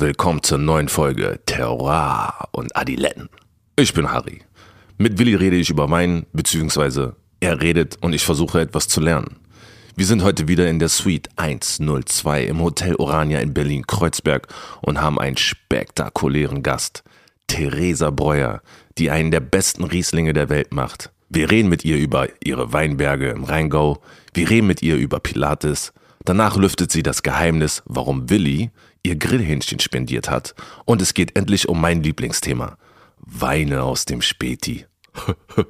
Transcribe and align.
willkommen 0.00 0.42
zur 0.42 0.56
neuen 0.56 0.88
Folge 0.88 1.40
Terroir 1.44 2.48
und 2.52 2.74
Adiletten. 2.74 3.28
Ich 3.76 3.92
bin 3.92 4.10
Harry. 4.10 4.40
Mit 4.96 5.18
Willi 5.18 5.34
rede 5.34 5.56
ich 5.56 5.68
über 5.68 5.90
Wein, 5.90 6.24
beziehungsweise 6.32 7.16
er 7.40 7.60
redet 7.60 7.98
und 8.00 8.14
ich 8.14 8.24
versuche 8.24 8.62
etwas 8.62 8.88
zu 8.88 9.02
lernen. 9.02 9.36
Wir 9.96 10.06
sind 10.06 10.22
heute 10.22 10.48
wieder 10.48 10.68
in 10.68 10.78
der 10.78 10.88
Suite 10.88 11.28
102 11.36 12.44
im 12.44 12.62
Hotel 12.62 12.94
Orania 12.94 13.40
in 13.40 13.52
Berlin-Kreuzberg 13.52 14.48
und 14.80 15.02
haben 15.02 15.18
einen 15.18 15.36
spektakulären 15.36 16.62
Gast. 16.62 17.04
Theresa 17.46 18.10
Breuer, 18.10 18.62
die 18.96 19.10
einen 19.10 19.30
der 19.30 19.40
besten 19.40 19.84
Rieslinge 19.84 20.32
der 20.32 20.48
Welt 20.48 20.72
macht. 20.72 21.10
Wir 21.28 21.50
reden 21.50 21.68
mit 21.68 21.84
ihr 21.84 21.98
über 21.98 22.28
ihre 22.42 22.72
Weinberge 22.72 23.28
im 23.28 23.44
Rheingau. 23.44 24.00
Wir 24.32 24.48
reden 24.48 24.66
mit 24.66 24.82
ihr 24.82 24.96
über 24.96 25.20
Pilates. 25.20 25.92
Danach 26.24 26.56
lüftet 26.56 26.90
sie 26.90 27.02
das 27.02 27.22
Geheimnis, 27.22 27.82
warum 27.84 28.30
Willi 28.30 28.70
ihr 29.02 29.16
Grillhähnchen 29.16 29.80
spendiert 29.80 30.30
hat. 30.30 30.54
Und 30.84 31.02
es 31.02 31.14
geht 31.14 31.36
endlich 31.36 31.68
um 31.68 31.80
mein 31.80 32.02
Lieblingsthema. 32.02 32.76
Weine 33.18 33.82
aus 33.82 34.04
dem 34.04 34.22
Späti. 34.22 34.86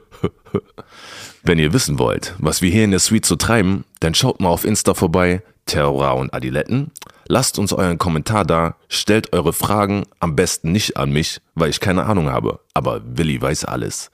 Wenn 1.42 1.58
ihr 1.58 1.72
wissen 1.72 1.98
wollt, 1.98 2.34
was 2.38 2.62
wir 2.62 2.70
hier 2.70 2.84
in 2.84 2.90
der 2.90 3.00
Suite 3.00 3.24
so 3.24 3.36
treiben, 3.36 3.84
dann 4.00 4.14
schaut 4.14 4.40
mal 4.40 4.50
auf 4.50 4.64
Insta 4.64 4.94
vorbei, 4.94 5.42
Terrora 5.66 6.12
und 6.12 6.34
Adiletten. 6.34 6.90
Lasst 7.28 7.58
uns 7.58 7.72
euren 7.72 7.98
Kommentar 7.98 8.44
da, 8.44 8.76
stellt 8.88 9.32
eure 9.32 9.52
Fragen 9.52 10.04
am 10.18 10.36
besten 10.36 10.72
nicht 10.72 10.96
an 10.96 11.12
mich, 11.12 11.40
weil 11.54 11.70
ich 11.70 11.80
keine 11.80 12.06
Ahnung 12.06 12.28
habe, 12.28 12.60
aber 12.74 13.02
Willi 13.04 13.40
weiß 13.40 13.64
alles. 13.66 14.10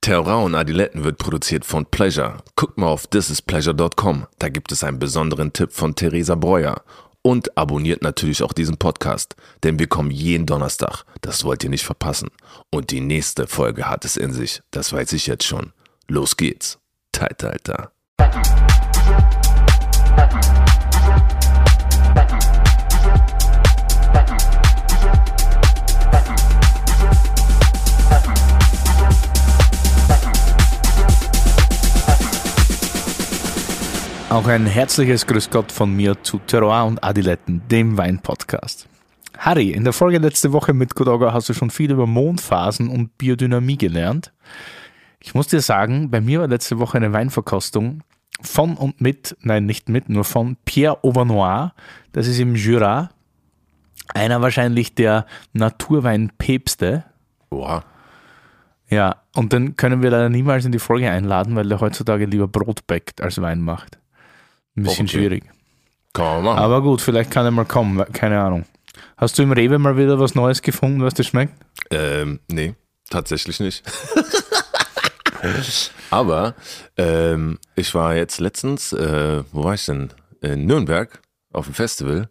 Terrora 0.00 0.36
und 0.36 0.54
Adiletten 0.54 1.04
wird 1.04 1.18
produziert 1.18 1.64
von 1.64 1.86
Pleasure. 1.86 2.38
Guckt 2.54 2.78
mal 2.78 2.86
auf 2.86 3.08
thisispleasure.com, 3.08 4.26
da 4.38 4.48
gibt 4.48 4.72
es 4.72 4.84
einen 4.84 4.98
besonderen 4.98 5.52
Tipp 5.52 5.72
von 5.72 5.94
Theresa 5.94 6.34
Breuer. 6.34 6.82
Und 7.26 7.58
abonniert 7.58 8.02
natürlich 8.02 8.44
auch 8.44 8.52
diesen 8.52 8.76
Podcast, 8.76 9.34
denn 9.64 9.80
wir 9.80 9.88
kommen 9.88 10.12
jeden 10.12 10.46
Donnerstag. 10.46 11.02
Das 11.22 11.42
wollt 11.42 11.64
ihr 11.64 11.70
nicht 11.70 11.84
verpassen. 11.84 12.28
Und 12.70 12.92
die 12.92 13.00
nächste 13.00 13.48
Folge 13.48 13.88
hat 13.90 14.04
es 14.04 14.16
in 14.16 14.32
sich, 14.32 14.62
das 14.70 14.92
weiß 14.92 15.12
ich 15.12 15.26
jetzt 15.26 15.42
schon. 15.42 15.72
Los 16.06 16.36
geht's. 16.36 16.78
Zeitalter. 17.12 17.90
Auch 34.36 34.48
ein 34.48 34.66
herzliches 34.66 35.26
Grüß 35.26 35.48
Gott 35.48 35.72
von 35.72 35.96
mir 35.96 36.22
zu 36.22 36.38
Terroir 36.38 36.84
und 36.84 37.02
Adiletten, 37.02 37.62
dem 37.70 37.96
Wein-Podcast. 37.96 38.86
Harry, 39.38 39.70
in 39.70 39.82
der 39.82 39.94
Folge 39.94 40.18
letzte 40.18 40.52
Woche 40.52 40.74
mit 40.74 40.94
Godoga 40.94 41.32
hast 41.32 41.48
du 41.48 41.54
schon 41.54 41.70
viel 41.70 41.90
über 41.90 42.06
Mondphasen 42.06 42.90
und 42.90 43.16
Biodynamie 43.16 43.78
gelernt. 43.78 44.34
Ich 45.20 45.34
muss 45.34 45.46
dir 45.46 45.62
sagen, 45.62 46.10
bei 46.10 46.20
mir 46.20 46.40
war 46.40 46.48
letzte 46.48 46.78
Woche 46.78 46.98
eine 46.98 47.14
Weinverkostung 47.14 48.02
von 48.42 48.76
und 48.76 49.00
mit, 49.00 49.38
nein, 49.40 49.64
nicht 49.64 49.88
mit, 49.88 50.10
nur 50.10 50.24
von 50.24 50.58
Pierre 50.66 51.02
Auvanois. 51.02 51.72
Das 52.12 52.26
ist 52.26 52.38
im 52.38 52.56
Jura. 52.56 53.08
Einer 54.12 54.42
wahrscheinlich 54.42 54.94
der 54.94 55.24
Naturweinpäpste. 55.54 57.04
Oha. 57.48 57.84
Ja, 58.90 59.16
und 59.34 59.54
den 59.54 59.76
können 59.76 60.02
wir 60.02 60.10
leider 60.10 60.28
niemals 60.28 60.66
in 60.66 60.72
die 60.72 60.78
Folge 60.78 61.10
einladen, 61.10 61.56
weil 61.56 61.70
der 61.70 61.80
heutzutage 61.80 62.26
lieber 62.26 62.48
Brot 62.48 62.86
backt 62.86 63.22
als 63.22 63.40
Wein 63.40 63.62
macht. 63.62 63.98
Ein 64.76 64.82
bisschen 64.82 65.06
Okay. 65.06 65.18
schwierig. 65.18 65.44
Kann 66.12 66.24
man 66.26 66.44
machen. 66.44 66.58
Aber 66.58 66.82
gut, 66.82 67.00
vielleicht 67.00 67.30
kann 67.30 67.44
er 67.44 67.50
mal 67.50 67.64
kommen, 67.64 68.04
keine 68.12 68.40
Ahnung. 68.40 68.64
Hast 69.16 69.38
du 69.38 69.42
im 69.42 69.52
Rewe 69.52 69.78
mal 69.78 69.96
wieder 69.96 70.18
was 70.18 70.34
Neues 70.34 70.62
gefunden, 70.62 71.02
was 71.02 71.14
dir 71.14 71.24
schmeckt? 71.24 71.54
Ähm, 71.90 72.40
nee, 72.48 72.74
tatsächlich 73.10 73.60
nicht. 73.60 73.82
Aber 76.10 76.54
ähm, 76.96 77.58
ich 77.74 77.94
war 77.94 78.14
jetzt 78.14 78.40
letztens, 78.40 78.92
äh, 78.92 79.42
wo 79.52 79.64
war 79.64 79.74
ich 79.74 79.84
denn? 79.86 80.10
In 80.40 80.66
Nürnberg 80.66 81.20
auf 81.52 81.66
dem 81.66 81.74
Festival 81.74 82.28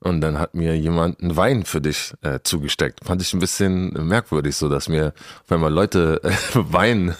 und 0.00 0.20
dann 0.20 0.38
hat 0.38 0.54
mir 0.54 0.76
jemand 0.76 1.20
einen 1.20 1.36
Wein 1.36 1.64
für 1.64 1.80
dich 1.80 2.14
äh, 2.22 2.38
zugesteckt. 2.42 3.04
Fand 3.04 3.20
ich 3.20 3.34
ein 3.34 3.40
bisschen 3.40 3.90
merkwürdig, 4.06 4.56
so 4.56 4.68
dass 4.68 4.88
mir, 4.88 5.12
wenn 5.48 5.60
mal 5.60 5.72
Leute 5.72 6.20
äh, 6.22 6.30
Wein 6.54 7.14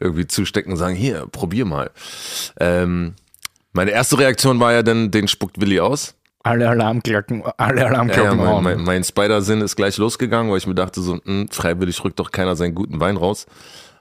irgendwie 0.00 0.26
zustecken 0.26 0.72
und 0.72 0.78
sagen, 0.78 0.94
hier, 0.94 1.26
probier 1.30 1.66
mal. 1.66 1.90
Ähm, 2.58 3.14
meine 3.72 3.90
erste 3.90 4.18
Reaktion 4.18 4.60
war 4.60 4.72
ja 4.72 4.82
dann, 4.82 5.10
den 5.10 5.28
spuckt 5.28 5.60
Willi 5.60 5.80
aus. 5.80 6.14
Alle 6.44 6.68
Alarmglocken, 6.68 7.42
alle 7.56 7.76
Ja, 7.80 7.82
ja, 7.82 7.88
Alarmglocken 7.90 8.36
mein, 8.38 8.62
mein, 8.64 8.82
mein 8.84 9.04
Spider-Sinn 9.04 9.60
ist 9.60 9.76
gleich 9.76 9.96
losgegangen, 9.98 10.50
weil 10.50 10.58
ich 10.58 10.66
mir 10.66 10.74
dachte, 10.74 11.00
so, 11.00 11.18
mh, 11.24 11.46
freiwillig 11.52 12.02
rückt 12.04 12.18
doch 12.18 12.30
keiner 12.32 12.56
seinen 12.56 12.74
guten 12.74 12.98
Wein 12.98 13.16
raus. 13.16 13.46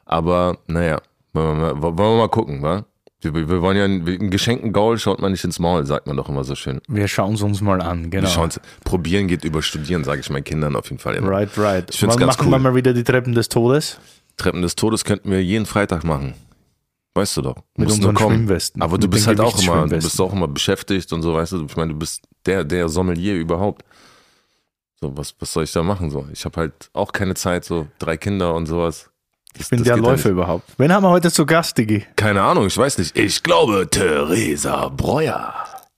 Aber 0.05 0.57
naja, 0.67 0.99
wollen 1.33 1.59
wir 1.61 1.73
mal, 1.75 1.81
wollen 1.81 1.97
wir 1.97 2.17
mal 2.17 2.29
gucken, 2.29 2.61
wa? 2.63 2.85
Wir, 3.23 3.35
wir 3.35 3.61
wollen 3.61 3.77
ja 3.77 3.85
einen, 3.85 4.31
geschenkten 4.31 4.73
Gaul 4.73 4.97
schaut 4.97 5.21
man 5.21 5.31
nicht 5.31 5.43
ins 5.43 5.59
Maul, 5.59 5.85
sagt 5.85 6.07
man 6.07 6.17
doch 6.17 6.27
immer 6.27 6.43
so 6.43 6.55
schön. 6.55 6.81
Wir 6.87 7.07
schauen 7.07 7.35
es 7.35 7.43
uns 7.43 7.61
mal 7.61 7.79
an, 7.79 8.09
genau. 8.09 8.23
Wir 8.23 8.29
schauen's- 8.29 8.59
probieren 8.83 9.27
geht 9.27 9.43
über 9.45 9.61
studieren, 9.61 10.03
sage 10.03 10.21
ich 10.21 10.29
meinen 10.31 10.43
Kindern 10.43 10.75
auf 10.75 10.89
jeden 10.89 10.97
Fall 10.97 11.13
immer. 11.13 11.29
Right, 11.29 11.55
right. 11.59 11.85
Ich 11.91 11.99
find's 11.99 12.15
Wann 12.15 12.21
ganz 12.21 12.37
machen 12.39 12.47
cool. 12.47 12.53
wir 12.53 12.59
mal 12.59 12.73
wieder 12.75 12.93
die 12.93 13.03
Treppen 13.03 13.35
des 13.35 13.47
Todes? 13.49 13.99
Treppen 14.37 14.63
des 14.63 14.75
Todes 14.75 15.05
könnten 15.05 15.29
wir 15.29 15.43
jeden 15.43 15.67
Freitag 15.67 16.03
machen. 16.03 16.33
Weißt 17.13 17.35
du 17.37 17.41
doch. 17.41 17.55
Du 17.55 17.81
Mit 17.81 17.91
unseren 17.91 18.15
kommen. 18.15 18.37
Schwimmwesten. 18.37 18.81
Aber 18.81 18.97
du 18.97 19.07
bist 19.09 19.27
halt 19.27 19.39
auch 19.41 19.61
immer, 19.61 19.85
du 19.87 19.95
bist 19.97 20.19
auch 20.21 20.31
immer 20.31 20.47
beschäftigt 20.47 21.11
und 21.11 21.21
so, 21.21 21.33
weißt 21.33 21.51
du. 21.53 21.65
Ich 21.65 21.75
meine, 21.75 21.91
du 21.93 21.99
bist 21.99 22.21
der, 22.45 22.63
der 22.63 22.87
Sommelier 22.87 23.35
überhaupt. 23.35 23.83
So, 25.01 25.15
was, 25.17 25.35
was 25.39 25.51
soll 25.51 25.63
ich 25.65 25.71
da 25.73 25.83
machen? 25.83 26.09
So, 26.09 26.25
ich 26.31 26.45
habe 26.45 26.59
halt 26.61 26.89
auch 26.93 27.11
keine 27.11 27.33
Zeit, 27.33 27.65
so 27.65 27.87
drei 27.99 28.15
Kinder 28.17 28.53
und 28.53 28.67
sowas. 28.67 29.09
Das, 29.53 29.63
Ich 29.63 29.69
bin 29.69 29.83
der 29.83 29.95
ja 29.97 30.01
Läufer 30.01 30.29
nicht. 30.29 30.37
überhaupt. 30.37 30.63
Wen 30.77 30.93
haben 30.93 31.03
wir 31.03 31.09
heute 31.09 31.31
zu 31.31 31.45
Gast, 31.45 31.77
Digi? 31.77 32.05
Keine 32.15 32.41
Ahnung, 32.43 32.67
ich 32.67 32.77
weiß 32.77 32.97
nicht. 32.99 33.17
Ich 33.17 33.43
glaube, 33.43 33.87
Theresa 33.89 34.87
Breuer. 34.89 35.53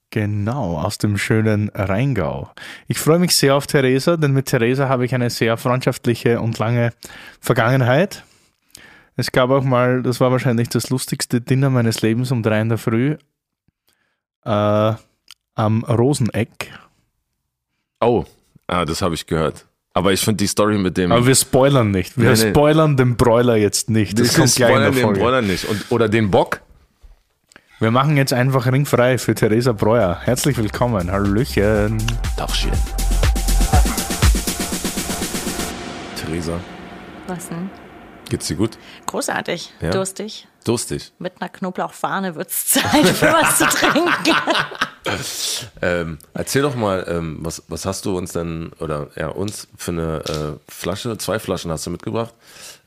Genau, 0.10 0.78
aus 0.80 0.98
dem 1.00 1.18
schönen 1.18 1.70
Rheingau. 1.76 2.50
Ich 2.88 2.98
freue 3.00 3.20
mich 3.20 3.36
sehr 3.36 3.56
auf 3.56 3.68
Theresa, 3.68 4.16
denn 4.18 4.32
mit 4.32 4.46
Theresa 4.48 4.88
habe 4.90 5.06
ich 5.06 5.14
eine 5.14 5.30
sehr 5.30 5.58
freundschaftliche 5.58 6.40
und 6.40 6.58
lange 6.60 6.92
Vergangenheit. 7.42 8.24
Es 9.16 9.32
gab 9.32 9.50
auch 9.52 9.64
mal, 9.64 10.02
das 10.02 10.20
war 10.20 10.32
wahrscheinlich 10.32 10.70
das 10.70 10.90
lustigste 10.90 11.40
Dinner 11.40 11.70
meines 11.70 12.02
Lebens 12.02 12.32
um 12.32 12.42
drei 12.42 12.62
in 12.62 12.70
der 12.70 12.78
Früh, 12.80 13.16
äh, 14.46 14.94
am 15.56 15.84
Roseneck. 15.84 16.72
Oh, 18.02 18.26
ah, 18.68 18.86
das 18.86 19.02
habe 19.02 19.14
ich 19.14 19.28
gehört. 19.28 19.66
Aber 19.94 20.12
ich 20.12 20.22
finde 20.22 20.38
die 20.38 20.48
Story 20.48 20.80
mit 20.80 20.98
dem. 20.98 21.12
Aber 21.12 21.28
wir 21.28 21.36
spoilern 21.36 21.92
nicht. 21.92 22.18
Wir 22.18 22.32
Nee, 22.32 22.44
nee. 22.44 22.50
spoilern 22.50 22.98
den 22.98 23.16
Broiler 23.16 23.56
jetzt 23.56 23.92
nicht. 23.92 24.18
Das 24.20 24.36
Wir 24.36 24.40
kommt 24.44 24.56
gleich 24.56 24.70
in 24.70 24.76
spoilern 24.76 24.96
der 24.96 25.06
den. 25.06 25.14
Bräuler 25.22 25.42
nicht. 25.44 25.66
Und, 25.66 25.92
oder 25.92 26.10
den 26.10 26.32
Bock. 26.32 26.62
Wir 27.80 27.92
machen 27.92 28.18
jetzt 28.18 28.34
einfach 28.34 28.66
ringfrei 28.66 29.20
für 29.20 29.36
Theresa 29.36 29.74
Breuer. 29.74 30.20
Herzlich 30.24 30.58
willkommen. 30.58 31.12
Hallöchen. 31.12 32.02
Tachchen. 32.36 32.72
Theresa, 36.16 36.60
Was 37.28 37.50
denn? 37.50 37.70
Geht's 38.34 38.48
dir 38.48 38.56
gut? 38.56 38.80
Großartig. 39.06 39.72
Ja? 39.80 39.92
Durstig. 39.92 40.48
Durstig. 40.66 41.12
Mit 41.20 41.40
einer 41.40 41.50
Knoblauchfahne 41.50 42.34
wird 42.34 42.50
es 42.50 42.66
Zeit 42.70 43.08
für 43.10 43.32
was 43.32 43.60
zu 43.60 43.66
trinken. 43.66 44.12
Ähm, 45.82 46.18
erzähl 46.34 46.62
doch 46.62 46.76
mal, 46.76 47.06
ähm, 47.10 47.40
was, 47.42 47.64
was 47.68 47.86
hast 47.86 48.06
du 48.06 48.18
uns 48.18 48.32
denn, 48.32 48.72
oder 48.80 49.10
ja, 49.18 49.28
uns 49.28 49.68
für 49.76 49.92
eine 49.92 50.24
äh, 50.24 50.72
Flasche, 50.72 51.18
zwei 51.18 51.40
Flaschen 51.40 51.70
hast 51.72 51.86
du 51.86 51.90
mitgebracht, 51.90 52.34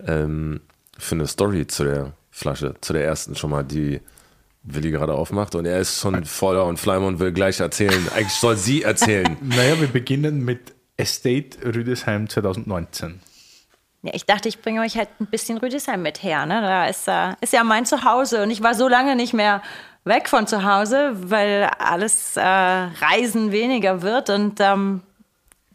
ähm, 0.07 0.62
für 0.97 1.15
eine 1.15 1.27
Story 1.27 1.67
zu 1.67 1.84
der 1.84 2.13
Flasche, 2.31 2.75
zu 2.81 2.95
der 2.95 3.05
ersten 3.05 3.37
schon 3.37 3.51
mal, 3.51 3.65
die 3.65 4.01
Willi 4.63 4.93
gerade 4.93 5.13
aufmacht 5.13 5.55
und 5.55 5.67
er 5.67 5.78
ist 5.78 6.01
schon 6.01 6.25
voller 6.25 6.65
und 6.65 6.78
Fleimer 6.78 7.07
und 7.07 7.19
will 7.19 7.33
gleich 7.33 7.61
erzählen. 7.61 8.09
Eigentlich 8.15 8.33
soll 8.33 8.57
sie 8.57 8.83
erzählen. 8.83 9.37
Naja, 9.43 9.78
wir 9.78 9.89
beginnen 9.89 10.43
mit 10.43 10.75
Estate 10.97 11.59
Rüdesheim 11.67 12.31
2019. 12.31 13.21
Ja, 14.07 14.13
ich 14.15 14.25
dachte, 14.25 14.49
ich 14.49 14.63
bringe 14.63 14.83
euch 14.83 14.97
halt 14.97 15.09
ein 15.19 15.27
bisschen 15.27 15.59
Rüdesheim 15.59 16.01
mit 16.01 16.23
her. 16.23 16.47
Ne? 16.47 16.61
Da 16.61 16.87
ist, 16.87 17.09
äh, 17.09 17.35
ist 17.41 17.53
ja 17.53 17.65
mein 17.65 17.87
Zuhause 17.87 18.45
und 18.45 18.53
ich 18.53 18.63
war 18.63 18.75
so 18.75 18.87
lange 18.87 19.17
nicht 19.17 19.33
mehr 19.33 19.63
weg 20.05 20.29
von 20.29 20.47
zu 20.47 20.63
Hause, 20.63 21.11
weil 21.15 21.65
alles 21.81 22.37
äh, 22.37 22.41
Reisen 22.41 23.51
weniger 23.51 24.03
wird 24.03 24.31
und 24.31 24.61
ähm, 24.61 25.03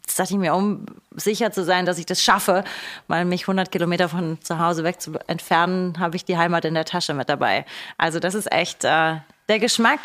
das 0.06 0.14
dachte 0.14 0.32
ich 0.32 0.38
mir, 0.38 0.54
um 0.54 0.86
sicher 1.14 1.52
zu 1.52 1.62
sein, 1.62 1.84
dass 1.84 1.98
ich 1.98 2.06
das 2.06 2.22
schaffe, 2.22 2.64
mal 3.06 3.26
mich 3.26 3.42
100 3.42 3.70
Kilometer 3.70 4.08
von 4.08 4.40
zu 4.40 4.58
Hause 4.58 4.82
weg 4.82 4.98
zu 4.98 5.12
entfernen, 5.26 5.98
habe 5.98 6.16
ich 6.16 6.24
die 6.24 6.38
Heimat 6.38 6.64
in 6.64 6.72
der 6.72 6.86
Tasche 6.86 7.12
mit 7.12 7.28
dabei. 7.28 7.66
Also 7.98 8.18
das 8.18 8.34
ist 8.34 8.50
echt 8.50 8.84
äh, 8.84 9.16
der 9.50 9.58
Geschmack 9.58 10.00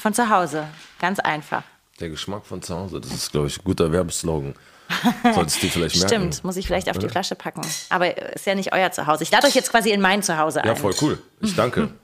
von 0.00 0.14
zu 0.14 0.28
Hause. 0.30 0.66
Ganz 0.98 1.20
einfach. 1.20 1.62
Der 2.00 2.08
Geschmack 2.08 2.44
von 2.44 2.60
zu 2.60 2.76
Hause, 2.76 3.00
das 3.00 3.12
ist, 3.12 3.30
glaube 3.30 3.46
ich, 3.46 3.60
ein 3.60 3.64
guter 3.64 3.92
Werbeslogan. 3.92 4.54
Solltest 5.34 5.62
du 5.62 5.68
vielleicht 5.68 5.96
merken. 5.96 6.08
Stimmt, 6.08 6.44
muss 6.44 6.56
ich 6.56 6.66
vielleicht 6.66 6.90
auf 6.90 6.98
die 6.98 7.08
Flasche 7.08 7.34
packen. 7.34 7.62
Aber 7.90 8.34
ist 8.34 8.46
ja 8.46 8.54
nicht 8.54 8.72
euer 8.72 8.90
Zuhause. 8.90 9.22
Ich 9.22 9.30
lade 9.30 9.46
euch 9.46 9.54
jetzt 9.54 9.70
quasi 9.70 9.90
in 9.90 10.00
mein 10.00 10.22
Zuhause 10.22 10.62
ein. 10.62 10.68
Ja, 10.68 10.74
voll 10.74 10.94
cool. 11.00 11.18
Ich 11.40 11.54
danke. 11.56 11.90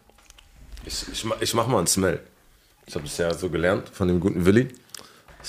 Ich, 0.88 1.04
ich, 1.10 1.26
ich 1.40 1.52
mach 1.52 1.66
mal 1.66 1.78
einen 1.78 1.88
Smell. 1.88 2.20
Ich 2.86 2.94
habe 2.94 3.04
es 3.06 3.18
ja 3.18 3.34
so 3.34 3.50
gelernt 3.50 3.88
von 3.88 4.06
dem 4.06 4.20
guten 4.20 4.44
Willi. 4.44 4.68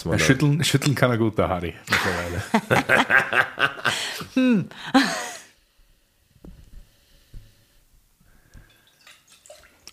Ja, 0.04 0.18
schütteln, 0.18 0.64
schütteln 0.64 0.96
kann 0.96 1.12
er 1.12 1.20
gut, 1.20 1.38
der 1.38 1.48
Harry, 1.48 1.76
mittlerweile. 1.88 2.44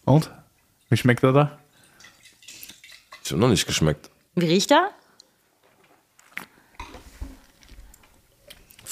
Und? 0.05 0.31
Wie 0.88 0.97
schmeckt 0.97 1.23
er 1.23 1.32
da? 1.32 1.58
Ich 3.25 3.31
habe 3.31 3.40
noch 3.40 3.49
nicht 3.49 3.67
geschmeckt. 3.67 4.11
Wie 4.35 4.47
riecht 4.47 4.70
er? 4.70 4.90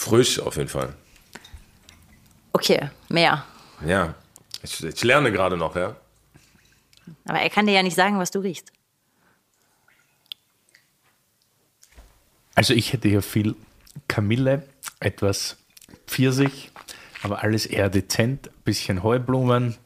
Frisch 0.02 0.40
auf 0.40 0.56
jeden 0.56 0.68
Fall. 0.68 0.94
Okay, 2.52 2.90
mehr. 3.08 3.44
Ja, 3.86 4.14
ich, 4.62 4.82
ich 4.82 5.04
lerne 5.04 5.30
gerade 5.30 5.56
noch, 5.56 5.76
ja. 5.76 5.94
Aber 7.26 7.38
er 7.40 7.50
kann 7.50 7.66
dir 7.66 7.72
ja 7.74 7.82
nicht 7.82 7.94
sagen, 7.94 8.18
was 8.18 8.30
du 8.32 8.40
riechst. 8.40 8.72
Also 12.54 12.74
ich 12.74 12.92
hätte 12.92 13.08
hier 13.08 13.22
viel 13.22 13.54
Kamille, 14.08 14.68
etwas 15.00 15.56
Pfirsich, 16.06 16.70
aber 17.22 17.42
alles 17.42 17.64
eher 17.66 17.88
dezent, 17.88 18.50
bisschen 18.64 19.02
Heublumen, 19.02 19.76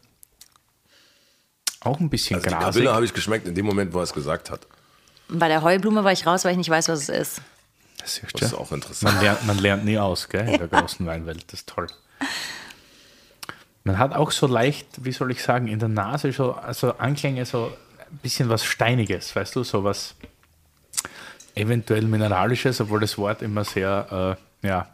auch 1.81 2.01
ein 2.01 2.11
bisschen 2.11 2.37
Also 2.37 2.49
die 2.49 2.55
grasig. 2.55 2.65
Kabille 2.75 2.95
habe 2.95 3.05
ich 3.05 3.13
geschmeckt 3.15 3.47
in 3.47 3.55
dem 3.55 3.67
Moment, 3.67 3.93
wo 3.93 3.99
er 3.99 4.05
es 4.05 4.13
gesagt 4.13 4.51
hat. 4.51 4.67
Bei 5.29 5.49
der 5.49 5.63
Heublume 5.63 6.05
war 6.05 6.13
ich 6.13 6.27
raus, 6.27 6.45
weil 6.45 6.53
ich 6.53 6.59
nicht 6.59 6.71
weiß, 6.71 6.89
was 6.89 7.03
es 7.03 7.09
ist. 7.09 7.43
Das 8.07 8.19
ist, 8.19 8.41
Das 8.41 8.53
ist 8.53 8.55
auch 8.55 8.71
interessant. 8.71 9.15
Man 9.15 9.23
lernt, 9.25 9.47
man 9.47 9.59
lernt 9.59 9.85
nie 9.85 9.99
aus, 9.99 10.29
gell, 10.29 10.49
in 10.49 10.59
der 10.59 10.69
großen 10.69 11.05
Weinwelt. 11.07 11.45
Das 11.49 11.61
ist 11.61 11.69
toll. 11.69 11.89
Man 13.83 13.99
hat 13.99 14.15
auch 14.15 14.31
so 14.31 14.47
leicht, 14.47 14.87
wie 15.05 15.11
soll 15.11 15.33
ich 15.33 15.43
sagen, 15.43 15.67
in 15.67 15.81
der 15.81 15.89
Nase 15.89 16.31
so 16.31 16.53
also 16.53 16.93
Anklänge, 16.99 17.45
so 17.47 17.73
ein 17.99 18.19
bisschen 18.19 18.49
was 18.49 18.65
Steiniges, 18.65 19.35
weißt 19.35 19.57
du, 19.57 19.65
so 19.65 19.83
was 19.83 20.15
eventuell 21.57 22.03
Mineralisches, 22.03 22.81
obwohl 22.81 23.01
das 23.01 23.19
Wort 23.19 23.43
immer 23.43 23.65
sehr 23.65 24.37
äh, 24.63 24.69
ja, 24.69 24.87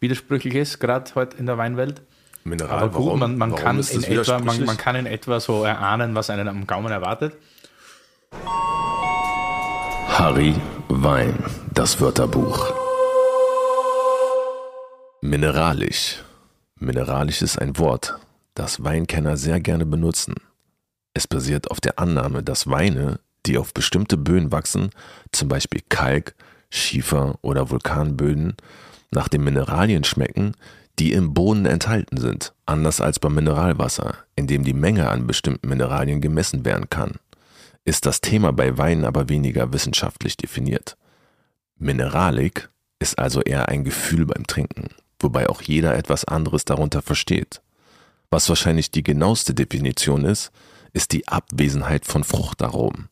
widersprüchlich 0.00 0.54
ist, 0.54 0.78
gerade 0.78 1.14
heute 1.14 1.36
in 1.36 1.44
der 1.44 1.58
Weinwelt. 1.58 2.00
Mineral, 2.44 2.78
Aber 2.78 2.88
gut, 2.88 3.06
warum? 3.06 3.20
man, 3.20 3.36
man, 3.36 3.50
warum 3.50 3.62
kann 3.62 3.78
ist 3.78 3.92
in 3.92 4.00
das 4.00 4.26
etwa, 4.26 4.38
man, 4.38 4.64
man 4.64 4.78
kann 4.78 4.96
in 4.96 5.04
etwa 5.04 5.38
so 5.38 5.64
erahnen, 5.64 6.14
was 6.14 6.30
einen 6.30 6.48
am 6.48 6.66
Gaumen 6.66 6.92
erwartet. 6.92 7.34
Harry 10.18 10.52
Wein, 10.88 11.32
das 11.72 12.00
Wörterbuch. 12.00 12.74
Mineralisch. 15.22 16.24
Mineralisch 16.80 17.40
ist 17.40 17.56
ein 17.56 17.78
Wort, 17.78 18.18
das 18.54 18.82
Weinkenner 18.82 19.36
sehr 19.36 19.60
gerne 19.60 19.86
benutzen. 19.86 20.34
Es 21.14 21.28
basiert 21.28 21.70
auf 21.70 21.80
der 21.80 22.00
Annahme, 22.00 22.42
dass 22.42 22.68
Weine, 22.68 23.20
die 23.46 23.58
auf 23.58 23.72
bestimmte 23.72 24.16
Böden 24.16 24.50
wachsen, 24.50 24.90
zum 25.30 25.48
Beispiel 25.48 25.82
Kalk, 25.88 26.34
Schiefer 26.68 27.38
oder 27.42 27.70
Vulkanböden, 27.70 28.56
nach 29.12 29.28
den 29.28 29.44
Mineralien 29.44 30.02
schmecken, 30.02 30.56
die 30.98 31.12
im 31.12 31.32
Boden 31.32 31.64
enthalten 31.64 32.16
sind, 32.16 32.54
anders 32.66 33.00
als 33.00 33.20
beim 33.20 33.36
Mineralwasser, 33.36 34.16
in 34.34 34.48
dem 34.48 34.64
die 34.64 34.74
Menge 34.74 35.10
an 35.10 35.28
bestimmten 35.28 35.68
Mineralien 35.68 36.20
gemessen 36.20 36.64
werden 36.64 36.90
kann 36.90 37.20
ist 37.84 38.06
das 38.06 38.20
Thema 38.20 38.52
bei 38.52 38.76
Weinen 38.76 39.04
aber 39.04 39.28
weniger 39.28 39.72
wissenschaftlich 39.72 40.36
definiert. 40.36 40.96
Mineralik 41.78 42.68
ist 42.98 43.18
also 43.18 43.40
eher 43.40 43.68
ein 43.68 43.84
Gefühl 43.84 44.26
beim 44.26 44.46
Trinken, 44.46 44.88
wobei 45.20 45.48
auch 45.48 45.62
jeder 45.62 45.96
etwas 45.96 46.24
anderes 46.24 46.64
darunter 46.64 47.02
versteht. 47.02 47.62
Was 48.30 48.48
wahrscheinlich 48.48 48.90
die 48.90 49.02
genaueste 49.02 49.54
Definition 49.54 50.24
ist, 50.24 50.50
ist 50.92 51.12
die 51.12 51.28
Abwesenheit 51.28 52.04
von 52.04 52.24
Fruchtaromen. 52.24 53.08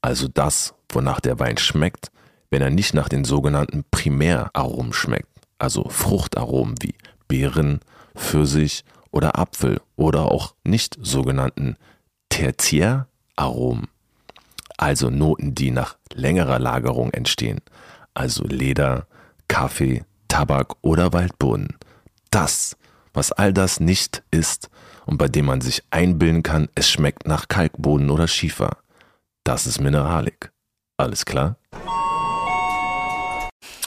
Also 0.00 0.28
das, 0.28 0.74
wonach 0.88 1.20
der 1.20 1.38
Wein 1.38 1.58
schmeckt, 1.58 2.10
wenn 2.50 2.62
er 2.62 2.70
nicht 2.70 2.94
nach 2.94 3.08
den 3.08 3.24
sogenannten 3.24 3.84
Primäraromen 3.90 4.92
schmeckt, 4.92 5.28
also 5.58 5.88
Fruchtaromen 5.88 6.76
wie 6.80 6.94
Beeren, 7.28 7.80
Pfirsich 8.16 8.84
oder 9.10 9.38
Apfel 9.38 9.80
oder 9.96 10.30
auch 10.30 10.54
nicht 10.64 10.96
sogenannten 11.00 11.76
Tertiäraromen, 13.36 13.88
also 14.76 15.10
Noten, 15.10 15.54
die 15.54 15.70
nach 15.70 15.96
längerer 16.12 16.58
Lagerung 16.58 17.10
entstehen, 17.10 17.60
also 18.14 18.44
Leder, 18.44 19.06
Kaffee, 19.48 20.04
Tabak 20.28 20.74
oder 20.82 21.12
Waldboden. 21.12 21.76
Das, 22.30 22.76
was 23.12 23.32
all 23.32 23.52
das 23.52 23.80
nicht 23.80 24.22
ist 24.30 24.70
und 25.06 25.18
bei 25.18 25.28
dem 25.28 25.46
man 25.46 25.60
sich 25.60 25.82
einbilden 25.90 26.42
kann, 26.42 26.68
es 26.74 26.90
schmeckt 26.90 27.26
nach 27.26 27.48
Kalkboden 27.48 28.10
oder 28.10 28.26
Schiefer. 28.26 28.78
Das 29.44 29.66
ist 29.66 29.80
Mineralik. 29.80 30.50
Alles 30.96 31.24
klar? 31.24 31.56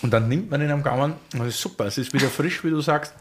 Und 0.03 0.11
dann 0.11 0.29
nimmt 0.29 0.51
man 0.51 0.61
ihn 0.61 0.69
am 0.69 0.83
Gaumen 0.83 1.13
das 1.31 1.47
ist 1.47 1.61
super. 1.61 1.85
Es 1.85 1.97
ist 1.97 2.13
wieder 2.13 2.27
frisch, 2.27 2.63
wie 2.63 2.69
du 2.69 2.81
sagst. 2.81 3.13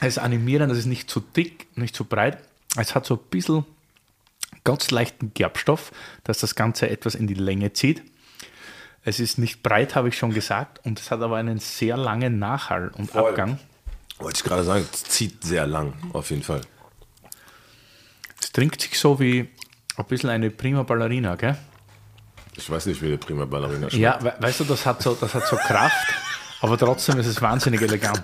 Es 0.00 0.16
ist 0.16 0.18
animierend, 0.18 0.72
es 0.72 0.78
ist 0.78 0.86
nicht 0.86 1.08
zu 1.08 1.20
dick, 1.20 1.68
nicht 1.76 1.94
zu 1.94 2.04
breit. 2.04 2.38
Es 2.76 2.94
hat 2.94 3.06
so 3.06 3.14
ein 3.14 3.30
bisschen 3.30 3.64
ganz 4.64 4.90
leichten 4.90 5.32
Gerbstoff, 5.34 5.92
dass 6.24 6.38
das 6.38 6.54
Ganze 6.54 6.88
etwas 6.90 7.14
in 7.14 7.26
die 7.26 7.34
Länge 7.34 7.72
zieht. 7.72 8.02
Es 9.02 9.18
ist 9.18 9.38
nicht 9.38 9.62
breit, 9.62 9.94
habe 9.94 10.08
ich 10.08 10.18
schon 10.18 10.32
gesagt, 10.32 10.84
und 10.84 11.00
es 11.00 11.10
hat 11.10 11.22
aber 11.22 11.36
einen 11.36 11.58
sehr 11.58 11.96
langen 11.96 12.38
Nachhall 12.38 12.90
und 12.96 13.10
Voll. 13.10 13.30
Abgang. 13.30 13.58
Wollte 14.18 14.36
ich 14.36 14.44
gerade 14.44 14.64
sagen, 14.64 14.86
es 14.92 15.04
zieht 15.04 15.42
sehr 15.42 15.66
lang, 15.66 15.94
auf 16.12 16.28
jeden 16.30 16.42
Fall. 16.42 16.60
Es 18.38 18.52
trinkt 18.52 18.80
sich 18.82 18.98
so 18.98 19.18
wie 19.18 19.48
ein 19.96 20.04
bisschen 20.04 20.28
eine 20.28 20.50
Prima 20.50 20.82
Ballerina, 20.82 21.36
gell? 21.36 21.56
Ich 22.56 22.68
weiß 22.68 22.86
nicht, 22.86 23.00
wie 23.00 23.08
der 23.08 23.16
Prima 23.16 23.46
Ballerina 23.46 23.88
schmeckt. 23.88 23.94
Ja, 23.94 24.22
we 24.22 24.34
weißt 24.38 24.60
du, 24.60 24.64
das 24.64 24.84
hat 24.84 25.02
so, 25.02 25.14
das 25.14 25.32
hat 25.34 25.46
so 25.46 25.56
Kraft, 25.56 26.14
aber 26.60 26.78
trotzdem 26.78 27.18
ist 27.18 27.26
es 27.26 27.40
wahnsinnig 27.42 27.80
elegant. 27.82 28.22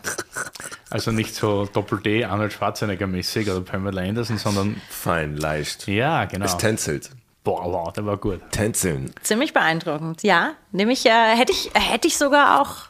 Also 0.90 1.10
nicht 1.10 1.34
so 1.34 1.66
Doppel-D, 1.66 2.24
Arnold 2.24 2.52
Schwarzenegger 2.52 3.06
mäßig 3.06 3.50
oder 3.50 3.60
Pamela 3.60 4.02
Anderson, 4.02 4.38
sondern 4.38 4.80
Fein, 4.88 5.36
leicht. 5.36 5.86
ja, 5.88 6.24
genau. 6.26 6.44
Es 6.44 6.56
tänzelt. 6.56 7.10
Boah, 7.44 7.64
wow, 7.64 7.92
der 7.92 8.04
war 8.06 8.16
gut. 8.16 8.40
Tänzeln. 8.50 9.12
Ziemlich 9.22 9.52
beeindruckend. 9.52 10.22
Ja, 10.24 10.54
nämlich 10.72 11.06
äh, 11.06 11.36
hätte 11.36 11.52
ich, 11.52 11.70
hätte 11.74 12.08
ich 12.08 12.18
sogar 12.18 12.60
auch 12.60 12.86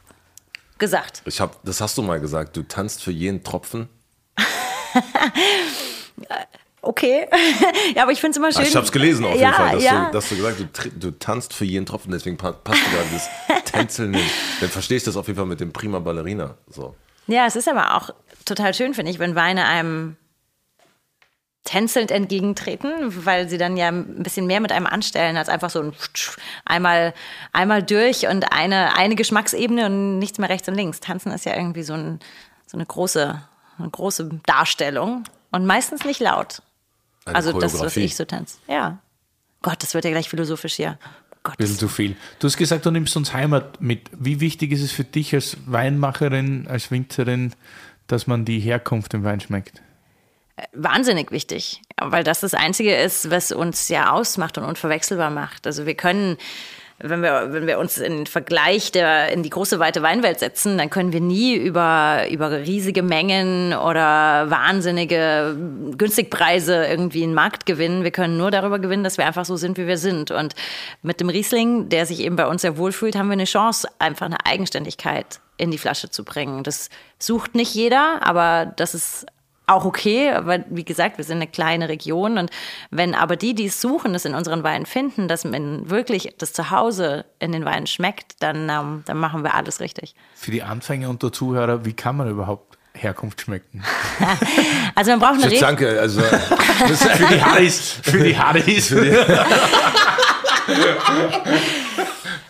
gesagt. 0.78 1.22
Ich 1.26 1.40
hab, 1.40 1.62
das 1.64 1.80
hast 1.80 1.98
du 1.98 2.02
mal 2.02 2.20
gesagt, 2.20 2.56
du 2.56 2.62
tanzt 2.62 3.02
für 3.02 3.10
jeden 3.10 3.44
Tropfen. 3.44 3.88
Okay. 6.86 7.26
ja, 7.96 8.04
aber 8.04 8.12
ich 8.12 8.20
finde 8.20 8.32
es 8.32 8.36
immer 8.36 8.52
schön. 8.52 8.62
Ah, 8.62 8.68
ich 8.68 8.76
hab's 8.76 8.92
gelesen 8.92 9.24
auf 9.24 9.32
jeden 9.32 9.42
ja, 9.42 9.52
Fall, 9.52 9.72
dass, 9.74 9.84
ja. 9.84 10.04
du, 10.06 10.12
dass 10.12 10.28
du 10.28 10.36
gesagt 10.36 10.56
hast, 10.60 10.84
du, 10.86 10.90
du 10.90 11.10
tanzt 11.18 11.52
für 11.52 11.64
jeden 11.64 11.84
Tropfen, 11.84 12.12
deswegen 12.12 12.36
pa- 12.36 12.52
passt 12.52 12.80
du 12.86 12.90
gerade 12.90 13.08
das 13.12 13.64
Tänzeln 13.72 14.14
hin. 14.14 14.24
Dann 14.60 14.70
verstehe 14.70 14.96
ich 14.96 15.02
das 15.02 15.16
auf 15.16 15.26
jeden 15.26 15.36
Fall 15.36 15.46
mit 15.46 15.58
dem 15.58 15.72
Prima 15.72 15.98
Ballerina. 15.98 16.54
So. 16.68 16.94
Ja, 17.26 17.46
es 17.46 17.56
ist 17.56 17.68
aber 17.68 17.96
auch 17.96 18.10
total 18.44 18.72
schön, 18.72 18.94
finde 18.94 19.10
ich, 19.10 19.18
wenn 19.18 19.34
Weine 19.34 19.66
einem 19.66 20.16
tänzelnd 21.64 22.12
entgegentreten, 22.12 22.92
weil 23.26 23.48
sie 23.48 23.58
dann 23.58 23.76
ja 23.76 23.88
ein 23.88 24.22
bisschen 24.22 24.46
mehr 24.46 24.60
mit 24.60 24.70
einem 24.70 24.86
anstellen 24.86 25.36
als 25.36 25.48
einfach 25.48 25.70
so 25.70 25.80
ein 25.80 25.92
einmal, 26.64 27.12
einmal 27.52 27.82
durch 27.82 28.28
und 28.28 28.52
eine, 28.52 28.96
eine 28.96 29.16
Geschmacksebene 29.16 29.86
und 29.86 30.18
nichts 30.20 30.38
mehr 30.38 30.48
rechts 30.48 30.68
und 30.68 30.76
links. 30.76 31.00
Tanzen 31.00 31.32
ist 31.32 31.44
ja 31.44 31.56
irgendwie 31.56 31.82
so, 31.82 31.94
ein, 31.94 32.20
so 32.68 32.76
eine, 32.76 32.86
große, 32.86 33.42
eine 33.78 33.90
große 33.90 34.30
Darstellung 34.46 35.24
und 35.50 35.66
meistens 35.66 36.04
nicht 36.04 36.20
laut. 36.20 36.62
Eine 37.26 37.36
also 37.36 37.58
das, 37.58 37.78
was 37.78 37.96
ich 37.96 38.16
so 38.16 38.24
tanze. 38.24 38.58
Ja. 38.68 38.98
Gott, 39.62 39.82
das 39.82 39.94
wird 39.94 40.04
ja 40.04 40.10
gleich 40.10 40.28
philosophisch 40.28 40.74
hier. 40.74 40.98
Gott. 41.42 41.58
bisschen 41.58 41.78
zu 41.78 41.88
viel. 41.88 42.16
Du 42.40 42.46
hast 42.48 42.56
gesagt, 42.56 42.86
du 42.86 42.90
nimmst 42.90 43.16
uns 43.16 43.32
Heimat 43.32 43.80
mit. 43.80 44.10
Wie 44.12 44.40
wichtig 44.40 44.72
ist 44.72 44.82
es 44.82 44.90
für 44.90 45.04
dich 45.04 45.32
als 45.32 45.56
Weinmacherin, 45.66 46.66
als 46.66 46.90
Winzerin, 46.90 47.54
dass 48.08 48.26
man 48.26 48.44
die 48.44 48.58
Herkunft 48.58 49.14
im 49.14 49.22
Wein 49.22 49.40
schmeckt? 49.40 49.80
wahnsinnig 50.72 51.30
wichtig, 51.30 51.82
weil 52.00 52.24
das 52.24 52.40
das 52.40 52.54
Einzige 52.54 52.96
ist, 52.96 53.30
was 53.30 53.52
uns 53.52 53.88
ja 53.88 54.12
ausmacht 54.12 54.56
und 54.58 54.64
unverwechselbar 54.64 55.30
macht. 55.30 55.66
Also 55.66 55.86
wir 55.86 55.94
können, 55.94 56.38
wenn 56.98 57.22
wir, 57.22 57.52
wenn 57.52 57.66
wir 57.66 57.78
uns 57.78 57.98
in 57.98 58.18
den 58.18 58.26
Vergleich 58.26 58.90
der, 58.90 59.30
in 59.30 59.42
die 59.42 59.50
große 59.50 59.78
weite 59.78 60.00
Weinwelt 60.02 60.38
setzen, 60.38 60.78
dann 60.78 60.88
können 60.88 61.12
wir 61.12 61.20
nie 61.20 61.54
über, 61.54 62.24
über 62.30 62.50
riesige 62.50 63.02
Mengen 63.02 63.74
oder 63.74 64.48
wahnsinnige 64.48 65.56
Günstigpreise 65.98 66.86
irgendwie 66.86 67.22
einen 67.22 67.34
Markt 67.34 67.66
gewinnen. 67.66 68.02
Wir 68.02 68.12
können 68.12 68.38
nur 68.38 68.50
darüber 68.50 68.78
gewinnen, 68.78 69.04
dass 69.04 69.18
wir 69.18 69.26
einfach 69.26 69.44
so 69.44 69.56
sind, 69.56 69.76
wie 69.76 69.86
wir 69.86 69.98
sind. 69.98 70.30
Und 70.30 70.54
mit 71.02 71.20
dem 71.20 71.28
Riesling, 71.28 71.90
der 71.90 72.06
sich 72.06 72.20
eben 72.20 72.36
bei 72.36 72.46
uns 72.46 72.62
sehr 72.62 72.78
wohlfühlt, 72.78 73.14
haben 73.14 73.28
wir 73.28 73.34
eine 73.34 73.44
Chance, 73.44 73.88
einfach 73.98 74.26
eine 74.26 74.46
Eigenständigkeit 74.46 75.40
in 75.58 75.70
die 75.70 75.78
Flasche 75.78 76.08
zu 76.08 76.24
bringen. 76.24 76.62
Das 76.62 76.88
sucht 77.18 77.54
nicht 77.54 77.74
jeder, 77.74 78.22
aber 78.22 78.72
das 78.76 78.94
ist 78.94 79.26
auch 79.66 79.84
okay, 79.84 80.30
aber 80.30 80.60
wie 80.70 80.84
gesagt, 80.84 81.18
wir 81.18 81.24
sind 81.24 81.36
eine 81.36 81.48
kleine 81.48 81.88
Region 81.88 82.38
und 82.38 82.50
wenn 82.90 83.14
aber 83.14 83.36
die, 83.36 83.54
die 83.54 83.66
es 83.66 83.80
suchen, 83.80 84.12
das 84.12 84.24
in 84.24 84.34
unseren 84.34 84.62
Weinen 84.62 84.86
finden, 84.86 85.26
dass 85.26 85.44
man 85.44 85.90
wirklich 85.90 86.34
das 86.38 86.52
Zuhause 86.52 87.24
in 87.40 87.52
den 87.52 87.64
Weinen 87.64 87.86
schmeckt, 87.86 88.34
dann, 88.40 88.68
ähm, 88.68 89.02
dann 89.06 89.18
machen 89.18 89.42
wir 89.42 89.54
alles 89.54 89.80
richtig. 89.80 90.14
Für 90.34 90.52
die 90.52 90.62
Anfänger 90.62 91.10
und 91.10 91.22
der 91.22 91.32
Zuhörer, 91.32 91.84
wie 91.84 91.94
kann 91.94 92.16
man 92.16 92.30
überhaupt 92.30 92.78
Herkunft 92.94 93.42
schmecken? 93.42 93.82
Also 94.94 95.10
man 95.10 95.20
braucht 95.20 95.34
eine 95.34 95.52
Jetzt 95.52 95.62
Re 95.62 95.66
danke, 95.66 96.00
also 96.00 96.22
für 96.22 97.26
die 97.26 97.42
Harris. 97.42 98.00
Für 98.02 98.24
die 98.24 98.38
Harris. 98.38 98.90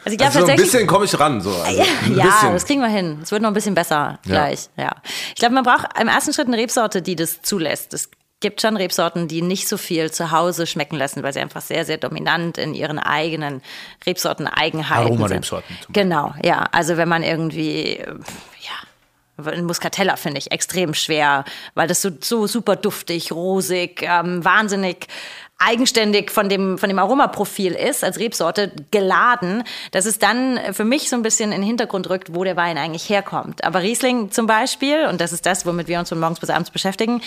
Also 0.07 0.13
ich 0.15 0.19
glaube 0.19 0.35
Also 0.37 0.47
so 0.47 0.53
ein 0.53 0.57
bisschen 0.57 0.87
komme 0.87 1.05
ich 1.05 1.19
ran. 1.19 1.41
So. 1.41 1.51
Also 1.51 1.83
Ja, 2.15 2.25
bisschen. 2.27 2.53
das 2.53 2.65
kriegen 2.65 2.81
wir 2.81 2.89
hin. 2.89 3.19
Es 3.25 3.33
wird 3.33 3.43
noch 3.43 3.51
ein 3.51 3.55
bisschen 3.55 3.75
besser 3.75 4.21
gleich. 4.23 4.69
Ja. 4.77 4.93
Ich 5.31 5.41
glaube, 5.41 5.55
man 5.55 5.65
braucht 5.65 5.87
im 6.01 6.07
ersten 6.07 6.33
Schritt 6.33 6.47
eine 6.47 6.57
Rebsorte, 6.57 7.03
die 7.03 7.17
das 7.17 7.43
zulässt. 7.43 7.93
Es 7.93 8.09
gibt 8.39 8.61
schon 8.61 8.77
Rebsorten, 8.77 9.27
die 9.27 9.43
nicht 9.43 9.67
so 9.67 9.77
viel 9.77 10.13
zu 10.13 10.31
Hause 10.31 10.69
schmecken 10.69 10.95
lassen, 10.97 11.25
weil 11.25 11.33
sie 11.33 11.41
einfach 11.41 11.61
sehr, 11.61 11.85
sehr 11.85 11.99
dominant 11.99 12.57
in 12.57 12.73
ihren 12.73 13.01
eigenen 13.01 13.63
Rebsorten-Eigenheiten 14.07 15.09
sind. 15.09 15.19
Aromarebsorten. 15.19 15.77
Genau, 15.93 16.33
ja. 16.45 16.69
Also 16.71 16.97
wenn 16.97 17.09
man 17.09 17.25
irgendwie, 17.25 17.99
ja, 17.99 19.45
ein 19.45 19.65
Muscatella 19.65 20.15
finde 20.15 20.39
ich 20.39 20.53
extrem 20.53 20.95
schwer, 20.95 21.45
weil 21.75 21.89
das 21.89 22.01
so, 22.01 22.11
so 22.21 22.47
super 22.47 22.77
duftig, 22.77 23.33
rosig, 23.33 24.03
ähm, 24.03 24.45
wahnsinnig 24.45 25.09
eigenständig 25.59 26.31
von 26.31 26.49
dem, 26.49 26.77
von 26.77 26.89
dem 26.89 26.99
Aromaprofil 26.99 27.73
ist, 27.73 28.05
als 28.05 28.19
Rebsorte 28.19 28.73
geladen, 28.91 29.65
dass 29.91 30.05
es 30.05 30.19
dann 30.19 30.61
für 30.73 30.85
mich 30.85 31.09
so 31.09 31.17
ein 31.17 31.23
bisschen 31.23 31.51
in 31.53 31.61
den 31.61 31.67
Hintergrund 31.67 32.11
rückt, 32.11 32.35
wo 32.35 32.45
der 32.45 32.57
Wein 32.57 32.77
eigentlich 32.77 33.09
herkommt. 33.09 33.65
Aber 33.65 33.81
Riesling 33.81 34.31
zum 34.31 34.47
Beispiel, 34.47 35.07
und 35.07 35.21
das 35.21 35.33
ist 35.33 35.47
das, 35.47 35.65
womit 35.65 35.89
wir 35.89 35.99
uns 35.99 36.11
von 36.11 36.21
morgens 36.21 36.41
bis 36.41 36.51
abends 36.51 36.71
beschäftigen, 36.71 37.23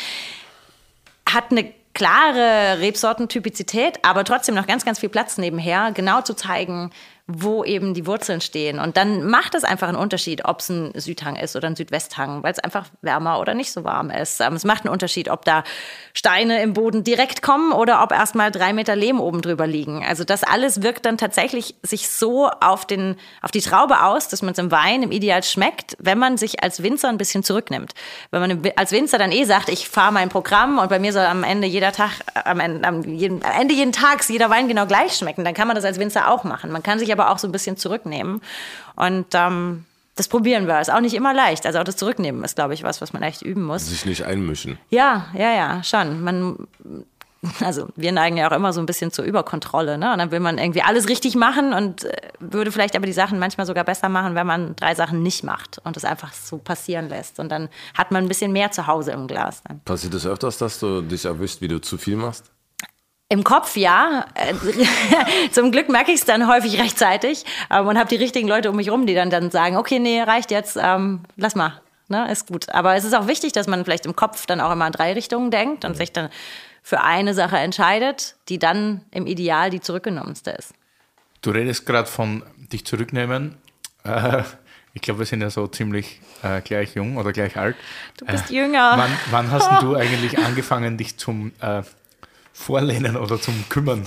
hat 1.27 1.45
eine 1.49 1.73
klare 1.93 2.79
Rebsortentypizität, 2.79 3.99
aber 4.03 4.23
trotzdem 4.23 4.55
noch 4.55 4.67
ganz, 4.67 4.85
ganz 4.85 4.99
viel 4.99 5.09
Platz 5.09 5.37
nebenher, 5.37 5.91
genau 5.91 6.21
zu 6.21 6.35
zeigen, 6.35 6.91
wo 7.31 7.63
eben 7.63 7.93
die 7.93 8.07
Wurzeln 8.07 8.41
stehen. 8.41 8.79
Und 8.79 8.97
dann 8.97 9.23
macht 9.29 9.53
es 9.53 9.63
einfach 9.63 9.87
einen 9.87 9.97
Unterschied, 9.97 10.45
ob 10.45 10.61
es 10.61 10.69
ein 10.69 10.91
Südhang 10.95 11.35
ist 11.35 11.55
oder 11.55 11.67
ein 11.67 11.75
Südwesthang, 11.75 12.41
weil 12.41 12.51
es 12.51 12.59
einfach 12.59 12.87
wärmer 13.03 13.39
oder 13.39 13.53
nicht 13.53 13.71
so 13.71 13.83
warm 13.83 14.09
ist. 14.09 14.41
Ähm, 14.41 14.55
Es 14.55 14.63
macht 14.63 14.85
einen 14.85 14.91
Unterschied, 14.91 15.29
ob 15.29 15.45
da 15.45 15.63
Steine 16.13 16.63
im 16.63 16.73
Boden 16.73 17.03
direkt 17.03 17.43
kommen 17.43 17.71
oder 17.71 18.01
ob 18.01 18.11
erstmal 18.11 18.49
drei 18.49 18.73
Meter 18.73 18.95
Lehm 18.95 19.19
oben 19.19 19.43
drüber 19.43 19.67
liegen. 19.67 20.03
Also 20.03 20.23
das 20.23 20.43
alles 20.43 20.81
wirkt 20.81 21.05
dann 21.05 21.19
tatsächlich 21.19 21.75
sich 21.83 22.09
so 22.09 22.49
auf, 22.49 22.85
den, 22.85 23.15
auf 23.43 23.51
die 23.51 23.61
Traube 23.61 24.03
aus, 24.03 24.27
dass 24.27 24.41
man 24.41 24.53
es 24.53 24.57
im 24.57 24.71
Wein 24.71 25.03
im 25.03 25.11
Ideal 25.11 25.43
schmeckt, 25.43 25.95
wenn 25.99 26.17
man 26.17 26.37
sich 26.37 26.63
als 26.63 26.81
Winzer 26.81 27.09
ein 27.09 27.19
bisschen 27.19 27.43
zurücknimmt. 27.43 27.93
Wenn 28.31 28.41
man 28.41 28.71
als 28.75 28.91
Winzer 28.91 29.19
dann 29.19 29.31
eh 29.31 29.43
sagt, 29.43 29.69
ich 29.69 29.87
fahre 29.87 30.11
mein 30.11 30.29
Programm 30.29 30.79
und 30.79 30.89
bei 30.89 30.97
mir 30.97 31.13
soll 31.13 31.25
am 31.25 31.43
Ende 31.43 31.67
jeder 31.67 31.91
Tag, 31.91 32.11
äh, 32.33 32.49
am 32.49 32.59
Ende, 32.59 32.87
am 32.87 33.03
jeden, 33.03 33.45
am 33.45 33.61
Ende 33.61 33.75
jeden 33.75 33.91
Tags 33.91 34.29
jeder 34.29 34.49
Wein 34.49 34.67
genau 34.67 34.87
gleich 34.87 35.13
schmecken, 35.13 35.45
dann 35.45 35.53
kann 35.53 35.67
man 35.67 35.75
das 35.75 35.85
als 35.85 35.99
Winzer 35.99 36.31
auch 36.31 36.43
machen. 36.43 36.71
Man 36.71 36.81
kann 36.81 36.97
sich 36.97 37.11
aber 37.11 37.18
auch 37.27 37.39
so 37.39 37.47
ein 37.47 37.51
bisschen 37.51 37.77
zurücknehmen 37.77 38.41
und 38.95 39.27
ähm, 39.33 39.85
das 40.19 40.27
probieren 40.27 40.67
wir. 40.67 40.81
Ist 40.81 40.91
auch 40.91 40.99
nicht 40.99 41.13
immer 41.13 41.33
leicht. 41.33 41.65
Also 41.65 41.79
auch 41.79 41.85
das 41.85 41.95
Zurücknehmen 41.95 42.43
ist, 42.43 42.55
glaube 42.55 42.73
ich, 42.73 42.83
was, 42.83 42.99
was 42.99 43.13
man 43.13 43.23
echt 43.23 43.41
üben 43.41 43.63
muss. 43.63 43.87
Sich 43.87 44.05
nicht 44.05 44.25
einmischen. 44.25 44.77
Ja, 44.89 45.27
ja, 45.33 45.53
ja, 45.53 45.81
schon. 45.81 46.21
Man, 46.21 46.67
also 47.61 47.87
wir 47.95 48.11
neigen 48.11 48.35
ja 48.35 48.49
auch 48.49 48.55
immer 48.55 48.73
so 48.73 48.81
ein 48.81 48.85
bisschen 48.85 49.11
zur 49.13 49.23
Überkontrolle, 49.23 49.97
ne? 49.97 50.11
Und 50.11 50.19
dann 50.19 50.31
will 50.31 50.41
man 50.41 50.57
irgendwie 50.57 50.81
alles 50.81 51.07
richtig 51.07 51.35
machen 51.35 51.73
und 51.73 52.03
äh, 52.03 52.17
würde 52.41 52.71
vielleicht 52.73 52.97
aber 52.97 53.05
die 53.05 53.13
Sachen 53.13 53.39
manchmal 53.39 53.65
sogar 53.65 53.85
besser 53.85 54.09
machen, 54.09 54.35
wenn 54.35 54.45
man 54.45 54.75
drei 54.75 54.93
Sachen 54.93 55.23
nicht 55.23 55.45
macht 55.45 55.79
und 55.85 55.95
es 55.95 56.03
einfach 56.03 56.33
so 56.33 56.57
passieren 56.57 57.07
lässt. 57.07 57.39
Und 57.39 57.49
dann 57.49 57.69
hat 57.93 58.11
man 58.11 58.25
ein 58.25 58.27
bisschen 58.27 58.51
mehr 58.51 58.71
zu 58.71 58.87
Hause 58.87 59.11
im 59.11 59.25
Glas. 59.27 59.63
Dann. 59.63 59.79
Passiert 59.85 60.13
es 60.13 60.25
öfters, 60.25 60.57
dass 60.57 60.79
du 60.79 61.01
dich 61.01 61.23
erwischt, 61.23 61.61
wie 61.61 61.69
du 61.69 61.79
zu 61.79 61.97
viel 61.97 62.17
machst? 62.17 62.51
Im 63.31 63.43
Kopf 63.43 63.77
ja. 63.77 64.25
Äh, 64.33 64.53
Zum 65.51 65.71
Glück 65.71 65.87
merke 65.87 66.11
ich 66.11 66.19
es 66.19 66.25
dann 66.25 66.47
häufig 66.47 66.79
rechtzeitig 66.79 67.45
ähm, 67.71 67.87
und 67.87 67.97
habe 67.97 68.09
die 68.09 68.15
richtigen 68.15 68.47
Leute 68.47 68.71
um 68.71 68.75
mich 68.75 68.89
rum, 68.89 69.05
die 69.05 69.13
dann, 69.13 69.29
dann 69.29 69.51
sagen, 69.51 69.77
okay, 69.77 69.99
nee, 69.99 70.21
reicht 70.21 70.49
jetzt, 70.49 70.77
ähm, 70.81 71.21
lass 71.37 71.55
mal. 71.55 71.79
Ne, 72.07 72.31
ist 72.31 72.47
gut. 72.47 72.69
Aber 72.69 72.95
es 72.95 73.03
ist 73.03 73.13
auch 73.13 73.27
wichtig, 73.27 73.53
dass 73.53 73.67
man 73.67 73.85
vielleicht 73.85 74.07
im 74.07 74.15
Kopf 74.15 74.47
dann 74.47 74.59
auch 74.61 74.71
immer 74.71 74.87
in 74.87 74.93
drei 74.93 75.13
Richtungen 75.13 75.51
denkt 75.51 75.85
und 75.85 75.95
sich 75.95 76.11
dann 76.11 76.29
für 76.81 77.01
eine 77.01 77.35
Sache 77.35 77.57
entscheidet, 77.57 78.35
die 78.49 78.57
dann 78.57 79.01
im 79.11 79.27
Ideal 79.27 79.69
die 79.69 79.79
zurückgenommenste 79.79 80.49
ist. 80.49 80.73
Du 81.43 81.51
redest 81.51 81.85
gerade 81.85 82.09
von 82.09 82.41
dich 82.57 82.83
zurücknehmen. 82.83 83.57
Äh, 84.03 84.41
ich 84.95 85.03
glaube, 85.03 85.19
wir 85.19 85.27
sind 85.27 85.41
ja 85.41 85.51
so 85.51 85.67
ziemlich 85.67 86.19
äh, 86.41 86.61
gleich 86.61 86.95
jung 86.95 87.17
oder 87.17 87.31
gleich 87.31 87.57
alt. 87.57 87.75
Du 88.17 88.25
bist 88.25 88.49
jünger. 88.49 88.93
Wann, 88.97 89.11
wann 89.29 89.51
hast 89.51 89.83
du 89.83 89.95
eigentlich 89.95 90.39
angefangen, 90.39 90.97
dich 90.97 91.17
zum 91.17 91.51
äh, 91.61 91.83
Vorlehnen 92.53 93.15
oder 93.15 93.39
zum 93.39 93.67
Kümmern? 93.69 94.05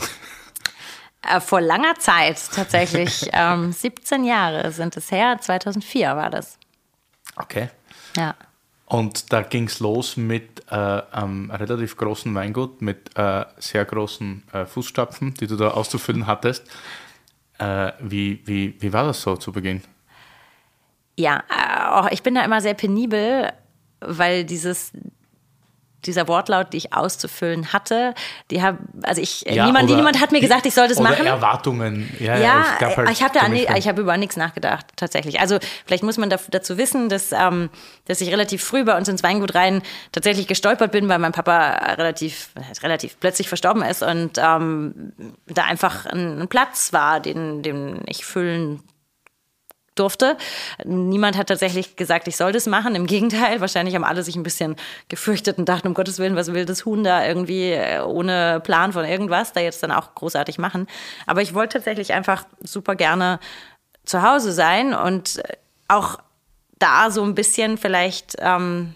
Äh, 1.23 1.41
vor 1.41 1.61
langer 1.61 1.95
Zeit 1.99 2.41
tatsächlich. 2.55 3.29
ähm, 3.33 3.73
17 3.73 4.25
Jahre 4.25 4.73
sind 4.73 4.97
es 4.97 5.11
her. 5.11 5.39
2004 5.41 6.17
war 6.17 6.31
das. 6.31 6.59
Okay. 7.37 7.71
Ja. 8.17 8.35
Und 8.87 9.33
da 9.33 9.41
ging 9.43 9.69
es 9.69 9.81
los 9.81 10.17
mit 10.17 10.65
äh, 10.71 10.75
einem 10.75 11.51
relativ 11.51 11.97
großen 11.97 12.35
Weingut, 12.35 12.83
mit 12.83 13.17
äh, 13.17 13.45
sehr 13.57 13.85
großen 13.85 14.43
äh, 14.53 14.67
Fußstapfen, 14.67 15.35
die 15.35 15.47
du 15.47 15.57
da 15.57 15.71
auszufüllen 15.71 16.27
hattest. 16.27 16.69
Äh, 17.59 17.93
wie, 18.01 18.43
wie, 18.45 18.77
wie 18.81 18.93
war 18.93 19.05
das 19.05 19.23
so 19.23 19.37
zu 19.37 19.53
Beginn? 19.53 19.83
Ja, 21.17 21.43
äh, 21.49 21.89
auch 21.91 22.11
ich 22.11 22.23
bin 22.23 22.35
da 22.35 22.45
immer 22.45 22.61
sehr 22.61 22.75
penibel, 22.75 23.53
weil 24.01 24.45
dieses 24.45 24.93
dieser 26.07 26.29
Wortlaut, 26.29 26.73
die 26.73 26.79
ich 26.79 26.93
auszufüllen 26.93 27.73
hatte, 27.73 28.15
die 28.51 28.63
hab, 28.63 28.77
also 29.03 29.21
ich, 29.21 29.43
Ja, 29.43 29.67
niemand, 29.67 29.89
oder- 29.89 29.97
niemand 29.97 30.21
hat 30.21 30.33
mir 30.33 30.41
gesagt, 30.41 30.67
ich 30.67 30.75
soll 30.75 30.89
das 30.89 30.99
oder 30.99 31.11
machen. 31.11 31.27
Erwartungen. 31.27 32.15
Ja, 32.19 32.37
Ja, 32.39 32.65
es 32.81 32.97
halt 32.97 33.11
ich 33.11 33.23
habe 33.23 33.39
ziemlich 33.39 33.69
ich 33.69 33.89
habe 33.89 34.01
über 34.01 34.17
nichts 34.17 34.37
nachgedacht 34.37 34.87
tatsächlich. 34.97 35.41
Also 35.41 35.59
vielleicht 35.87 36.03
muss 36.03 36.19
man 36.19 36.31
da, 36.31 36.37
dazu 36.51 36.79
wissen, 36.79 37.09
dass 37.09 37.33
ähm, 37.33 37.71
dass 38.07 38.21
ich 38.21 38.31
relativ 38.31 38.63
früh 38.65 38.85
bei 38.85 38.97
uns 38.97 39.09
ins 39.09 39.23
Weingut 39.23 39.55
rein 39.55 39.83
tatsächlich 40.13 40.47
gestolpert 40.49 40.91
bin, 40.93 41.09
weil 41.09 41.19
mein 41.19 41.33
Papa 41.33 41.95
relativ 41.97 42.51
relativ 42.83 43.19
plötzlich 43.21 43.49
verstorben 43.49 43.83
ist 43.83 44.03
und 44.03 44.39
ähm, 44.39 45.13
da 45.47 45.65
einfach 45.65 46.07
ein, 46.07 46.41
ein 46.43 46.49
Platz 46.49 46.93
war, 46.93 47.21
den 47.21 47.63
den 47.63 48.01
ich 48.07 48.25
füllen 48.25 48.83
durfte. 49.95 50.37
Niemand 50.85 51.37
hat 51.37 51.49
tatsächlich 51.49 51.97
gesagt, 51.97 52.29
ich 52.29 52.37
soll 52.37 52.53
das 52.53 52.67
machen. 52.67 52.95
Im 52.95 53.07
Gegenteil, 53.07 53.61
wahrscheinlich 53.61 53.95
haben 53.95 54.05
alle 54.05 54.23
sich 54.23 54.37
ein 54.37 54.43
bisschen 54.43 54.77
gefürchtet 55.09 55.59
und 55.59 55.69
dachten, 55.69 55.89
um 55.89 55.95
Gottes 55.95 56.19
Willen, 56.19 56.37
was 56.37 56.53
will 56.53 56.65
das 56.65 56.85
Huhn 56.85 57.05
da 57.05 57.27
irgendwie 57.27 57.73
äh, 57.73 58.01
ohne 58.01 58.61
Plan 58.65 58.93
von 58.93 59.05
irgendwas 59.05 59.53
da 59.53 59.61
jetzt 59.61 59.83
dann 59.83 59.93
auch 59.93 60.15
großartig 60.15 60.59
machen. 60.59 60.87
Aber 61.27 61.43
ich 61.43 61.55
wollte 61.55 61.79
tatsächlich 61.79 62.13
einfach 62.13 62.45
super 62.61 62.95
gerne 62.97 63.39
zu 64.05 64.23
Hause 64.23 64.53
sein 64.53 64.95
und 64.95 65.39
äh, 65.39 65.57
auch 65.89 66.19
da 66.79 67.11
so 67.11 67.23
ein 67.23 67.35
bisschen 67.35 67.79
vielleicht 67.79 68.37
ähm, 68.39 68.95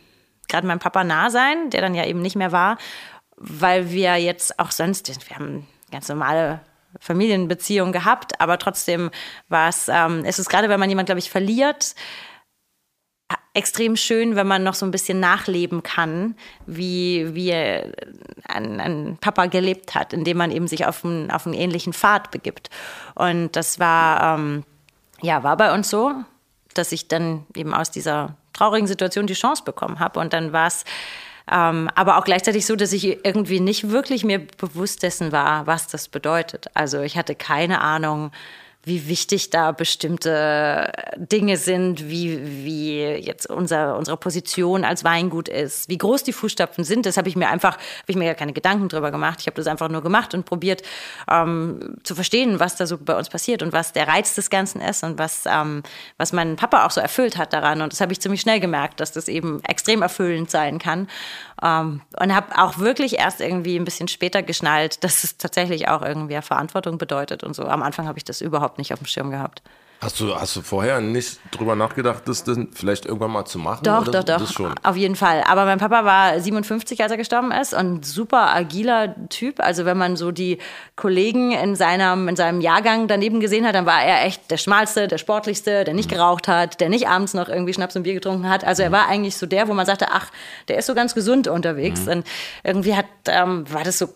gerade 0.49 0.67
meinem 0.67 0.79
Papa 0.79 1.05
nah 1.05 1.31
sein, 1.31 1.71
der 1.71 1.81
dann 1.81 1.95
ja 1.95 2.05
eben 2.05 2.23
nicht 2.23 2.37
mehr 2.37 2.53
war, 2.53 2.79
weil 3.37 3.91
wir 3.91 4.17
jetzt 4.17 4.59
auch 4.59 4.71
sonst, 4.71 5.09
wir 5.29 5.37
haben 5.37 5.67
ganz 5.91 6.09
normale 6.09 6.61
Familienbeziehung 7.01 7.93
gehabt, 7.93 8.41
aber 8.41 8.59
trotzdem 8.59 9.11
war 9.49 9.69
es, 9.69 9.89
ähm, 9.89 10.23
es 10.25 10.39
ist 10.39 10.49
gerade, 10.49 10.69
wenn 10.69 10.81
man 10.81 10.89
jemand, 10.89 11.07
glaube 11.07 11.19
ich, 11.19 11.31
verliert, 11.31 11.95
extrem 13.55 13.97
schön, 13.97 14.37
wenn 14.37 14.47
man 14.47 14.63
noch 14.63 14.75
so 14.75 14.85
ein 14.85 14.91
bisschen 14.91 15.19
nachleben 15.19 15.83
kann, 15.83 16.37
wie, 16.67 17.35
wie 17.35 17.55
ein, 17.55 18.81
ein 18.81 19.19
Papa 19.19 19.47
gelebt 19.47 19.95
hat, 19.95 20.13
indem 20.13 20.37
man 20.37 20.51
eben 20.51 20.69
sich 20.69 20.85
auf 20.85 21.05
einen, 21.05 21.31
auf 21.31 21.47
einen 21.47 21.55
ähnlichen 21.55 21.95
Pfad 21.95 22.31
begibt. 22.31 22.69
Und 23.15 23.57
das 23.57 23.81
war, 23.81 24.39
ähm, 24.39 24.65
ja, 25.23 25.43
war 25.43 25.57
bei 25.57 25.73
uns 25.73 25.89
so, 25.89 26.13
dass 26.75 26.93
ich 26.93 27.09
dann 27.09 27.47
eben 27.55 27.73
aus 27.73 27.91
dieser 27.91 28.37
traurigen 28.53 28.87
Situation 28.87 29.27
die 29.27 29.35
Chance 29.35 29.65
bekommen 29.65 30.01
habe. 30.01 30.21
Und 30.21 30.35
dann 30.35 30.53
war 30.53 30.67
es 30.67 30.85
ähm, 31.51 31.89
aber 31.95 32.19
auch 32.19 32.25
gleichzeitig 32.25 32.67
so, 32.67 32.77
dass 32.77 32.93
ich 32.93 33.25
irgendwie 33.25 33.61
nicht 33.61 33.91
wirklich 33.91 34.25
mir 34.25 34.41
bewusst 34.59 35.03
dessen 35.03 35.33
war, 35.33 35.67
was 35.67 35.87
das 35.87 36.09
bedeutet. 36.09 36.67
Also 36.75 37.01
ich 37.01 37.17
hatte 37.17 37.35
keine 37.35 37.81
Ahnung, 37.81 38.33
wie 38.87 39.09
wichtig 39.09 39.51
da 39.51 39.73
bestimmte 39.73 40.93
Dinge 41.17 41.57
sind, 41.57 42.09
wie, 42.09 42.65
wie 42.65 43.03
jetzt 43.03 43.51
unser, 43.51 43.99
unsere 43.99 44.17
Position 44.17 44.85
als 44.85 45.03
Weingut 45.03 45.49
ist, 45.49 45.89
wie 45.89 45.99
groß 45.99 46.23
die 46.23 46.33
Fußstapfen 46.33 46.85
sind. 46.85 47.05
Das 47.05 47.17
habe 47.17 47.29
ich 47.29 47.35
mir 47.35 47.49
einfach, 47.49 47.75
habe 47.75 48.07
ich 48.07 48.15
mir 48.15 48.27
ja 48.27 48.35
keine 48.35 48.53
Gedanken 48.53 48.89
drüber 48.89 49.11
gemacht. 49.11 49.41
Ich 49.41 49.49
habe 49.49 49.57
das 49.57 49.67
einfach 49.67 49.89
nur 49.89 50.03
gemacht 50.03 50.35
und 50.35 50.45
probiert 50.45 50.83
ähm, 51.29 51.97
zu 52.05 52.15
verstehen, 52.15 52.61
was 52.61 52.77
da 52.77 52.87
so 52.87 52.97
bei 52.97 53.19
uns 53.19 53.29
passiert 53.29 53.65
und 53.65 53.73
was 53.73 53.93
der 53.93 54.07
Reiz 54.07 54.37
des 54.37 54.51
Ganzen 54.51 54.81
ist 54.81 55.03
und 55.03 55.19
was, 55.19 55.43
ähm, 55.47 55.83
was 56.17 56.33
mein 56.33 56.55
Papa 56.55 56.87
auch 56.87 56.93
so 56.93 57.01
erfüllt 57.01 57.37
hat 57.37 57.53
daran. 57.53 57.83
Und 57.83 57.93
das 57.93 58.01
habe 58.01 58.13
ich 58.13 58.21
ziemlich 58.21 58.41
schnell 58.41 58.61
gemerkt, 58.61 59.01
dass 59.01 59.11
das 59.11 59.27
eben 59.27 59.65
extrem 59.65 60.01
erfüllend 60.01 60.49
sein 60.49 60.79
kann. 60.79 61.09
Ähm, 61.63 62.03
und 62.21 62.35
habe 62.35 62.59
auch 62.59 62.79
wirklich 62.79 63.19
erst 63.19 63.41
irgendwie 63.41 63.79
ein 63.79 63.85
bisschen 63.85 64.09
später 64.09 64.43
geschnallt, 64.43 65.03
dass 65.05 65.25
es 65.25 65.39
tatsächlich 65.39 65.89
auch 65.89 66.03
irgendwie 66.03 66.41
Verantwortung 66.43 66.99
bedeutet 66.99 67.45
und 67.45 67.55
so. 67.55 67.65
Am 67.65 67.83
Anfang 67.83 68.07
habe 68.07 68.19
ich 68.19 68.25
das 68.25 68.41
überhaupt 68.41 68.79
nicht 68.79 68.93
auf 68.93 68.99
dem 68.99 69.07
Schirm 69.07 69.31
gehabt. 69.31 69.63
Hast 69.99 70.21
du, 70.21 70.35
hast 70.35 70.55
du 70.55 70.61
vorher 70.61 71.01
nicht 71.01 71.41
drüber 71.53 71.75
nachgedacht, 71.75 72.25
das 72.27 72.45
denn 72.45 72.69
vielleicht 72.73 73.07
irgendwann 73.07 73.31
mal 73.31 73.47
zu 73.47 73.59
machen? 73.59 73.83
Doch, 73.85 74.07
oder? 74.07 74.23
doch, 74.23 74.53
doch. 74.53 74.75
Auf 74.83 74.97
jeden 74.97 75.17
Fall. 75.17 75.43
Aber 75.47 75.65
mein 75.65 75.79
Papa 75.79 76.05
war 76.05 76.39
57, 76.39 77.03
als 77.03 77.11
er 77.11 77.17
gestorben 77.17 77.51
ist 77.51 77.73
und 77.73 78.05
super 78.05 78.55
agiler 78.55 79.15
Typ. 79.31 79.59
Also 79.59 79.87
wenn 79.87 79.97
man 79.97 80.17
so 80.17 80.33
die 80.33 80.59
Kollegen 80.97 81.53
in 81.53 81.77
seinem, 81.77 82.29
in 82.29 82.37
seinem 82.37 82.61
Jahrgang 82.61 83.09
daneben 83.09 83.41
gesehen 83.41 83.67
hat, 83.67 83.75
dann 83.75 83.87
war 83.87 84.03
er 84.03 84.27
echt 84.27 84.51
der 84.51 84.59
schmalste, 84.59 85.09
der 85.09 85.17
sportlichste, 85.17 85.85
der 85.85 85.95
nicht 85.95 86.11
geraucht 86.11 86.47
hat, 86.47 86.79
der 86.81 86.91
nicht 86.91 87.09
abends 87.09 87.33
noch 87.33 87.49
irgendwie 87.49 87.73
Schnaps 87.73 87.97
und 87.97 88.03
Bier 88.03 88.15
getrunken 88.15 88.51
hat. 88.51 88.65
Also 88.65 88.83
er 88.83 88.93
war 88.93 89.09
eigentlich 89.09 89.37
so 89.39 89.47
der, 89.47 89.67
wo 89.67 89.73
man 89.73 89.87
sagte, 89.87 90.09
ach, 90.11 90.31
der 90.69 90.77
ist 90.77 90.87
so 90.87 90.95
ganz 90.95 91.15
gesund 91.15 91.49
unterwegs. 91.49 92.07
Und 92.07 92.27
irgendwie 92.63 92.95
hat, 92.95 93.07
ähm, 93.29 93.65
war 93.73 93.83
das 93.83 93.99
so 93.99 94.09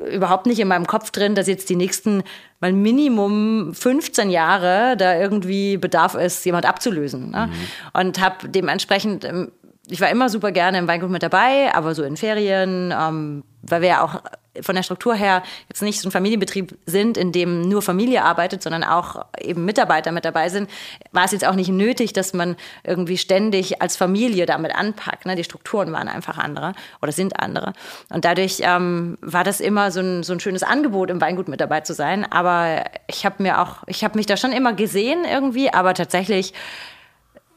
überhaupt 0.00 0.46
nicht 0.46 0.58
in 0.60 0.68
meinem 0.68 0.86
Kopf 0.86 1.10
drin, 1.10 1.34
dass 1.34 1.46
jetzt 1.46 1.68
die 1.70 1.76
nächsten 1.76 2.22
mal 2.60 2.72
Minimum 2.72 3.74
15 3.74 4.30
Jahre 4.30 4.96
da 4.96 5.18
irgendwie 5.18 5.76
Bedarf 5.76 6.14
ist, 6.14 6.44
jemand 6.44 6.66
abzulösen. 6.66 7.30
Ne? 7.30 7.48
Mhm. 7.48 8.00
Und 8.00 8.20
habe 8.20 8.48
dementsprechend 8.48 9.24
ähm, 9.24 9.52
ich 9.90 10.00
war 10.00 10.10
immer 10.10 10.28
super 10.28 10.52
gerne 10.52 10.78
im 10.78 10.88
Weingut 10.88 11.10
mit 11.10 11.22
dabei, 11.22 11.74
aber 11.74 11.94
so 11.94 12.02
in 12.02 12.16
Ferien, 12.16 12.94
ähm, 12.96 13.44
weil 13.62 13.80
wir 13.80 13.88
ja 13.88 14.02
auch 14.02 14.22
von 14.62 14.74
der 14.74 14.82
Struktur 14.82 15.14
her 15.14 15.42
jetzt 15.68 15.82
nicht 15.82 16.00
so 16.00 16.08
ein 16.08 16.12
Familienbetrieb 16.12 16.76
sind, 16.86 17.16
in 17.16 17.32
dem 17.32 17.68
nur 17.68 17.82
Familie 17.82 18.24
arbeitet, 18.24 18.62
sondern 18.62 18.84
auch 18.84 19.26
eben 19.40 19.64
Mitarbeiter 19.64 20.12
mit 20.12 20.24
dabei 20.24 20.48
sind, 20.48 20.68
war 21.12 21.24
es 21.24 21.32
jetzt 21.32 21.46
auch 21.46 21.54
nicht 21.54 21.68
nötig, 21.68 22.12
dass 22.12 22.32
man 22.32 22.56
irgendwie 22.84 23.18
ständig 23.18 23.80
als 23.82 23.96
Familie 23.96 24.46
damit 24.46 24.74
anpackt. 24.74 25.26
Ne? 25.26 25.36
Die 25.36 25.44
Strukturen 25.44 25.92
waren 25.92 26.08
einfach 26.08 26.38
andere 26.38 26.72
oder 27.02 27.12
sind 27.12 27.38
andere. 27.38 27.72
Und 28.10 28.24
dadurch 28.24 28.58
ähm, 28.62 29.18
war 29.20 29.44
das 29.44 29.60
immer 29.60 29.90
so 29.90 30.00
ein, 30.00 30.22
so 30.22 30.32
ein 30.32 30.40
schönes 30.40 30.62
Angebot, 30.62 31.10
im 31.10 31.20
Weingut 31.20 31.48
mit 31.48 31.60
dabei 31.60 31.80
zu 31.80 31.94
sein. 31.94 32.24
Aber 32.30 32.84
ich 33.06 33.24
habe 33.24 33.42
mir 33.42 33.60
auch, 33.60 33.84
ich 33.86 34.04
habe 34.04 34.16
mich 34.16 34.26
da 34.26 34.36
schon 34.36 34.52
immer 34.52 34.72
gesehen 34.72 35.24
irgendwie, 35.24 35.72
aber 35.72 35.94
tatsächlich 35.94 36.52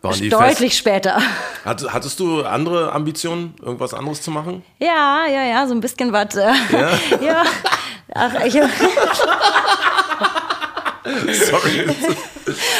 Deutlich 0.01 0.73
fest? 0.73 0.75
später. 0.77 1.21
hattest 1.63 2.19
du 2.19 2.41
andere 2.43 2.91
Ambitionen, 2.91 3.53
irgendwas 3.61 3.93
anderes 3.93 4.21
zu 4.21 4.31
machen? 4.31 4.63
Ja, 4.79 5.27
ja, 5.27 5.43
ja, 5.43 5.67
so 5.67 5.75
ein 5.75 5.79
bisschen 5.79 6.11
was. 6.11 6.35
Äh, 6.35 6.53
ja? 6.71 6.89
ja. 7.21 7.43
Ach, 8.13 8.33
ich. 8.43 8.53
Sorry. 11.33 11.85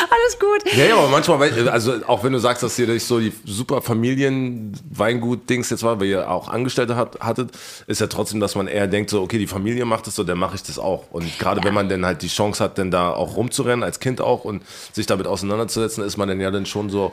Alles 0.09 0.39
gut. 0.39 0.73
Ja, 0.75 0.85
ja, 0.85 0.97
aber 0.97 1.09
manchmal, 1.09 1.69
also 1.69 1.93
auch 2.07 2.23
wenn 2.23 2.33
du 2.33 2.39
sagst, 2.39 2.63
dass 2.63 2.77
ihr 2.79 2.87
nicht 2.87 3.05
so 3.05 3.19
die 3.19 3.33
super 3.45 3.81
Familien-Weingut-Dings 3.81 5.69
jetzt 5.69 5.83
war, 5.83 5.99
weil 5.99 6.07
ihr 6.07 6.29
auch 6.29 6.47
Angestellte 6.49 6.95
hat, 6.95 7.19
hattet, 7.19 7.51
ist 7.87 8.01
ja 8.01 8.07
trotzdem, 8.07 8.39
dass 8.39 8.55
man 8.55 8.67
eher 8.67 8.87
denkt, 8.87 9.09
so, 9.09 9.21
okay, 9.21 9.37
die 9.37 9.47
Familie 9.47 9.85
macht 9.85 10.07
es 10.07 10.15
so, 10.15 10.23
dann 10.23 10.37
mache 10.37 10.55
ich 10.55 10.63
das 10.63 10.79
auch. 10.79 11.11
Und 11.11 11.39
gerade 11.39 11.61
ja. 11.61 11.65
wenn 11.65 11.73
man 11.73 11.89
dann 11.89 12.05
halt 12.05 12.21
die 12.21 12.27
Chance 12.27 12.63
hat, 12.63 12.77
dann 12.77 12.91
da 12.91 13.11
auch 13.13 13.35
rumzurennen, 13.35 13.83
als 13.83 13.99
Kind 13.99 14.21
auch 14.21 14.45
und 14.45 14.63
sich 14.93 15.05
damit 15.05 15.27
auseinanderzusetzen, 15.27 16.03
ist 16.03 16.17
man 16.17 16.27
dann 16.27 16.39
ja 16.39 16.51
dann 16.51 16.65
schon 16.65 16.89
so, 16.89 17.11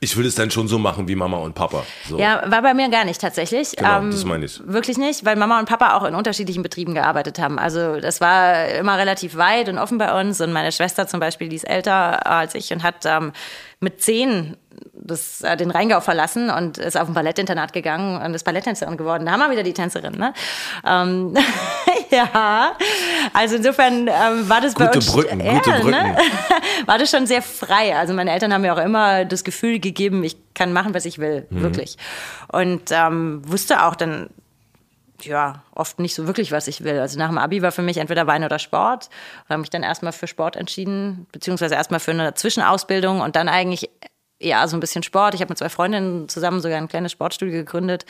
ich 0.00 0.16
will 0.16 0.26
es 0.26 0.34
dann 0.34 0.50
schon 0.50 0.68
so 0.68 0.78
machen 0.78 1.08
wie 1.08 1.14
Mama 1.14 1.38
und 1.38 1.54
Papa. 1.54 1.84
So. 2.08 2.18
Ja, 2.18 2.42
war 2.50 2.62
bei 2.62 2.74
mir 2.74 2.88
gar 2.90 3.04
nicht 3.04 3.20
tatsächlich. 3.20 3.76
Genau, 3.76 3.98
ähm, 3.98 4.10
das 4.10 4.24
meine 4.24 4.44
ich. 4.44 4.60
Wirklich 4.64 4.98
nicht, 4.98 5.24
weil 5.24 5.36
Mama 5.36 5.58
und 5.58 5.68
Papa 5.68 5.96
auch 5.96 6.04
in 6.04 6.14
unterschiedlichen 6.14 6.62
Betrieben 6.62 6.94
gearbeitet 6.94 7.38
haben. 7.38 7.58
Also 7.58 7.98
das 8.00 8.20
war 8.20 8.68
immer 8.68 8.98
relativ 8.98 9.36
weit 9.36 9.68
und 9.68 9.78
offen 9.78 9.98
bei 9.98 10.18
uns. 10.20 10.40
Und 10.40 10.52
meine 10.52 10.72
Schwester 10.72 11.06
zum 11.06 11.20
Beispiel, 11.20 11.48
die 11.48 11.56
ist 11.56 11.68
älter 11.68 12.26
als 12.26 12.54
ich 12.54 12.72
und 12.72 12.82
hat 12.82 13.06
ähm, 13.06 13.32
mit 13.80 14.02
zehn 14.02 14.56
das, 14.92 15.42
äh, 15.42 15.56
den 15.56 15.70
Rheingau 15.70 16.00
verlassen 16.00 16.50
und 16.50 16.78
ist 16.78 16.96
auf 16.96 17.08
ein 17.08 17.14
Ballettinternat 17.14 17.72
gegangen 17.72 18.20
und 18.20 18.34
ist 18.34 18.44
Balletttänzerin 18.44 18.96
geworden. 18.96 19.26
Da 19.26 19.32
haben 19.32 19.40
wir 19.40 19.50
wieder 19.50 19.62
die 19.62 19.72
Tänzerin. 19.72 20.18
Ne? 20.18 20.32
Ähm, 20.84 21.34
ja, 22.10 22.76
also 23.32 23.56
insofern 23.56 24.08
ähm, 24.08 24.48
war 24.48 24.60
das 24.60 24.74
gute 24.74 24.88
bei 24.88 24.94
uns 24.96 25.12
Brücken, 25.12 25.40
ja, 25.40 25.54
gute 25.54 25.70
Brücken. 25.70 25.90
Ne? 25.90 26.16
war 26.86 26.98
das 26.98 27.10
schon 27.10 27.26
sehr 27.26 27.42
frei. 27.42 27.96
Also 27.96 28.14
meine 28.14 28.32
Eltern 28.32 28.52
haben 28.52 28.62
mir 28.62 28.74
auch 28.74 28.84
immer 28.84 29.24
das 29.24 29.44
Gefühl 29.44 29.78
gegeben, 29.78 30.24
ich 30.24 30.36
kann 30.54 30.72
machen, 30.72 30.94
was 30.94 31.04
ich 31.04 31.18
will, 31.18 31.46
mhm. 31.50 31.62
wirklich. 31.62 31.96
Und 32.52 32.90
ähm, 32.90 33.42
wusste 33.46 33.84
auch 33.84 33.96
dann 33.96 34.30
ja, 35.22 35.62
oft 35.74 35.98
nicht 35.98 36.14
so 36.14 36.26
wirklich, 36.26 36.52
was 36.52 36.68
ich 36.68 36.84
will. 36.84 36.98
Also 36.98 37.18
nach 37.18 37.28
dem 37.28 37.38
Abi 37.38 37.62
war 37.62 37.72
für 37.72 37.82
mich 37.82 37.96
entweder 37.96 38.26
Wein 38.26 38.44
oder 38.44 38.58
Sport. 38.58 39.08
Und 39.44 39.50
habe 39.50 39.60
mich 39.60 39.70
dann 39.70 39.82
erstmal 39.82 40.12
für 40.12 40.26
Sport 40.26 40.56
entschieden, 40.56 41.26
beziehungsweise 41.32 41.74
erstmal 41.74 42.00
für 42.00 42.10
eine 42.10 42.34
Zwischenausbildung 42.34 43.20
und 43.20 43.36
dann 43.36 43.48
eigentlich 43.48 43.88
ja, 44.38 44.66
so 44.68 44.76
ein 44.76 44.80
bisschen 44.80 45.02
Sport. 45.02 45.34
Ich 45.34 45.40
habe 45.40 45.50
mit 45.50 45.58
zwei 45.58 45.68
Freundinnen 45.68 46.28
zusammen 46.28 46.60
sogar 46.60 46.78
ein 46.78 46.88
kleines 46.88 47.12
Sportstudio 47.12 47.54
gegründet 47.54 48.04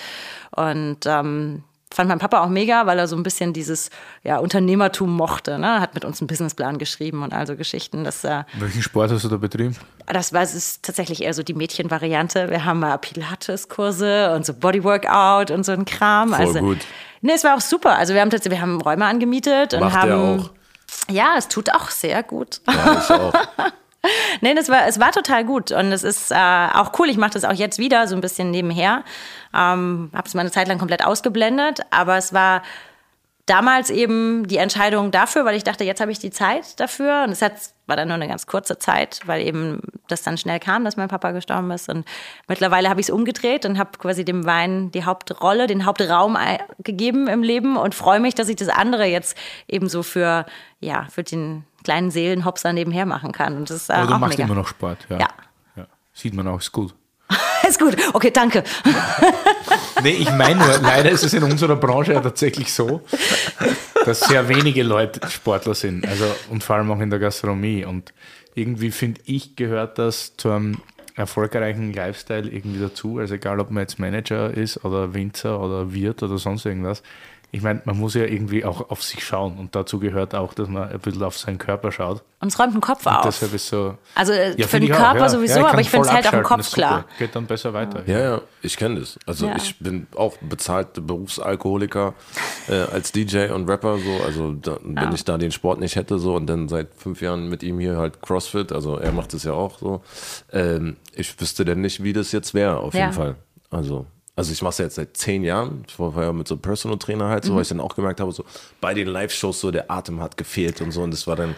und 0.55 1.07
ähm, 1.07 1.62
fand 1.97 2.09
mein 2.09 2.19
Papa 2.19 2.45
auch 2.45 2.49
mega, 2.49 2.87
weil 2.87 2.99
er 2.99 3.09
so 3.09 3.17
ein 3.17 3.23
bisschen 3.23 3.53
dieses 3.53 3.91
ja, 4.23 4.37
Unternehmertum 4.38 5.11
mochte. 5.11 5.59
Ne? 5.59 5.81
Hat 5.81 5.95
mit 5.95 6.05
uns 6.05 6.21
einen 6.21 6.29
Businessplan 6.29 6.79
geschrieben 6.79 7.23
und 7.23 7.33
also 7.33 7.57
Geschichten. 7.57 8.05
Dass, 8.05 8.23
äh, 8.23 8.45
Welchen 8.59 8.83
Sport 8.83 9.11
hast 9.11 9.25
du 9.25 9.29
da 9.29 9.38
betrieben? 9.38 9.76
Das 10.07 10.33
war 10.33 10.43
es 10.43 10.55
ist 10.55 10.85
tatsächlich 10.85 11.23
eher 11.23 11.35
so 11.35 11.43
die 11.43 11.55
Mädchenvariante. 11.55 12.50
Wir 12.50 12.65
haben 12.65 12.81
mal 12.81 12.99
Pilates-Kurse 12.99 14.35
und 14.35 14.47
so 14.47 14.54
Bodyworkout 14.54 15.50
und 15.50 15.65
so 15.65 15.73
ein 15.73 15.87
Kram. 15.87 16.35
Voll 16.35 16.47
also, 16.47 16.61
gut. 16.61 16.78
Nee, 17.23 17.32
es 17.32 17.45
war 17.45 17.56
auch 17.56 17.61
super. 17.61 17.97
Also 17.97 18.15
wir 18.15 18.21
haben 18.21 18.30
tatsächlich, 18.30 18.59
wir 18.59 18.63
haben 18.63 18.80
Räume 18.80 19.06
angemietet 19.06 19.75
und 19.75 19.80
Macht 19.80 19.97
haben. 19.97 20.41
auch. 20.41 20.50
Ja, 21.11 21.35
es 21.39 21.49
tut 21.49 21.73
auch 21.73 21.91
sehr 21.91 22.23
gut. 22.23 22.61
Ja, 22.69 23.02
ich 23.02 23.11
auch. 23.11 23.32
nee, 24.40 24.54
das 24.54 24.69
war, 24.69 24.86
es 24.86 25.00
war 25.00 25.12
total 25.12 25.45
gut 25.45 25.73
und 25.73 25.92
es 25.92 26.04
ist 26.04 26.30
äh, 26.30 26.34
auch 26.34 26.92
cool. 26.99 27.08
Ich 27.08 27.16
mache 27.16 27.32
das 27.32 27.45
auch 27.45 27.52
jetzt 27.52 27.78
wieder 27.78 28.06
so 28.06 28.14
ein 28.14 28.21
bisschen 28.21 28.50
nebenher. 28.50 29.04
Ähm, 29.54 30.10
habe 30.14 30.26
es 30.26 30.34
mal 30.34 30.40
eine 30.40 30.50
Zeit 30.50 30.69
lang 30.69 30.78
komplett 30.78 31.04
ausgeblendet, 31.04 31.80
aber 31.90 32.16
es 32.16 32.32
war 32.32 32.62
damals 33.47 33.91
eben 33.91 34.47
die 34.49 34.56
Entscheidung 34.56 35.13
dafür, 35.13 35.45
weil 35.45 35.56
ich 35.56 35.65
dachte, 35.65 35.85
jetzt 35.85 36.00
habe 36.00 36.11
ich 36.11 36.19
die 36.19 36.30
Zeit 36.30 36.78
dafür. 36.80 37.23
Und 37.25 37.30
es 37.30 37.41
hat, 37.41 37.52
war 37.87 37.97
dann 37.97 38.09
nur 38.09 38.17
eine 38.17 38.26
ganz 38.26 38.47
kurze 38.47 38.78
Zeit, 38.78 39.21
weil 39.25 39.47
eben 39.47 39.80
das 40.09 40.23
dann 40.23 40.37
schnell 40.37 40.59
kam, 40.59 40.85
dass 40.85 40.97
mein 40.97 41.09
Papa 41.09 41.30
gestorben 41.30 41.71
ist. 41.71 41.89
Und 41.89 42.04
mittlerweile 42.49 42.91
habe 42.91 43.00
ich 43.00 43.06
es 43.06 43.11
umgedreht 43.11 43.65
und 43.65 43.78
habe 43.78 43.91
quasi 43.99 44.25
dem 44.25 44.45
Wein 44.45 44.91
die 44.91 45.04
Hauptrolle, 45.04 45.69
den 45.69 45.87
Hauptraum 45.87 46.37
gegeben 46.80 47.28
im 47.28 47.43
Leben 47.43 47.76
und 47.76 47.95
freue 47.95 48.19
mich, 48.19 48.35
dass 48.35 48.49
ich 48.49 48.56
das 48.56 48.69
andere 48.69 49.06
jetzt 49.06 49.39
eben 49.69 49.89
so 49.89 50.02
für, 50.02 50.45
ja, 50.80 51.06
für 51.09 51.23
den 51.23 51.65
kleinen 51.85 52.11
Seelenhopser 52.11 52.73
nebenher 52.73 53.06
machen 53.06 53.30
kann. 53.30 53.56
Und 53.56 53.71
das 53.71 53.76
ist, 53.76 53.91
äh, 53.91 53.95
Aber 53.95 54.06
du 54.09 54.15
auch 54.15 54.19
machst 54.19 54.39
mega. 54.39 54.45
immer 54.45 54.61
noch 54.61 54.67
Sport, 54.67 54.99
ja. 55.09 55.19
Ja. 55.21 55.28
ja. 55.76 55.87
Sieht 56.13 56.35
man 56.35 56.49
auch, 56.49 56.59
ist 56.59 56.73
gut. 56.73 56.95
Ist 57.69 57.79
gut, 57.79 57.97
okay, 58.13 58.31
danke. 58.31 58.63
nee, 60.02 60.11
ich 60.11 60.31
meine 60.33 60.65
nur, 60.65 60.79
leider 60.79 61.11
ist 61.11 61.25
es 61.25 61.35
in 61.35 61.43
unserer 61.43 61.76
Branche 61.76 62.13
ja 62.13 62.21
tatsächlich 62.21 62.73
so, 62.73 63.02
dass 64.05 64.21
sehr 64.21 64.49
wenige 64.49 64.83
Leute 64.83 65.21
Sportler 65.29 65.75
sind. 65.75 66.07
Also, 66.07 66.25
und 66.50 66.63
vor 66.63 66.76
allem 66.76 66.91
auch 66.91 67.00
in 67.00 67.11
der 67.11 67.19
Gastronomie. 67.19 67.85
Und 67.85 68.13
irgendwie 68.55 68.91
finde 68.91 69.21
ich, 69.25 69.57
gehört 69.57 69.99
das 69.99 70.37
zu 70.37 70.50
einem 70.50 70.79
erfolgreichen 71.17 71.93
Lifestyle 71.93 72.49
irgendwie 72.49 72.81
dazu. 72.81 73.19
Also 73.19 73.35
egal, 73.35 73.59
ob 73.59 73.71
man 73.71 73.83
jetzt 73.83 73.99
Manager 73.99 74.50
ist 74.52 74.85
oder 74.85 75.15
Winzer 75.15 75.61
oder 75.61 75.93
Wirt 75.93 76.23
oder 76.23 76.39
sonst 76.39 76.67
irgendwas 76.67 77.02
ich 77.52 77.63
meine, 77.63 77.80
man 77.85 77.97
muss 77.97 78.15
ja 78.15 78.25
irgendwie 78.25 78.65
auch 78.65 78.91
auf 78.91 79.02
sich 79.02 79.25
schauen 79.25 79.56
und 79.56 79.75
dazu 79.75 79.99
gehört 79.99 80.35
auch, 80.35 80.52
dass 80.52 80.69
man 80.69 80.91
ein 80.91 80.99
bisschen 80.99 81.23
auf 81.23 81.39
seinen 81.39 81.59
Körper 81.59 81.93
schaut. 81.93 82.23
Und 82.41 82.49
es 82.49 82.59
räumt 82.59 82.75
den 82.75 82.80
Kopf 82.80 83.06
und 83.06 83.13
auf. 83.13 83.25
Deshalb 83.25 83.54
ist 83.54 83.69
so, 83.69 83.97
also 84.15 84.32
äh, 84.32 84.54
ja, 84.61 84.67
für 84.67 84.78
den 84.78 84.91
Körper 84.91 85.21
ja. 85.21 85.28
sowieso, 85.28 85.61
ja, 85.61 85.67
aber 85.69 85.80
ich 85.80 85.89
finde 85.89 86.06
es 86.06 86.13
halt 86.13 86.26
auf 86.26 86.32
dem 86.32 86.43
Kopf 86.43 86.71
klar. 86.73 87.06
Geht 87.19 87.35
dann 87.35 87.47
besser 87.47 87.73
weiter. 87.73 88.02
Ja, 88.06 88.19
ja, 88.19 88.41
ich 88.63 88.76
kenne 88.76 89.00
das. 89.00 89.19
Also 89.26 89.50
ich 89.56 89.78
bin 89.78 90.06
auch 90.17 90.37
bezahlte 90.39 91.00
Berufsalkoholiker 91.00 92.15
äh, 92.69 92.75
als 92.75 93.13
DJ 93.13 93.50
und 93.50 93.69
Rapper 93.71 93.99
so. 93.99 94.25
Also 94.25 94.52
da, 94.52 94.78
wenn 94.82 95.15
ich 95.15 95.25
da 95.25 95.39
den 95.39 95.52
Sport 95.52 95.80
nicht 95.80 95.97
hätte 95.97 96.19
so 96.19 96.35
und 96.35 96.47
dann 96.47 96.69
seit 96.69 96.89
fünf 96.95 97.23
Jahren 97.23 97.49
mit 97.49 97.63
ihm 97.63 97.78
hier 97.78 97.97
halt 97.97 98.21
CrossFit, 98.21 98.73
also 98.73 98.97
er 98.97 99.13
macht 99.13 99.32
es 99.32 99.45
ja 99.45 99.52
auch 99.52 99.78
so. 99.78 100.02
Ähm, 100.52 100.97
ich 101.15 101.41
wüsste 101.41 101.65
denn 101.65 101.80
nicht, 101.80 102.02
wie 102.02 102.13
das 102.13 102.32
jetzt 102.32 102.52
wäre 102.52 102.78
auf 102.78 102.93
jeden 102.93 103.13
Fall. 103.13 103.37
Also 103.71 104.06
also 104.37 104.53
ich 104.53 104.61
mache 104.61 104.71
es 104.71 104.79
ja 104.79 104.85
jetzt 104.85 104.95
seit 104.97 105.17
zehn 105.17 105.43
Jahren. 105.43 105.85
Ich 105.89 105.99
war 105.99 106.23
ja 106.23 106.33
mit 106.33 106.47
so 106.47 106.55
einem 106.55 106.63
Personal 106.63 106.99
Trainer 106.99 107.29
halt, 107.29 107.45
so, 107.45 107.53
mhm. 107.53 107.57
weil 107.57 107.63
ich 107.63 107.69
dann 107.69 107.81
auch 107.81 107.97
gemerkt 107.97 108.21
habe, 108.21 108.31
so 108.33 108.45
bei 108.83 108.93
den 108.93 109.09
Live-Shows 109.09 109.61
so 109.61 109.71
der 109.71 109.91
Atem 109.91 110.21
hat 110.21 110.37
gefehlt 110.37 110.83
und 110.83 110.93
so. 110.93 111.03
Und 111.03 111.11
das 111.11 111.27
war 111.27 111.37
dann, 111.37 111.57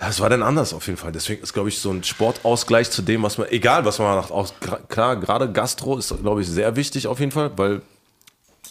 ja, 0.00 0.08
es 0.08 0.18
war 0.20 0.30
dann 0.30 0.42
anders 0.42 0.72
auf 0.72 0.86
jeden 0.86 0.96
Fall. 0.96 1.12
Deswegen 1.12 1.42
ist, 1.42 1.52
glaube 1.52 1.68
ich, 1.68 1.78
so 1.78 1.90
ein 1.90 2.02
Sportausgleich 2.04 2.90
zu 2.90 3.02
dem, 3.02 3.22
was 3.22 3.36
man, 3.36 3.48
egal 3.50 3.84
was 3.84 3.98
man 3.98 4.16
macht, 4.16 4.30
auch 4.30 4.50
klar, 4.88 5.16
gerade 5.16 5.52
Gastro 5.52 5.98
ist, 5.98 6.14
glaube 6.22 6.40
ich, 6.40 6.48
sehr 6.48 6.74
wichtig 6.74 7.06
auf 7.06 7.20
jeden 7.20 7.32
Fall, 7.32 7.50
weil 7.56 7.82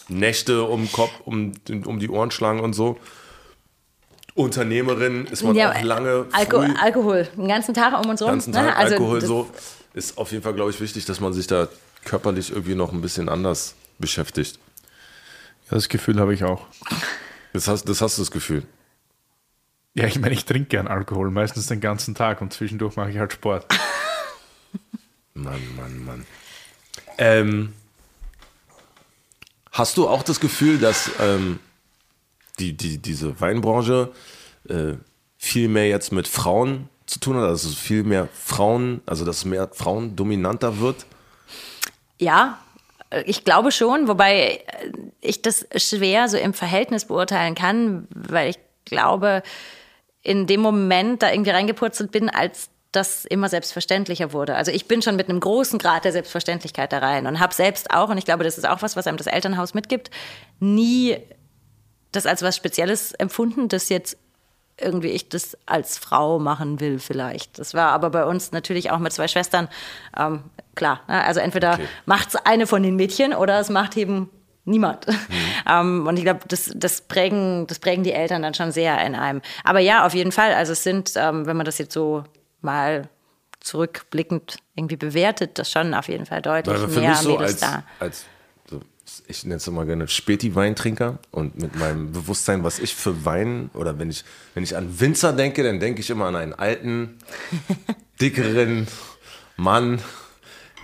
Nächte 0.08 0.64
um 0.64 0.82
den 0.82 0.92
Kopf, 0.92 1.12
um, 1.24 1.52
um 1.84 2.00
die 2.00 2.10
Ohren 2.10 2.32
schlagen 2.32 2.58
und 2.58 2.72
so. 2.72 2.98
Unternehmerin 4.34 5.26
ist 5.26 5.44
man 5.44 5.54
ja, 5.54 5.70
auch 5.70 5.82
lange. 5.82 6.26
Alko 6.32 6.62
früh, 6.62 6.74
Alkohol, 6.80 7.28
den 7.36 7.46
ganzen 7.48 7.74
Tag 7.74 7.92
um 8.02 8.10
uns 8.10 8.20
rum. 8.22 8.30
Den 8.30 8.34
ganzen 8.34 8.52
Tag 8.52 8.64
ne? 8.64 8.76
also 8.76 8.94
Alkohol 8.94 9.20
so. 9.20 9.48
Ist 9.94 10.16
auf 10.16 10.32
jeden 10.32 10.42
Fall, 10.42 10.54
glaube 10.54 10.70
ich, 10.70 10.80
wichtig, 10.80 11.04
dass 11.04 11.20
man 11.20 11.34
sich 11.34 11.46
da 11.46 11.68
körperlich 12.04 12.50
irgendwie 12.50 12.74
noch 12.74 12.92
ein 12.92 13.00
bisschen 13.00 13.28
anders 13.28 13.74
beschäftigt. 13.98 14.58
Ja, 15.66 15.76
das 15.76 15.88
Gefühl 15.88 16.20
habe 16.20 16.34
ich 16.34 16.44
auch. 16.44 16.66
Das 17.52 17.68
hast, 17.68 17.84
das 17.84 18.00
hast 18.00 18.18
du 18.18 18.22
das 18.22 18.30
Gefühl. 18.30 18.64
Ja, 19.94 20.06
ich 20.06 20.18
meine, 20.18 20.34
ich 20.34 20.46
trinke 20.46 20.68
gern 20.68 20.88
Alkohol, 20.88 21.30
meistens 21.30 21.66
den 21.66 21.80
ganzen 21.80 22.14
Tag 22.14 22.40
und 22.40 22.52
zwischendurch 22.52 22.96
mache 22.96 23.10
ich 23.10 23.18
halt 23.18 23.32
Sport. 23.32 23.66
Mann, 25.34 25.60
Mann, 25.76 26.04
Mann. 26.04 26.26
Ähm, 27.18 27.72
hast 29.70 29.98
du 29.98 30.08
auch 30.08 30.22
das 30.22 30.40
Gefühl, 30.40 30.78
dass 30.78 31.10
ähm, 31.20 31.58
die, 32.58 32.74
die, 32.74 32.98
diese 32.98 33.38
Weinbranche 33.40 34.12
äh, 34.68 34.94
viel 35.36 35.68
mehr 35.68 35.88
jetzt 35.88 36.12
mit 36.12 36.26
Frauen 36.26 36.88
zu 37.06 37.20
tun 37.20 37.36
hat, 37.36 37.50
dass 37.50 37.64
es 37.64 37.74
viel 37.74 38.04
mehr 38.04 38.28
Frauen, 38.32 39.02
also 39.04 39.24
dass 39.24 39.38
es 39.38 39.44
mehr 39.44 39.68
Frauen 39.72 40.16
dominanter 40.16 40.78
wird? 40.78 41.04
Ja, 42.18 42.58
ich 43.26 43.44
glaube 43.44 43.72
schon, 43.72 44.08
wobei 44.08 44.64
ich 45.20 45.42
das 45.42 45.66
schwer 45.76 46.28
so 46.28 46.38
im 46.38 46.54
Verhältnis 46.54 47.06
beurteilen 47.06 47.54
kann, 47.54 48.06
weil 48.10 48.50
ich 48.50 48.58
glaube, 48.84 49.42
in 50.22 50.46
dem 50.46 50.60
Moment 50.60 51.22
da 51.22 51.30
irgendwie 51.30 51.50
reingepurzelt 51.50 52.10
bin, 52.10 52.30
als 52.30 52.70
das 52.92 53.24
immer 53.24 53.48
selbstverständlicher 53.48 54.32
wurde. 54.32 54.54
Also 54.54 54.70
ich 54.70 54.86
bin 54.86 55.02
schon 55.02 55.16
mit 55.16 55.28
einem 55.28 55.40
großen 55.40 55.78
Grad 55.78 56.04
der 56.04 56.12
Selbstverständlichkeit 56.12 56.92
da 56.92 56.98
rein 56.98 57.26
und 57.26 57.40
habe 57.40 57.54
selbst 57.54 57.90
auch, 57.90 58.10
und 58.10 58.18
ich 58.18 58.24
glaube, 58.24 58.44
das 58.44 58.58
ist 58.58 58.68
auch 58.68 58.82
was, 58.82 58.96
was 58.96 59.06
einem 59.06 59.16
das 59.16 59.26
Elternhaus 59.26 59.74
mitgibt, 59.74 60.10
nie 60.60 61.16
das 62.12 62.26
als 62.26 62.42
was 62.42 62.54
Spezielles 62.56 63.12
empfunden, 63.12 63.68
dass 63.68 63.88
jetzt 63.88 64.18
irgendwie 64.80 65.08
ich 65.08 65.28
das 65.28 65.56
als 65.66 65.98
Frau 65.98 66.38
machen 66.38 66.80
will 66.80 66.98
vielleicht. 66.98 67.58
Das 67.58 67.74
war 67.74 67.90
aber 67.90 68.10
bei 68.10 68.24
uns 68.24 68.52
natürlich 68.52 68.90
auch 68.90 68.98
mit 68.98 69.12
zwei 69.12 69.28
Schwestern 69.28 69.68
ähm, 70.18 70.44
klar. 70.74 71.00
Ne? 71.08 71.24
Also 71.24 71.40
entweder 71.40 71.74
okay. 71.74 71.88
macht 72.06 72.28
es 72.30 72.36
eine 72.36 72.66
von 72.66 72.82
den 72.82 72.96
Mädchen 72.96 73.34
oder 73.34 73.60
es 73.60 73.70
macht 73.70 73.96
eben 73.96 74.30
niemand. 74.64 75.06
Mhm. 75.06 75.14
ähm, 75.68 76.06
und 76.06 76.16
ich 76.16 76.24
glaube, 76.24 76.40
das, 76.48 76.72
das, 76.74 77.02
prägen, 77.02 77.66
das 77.66 77.78
prägen 77.78 78.04
die 78.04 78.12
Eltern 78.12 78.42
dann 78.42 78.54
schon 78.54 78.72
sehr 78.72 79.04
in 79.04 79.14
einem. 79.14 79.42
Aber 79.64 79.80
ja, 79.80 80.06
auf 80.06 80.14
jeden 80.14 80.32
Fall. 80.32 80.54
Also 80.54 80.72
es 80.72 80.82
sind, 80.82 81.12
ähm, 81.16 81.46
wenn 81.46 81.56
man 81.56 81.66
das 81.66 81.78
jetzt 81.78 81.92
so 81.92 82.24
mal 82.60 83.08
zurückblickend 83.60 84.56
irgendwie 84.74 84.96
bewertet, 84.96 85.58
das 85.58 85.70
schon 85.70 85.94
auf 85.94 86.08
jeden 86.08 86.26
Fall 86.26 86.42
deutlich 86.42 86.86
mehr 86.88 87.14
so 87.14 87.30
Mädels 87.30 87.52
als, 87.52 87.60
da. 87.60 87.84
Als 88.00 88.26
ich 89.26 89.44
nenne 89.44 89.56
es 89.56 89.66
immer 89.66 89.84
gerne 89.84 90.08
Späti-Weintrinker 90.08 91.18
und 91.30 91.60
mit 91.60 91.76
meinem 91.76 92.12
Bewusstsein, 92.12 92.64
was 92.64 92.78
ich 92.78 92.94
für 92.94 93.24
Wein 93.24 93.70
oder 93.74 93.98
wenn 93.98 94.10
ich, 94.10 94.24
wenn 94.54 94.64
ich 94.64 94.76
an 94.76 95.00
Winzer 95.00 95.32
denke, 95.32 95.62
dann 95.62 95.80
denke 95.80 96.00
ich 96.00 96.10
immer 96.10 96.26
an 96.26 96.36
einen 96.36 96.54
alten, 96.54 97.18
dickeren 98.20 98.86
Mann, 99.56 100.00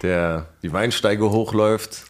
der 0.02 0.48
die 0.62 0.72
Weinsteige 0.72 1.30
hochläuft. 1.30 2.04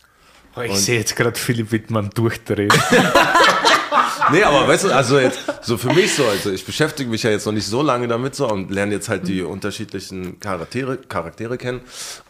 Oh, 0.57 0.62
ich 0.62 0.76
sehe 0.76 0.98
jetzt 0.98 1.16
gerade 1.16 1.38
Philipp 1.38 1.72
Wittmann 1.72 2.11
durchdrehen. 2.11 2.72
nee, 4.33 4.42
aber 4.42 4.66
weißt 4.68 4.85
du, 4.85 4.90
also 4.94 5.18
jetzt, 5.18 5.40
so 5.62 5.77
für 5.77 5.92
mich 5.92 6.14
so, 6.14 6.24
also 6.27 6.51
ich 6.51 6.64
beschäftige 6.64 7.11
mich 7.11 7.22
ja 7.22 7.31
jetzt 7.31 7.46
noch 7.46 7.53
nicht 7.53 7.66
so 7.66 7.83
lange 7.83 8.09
damit 8.09 8.35
so 8.35 8.48
und 8.48 8.70
lerne 8.70 8.94
jetzt 8.94 9.09
halt 9.09 9.29
die 9.29 9.42
unterschiedlichen 9.42 10.40
Charaktere, 10.40 10.96
Charaktere 10.96 11.59
kennen 11.59 11.81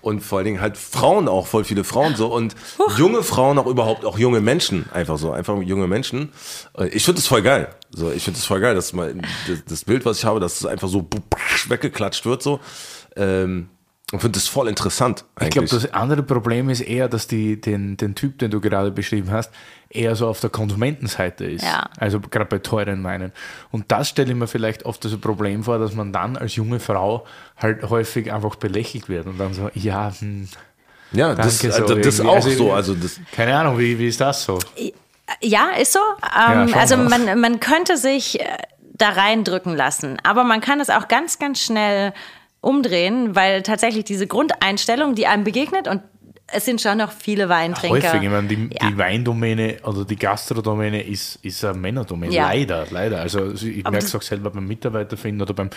und 0.01 0.21
vor 0.21 0.39
allen 0.39 0.47
Dingen 0.47 0.61
halt 0.61 0.77
Frauen 0.77 1.29
auch, 1.29 1.47
voll 1.47 1.65
viele 1.65 1.85
Frauen 1.85 2.17
so 2.17 2.33
und 2.33 2.55
junge 2.97 3.23
Frauen 3.23 3.59
auch 3.59 3.67
überhaupt, 3.67 4.05
auch 4.05 4.19
junge 4.19 4.41
Menschen, 4.41 4.87
einfach 4.93 5.19
so, 5.19 5.33
einfach 5.33 5.61
junge 5.63 5.87
Menschen. 5.87 6.33
Äh, 6.77 6.89
ich 6.89 7.05
finde 7.05 7.21
das 7.21 7.27
voll 7.27 7.43
geil. 7.43 7.69
So, 7.91 8.11
ich 8.11 8.23
finde 8.23 8.39
das 8.39 8.47
voll 8.47 8.61
geil, 8.61 8.75
dass 8.75 8.93
mal 8.93 9.15
das, 9.49 9.65
das 9.67 9.85
Bild, 9.85 10.05
was 10.05 10.19
ich 10.19 10.25
habe, 10.25 10.41
dass 10.41 10.61
es 10.61 10.67
einfach 10.67 10.89
so 10.89 11.09
weggeklatscht 11.69 12.27
wird 12.27 12.43
so. 12.43 12.61
Ähm, 13.17 13.71
und 14.11 14.21
finde 14.21 14.39
das 14.39 14.49
voll 14.49 14.69
interessant. 14.69 15.25
Eigentlich. 15.35 15.49
Ich 15.49 15.53
glaube, 15.53 15.69
das 15.69 15.93
andere 15.93 16.23
Problem 16.23 16.71
ist 16.71 16.81
eher, 16.81 17.09
dass 17.09 17.27
die, 17.27 17.61
den, 17.61 17.99
den 17.99 18.15
Typ, 18.15 18.39
den 18.39 18.51
du 18.51 18.61
gerade 18.61 18.91
beschrieben 18.91 19.31
hast, 19.31 19.51
eher 19.91 20.17
so 20.17 20.29
auf 20.29 20.41
der 20.41 20.49
Konsumentenseite 20.49 21.45
ist. 21.45 21.65
Ja. 21.65 21.91
Also 21.99 22.19
gerade 22.19 22.47
bei 22.47 22.59
teuren 22.59 23.05
Weinen. 23.05 23.33
Und 23.71 23.93
das 23.93 24.09
stelle 24.09 24.31
ich 24.31 24.37
mir 24.37 24.47
vielleicht 24.47 24.87
oft 24.87 25.05
ein 25.05 25.21
Problem 25.21 25.65
vor, 25.65 25.79
dass 25.79 25.95
man 25.95 26.13
dann 26.13 26.39
als 26.39 26.57
junge 26.57 26.81
Frau 26.81 27.27
halt 27.57 27.83
häufig 27.91 28.33
einfach 28.33 28.57
belächelt 28.57 29.11
wird 29.11 29.27
und 29.27 29.39
dann 29.39 29.53
so, 29.53 29.71
ja, 29.75 30.11
hm, 30.19 30.49
ja, 31.13 31.35
das, 31.35 31.59
so, 31.59 31.69
also, 31.69 31.95
das 31.95 32.07
ist 32.07 32.21
auch 32.21 32.35
also, 32.35 32.51
so. 32.51 32.73
Also 32.73 32.95
das 32.95 33.21
keine 33.33 33.57
Ahnung, 33.57 33.79
wie, 33.79 33.99
wie 33.99 34.09
ist 34.09 34.21
das 34.21 34.45
so? 34.45 34.59
Ja, 35.41 35.71
ist 35.79 35.93
so. 35.93 36.01
Ähm, 36.23 36.69
ja, 36.69 36.77
also 36.77 36.97
man, 36.97 37.41
man 37.41 37.61
könnte 37.61 37.97
sich 37.97 38.41
äh, 38.41 38.45
da 38.95 39.11
reindrücken 39.11 39.75
lassen, 39.75 40.19
aber 40.23 40.45
man 40.45 40.61
kann 40.61 40.81
es 40.81 40.91
auch 40.91 41.09
ganz, 41.09 41.39
ganz 41.39 41.63
schnell 41.63 42.13
umdrehen, 42.61 43.35
weil 43.35 43.63
tatsächlich 43.63 44.05
diese 44.05 44.27
Grundeinstellung, 44.27 45.15
die 45.15 45.27
einem 45.27 45.45
begegnet 45.45 45.89
und 45.89 46.03
es 46.51 46.65
sind 46.65 46.81
schon 46.81 46.99
noch 46.99 47.13
viele 47.13 47.51
Weintrinker. 47.51 48.09
Häufig, 48.09 48.23
ich 48.23 48.31
meine, 48.31 48.49
die, 48.49 48.71
ja. 48.73 48.89
die 48.89 48.97
Weindomäne 48.97 49.77
oder 49.83 50.05
die 50.05 50.17
Gastrodomäne 50.17 51.03
ist, 51.03 51.37
ist 51.43 51.63
eine 51.63 51.79
Männerdomäne. 51.79 52.33
Ja. 52.33 52.45
Leider, 52.45 52.87
leider. 52.91 53.21
Also 53.21 53.53
ich 53.53 53.85
merke 53.85 53.99
es 53.99 54.15
auch 54.15 54.23
selber 54.23 54.51
beim 54.51 54.67
Mitarbeiterfinden 54.67 55.43
oder 55.43 55.53
beim, 55.53 55.69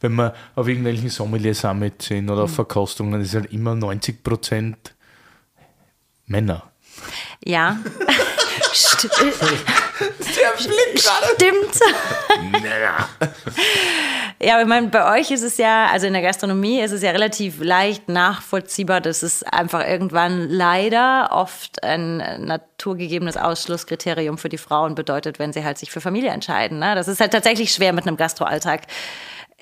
wenn 0.00 0.12
wir 0.12 0.34
auf 0.54 0.68
irgendwelchen 0.68 1.08
Sommelier-Summit 1.08 2.02
sind 2.02 2.28
oder 2.28 2.42
auf 2.42 2.50
mhm. 2.50 2.56
Verkostungen, 2.56 3.20
ist 3.22 3.34
halt 3.34 3.50
immer 3.52 3.74
90 3.74 4.22
Prozent 4.22 4.94
Männer. 6.26 6.70
Ja. 7.42 7.78
Der 10.00 10.56
Blick 10.56 11.02
gerade. 11.02 11.26
Stimmt. 11.34 12.62
Naja. 12.62 13.08
Ja, 14.40 14.54
aber 14.54 14.62
ich 14.62 14.68
meine, 14.68 14.86
bei 14.86 15.18
euch 15.18 15.32
ist 15.32 15.42
es 15.42 15.56
ja, 15.58 15.86
also 15.86 16.06
in 16.06 16.12
der 16.12 16.22
Gastronomie 16.22 16.80
ist 16.80 16.92
es 16.92 17.02
ja 17.02 17.10
relativ 17.10 17.60
leicht 17.60 18.08
nachvollziehbar, 18.08 19.00
dass 19.00 19.24
es 19.24 19.42
einfach 19.42 19.84
irgendwann 19.84 20.48
leider 20.48 21.30
oft 21.32 21.82
ein 21.82 22.18
naturgegebenes 22.44 23.36
Ausschlusskriterium 23.36 24.38
für 24.38 24.48
die 24.48 24.58
Frauen 24.58 24.94
bedeutet, 24.94 25.40
wenn 25.40 25.52
sie 25.52 25.64
halt 25.64 25.78
sich 25.78 25.90
für 25.90 26.00
Familie 26.00 26.30
entscheiden. 26.30 26.78
Ne? 26.78 26.94
Das 26.94 27.08
ist 27.08 27.20
halt 27.20 27.32
tatsächlich 27.32 27.72
schwer 27.72 27.92
mit 27.92 28.06
einem 28.06 28.16
Gastroalltag 28.16 28.82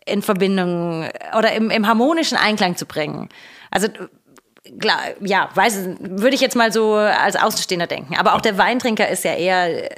in 0.05 0.21
Verbindung 0.21 1.09
oder 1.37 1.53
im, 1.53 1.71
im 1.71 1.87
harmonischen 1.87 2.37
Einklang 2.37 2.77
zu 2.77 2.85
bringen. 2.85 3.31
Also 3.71 3.89
klar, 4.79 5.01
ja, 5.21 5.49
weiß, 5.55 5.89
würde 6.01 6.35
ich 6.35 6.41
jetzt 6.41 6.57
mal 6.57 6.73
so 6.73 6.95
als 6.95 7.37
Außenstehender 7.37 7.87
denken. 7.87 8.17
Aber 8.17 8.35
auch 8.35 8.41
der 8.41 8.59
Weintrinker 8.59 9.09
ist 9.09 9.25
ja 9.25 9.35
eher, 9.35 9.91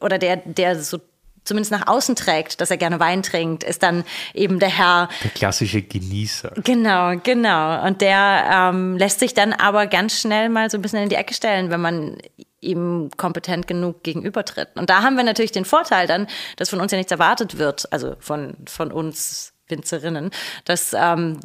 oder 0.00 0.18
der, 0.18 0.36
der 0.36 0.80
so 0.80 0.98
zumindest 1.44 1.72
nach 1.72 1.86
außen 1.86 2.16
trägt, 2.16 2.60
dass 2.60 2.70
er 2.70 2.76
gerne 2.76 3.00
Wein 3.00 3.22
trinkt, 3.22 3.64
ist 3.64 3.82
dann 3.82 4.04
eben 4.32 4.58
der 4.58 4.70
Herr. 4.70 5.08
Der 5.22 5.30
klassische 5.30 5.82
Genießer. 5.82 6.52
Genau, 6.64 7.16
genau. 7.22 7.86
Und 7.86 8.00
der 8.00 8.70
ähm, 8.72 8.96
lässt 8.96 9.20
sich 9.20 9.34
dann 9.34 9.52
aber 9.52 9.86
ganz 9.86 10.18
schnell 10.18 10.48
mal 10.48 10.70
so 10.70 10.78
ein 10.78 10.82
bisschen 10.82 11.02
in 11.02 11.08
die 11.08 11.16
Ecke 11.16 11.34
stellen, 11.34 11.70
wenn 11.70 11.80
man 11.80 12.16
ihm 12.60 13.10
kompetent 13.16 13.66
genug 13.66 14.02
gegenübertritt. 14.02 14.68
Und 14.74 14.88
da 14.88 15.02
haben 15.02 15.16
wir 15.16 15.24
natürlich 15.24 15.52
den 15.52 15.66
Vorteil 15.66 16.06
dann, 16.06 16.26
dass 16.56 16.70
von 16.70 16.80
uns 16.80 16.92
ja 16.92 16.98
nichts 16.98 17.12
erwartet 17.12 17.58
wird, 17.58 17.92
also 17.92 18.16
von, 18.20 18.56
von 18.66 18.90
uns 18.90 19.52
Winzerinnen, 19.68 20.30
dass 20.64 20.94
ähm, 20.98 21.40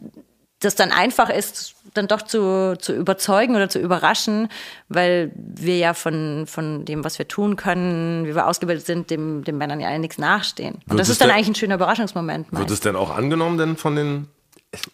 das 0.59 0.75
dann 0.75 0.91
einfach 0.91 1.29
ist, 1.29 1.75
dann 1.93 2.07
doch 2.07 2.21
zu, 2.21 2.75
zu 2.77 2.93
überzeugen 2.93 3.55
oder 3.55 3.69
zu 3.69 3.79
überraschen, 3.79 4.49
weil 4.89 5.31
wir 5.35 5.77
ja 5.77 5.93
von, 5.93 6.45
von 6.47 6.85
dem, 6.85 7.03
was 7.03 7.17
wir 7.17 7.27
tun 7.27 7.55
können, 7.55 8.25
wie 8.25 8.35
wir 8.35 8.45
ausgebildet 8.47 8.85
sind, 8.85 9.09
dem, 9.09 9.43
dem 9.43 9.57
Männern 9.57 9.79
ja 9.79 9.97
nichts 9.97 10.17
nachstehen. 10.17 10.75
Und 10.75 10.89
wird 10.89 10.99
das 10.99 11.09
ist 11.09 11.21
dann 11.21 11.29
denn, 11.29 11.37
eigentlich 11.37 11.49
ein 11.49 11.55
schöner 11.55 11.75
Überraschungsmoment. 11.75 12.47
Wird 12.51 12.71
es 12.71 12.81
denn 12.81 12.95
auch 12.95 13.15
angenommen 13.15 13.57
denn 13.57 13.77
von 13.77 13.95
den 13.95 14.27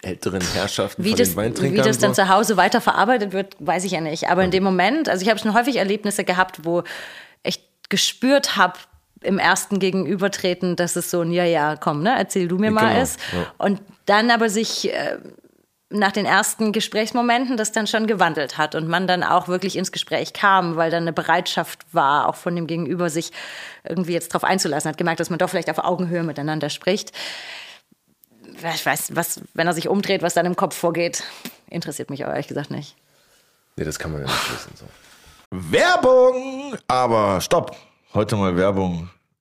älteren 0.02 0.42
Herrschaften, 0.42 1.04
wie 1.04 1.10
von 1.10 1.18
das, 1.18 1.30
den 1.30 1.38
Weintrinkern? 1.38 1.84
Wie 1.84 1.88
das 1.88 1.98
dann 1.98 2.14
zu 2.14 2.30
Hause 2.30 2.58
weiter 2.58 2.80
verarbeitet 2.80 3.34
wird, 3.34 3.58
weiß 3.60 3.84
ich 3.84 3.92
ja 3.92 4.02
nicht. 4.02 4.30
Aber 4.30 4.44
in 4.44 4.52
dem 4.52 4.64
Moment, 4.64 5.10
also 5.10 5.24
ich 5.24 5.30
habe 5.30 5.40
schon 5.40 5.54
häufig 5.54 5.78
Erlebnisse 5.78 6.24
gehabt, 6.24 6.64
wo 6.64 6.84
ich 7.44 7.60
gespürt 7.90 8.56
habe, 8.56 8.78
im 9.22 9.40
ersten 9.40 9.80
Gegenübertreten, 9.80 10.76
dass 10.76 10.96
es 10.96 11.10
so 11.10 11.22
ein 11.22 11.32
Ja, 11.32 11.46
ja, 11.46 11.76
komm, 11.78 12.04
ne, 12.04 12.14
erzähl 12.16 12.48
du 12.48 12.60
mir 12.60 12.70
mal 12.70 12.90
genau, 12.90 13.02
ist. 13.02 13.20
Ja. 13.34 13.54
Und 13.58 13.82
dann 14.06 14.30
aber 14.30 14.50
sich 14.50 14.94
äh, 14.94 15.18
nach 15.90 16.12
den 16.12 16.26
ersten 16.26 16.72
Gesprächsmomenten 16.72 17.58
das 17.58 17.72
dann 17.72 17.88
schon 17.88 18.08
gewandelt 18.08 18.58
hat 18.58 18.76
und 18.76 18.88
man 18.88 19.08
dann 19.08 19.24
auch 19.24 19.48
wirklich 19.48 19.76
ins 19.76 19.92
Gespräch 19.92 20.34
kam, 20.34 20.76
weil 20.76 20.90
dann 20.90 21.04
eine 21.04 21.14
Bereitschaft 21.14 21.86
war, 21.92 22.28
auch 22.28 22.36
von 22.36 22.56
dem 22.56 22.68
Gegenüber 22.68 23.10
sich 23.10 23.32
irgendwie 23.84 24.14
jetzt 24.14 24.30
drauf 24.30 24.44
einzulassen, 24.44 24.90
hat 24.90 24.98
gemerkt, 24.98 25.20
dass 25.20 25.30
man 25.30 25.40
doch 25.40 25.50
vielleicht 25.50 25.70
auf 25.70 25.78
Augenhöhe 25.78 26.24
miteinander 26.24 26.70
spricht. 26.70 27.12
Ich 28.74 28.86
weiß, 28.86 29.16
was, 29.16 29.42
wenn 29.54 29.68
er 29.68 29.74
sich 29.74 29.88
umdreht, 29.88 30.22
was 30.22 30.34
dann 30.34 30.46
im 30.46 30.56
Kopf 30.56 30.76
vorgeht, 30.76 31.24
interessiert 31.70 32.10
mich 32.10 32.24
aber 32.24 32.34
ehrlich 32.34 32.48
gesagt 32.48 32.72
nicht. 32.72 32.96
Nee, 33.76 33.84
das 33.84 34.00
kann 34.00 34.12
man 34.12 34.22
ja 34.22 34.28
nicht 34.28 34.54
wissen. 34.54 34.72
So. 34.76 34.86
Werbung! 35.52 36.78
Aber 36.88 37.42
stopp! 37.42 37.76
Heute 38.14 38.38
mal 38.38 38.56
Werbung 38.56 39.10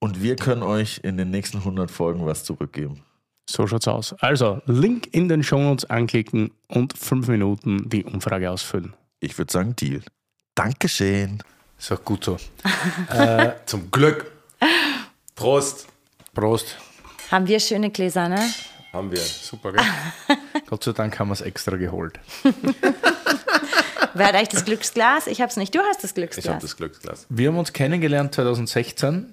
und 0.00 0.22
wir 0.22 0.34
können 0.34 0.62
euch 0.62 1.00
in 1.04 1.16
den 1.16 1.30
nächsten 1.30 1.58
100 1.58 1.90
Folgen 1.90 2.26
was 2.26 2.44
zurückgeben. 2.44 3.02
So 3.48 3.66
schaut's 3.66 3.86
aus. 3.86 4.14
Also, 4.20 4.60
Link 4.66 5.08
in 5.12 5.28
den 5.28 5.42
Shownotes 5.42 5.84
anklicken 5.88 6.50
und 6.68 6.96
fünf 6.96 7.28
Minuten 7.28 7.88
die 7.88 8.04
Umfrage 8.04 8.50
ausfüllen. 8.50 8.94
Ich 9.20 9.36
würde 9.38 9.52
sagen, 9.52 9.76
Deal. 9.76 10.02
Dankeschön. 10.54 11.42
Ist 11.78 11.92
auch 11.92 12.04
gut 12.04 12.24
so. 12.24 12.36
äh, 13.10 13.52
zum 13.66 13.90
Glück. 13.90 14.30
Prost. 15.34 15.86
Prost. 16.34 16.76
Haben 17.30 17.46
wir 17.46 17.60
schöne 17.60 17.90
Gläser, 17.90 18.28
ne? 18.28 18.40
Haben 18.92 19.10
wir. 19.10 19.18
Super, 19.18 19.72
gell? 19.72 19.84
Gott 20.66 20.84
sei 20.84 20.92
Dank 20.92 21.18
haben 21.18 21.28
wir 21.28 21.34
es 21.34 21.40
extra 21.40 21.76
geholt. 21.76 22.18
Wer 24.14 24.26
hat 24.26 24.34
eigentlich 24.34 24.48
das 24.48 24.64
Glücksglas? 24.64 25.26
Ich 25.26 25.40
habe 25.40 25.50
es 25.50 25.56
nicht. 25.56 25.74
Du 25.74 25.80
hast 25.80 26.02
das 26.02 26.14
Glücksglas. 26.14 26.44
Ich 26.44 26.50
habe 26.50 26.60
das 26.60 26.76
Glücksglas. 26.76 27.26
Wir 27.28 27.48
haben 27.48 27.58
uns 27.58 27.72
kennengelernt 27.72 28.34
2016 28.34 29.32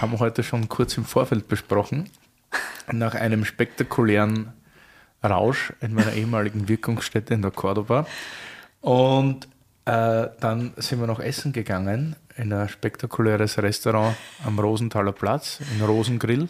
haben 0.00 0.12
wir 0.12 0.18
heute 0.20 0.42
schon 0.42 0.68
kurz 0.68 0.96
im 0.96 1.04
Vorfeld 1.04 1.48
besprochen. 1.48 2.08
Nach 2.92 3.14
einem 3.14 3.44
spektakulären 3.44 4.52
Rausch 5.24 5.72
in 5.80 5.94
meiner 5.94 6.12
ehemaligen 6.12 6.68
Wirkungsstätte 6.68 7.34
in 7.34 7.42
der 7.42 7.50
Cordoba. 7.50 8.06
Und 8.80 9.46
äh, 9.86 10.28
dann 10.40 10.72
sind 10.76 11.00
wir 11.00 11.06
noch 11.06 11.20
essen 11.20 11.52
gegangen 11.52 12.16
in 12.36 12.52
ein 12.52 12.68
spektakuläres 12.68 13.58
Restaurant 13.58 14.16
am 14.44 14.58
Rosenthaler 14.58 15.12
Platz, 15.12 15.60
in 15.74 15.84
Rosengrill. 15.84 16.48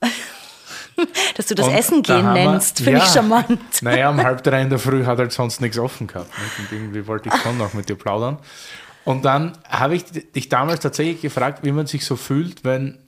Dass 1.36 1.46
du 1.46 1.54
das 1.54 1.66
Und 1.68 1.74
Essen 1.74 2.02
da 2.02 2.16
gehen 2.16 2.26
wir- 2.34 2.50
nennst, 2.50 2.78
finde 2.78 2.98
ich 2.98 3.06
ja. 3.06 3.10
charmant. 3.12 3.82
Naja, 3.82 4.10
um 4.10 4.18
halb 4.22 4.42
drei 4.42 4.60
in 4.62 4.68
der 4.68 4.78
Früh 4.78 5.04
hat 5.06 5.18
halt 5.18 5.32
sonst 5.32 5.60
nichts 5.60 5.78
offen 5.78 6.06
gehabt. 6.06 6.30
Nicht? 6.38 6.58
Und 6.58 6.76
irgendwie 6.78 7.06
wollte 7.06 7.30
ich 7.30 7.34
schon 7.42 7.56
noch 7.56 7.72
mit 7.72 7.88
dir 7.88 7.96
plaudern. 7.96 8.38
Und 9.04 9.24
dann 9.24 9.52
habe 9.68 9.96
ich 9.96 10.04
dich 10.04 10.48
damals 10.48 10.80
tatsächlich 10.80 11.22
gefragt, 11.22 11.60
wie 11.62 11.72
man 11.72 11.86
sich 11.86 12.04
so 12.04 12.16
fühlt, 12.16 12.64
wenn, 12.64 12.98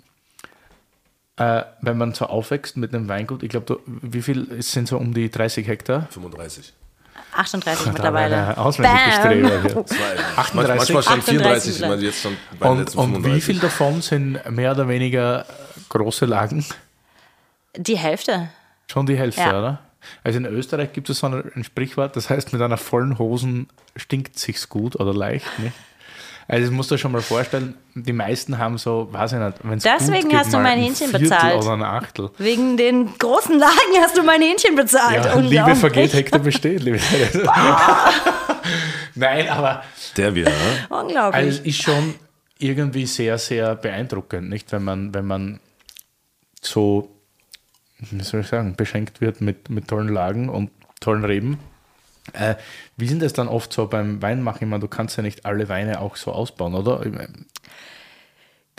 äh, 1.37 1.62
wenn 1.81 1.98
man 1.98 2.14
so 2.14 2.26
aufwächst 2.26 2.76
mit 2.76 2.94
einem 2.94 3.09
Weingut. 3.09 3.42
Ich 3.42 3.50
glaube, 3.50 3.81
wie 3.87 4.22
viel 4.22 4.50
es 4.59 4.72
sind 4.72 4.88
so 4.88 4.96
um 4.98 5.12
die 5.14 5.31
30 5.31 5.66
Hektar? 5.66 6.07
35. 6.11 6.72
38 7.35 7.85
Da 7.87 7.92
mittlerweile. 7.92 8.59
Auswendiggestreber 8.59 9.48
hier. 9.62 9.76
38. 9.78 10.24
38. 10.37 10.55
Manchmal 10.94 11.02
schon 11.02 11.22
34, 11.22 11.22
38 11.22 11.74
ich 11.74 11.81
meine 11.88 12.02
jetzt 12.02 12.20
schon 12.22 12.37
bei 12.59 12.68
Und, 12.68 12.96
und 12.96 13.11
wie 13.18 13.40
35. 13.40 13.44
viel 13.44 13.59
davon 13.59 14.02
sind 14.02 14.50
mehr 14.50 14.72
oder 14.72 14.88
weniger 14.88 15.46
große 15.88 16.26
Lagen? 16.26 16.64
Die 17.76 17.96
Hälfte. 17.96 18.50
Schon 18.90 19.07
die 19.07 19.16
Hälfte, 19.16 19.40
Ja. 19.40 19.59
oder? 19.59 19.78
Also 20.24 20.38
in 20.38 20.46
Österreich 20.46 20.92
gibt 20.92 21.10
es 21.10 21.18
so 21.18 21.26
ein 21.26 21.64
Sprichwort, 21.64 22.16
das 22.16 22.30
heißt, 22.30 22.52
mit 22.52 22.62
einer 22.62 22.76
vollen 22.76 23.18
Hosen 23.18 23.68
stinkt 23.96 24.38
sich's 24.38 24.68
gut 24.68 24.96
oder 24.96 25.14
leicht, 25.14 25.46
nicht? 25.58 25.74
Also 26.48 26.66
das 26.66 26.72
musst 26.72 26.90
du 26.90 26.96
dir 26.96 26.98
schon 26.98 27.12
mal 27.12 27.22
vorstellen, 27.22 27.76
die 27.94 28.12
meisten 28.12 28.58
haben 28.58 28.76
so, 28.76 29.08
weiß 29.10 29.32
ich 29.32 29.38
nicht, 29.38 29.54
wenn 29.62 29.78
es 29.78 29.84
Deswegen 29.84 30.22
gut 30.22 30.30
geht, 30.30 30.38
hast 30.38 30.52
du 30.52 30.56
mal 30.56 30.62
mein 30.64 30.72
ein 30.72 30.84
Hähnchen 30.84 31.10
Viertel 31.10 31.28
bezahlt. 31.28 31.62
Oder 31.62 31.72
ein 31.72 31.82
Achtel. 31.82 32.30
Wegen 32.38 32.76
den 32.76 33.16
großen 33.16 33.58
Lagen 33.58 33.72
hast 34.00 34.18
du 34.18 34.22
mein 34.22 34.42
Hähnchen 34.42 34.74
bezahlt. 34.74 35.24
Ja, 35.24 35.38
Liebe 35.38 35.76
vergeht, 35.76 36.12
Hektar 36.12 36.40
besteht. 36.40 36.82
Liebe. 36.82 36.98
Nein, 39.14 39.48
aber 39.48 39.82
Der 40.16 40.34
wieder, 40.34 40.50
ne? 40.50 40.86
Unglaublich. 40.88 41.34
also 41.34 41.48
es 41.48 41.58
ist 41.60 41.82
schon 41.82 42.14
irgendwie 42.58 43.06
sehr, 43.06 43.38
sehr 43.38 43.74
beeindruckend, 43.74 44.48
nicht? 44.48 44.72
Wenn 44.72 44.84
man, 44.84 45.14
wenn 45.14 45.26
man 45.26 45.60
so, 46.60 47.10
wie 48.10 48.22
soll 48.22 48.40
ich 48.40 48.48
sagen, 48.48 48.74
beschenkt 48.76 49.20
wird 49.20 49.40
mit, 49.40 49.70
mit 49.70 49.88
tollen 49.88 50.08
Lagen 50.08 50.48
und 50.48 50.70
tollen 51.00 51.24
Reben. 51.24 51.58
Äh, 52.32 52.54
wie 52.96 53.08
sind 53.08 53.22
das 53.22 53.32
dann 53.32 53.48
oft 53.48 53.72
so 53.72 53.86
beim 53.86 54.22
Weinmachen? 54.22 54.62
Ich 54.62 54.68
meine, 54.68 54.80
du 54.80 54.88
kannst 54.88 55.16
ja 55.16 55.22
nicht 55.22 55.44
alle 55.44 55.68
Weine 55.68 56.00
auch 56.00 56.16
so 56.16 56.32
ausbauen, 56.32 56.74
oder? 56.74 57.04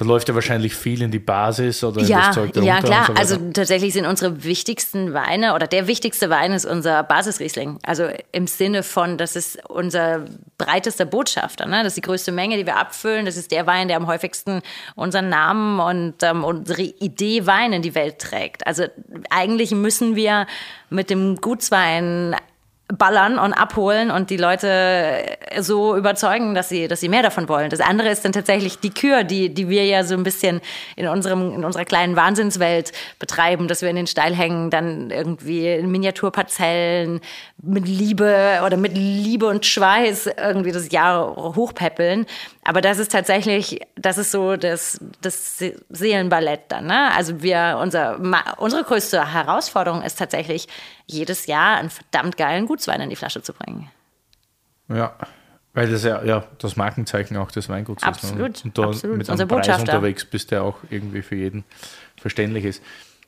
Da 0.03 0.09
läuft 0.09 0.27
ja 0.27 0.35
wahrscheinlich 0.35 0.75
viel 0.75 1.01
in 1.01 1.11
die 1.11 1.19
Basis 1.19 1.81
oder 1.81 2.01
in 2.01 2.07
Ja, 2.07 2.27
das 2.27 2.35
Zeug 2.35 2.51
darunter 2.51 2.75
ja 2.75 2.81
klar. 2.81 3.05
so 3.05 3.13
also 3.13 3.37
tatsächlich 3.53 3.93
sind 3.93 4.05
unsere 4.05 4.43
wichtigsten 4.43 5.13
Weine 5.13 5.55
oder 5.55 5.65
der 5.65 5.87
wichtigste 5.87 6.29
Wein 6.29 6.51
ist 6.51 6.65
unser 6.65 7.03
Basisriesling. 7.03 7.79
Also 7.83 8.09
im 8.33 8.47
Sinne 8.47 8.83
von, 8.83 9.17
das 9.17 9.37
ist 9.37 9.63
unser 9.69 10.25
breitester 10.57 11.05
Botschafter. 11.05 11.65
Ne? 11.67 11.83
Das 11.83 11.93
ist 11.93 11.97
die 11.97 12.01
größte 12.01 12.33
Menge, 12.33 12.57
die 12.57 12.65
wir 12.65 12.77
abfüllen. 12.77 13.25
Das 13.25 13.37
ist 13.37 13.51
der 13.51 13.65
Wein, 13.65 13.87
der 13.87 13.95
am 13.95 14.07
häufigsten 14.07 14.61
unseren 14.95 15.29
Namen 15.29 15.79
und 15.79 16.21
ähm, 16.21 16.43
unsere 16.43 16.81
Idee 16.81 17.45
Wein 17.45 17.71
in 17.71 17.81
die 17.81 17.95
Welt 17.95 18.19
trägt. 18.19 18.67
Also 18.67 18.83
eigentlich 19.29 19.71
müssen 19.71 20.17
wir 20.17 20.47
mit 20.89 21.09
dem 21.09 21.37
Gutswein 21.37 22.35
ballern 22.97 23.39
und 23.39 23.53
abholen 23.53 24.11
und 24.11 24.29
die 24.29 24.37
Leute 24.37 25.37
so 25.59 25.97
überzeugen, 25.97 26.53
dass 26.53 26.69
sie, 26.69 26.87
dass 26.87 26.99
sie 26.99 27.09
mehr 27.09 27.23
davon 27.23 27.49
wollen. 27.49 27.69
Das 27.69 27.79
andere 27.79 28.09
ist 28.09 28.23
dann 28.23 28.33
tatsächlich 28.33 28.79
die 28.79 28.91
Kür, 28.91 29.23
die, 29.23 29.53
die 29.53 29.67
wir 29.67 29.85
ja 29.85 30.03
so 30.03 30.13
ein 30.13 30.23
bisschen 30.23 30.61
in 30.95 31.07
unserem, 31.07 31.53
in 31.55 31.65
unserer 31.65 31.85
kleinen 31.85 32.15
Wahnsinnswelt 32.15 32.91
betreiben, 33.17 33.67
dass 33.67 33.81
wir 33.81 33.89
in 33.89 33.95
den 33.95 34.07
Steilhängen 34.07 34.69
dann 34.69 35.09
irgendwie 35.09 35.67
in 35.67 35.91
Miniaturparzellen 35.91 37.19
mit 37.61 37.87
Liebe 37.87 38.61
oder 38.65 38.77
mit 38.77 38.95
Liebe 38.95 39.47
und 39.47 39.65
Schweiß 39.65 40.29
irgendwie 40.37 40.71
das 40.71 40.91
Jahr 40.91 41.35
hochpäppeln. 41.35 42.25
Aber 42.63 42.81
das 42.81 42.99
ist 42.99 43.11
tatsächlich, 43.11 43.81
das 43.95 44.17
ist 44.17 44.31
so 44.31 44.55
das, 44.55 44.99
das 45.21 45.57
Se- 45.57 45.75
Seelenballett 45.89 46.61
dann. 46.69 46.87
Ne? 46.87 47.11
Also 47.15 47.41
wir, 47.41 47.79
unser, 47.81 48.19
unsere 48.57 48.83
größte 48.83 49.33
Herausforderung 49.33 50.03
ist 50.03 50.19
tatsächlich, 50.19 50.67
jedes 51.05 51.47
Jahr 51.47 51.77
einen 51.77 51.89
verdammt 51.89 52.37
geilen 52.37 52.65
Gutswein 52.83 53.01
in 53.01 53.09
die 53.09 53.15
Flasche 53.15 53.41
zu 53.41 53.53
bringen. 53.53 53.89
Ja, 54.89 55.15
weil 55.73 55.89
das 55.89 56.03
ja, 56.03 56.23
ja 56.23 56.43
das 56.59 56.75
Markenzeichen 56.75 57.37
auch 57.37 57.49
des 57.49 57.69
Weinguts 57.69 58.03
ist. 58.03 58.07
Absolut, 58.07 58.39
Ne? 58.39 58.61
Und 58.65 58.77
da 58.77 58.83
absolut. 58.83 59.17
mit 59.17 59.29
Unser 59.29 59.43
einem 59.43 59.61
Preis 59.61 59.79
unterwegs 59.79 60.25
bist, 60.25 60.51
der 60.51 60.63
auch 60.63 60.77
irgendwie 60.89 61.21
für 61.21 61.35
jeden 61.35 61.63
verständlich 62.17 62.65
ist. 62.65 62.83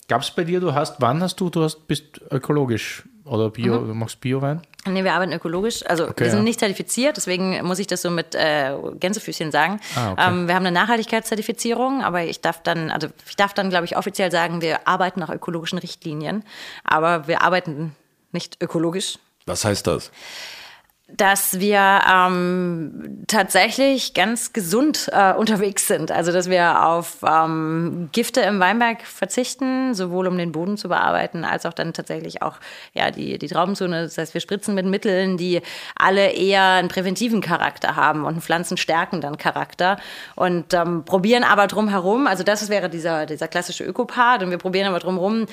Gab 0.07 0.21
es 0.21 0.29
bei 0.29 0.43
dir, 0.43 0.59
du 0.59 0.73
hast, 0.73 0.97
wann 0.99 1.21
hast 1.21 1.39
du, 1.39 1.49
du 1.49 1.63
hast, 1.63 1.87
bist 1.87 2.21
ökologisch 2.29 3.03
oder 3.23 3.49
Bio, 3.49 3.79
Mhm. 3.79 3.87
du 3.87 3.93
machst 3.95 4.19
Bio-Wein? 4.21 4.61
Nee, 4.85 5.03
wir 5.03 5.13
arbeiten 5.13 5.31
ökologisch. 5.33 5.83
Also 5.87 6.09
wir 6.15 6.29
sind 6.29 6.39
ja. 6.39 6.43
nicht 6.43 6.59
zertifiziert, 6.59 7.17
deswegen 7.17 7.65
muss 7.65 7.79
ich 7.79 7.87
das 7.87 8.03
so 8.03 8.11
mit 8.11 8.35
äh, 8.35 8.75
Gänsefüßchen 8.99 9.51
sagen. 9.51 9.79
Ah, 9.95 10.11
okay. 10.11 10.27
ähm, 10.27 10.47
wir 10.47 10.53
haben 10.53 10.65
eine 10.65 10.73
Nachhaltigkeitszertifizierung, 10.73 12.03
aber 12.03 12.23
ich 12.25 12.41
darf 12.41 12.61
dann, 12.61 12.91
also 12.91 13.07
ich 13.27 13.35
darf 13.35 13.55
dann, 13.55 13.71
glaube 13.71 13.85
ich, 13.85 13.97
offiziell 13.97 14.29
sagen, 14.31 14.61
wir 14.61 14.87
arbeiten 14.87 15.21
nach 15.21 15.29
ökologischen 15.29 15.79
Richtlinien, 15.79 16.43
aber 16.83 17.27
wir 17.27 17.41
arbeiten 17.41 17.95
nicht 18.31 18.61
ökologisch. 18.61 19.17
Was 19.45 19.65
heißt 19.65 19.87
das? 19.87 20.11
dass 21.07 21.59
wir 21.59 22.01
ähm, 22.11 23.23
tatsächlich 23.27 24.15
ganz 24.15 24.53
gesund 24.53 25.07
äh, 25.13 25.33
unterwegs 25.33 25.87
sind. 25.87 26.11
Also 26.11 26.31
dass 26.31 26.49
wir 26.49 26.83
auf 26.83 27.17
ähm, 27.23 28.09
Gifte 28.11 28.41
im 28.41 28.59
Weinberg 28.59 29.03
verzichten, 29.03 29.93
sowohl 29.93 30.25
um 30.25 30.35
den 30.35 30.51
Boden 30.51 30.77
zu 30.77 30.89
bearbeiten, 30.89 31.45
als 31.45 31.67
auch 31.67 31.73
dann 31.73 31.93
tatsächlich 31.93 32.41
auch 32.41 32.55
ja, 32.93 33.11
die, 33.11 33.37
die 33.37 33.47
Traubenzone. 33.47 34.01
Das 34.01 34.17
heißt, 34.17 34.33
wir 34.33 34.41
spritzen 34.41 34.73
mit 34.73 34.87
Mitteln, 34.87 35.37
die 35.37 35.61
alle 35.95 36.31
eher 36.31 36.71
einen 36.71 36.87
präventiven 36.87 37.39
Charakter 37.39 37.95
haben 37.95 38.21
und 38.21 38.33
einen 38.33 38.41
pflanzenstärkenden 38.41 39.37
Charakter. 39.37 39.97
Und 40.35 40.73
ähm, 40.73 41.05
probieren 41.05 41.43
aber 41.43 41.67
drumherum, 41.67 42.25
also 42.25 42.43
das 42.43 42.67
wäre 42.69 42.89
dieser, 42.89 43.27
dieser 43.27 43.47
klassische 43.47 43.83
Ökopart, 43.83 44.41
und 44.41 44.49
wir 44.49 44.57
probieren 44.57 44.87
aber 44.87 44.99
drumherum, 44.99 45.45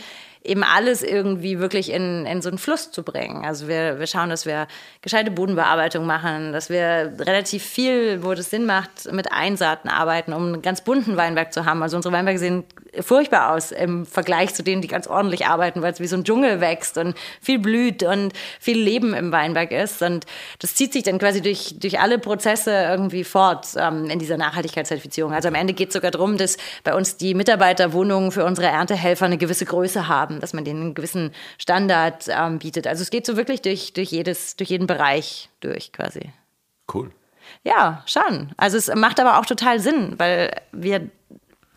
eben 0.44 0.64
alles 0.64 1.02
irgendwie 1.02 1.58
wirklich 1.58 1.92
in, 1.92 2.26
in 2.26 2.42
so 2.42 2.48
einen 2.48 2.58
Fluss 2.58 2.90
zu 2.90 3.02
bringen. 3.02 3.44
Also 3.44 3.68
wir, 3.68 3.98
wir 3.98 4.06
schauen, 4.06 4.30
dass 4.30 4.44
wir 4.46 4.66
gescheite 5.00 5.30
Bodenbearbeitung 5.30 6.04
machen, 6.04 6.52
dass 6.52 6.68
wir 6.68 7.12
relativ 7.18 7.62
viel, 7.62 8.24
wo 8.24 8.34
das 8.34 8.50
Sinn 8.50 8.66
macht, 8.66 9.12
mit 9.12 9.32
Einsaaten 9.32 9.88
arbeiten, 9.88 10.32
um 10.32 10.46
einen 10.46 10.62
ganz 10.62 10.82
bunten 10.82 11.16
Weinberg 11.16 11.52
zu 11.52 11.64
haben. 11.64 11.82
Also 11.82 11.96
unsere 11.96 12.12
Weinberge 12.14 12.38
sehen 12.38 12.64
furchtbar 13.00 13.52
aus 13.52 13.72
im 13.72 14.04
Vergleich 14.04 14.54
zu 14.54 14.62
denen, 14.62 14.82
die 14.82 14.88
ganz 14.88 15.06
ordentlich 15.06 15.46
arbeiten, 15.46 15.82
weil 15.82 15.92
es 15.92 16.00
wie 16.00 16.06
so 16.06 16.16
ein 16.16 16.24
Dschungel 16.24 16.60
wächst 16.60 16.98
und 16.98 17.16
viel 17.40 17.58
blüht 17.58 18.02
und 18.02 18.32
viel 18.60 18.78
Leben 18.78 19.14
im 19.14 19.32
Weinberg 19.32 19.72
ist. 19.72 20.02
Und 20.02 20.26
das 20.58 20.74
zieht 20.74 20.92
sich 20.92 21.02
dann 21.02 21.18
quasi 21.18 21.40
durch, 21.40 21.76
durch 21.78 22.00
alle 22.00 22.18
Prozesse 22.18 22.70
irgendwie 22.70 23.24
fort 23.24 23.68
ähm, 23.76 24.10
in 24.10 24.18
dieser 24.18 24.36
Nachhaltigkeitszertifizierung. 24.36 25.32
Also 25.32 25.48
am 25.48 25.54
Ende 25.54 25.72
geht 25.72 25.88
es 25.88 25.94
sogar 25.94 26.10
darum, 26.10 26.36
dass 26.36 26.56
bei 26.84 26.94
uns 26.94 27.16
die 27.16 27.34
Mitarbeiterwohnungen 27.34 28.32
für 28.32 28.44
unsere 28.44 28.66
Erntehelfer 28.66 29.26
eine 29.26 29.38
gewisse 29.38 29.64
Größe 29.64 30.08
haben, 30.08 30.40
dass 30.40 30.52
man 30.52 30.64
denen 30.64 30.82
einen 30.82 30.94
gewissen 30.94 31.32
Standard 31.58 32.26
ähm, 32.28 32.58
bietet. 32.58 32.86
Also 32.86 33.02
es 33.02 33.10
geht 33.10 33.26
so 33.26 33.36
wirklich 33.36 33.62
durch, 33.62 33.92
durch, 33.92 34.10
jedes, 34.10 34.56
durch 34.56 34.70
jeden 34.70 34.86
Bereich 34.86 35.48
durch 35.60 35.92
quasi. 35.92 36.32
Cool. 36.92 37.10
Ja, 37.64 38.02
schon. 38.06 38.50
Also 38.56 38.76
es 38.76 38.92
macht 38.94 39.20
aber 39.20 39.38
auch 39.38 39.46
total 39.46 39.80
Sinn, 39.80 40.14
weil 40.18 40.50
wir 40.72 41.08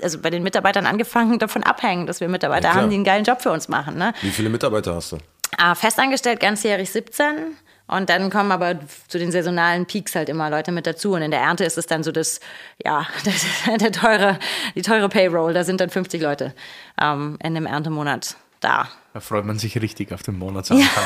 also 0.01 0.19
bei 0.19 0.29
den 0.29 0.43
Mitarbeitern 0.43 0.86
angefangen 0.86 1.39
davon 1.39 1.63
abhängen, 1.63 2.05
dass 2.05 2.19
wir 2.19 2.27
Mitarbeiter 2.27 2.69
Ja, 2.69 2.75
haben, 2.75 2.89
die 2.89 2.95
einen 2.95 3.03
geilen 3.03 3.23
Job 3.23 3.41
für 3.41 3.51
uns 3.51 3.67
machen. 3.67 3.97
Ne? 3.97 4.13
Wie 4.21 4.29
viele 4.29 4.49
Mitarbeiter 4.49 4.95
hast 4.95 5.13
du? 5.13 5.17
Ah, 5.58 5.75
festangestellt 5.75 6.39
ganzjährig 6.39 6.89
17. 6.89 7.55
Und 7.88 8.10
dann 8.10 8.31
kommen 8.31 8.51
aber 8.51 8.79
zu 9.08 9.19
den 9.19 9.31
saisonalen 9.31 9.86
Peaks 9.86 10.15
halt 10.15 10.27
immer 10.27 10.49
Leute 10.49 10.71
mit 10.71 10.88
dazu. 10.88 11.13
Und 11.13 11.21
in 11.21 11.31
der 11.31 11.39
Ernte 11.39 11.65
ist 11.65 11.77
es 11.77 11.86
dann 11.86 12.03
so 12.03 12.12
das, 12.12 12.39
ja, 12.84 13.08
das, 13.25 13.45
der 13.79 13.91
teure, 13.91 14.39
die 14.73 14.81
teure 14.81 15.08
Payroll. 15.08 15.53
Da 15.53 15.63
sind 15.63 15.79
dann 15.81 15.89
50 15.89 16.21
Leute 16.21 16.53
ähm, 16.99 17.38
in 17.43 17.53
dem 17.53 17.65
Erntemonat 17.65 18.36
da. 18.60 18.89
Da 19.13 19.19
freut 19.19 19.45
man 19.45 19.60
sich 19.60 19.79
richtig 19.79 20.12
auf 20.12 20.23
den 20.23 20.38
Monatsanfang. 20.38 21.03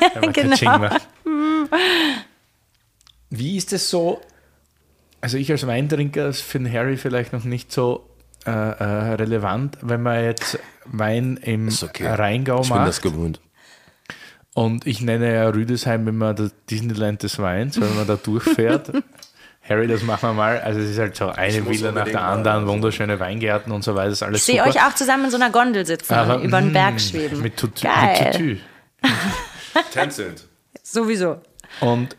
wenn 0.14 0.20
man 0.22 0.32
Genau. 0.32 0.88
Wie 3.30 3.56
ist 3.56 3.72
es 3.72 3.90
so? 3.90 4.20
Also 5.20 5.36
ich 5.36 5.50
als 5.50 5.66
Weintrinker 5.66 6.28
ist 6.28 6.40
für 6.40 6.58
den 6.58 6.72
Harry 6.72 6.96
vielleicht 6.96 7.32
noch 7.32 7.44
nicht 7.44 7.72
so 7.72 8.08
äh, 8.46 8.50
äh, 8.50 9.14
relevant, 9.14 9.78
wenn 9.82 10.02
man 10.02 10.24
jetzt 10.24 10.58
Wein 10.84 11.38
im 11.42 11.68
okay. 11.68 12.06
Rheingau 12.06 12.62
Ich 12.62 12.68
bin 12.68 12.78
das 12.78 13.02
macht. 13.02 13.14
gewöhnt. 13.14 13.40
Und 14.54 14.86
ich 14.86 15.00
nenne 15.00 15.34
ja 15.34 15.48
Rüdesheim 15.48 16.06
immer 16.06 16.32
das 16.32 16.52
Disneyland 16.70 17.22
des 17.22 17.38
Weins, 17.38 17.80
wenn 17.80 17.94
man 17.96 18.06
da 18.06 18.16
durchfährt. 18.16 18.92
Harry, 19.68 19.86
das 19.86 20.02
machen 20.02 20.28
wir 20.28 20.32
mal. 20.34 20.60
Also 20.60 20.80
es 20.80 20.90
ist 20.90 20.98
halt 20.98 21.16
so 21.16 21.28
eine 21.30 21.66
Villa 21.66 21.90
nach 21.90 22.04
der 22.04 22.22
anderen, 22.22 22.58
also. 22.58 22.72
wunderschöne 22.72 23.18
Weingärten 23.18 23.72
und 23.72 23.82
so 23.82 23.94
weiter. 23.94 24.10
Das 24.10 24.18
ist 24.18 24.22
alles 24.22 24.40
Ich 24.40 24.44
sehe 24.44 24.62
euch 24.62 24.80
auch 24.84 24.94
zusammen 24.94 25.24
in 25.24 25.30
so 25.30 25.36
einer 25.36 25.50
Gondel 25.50 25.86
sitzen, 25.86 26.14
Aber, 26.14 26.42
über 26.42 26.60
den 26.60 26.70
mm, 26.70 26.74
Berg 26.74 27.00
schweben. 27.00 27.40
Mit 27.40 27.56
Tutu. 27.56 27.82
Geil. 27.82 28.24
Mit 28.24 28.32
Tutu. 28.34 28.56
Tänzelnd. 29.92 30.44
Sowieso. 30.82 31.40
Und 31.80 32.14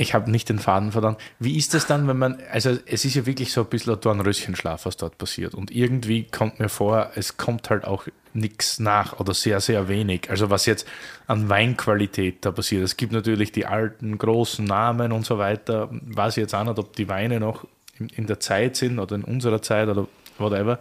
Ich 0.00 0.14
habe 0.14 0.30
nicht 0.30 0.48
den 0.48 0.60
Faden 0.60 0.92
verloren. 0.92 1.16
Wie 1.40 1.56
ist 1.56 1.74
das 1.74 1.86
dann, 1.86 2.06
wenn 2.06 2.18
man, 2.18 2.40
also 2.52 2.78
es 2.86 3.04
ist 3.04 3.14
ja 3.14 3.26
wirklich 3.26 3.52
so 3.52 3.62
ein 3.62 3.66
bisschen 3.66 3.94
ein 3.94 4.00
Dornröschenschlaf, 4.00 4.86
was 4.86 4.96
dort 4.96 5.18
passiert. 5.18 5.54
Und 5.54 5.72
irgendwie 5.72 6.22
kommt 6.22 6.60
mir 6.60 6.68
vor, 6.68 7.10
es 7.16 7.36
kommt 7.36 7.68
halt 7.68 7.84
auch 7.84 8.06
nichts 8.32 8.78
nach 8.78 9.18
oder 9.18 9.34
sehr, 9.34 9.60
sehr 9.60 9.88
wenig. 9.88 10.30
Also 10.30 10.50
was 10.50 10.66
jetzt 10.66 10.86
an 11.26 11.48
Weinqualität 11.48 12.44
da 12.44 12.52
passiert. 12.52 12.84
Es 12.84 12.96
gibt 12.96 13.12
natürlich 13.12 13.50
die 13.50 13.66
alten, 13.66 14.16
großen 14.18 14.64
Namen 14.64 15.10
und 15.10 15.26
so 15.26 15.38
weiter. 15.38 15.88
Weiß 15.90 16.36
ich 16.36 16.42
jetzt 16.42 16.54
auch 16.54 16.62
nicht, 16.62 16.78
ob 16.78 16.94
die 16.94 17.08
Weine 17.08 17.40
noch 17.40 17.66
in, 17.98 18.08
in 18.10 18.26
der 18.28 18.38
Zeit 18.38 18.76
sind 18.76 19.00
oder 19.00 19.16
in 19.16 19.24
unserer 19.24 19.62
Zeit 19.62 19.88
oder 19.88 20.06
whatever. 20.38 20.78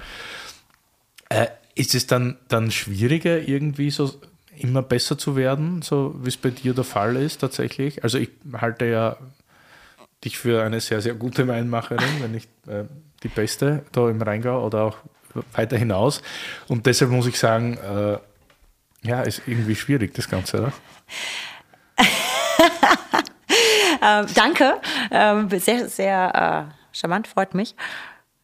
Äh, 1.30 1.48
ist 1.74 1.96
es 1.96 2.06
dann, 2.06 2.38
dann 2.50 2.70
schwieriger, 2.70 3.40
irgendwie 3.40 3.90
so 3.90 4.12
immer 4.60 4.82
besser 4.82 5.18
zu 5.18 5.36
werden, 5.36 5.82
so 5.82 6.16
wie 6.22 6.30
es 6.30 6.38
bei 6.38 6.50
dir 6.50 6.74
der 6.74 6.84
Fall 6.84 7.16
ist 7.16 7.40
tatsächlich? 7.40 8.04
Also 8.04 8.18
ich 8.18 8.30
halte 8.54 8.86
ja 8.86 9.18
dich 10.24 10.38
für 10.38 10.64
eine 10.64 10.80
sehr, 10.80 11.02
sehr 11.02 11.14
gute 11.14 11.48
Weinmacherin, 11.48 12.22
wenn 12.22 12.32
nicht 12.32 12.50
äh, 12.68 12.84
die 13.24 13.28
beste 13.28 13.84
da 13.92 14.10
im 14.10 14.22
Rheingau 14.22 14.66
oder 14.66 14.84
auch 14.84 14.98
weiter 15.54 15.78
hinaus. 15.78 16.22
Und 16.68 16.86
deshalb 16.86 17.12
muss 17.12 17.28
ich 17.28 17.38
sagen, 17.38 17.78
äh, 17.78 18.18
ja, 19.08 19.22
ist 19.22 19.44
irgendwie 19.46 19.76
schwierig, 19.76 20.14
das 20.16 20.30
Ganze, 20.30 20.58
oder? 20.62 20.74
ähm, 24.02 24.26
danke. 24.34 24.82
Ähm, 25.12 25.50
sehr, 25.60 25.88
sehr 25.88 26.70
äh, 26.72 26.98
charmant, 26.98 27.28
freut 27.28 27.54
mich 27.54 27.76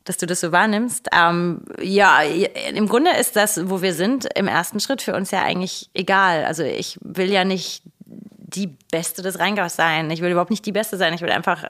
dass 0.06 0.18
du 0.18 0.26
das 0.26 0.42
so 0.42 0.52
wahrnimmst. 0.52 1.08
Ähm, 1.13 1.62
ja, 1.82 2.22
im 2.22 2.88
Grunde 2.88 3.12
ist 3.12 3.36
das, 3.36 3.70
wo 3.70 3.82
wir 3.82 3.94
sind, 3.94 4.28
im 4.36 4.48
ersten 4.48 4.80
Schritt 4.80 5.02
für 5.02 5.16
uns 5.16 5.32
ja 5.32 5.42
eigentlich 5.42 5.89
egal. 5.94 6.46
Also 6.46 6.63
ich 6.63 7.00
will 7.02 7.32
ja 7.32 7.46
nicht 7.46 7.84
die 8.06 8.68
Beste 8.92 9.22
des 9.22 9.39
Rheingaus 9.39 9.76
sein. 9.76 10.12
Ich 10.12 10.22
will 10.22 10.32
überhaupt 10.32 10.52
nicht 10.52 10.66
die 10.66 10.72
Beste 10.72 10.98
sein. 10.98 11.13
Ich 11.13 11.22
will 11.22 11.32
einfach 11.32 11.66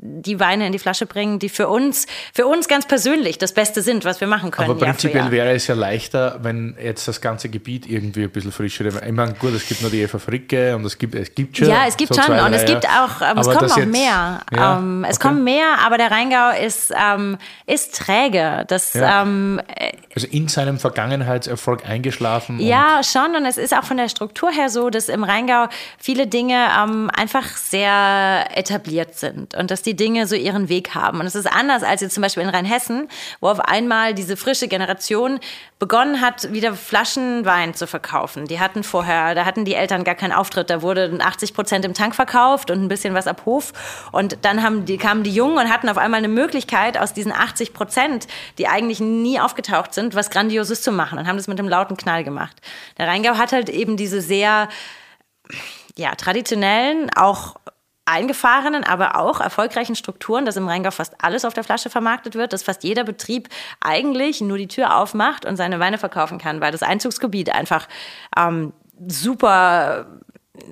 die 0.00 0.40
Weine 0.40 0.66
in 0.66 0.72
die 0.72 0.78
Flasche 0.78 1.06
bringen, 1.06 1.38
die 1.38 1.48
für 1.48 1.68
uns, 1.68 2.06
für 2.32 2.46
uns 2.46 2.68
ganz 2.68 2.86
persönlich 2.86 3.38
das 3.38 3.52
Beste 3.52 3.82
sind, 3.82 4.04
was 4.04 4.20
wir 4.20 4.28
machen 4.28 4.50
können. 4.50 4.70
Aber 4.70 4.78
prinzipiell 4.78 5.30
wäre 5.30 5.50
es 5.52 5.66
ja 5.66 5.74
leichter, 5.74 6.38
wenn 6.42 6.76
jetzt 6.82 7.08
das 7.08 7.20
ganze 7.20 7.48
Gebiet 7.48 7.86
irgendwie 7.88 8.24
ein 8.24 8.30
bisschen 8.30 8.52
frischer 8.52 8.84
wäre. 8.84 9.04
Ich 9.06 9.12
meine, 9.12 9.34
gut, 9.34 9.54
es 9.54 9.66
gibt 9.66 9.82
nur 9.82 9.90
die 9.90 10.02
Eva 10.02 10.18
Fricke 10.18 10.74
und 10.76 10.84
es 10.84 10.96
gibt, 10.96 11.14
es 11.14 11.34
gibt 11.34 11.56
schon. 11.56 11.68
Ja, 11.68 11.86
es 11.86 11.96
gibt 11.96 12.14
so 12.14 12.20
schon 12.20 12.34
zwei, 12.34 12.46
und 12.46 12.52
es 12.52 12.64
gibt 12.64 12.86
auch, 12.86 13.20
ähm, 13.20 13.38
es 13.38 13.46
kommen 13.48 13.70
auch 13.70 13.76
jetzt, 13.76 13.92
mehr. 13.92 14.40
Ja, 14.52 14.78
ähm, 14.78 15.04
es 15.08 15.16
okay. 15.16 15.28
kommen 15.28 15.44
mehr, 15.44 15.78
aber 15.84 15.98
der 15.98 16.10
Rheingau 16.10 16.50
ist, 16.64 16.92
ähm, 16.96 17.38
ist 17.66 17.96
träge. 17.96 18.64
Das, 18.68 18.94
ja. 18.94 19.22
ähm, 19.22 19.60
also 20.14 20.26
in 20.28 20.48
seinem 20.48 20.78
Vergangenheitserfolg 20.78 21.88
eingeschlafen. 21.88 22.60
Ja, 22.60 23.00
schon. 23.02 23.34
Und 23.34 23.46
es 23.46 23.56
ist 23.56 23.74
auch 23.76 23.84
von 23.84 23.96
der 23.96 24.08
Struktur 24.08 24.50
her 24.50 24.68
so, 24.68 24.90
dass 24.90 25.08
im 25.08 25.24
Rheingau 25.24 25.68
viele 25.98 26.26
Dinge 26.26 26.68
ähm, 26.78 27.10
einfach 27.14 27.56
sehr 27.56 28.46
etabliert 28.54 29.16
sind. 29.16 29.54
Und 29.54 29.70
das 29.70 29.81
dass 29.82 29.84
die 29.84 29.96
Dinge 29.96 30.28
so 30.28 30.36
ihren 30.36 30.68
Weg 30.68 30.94
haben. 30.94 31.18
Und 31.18 31.26
es 31.26 31.34
ist 31.34 31.46
anders 31.46 31.82
als 31.82 32.02
jetzt 32.02 32.14
zum 32.14 32.22
Beispiel 32.22 32.44
in 32.44 32.48
Rheinhessen, 32.48 33.08
wo 33.40 33.48
auf 33.48 33.58
einmal 33.58 34.14
diese 34.14 34.36
frische 34.36 34.68
Generation 34.68 35.40
begonnen 35.80 36.20
hat, 36.20 36.52
wieder 36.52 36.74
Flaschenwein 36.74 37.74
zu 37.74 37.88
verkaufen. 37.88 38.46
Die 38.46 38.60
hatten 38.60 38.84
vorher, 38.84 39.34
da 39.34 39.44
hatten 39.44 39.64
die 39.64 39.74
Eltern 39.74 40.04
gar 40.04 40.14
keinen 40.14 40.30
Auftritt. 40.30 40.70
Da 40.70 40.82
wurde 40.82 41.18
80 41.20 41.52
Prozent 41.52 41.84
im 41.84 41.94
Tank 41.94 42.14
verkauft 42.14 42.70
und 42.70 42.80
ein 42.80 42.86
bisschen 42.86 43.14
was 43.14 43.26
ab 43.26 43.42
Hof. 43.44 43.72
Und 44.12 44.38
dann 44.42 44.62
haben 44.62 44.84
die, 44.84 44.98
kamen 44.98 45.24
die 45.24 45.34
Jungen 45.34 45.58
und 45.58 45.72
hatten 45.72 45.88
auf 45.88 45.98
einmal 45.98 46.18
eine 46.18 46.28
Möglichkeit, 46.28 46.96
aus 46.96 47.12
diesen 47.12 47.32
80 47.32 47.72
Prozent, 47.72 48.28
die 48.58 48.68
eigentlich 48.68 49.00
nie 49.00 49.40
aufgetaucht 49.40 49.94
sind, 49.94 50.14
was 50.14 50.30
Grandioses 50.30 50.82
zu 50.82 50.92
machen 50.92 51.18
und 51.18 51.26
haben 51.26 51.36
das 51.36 51.48
mit 51.48 51.58
einem 51.58 51.68
lauten 51.68 51.96
Knall 51.96 52.22
gemacht. 52.22 52.56
Der 52.98 53.08
Rheingau 53.08 53.36
hat 53.36 53.50
halt 53.50 53.68
eben 53.68 53.96
diese 53.96 54.20
sehr 54.20 54.68
ja, 55.96 56.14
traditionellen, 56.14 57.10
auch 57.16 57.56
eingefahrenen, 58.04 58.84
aber 58.84 59.16
auch 59.16 59.40
erfolgreichen 59.40 59.94
Strukturen, 59.94 60.44
dass 60.44 60.56
im 60.56 60.66
Rheingau 60.68 60.90
fast 60.90 61.14
alles 61.22 61.44
auf 61.44 61.54
der 61.54 61.64
Flasche 61.64 61.90
vermarktet 61.90 62.34
wird, 62.34 62.52
dass 62.52 62.62
fast 62.62 62.82
jeder 62.82 63.04
Betrieb 63.04 63.48
eigentlich 63.80 64.40
nur 64.40 64.58
die 64.58 64.68
Tür 64.68 64.96
aufmacht 64.96 65.44
und 65.44 65.56
seine 65.56 65.78
Weine 65.80 65.98
verkaufen 65.98 66.38
kann, 66.38 66.60
weil 66.60 66.72
das 66.72 66.82
Einzugsgebiet 66.82 67.54
einfach 67.54 67.88
ähm, 68.36 68.72
super 69.06 70.06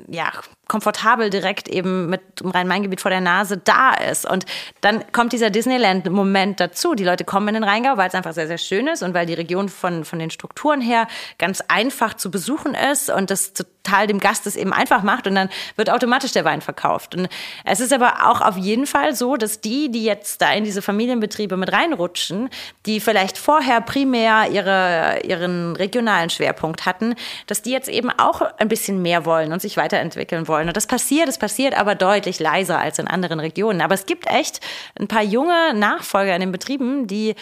ja, 0.09 0.31
komfortabel 0.71 1.31
direkt 1.31 1.69
eben 1.69 2.09
mit 2.09 2.21
dem 2.41 2.51
Rhein-Main-Gebiet 2.51 3.01
vor 3.01 3.11
der 3.11 3.21
Nase 3.21 3.59
da 3.59 3.93
ist. 3.93 4.25
Und 4.25 4.47
dann 4.81 5.05
kommt 5.11 5.33
dieser 5.33 5.51
Disneyland-Moment 5.51 6.61
dazu. 6.61 6.95
Die 6.95 7.03
Leute 7.03 7.25
kommen 7.25 7.49
in 7.49 7.55
den 7.55 7.65
Rheingau, 7.65 7.97
weil 7.97 8.07
es 8.07 8.15
einfach 8.15 8.33
sehr, 8.33 8.47
sehr 8.47 8.57
schön 8.57 8.87
ist 8.87 9.03
und 9.03 9.13
weil 9.13 9.27
die 9.27 9.35
Region 9.35 9.69
von, 9.69 10.05
von 10.05 10.21
den 10.21 10.31
Strukturen 10.31 10.81
her 10.81 11.09
ganz 11.39 11.61
einfach 11.67 12.15
zu 12.15 12.31
besuchen 12.31 12.75
ist 12.75 13.11
und 13.11 13.31
das 13.31 13.53
total 13.53 14.07
dem 14.07 14.21
Gast 14.21 14.47
es 14.47 14.55
eben 14.55 14.73
einfach 14.73 15.03
macht 15.03 15.27
und 15.27 15.35
dann 15.35 15.49
wird 15.75 15.91
automatisch 15.91 16.33
der 16.33 16.45
Wein 16.45 16.61
verkauft. 16.61 17.17
Und 17.17 17.29
es 17.65 17.81
ist 17.81 17.93
aber 17.93 18.29
auch 18.31 18.41
auf 18.41 18.57
jeden 18.57 18.87
Fall 18.87 19.17
so, 19.17 19.37
dass 19.37 19.61
die, 19.61 19.91
die 19.91 20.05
jetzt 20.05 20.41
da 20.41 20.53
in 20.53 20.63
diese 20.63 20.83
Familienbetriebe 20.83 21.57
mit 21.57 21.73
reinrutschen, 21.73 22.49
die 22.87 23.01
vielleicht 23.01 23.39
vorher 23.39 23.81
primär 23.81 24.49
ihre, 24.53 25.21
ihren 25.25 25.75
regionalen 25.75 26.31
Schwerpunkt 26.31 26.87
hatten, 26.87 27.17
dass 27.49 27.63
die 27.63 27.73
jetzt 27.73 27.89
eben 27.89 28.11
auch 28.11 28.43
ein 28.59 28.69
bisschen 28.69 29.03
mehr 29.03 29.25
wollen 29.25 29.53
und 29.53 29.61
sich 29.61 29.77
weiterentwickeln 29.77 30.47
wollen 30.47 30.60
wollen. 30.61 30.69
Und 30.69 30.77
das 30.77 30.87
passiert, 30.87 31.29
es 31.29 31.39
passiert 31.39 31.77
aber 31.79 31.95
deutlich 31.95 32.39
leiser 32.39 32.79
als 32.79 32.99
in 32.99 33.09
anderen 33.09 33.41
Regionen. 33.41 33.81
Aber 33.81 33.95
es 33.95 34.07
gibt 34.07 34.27
echt 34.27 34.61
ein 34.99 35.09
paar 35.09 35.23
junge 35.23 35.75
Nachfolger 35.75 36.35
in 36.35 36.41
den 36.41 36.53
Betrieben, 36.53 37.07
die, 37.07 37.35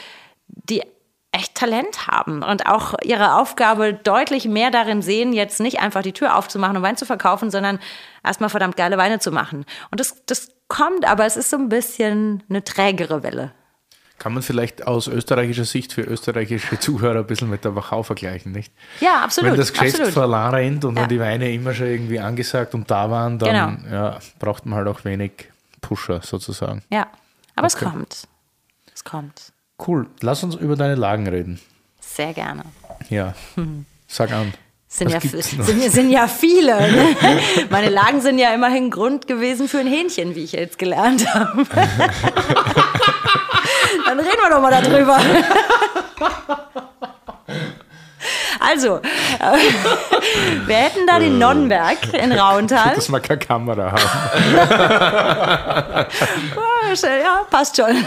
die 0.48 0.82
echt 1.32 1.54
Talent 1.54 2.06
haben 2.06 2.42
und 2.42 2.66
auch 2.66 2.94
ihre 3.04 3.34
Aufgabe 3.34 3.92
deutlich 3.92 4.46
mehr 4.46 4.70
darin 4.70 5.02
sehen, 5.02 5.34
jetzt 5.34 5.60
nicht 5.60 5.78
einfach 5.80 6.02
die 6.02 6.14
Tür 6.14 6.36
aufzumachen 6.36 6.76
und 6.76 6.82
Wein 6.82 6.96
zu 6.96 7.04
verkaufen, 7.04 7.50
sondern 7.50 7.78
erstmal 8.24 8.48
verdammt 8.48 8.76
geile 8.76 8.96
Weine 8.96 9.18
zu 9.18 9.30
machen. 9.30 9.66
Und 9.90 10.00
das, 10.00 10.24
das 10.24 10.48
kommt, 10.68 11.06
aber 11.06 11.26
es 11.26 11.36
ist 11.36 11.50
so 11.50 11.56
ein 11.56 11.68
bisschen 11.68 12.42
eine 12.48 12.64
trägere 12.64 13.22
Welle. 13.22 13.52
Kann 14.18 14.34
man 14.34 14.42
vielleicht 14.42 14.86
aus 14.86 15.06
österreichischer 15.06 15.64
Sicht 15.64 15.92
für 15.92 16.02
österreichische 16.02 16.78
Zuhörer 16.80 17.20
ein 17.20 17.26
bisschen 17.26 17.48
mit 17.48 17.64
der 17.64 17.76
Wachau 17.76 18.02
vergleichen, 18.02 18.52
nicht? 18.52 18.72
Ja, 19.00 19.22
absolut. 19.22 19.52
Wenn 19.52 19.58
das 19.58 19.72
Geschäft 19.72 20.00
absolut. 20.00 20.12
vor 20.14 20.52
rennt 20.52 20.84
und 20.84 20.96
ja. 20.96 21.02
dann 21.02 21.08
die 21.08 21.20
Weine 21.20 21.52
immer 21.52 21.72
schon 21.72 21.86
irgendwie 21.86 22.18
angesagt 22.18 22.74
und 22.74 22.90
da 22.90 23.10
waren, 23.10 23.38
dann 23.38 23.82
genau. 23.84 23.94
ja, 23.94 24.18
braucht 24.38 24.66
man 24.66 24.76
halt 24.78 24.88
auch 24.88 25.04
wenig 25.04 25.32
Pusher 25.80 26.20
sozusagen. 26.22 26.82
Ja, 26.90 27.06
aber 27.54 27.66
okay. 27.66 27.76
es 27.84 27.92
kommt. 27.92 28.28
Es 28.94 29.04
kommt. 29.04 29.52
Cool. 29.86 30.08
Lass 30.20 30.42
uns 30.42 30.56
über 30.56 30.74
deine 30.74 30.96
Lagen 30.96 31.28
reden. 31.28 31.60
Sehr 32.00 32.32
gerne. 32.32 32.64
Ja, 33.10 33.34
sag 34.08 34.32
an. 34.32 34.52
Sind 34.90 35.10
ja, 35.10 35.20
sind, 35.20 35.92
sind 35.92 36.10
ja, 36.10 36.26
viele. 36.26 36.78
Ne? 36.90 37.16
Meine 37.68 37.90
Lagen 37.90 38.22
sind 38.22 38.38
ja 38.38 38.54
immerhin 38.54 38.90
Grund 38.90 39.26
gewesen 39.26 39.68
für 39.68 39.80
ein 39.80 39.86
Hähnchen, 39.86 40.34
wie 40.34 40.44
ich 40.44 40.52
jetzt 40.52 40.78
gelernt 40.78 41.26
habe. 41.34 41.66
Dann 44.06 44.20
reden 44.20 44.38
wir 44.42 44.50
doch 44.50 44.60
mal 44.60 44.70
darüber. 44.70 45.18
Also, 48.60 48.96
äh, 48.96 49.56
wir 50.66 50.76
hätten 50.76 51.06
da 51.06 51.18
den 51.18 51.38
Nonnenberg 51.38 52.12
in 52.12 52.32
Rauntal. 52.32 52.94
Dass 52.96 53.10
wir 53.10 53.20
keine 53.20 53.38
Kamera 53.38 53.92
haben. 53.92 54.00
ja, 57.02 57.46
passt 57.50 57.76
schon. 57.76 58.04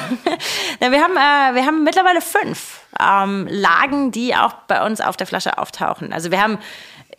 Ja, 0.80 0.91
wir, 0.91 1.02
haben, 1.02 1.15
äh, 1.15 1.56
wir 1.56 1.65
haben 1.65 1.84
mittlerweile 1.84 2.22
fünf 2.22 2.82
ähm, 3.00 3.48
Lagen, 3.50 4.12
die 4.12 4.36
auch 4.36 4.54
bei 4.67 4.86
uns 4.86 5.02
auf 5.02 5.15
der 5.17 5.28
Flasche 5.28 5.58
auftauchen. 5.58 6.12
Also 6.13 6.32
wir 6.32 6.41
haben 6.41 6.58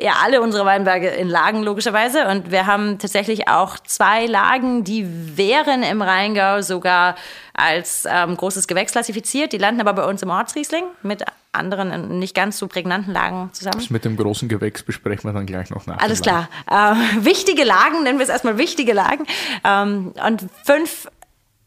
ja 0.00 0.14
alle 0.22 0.40
unsere 0.40 0.64
Weinberge 0.64 1.08
in 1.08 1.28
Lagen 1.28 1.62
logischerweise 1.62 2.28
und 2.28 2.50
wir 2.50 2.66
haben 2.66 2.98
tatsächlich 2.98 3.48
auch 3.48 3.78
zwei 3.78 4.26
Lagen, 4.26 4.84
die 4.84 5.36
wären 5.36 5.82
im 5.82 6.02
Rheingau 6.02 6.62
sogar 6.62 7.16
als 7.54 8.06
ähm, 8.08 8.36
großes 8.36 8.66
Gewächs 8.66 8.92
klassifiziert. 8.92 9.52
Die 9.52 9.58
landen 9.58 9.80
aber 9.80 9.92
bei 9.92 10.04
uns 10.04 10.22
im 10.22 10.30
Ortsriesling 10.30 10.84
mit 11.02 11.24
anderen 11.52 12.18
nicht 12.18 12.34
ganz 12.34 12.58
so 12.58 12.66
prägnanten 12.66 13.12
Lagen 13.12 13.50
zusammen. 13.52 13.78
Das 13.78 13.90
mit 13.90 14.04
dem 14.04 14.16
großen 14.16 14.48
Gewächs 14.48 14.82
besprechen 14.82 15.28
wir 15.28 15.34
dann 15.34 15.46
gleich 15.46 15.70
noch 15.70 15.86
nach. 15.86 15.98
Alles 15.98 16.22
klar. 16.22 16.48
Ähm, 16.70 17.24
wichtige 17.24 17.64
Lagen, 17.64 18.02
nennen 18.02 18.18
wir 18.18 18.24
es 18.24 18.30
erstmal 18.30 18.56
wichtige 18.56 18.94
Lagen. 18.94 19.26
Ähm, 19.64 20.14
und 20.26 20.46
fünf 20.64 21.08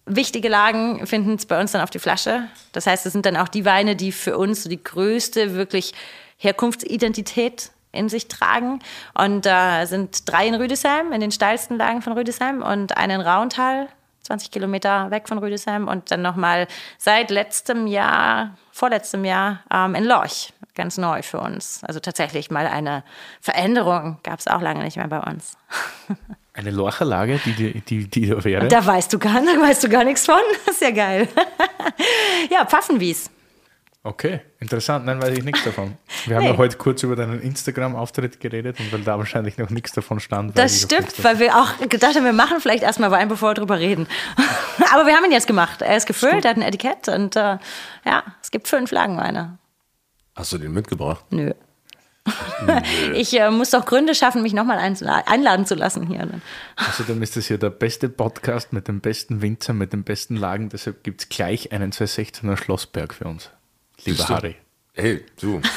wichtige 0.08 0.50
Lagen 0.50 1.06
finden 1.06 1.36
es 1.36 1.46
bei 1.46 1.60
uns 1.60 1.72
dann 1.72 1.82
auf 1.82 1.90
die 1.90 2.00
Flasche. 2.00 2.48
Das 2.72 2.88
heißt, 2.88 3.06
es 3.06 3.14
sind 3.14 3.26
dann 3.26 3.38
auch 3.38 3.48
die 3.48 3.66
Weine, 3.66 3.96
die 3.96 4.12
für 4.12 4.38
uns 4.38 4.64
so 4.64 4.70
die 4.70 4.84
größte 4.84 5.56
wirklich 5.56 5.94
Herkunftsidentität 6.38 7.72
in 7.96 8.10
sich 8.10 8.28
tragen. 8.28 8.80
Und 9.14 9.46
da 9.46 9.82
äh, 9.82 9.88
sind 9.88 10.30
drei 10.30 10.48
in 10.48 10.56
Rüdesheim, 10.56 11.12
in 11.12 11.22
den 11.22 11.32
steilsten 11.32 11.78
Lagen 11.78 12.02
von 12.02 12.14
Rüdesheim 12.14 12.62
und 12.62 12.98
einen 12.98 13.22
in 13.22 13.22
Rauntal, 13.22 13.88
20 14.24 14.52
Kilometer 14.52 15.12
weg 15.12 15.28
von 15.28 15.38
Rüdesheim 15.38 15.88
und 15.88 16.12
dann 16.12 16.22
nochmal 16.22 16.68
seit 16.98 17.30
letztem 17.30 17.88
Jahr, 17.88 18.58
vorletztem 18.72 19.24
Jahr 19.24 19.62
ähm, 19.72 19.96
in 19.96 20.04
Lorch. 20.04 20.52
Ganz 20.74 20.98
neu 20.98 21.22
für 21.22 21.40
uns. 21.40 21.82
Also 21.84 22.00
tatsächlich 22.02 22.52
mal 22.52 22.68
eine 22.68 23.04
Veränderung 23.40 24.18
gab 24.24 24.40
es 24.40 24.48
auch 24.48 24.62
lange 24.62 24.84
nicht 24.84 24.98
mehr 24.98 25.08
bei 25.08 25.20
uns. 25.20 25.58
Eine 26.54 26.72
Lorcher 26.72 27.04
Lage, 27.04 27.38
die, 27.44 27.52
die, 27.52 27.82
die, 27.82 28.10
die 28.10 28.30
da 28.30 28.42
wäre? 28.46 28.68
Da 28.70 28.86
weißt 28.86 29.12
du 29.12 29.20
gar, 29.20 29.42
da 29.42 29.62
weißt 29.62 29.84
du 29.84 29.90
gar 29.90 30.06
nichts 30.06 30.26
von. 30.26 30.40
Das 30.66 30.76
ist 30.76 30.82
ja 30.82 30.92
geil. 30.92 31.28
ja, 32.50 32.66
Pfaffenwies. 32.66 33.30
Okay, 34.08 34.42
interessant. 34.60 35.04
Nein, 35.08 35.20
weiß 35.20 35.36
ich 35.36 35.44
nichts 35.44 35.64
davon. 35.64 35.98
Wir 36.28 36.36
haben 36.36 36.44
Nee. 36.44 36.52
ja 36.52 36.58
heute 36.58 36.78
kurz 36.78 37.02
über 37.02 37.16
deinen 37.16 37.42
Instagram-Auftritt 37.42 38.40
geredet 38.40 38.80
und 38.80 38.94
weil 38.94 39.02
da 39.02 39.18
wahrscheinlich 39.18 39.58
noch 39.58 39.72
nichts 39.72 39.94
davon 39.94 40.20
stand. 40.20 40.56
Das 40.56 40.80
stimmt, 40.84 41.24
weil 41.24 41.40
wir 41.40 41.56
auch 41.58 41.80
gedacht 41.90 42.16
haben, 42.16 42.24
wir 42.24 42.32
machen 42.32 42.60
vielleicht 42.62 42.84
erstmal 42.84 43.10
Wein, 43.10 43.30
bevor 43.30 43.50
wir 43.50 43.54
drüber 43.56 43.80
reden. 43.80 44.08
Aber 44.94 45.08
wir 45.08 45.16
haben 45.16 45.26
ihn 45.26 45.32
jetzt 45.32 45.48
gemacht. 45.48 45.82
Er 45.82 45.98
ist 45.98 46.06
gefüllt, 46.06 46.46
er 46.46 46.52
hat 46.52 46.58
ein 46.58 46.62
Etikett 46.62 47.08
und 47.08 47.36
äh, 47.36 47.58
ja, 48.06 48.24
es 48.44 48.52
gibt 48.52 48.68
fünf 48.68 48.92
Lagenweine. 48.92 49.58
Hast 50.36 50.54
du 50.54 50.60
den 50.60 50.72
mitgebracht? 50.72 51.26
Nö. 51.32 51.52
Ich 53.14 53.40
äh, 53.40 53.50
muss 53.52 53.72
doch 53.72 53.86
Gründe 53.86 54.14
schaffen, 54.16 54.42
mich 54.44 54.54
nochmal 54.54 54.78
einladen 54.80 55.66
zu 55.66 55.76
lassen 55.76 56.08
hier. 56.08 56.28
Außerdem 56.76 57.22
ist 57.24 57.36
das 57.38 57.48
hier 57.48 57.58
der 57.58 57.70
beste 57.70 58.10
Podcast 58.10 58.72
mit 58.74 58.88
dem 58.88 59.00
besten 59.02 59.42
Winzer, 59.42 59.74
mit 59.74 59.94
den 59.94 60.04
besten 60.04 60.36
Lagen. 60.36 60.70
Deshalb 60.70 61.04
gibt 61.04 61.22
es 61.22 61.30
gleich 61.30 61.72
einen 61.72 61.92
216er 61.92 62.56
Schlossberg 62.58 63.14
für 63.14 63.26
uns. 63.26 63.50
Lieber 64.06 64.28
Harry. 64.30 64.56
Hey, 64.94 65.26
du. 65.42 65.62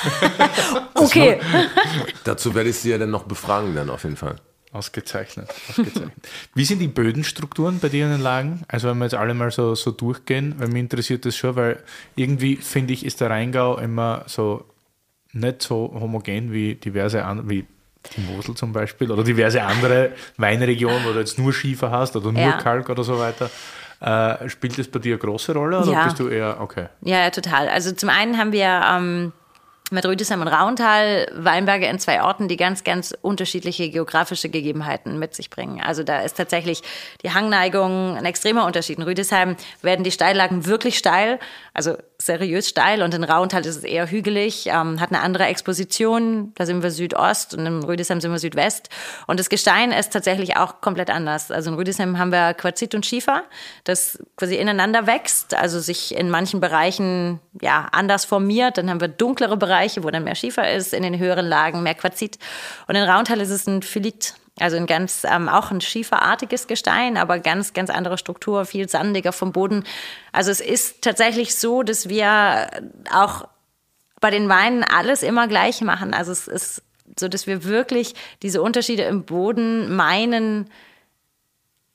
Okay. 0.94 1.38
Dazu 2.24 2.54
werde 2.54 2.70
ich 2.70 2.76
sie 2.76 2.90
ja 2.90 2.98
dann 2.98 3.10
noch 3.10 3.22
befragen, 3.22 3.74
dann 3.74 3.88
auf 3.88 4.02
jeden 4.02 4.16
Fall. 4.16 4.36
Ausgezeichnet. 4.72 5.48
ausgezeichnet. 5.68 6.12
Wie 6.54 6.64
sind 6.64 6.80
die 6.80 6.88
Bödenstrukturen 6.88 7.78
bei 7.78 7.88
dir 7.88 8.04
in 8.06 8.10
den 8.12 8.20
Lagen? 8.20 8.64
Also 8.68 8.88
wenn 8.88 8.98
wir 8.98 9.04
jetzt 9.04 9.14
alle 9.14 9.32
mal 9.32 9.50
so, 9.52 9.74
so 9.76 9.92
durchgehen, 9.92 10.56
weil 10.58 10.68
mich 10.68 10.80
interessiert 10.80 11.24
das 11.24 11.36
schon, 11.36 11.54
weil 11.56 11.82
irgendwie 12.16 12.56
finde 12.56 12.92
ich, 12.94 13.06
ist 13.06 13.20
der 13.20 13.30
Rheingau 13.30 13.78
immer 13.78 14.24
so 14.26 14.64
nicht 15.32 15.62
so 15.62 15.94
homogen 15.98 16.52
wie 16.52 16.74
diverse 16.74 17.24
andere, 17.24 17.48
wie 17.48 17.64
die 18.16 18.20
Mosel 18.22 18.54
zum 18.56 18.72
Beispiel 18.72 19.10
oder 19.10 19.22
diverse 19.24 19.62
andere 19.62 20.12
Weinregionen, 20.36 21.04
wo 21.04 21.12
du 21.12 21.18
jetzt 21.20 21.38
nur 21.38 21.52
Schiefer 21.52 21.90
hast 21.90 22.16
oder 22.16 22.32
nur 22.32 22.42
Ja. 22.42 22.58
Kalk 22.58 22.88
oder 22.90 23.04
so 23.04 23.18
weiter. 23.18 23.50
Äh, 24.00 24.48
spielt 24.48 24.78
das 24.78 24.88
bei 24.88 25.00
dir 25.00 25.14
eine 25.14 25.18
große 25.18 25.52
Rolle 25.54 25.80
oder 25.80 25.92
Ja. 25.92 26.04
bist 26.04 26.18
du 26.20 26.28
eher, 26.28 26.60
okay. 26.60 26.86
Ja, 27.00 27.30
total. 27.30 27.68
Also 27.68 27.90
zum 27.92 28.08
einen 28.10 28.38
haben 28.38 28.52
wir 28.52 28.80
ähm, 28.88 29.32
mit 29.90 30.04
Rüdesheim 30.06 30.40
und 30.40 30.48
Rauntal 30.48 31.26
Weinberge 31.34 31.86
in 31.86 31.98
zwei 31.98 32.22
Orten, 32.22 32.46
die 32.46 32.56
ganz, 32.56 32.84
ganz 32.84 33.14
unterschiedliche 33.22 33.90
geografische 33.90 34.50
Gegebenheiten 34.50 35.18
mit 35.18 35.34
sich 35.34 35.50
bringen. 35.50 35.80
Also 35.80 36.02
da 36.02 36.20
ist 36.20 36.36
tatsächlich 36.36 36.82
die 37.24 37.32
Hangneigung 37.32 38.16
ein 38.16 38.24
extremer 38.24 38.66
Unterschied. 38.66 38.98
In 38.98 39.04
Rüdesheim 39.04 39.56
werden 39.82 40.04
die 40.04 40.10
Steillagen 40.12 40.66
wirklich 40.66 40.98
steil, 40.98 41.38
also 41.74 41.96
seriös 42.20 42.68
steil 42.68 43.02
und 43.02 43.14
in 43.14 43.22
Rauntal 43.22 43.64
ist 43.64 43.76
es 43.76 43.84
eher 43.84 44.10
hügelig, 44.10 44.66
ähm, 44.66 45.00
hat 45.00 45.10
eine 45.10 45.20
andere 45.20 45.46
Exposition. 45.46 46.52
Da 46.56 46.66
sind 46.66 46.82
wir 46.82 46.90
Südost 46.90 47.54
und 47.54 47.64
in 47.64 47.84
Rüdesheim 47.84 48.20
sind 48.20 48.32
wir 48.32 48.40
Südwest. 48.40 48.88
Und 49.28 49.38
das 49.38 49.48
Gestein 49.48 49.92
ist 49.92 50.12
tatsächlich 50.12 50.56
auch 50.56 50.80
komplett 50.80 51.10
anders. 51.10 51.52
Also 51.52 51.70
in 51.70 51.76
Rüdesheim 51.76 52.18
haben 52.18 52.32
wir 52.32 52.54
Quarzit 52.54 52.96
und 52.96 53.06
Schiefer, 53.06 53.44
das 53.84 54.18
quasi 54.36 54.56
ineinander 54.56 55.06
wächst, 55.06 55.54
also 55.54 55.78
sich 55.78 56.12
in 56.12 56.28
manchen 56.28 56.60
Bereichen 56.60 57.38
ja 57.60 57.88
anders 57.92 58.24
formiert. 58.24 58.78
Dann 58.78 58.90
haben 58.90 59.00
wir 59.00 59.08
dunklere 59.08 59.56
Bereiche, 59.56 60.02
wo 60.02 60.10
dann 60.10 60.24
mehr 60.24 60.34
Schiefer 60.34 60.72
ist, 60.72 60.92
in 60.92 61.04
den 61.04 61.18
höheren 61.18 61.46
Lagen 61.46 61.84
mehr 61.84 61.94
Quarzit. 61.94 62.38
Und 62.88 62.96
in 62.96 63.04
Rauntal 63.04 63.40
ist 63.40 63.50
es 63.50 63.68
ein 63.68 63.82
Phylit. 63.82 64.34
Also 64.60 64.76
ein 64.76 64.86
ganz, 64.86 65.24
ähm, 65.24 65.48
auch 65.48 65.70
ein 65.70 65.80
schieferartiges 65.80 66.66
Gestein, 66.66 67.16
aber 67.16 67.38
ganz, 67.38 67.72
ganz 67.72 67.90
andere 67.90 68.18
Struktur, 68.18 68.64
viel 68.64 68.88
sandiger 68.88 69.32
vom 69.32 69.52
Boden. 69.52 69.84
Also 70.32 70.50
es 70.50 70.60
ist 70.60 71.02
tatsächlich 71.02 71.54
so, 71.54 71.82
dass 71.82 72.08
wir 72.08 72.68
auch 73.12 73.48
bei 74.20 74.30
den 74.30 74.48
Weinen 74.48 74.84
alles 74.84 75.22
immer 75.22 75.48
gleich 75.48 75.80
machen. 75.80 76.12
Also 76.12 76.32
es 76.32 76.48
ist 76.48 76.82
so, 77.18 77.28
dass 77.28 77.46
wir 77.46 77.64
wirklich 77.64 78.14
diese 78.42 78.62
Unterschiede 78.62 79.02
im 79.02 79.24
Boden 79.24 79.94
meinen, 79.94 80.70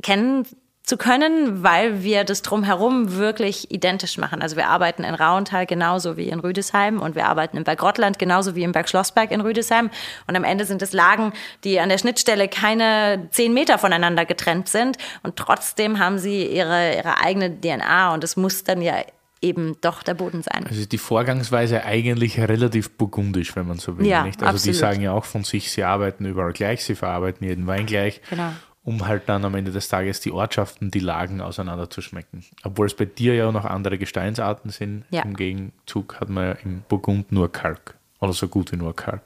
kennen 0.02 0.46
zu 0.84 0.98
können, 0.98 1.64
weil 1.64 2.04
wir 2.04 2.26
das 2.26 2.42
drumherum 2.42 3.16
wirklich 3.16 3.72
identisch 3.72 4.18
machen. 4.18 4.42
Also 4.42 4.58
wir 4.58 4.68
arbeiten 4.68 5.06
in 5.06 5.16
Rauental 5.16 5.66
genauso 5.66 6.18
wie 6.18 6.28
in 6.28 6.42
Rüdesheim 6.42 7.00
und 7.00 7.16
wir 7.16 7.26
arbeiten 7.26 7.56
im 7.56 7.64
Berg 7.64 7.82
Rottland 7.82 8.20
genauso 8.20 8.54
wie 8.56 8.64
im 8.64 8.74
Berg 8.74 8.90
Schlossberg 8.90 9.32
in 9.32 9.40
Rüdesheim. 9.40 9.90
Und 10.28 10.36
am 10.36 10.44
Ende 10.44 10.66
sind 10.66 10.82
es 10.82 10.92
Lagen, 10.92 11.32
die 11.64 11.80
an 11.80 11.88
der 11.88 11.98
Schnittstelle 11.98 12.50
keine 12.50 13.30
zehn 13.32 13.54
Meter 13.54 13.78
voneinander 13.78 14.26
getrennt 14.26 14.68
sind 14.68 14.98
und 15.24 15.38
trotzdem 15.38 16.00
haben 16.00 16.20
sie 16.20 16.46
ihre, 16.48 16.98
ihre 16.98 17.18
eigene 17.18 17.62
DNA 17.62 18.14
und 18.14 18.26
es 18.26 18.36
muss 18.36 18.66
dann 18.66 18.82
ja 18.82 18.96
eben 19.42 19.78
doch 19.80 20.04
der 20.04 20.16
Boden 20.16 20.42
sein. 20.42 20.66
Also 20.68 20.82
ist 20.82 20.92
die 20.92 20.98
Vorgangsweise 20.98 21.86
eigentlich 21.86 22.40
relativ 22.40 22.92
burgundisch, 22.92 23.56
wenn 23.56 23.68
man 23.68 23.78
so 23.78 23.98
will. 23.98 24.06
Ja, 24.06 24.24
nicht? 24.24 24.42
Also 24.42 24.64
die 24.64 24.72
absolut. 24.72 24.76
sagen 24.76 25.02
ja 25.02 25.14
auch 25.14 25.26
von 25.26 25.46
sich, 25.46 25.72
sie 25.72 25.84
arbeiten 25.84 26.26
überall 26.26 26.54
gleich, 26.54 26.84
sie 26.84 26.96
verarbeiten 26.96 27.48
jeden 27.48 27.68
Wein 27.68 27.86
gleich, 27.86 28.22
Genau. 28.30 28.52
Um 28.84 29.08
halt 29.08 29.30
dann 29.30 29.46
am 29.46 29.56
Ende 29.56 29.72
des 29.72 29.88
Tages 29.88 30.20
die 30.20 30.32
Ortschaften, 30.32 30.92
die 30.92 31.00
Lagen 31.00 31.42
auseinander 31.42 31.90
zu 31.90 32.02
schmecken. 32.02 32.44
Obwohl 32.64 32.86
es 32.86 32.94
bei 32.94 33.06
dir 33.06 33.34
ja 33.34 33.48
auch 33.48 33.54
noch 33.54 33.66
andere 33.66 33.98
Gesteinsarten 33.98 34.72
sind. 34.72 35.06
Ja. 35.10 35.24
Im 35.24 35.36
Gegenzug 35.36 36.20
hat 36.20 36.30
man 36.30 36.46
ja 36.46 36.52
im 36.64 36.84
Burgund 36.90 37.32
nur 37.32 37.52
Kalk. 37.52 37.96
Oder 38.20 38.34
so 38.34 38.48
gut 38.48 38.72
wie 38.72 38.78
nur 38.78 38.96
Kalk. 38.96 39.22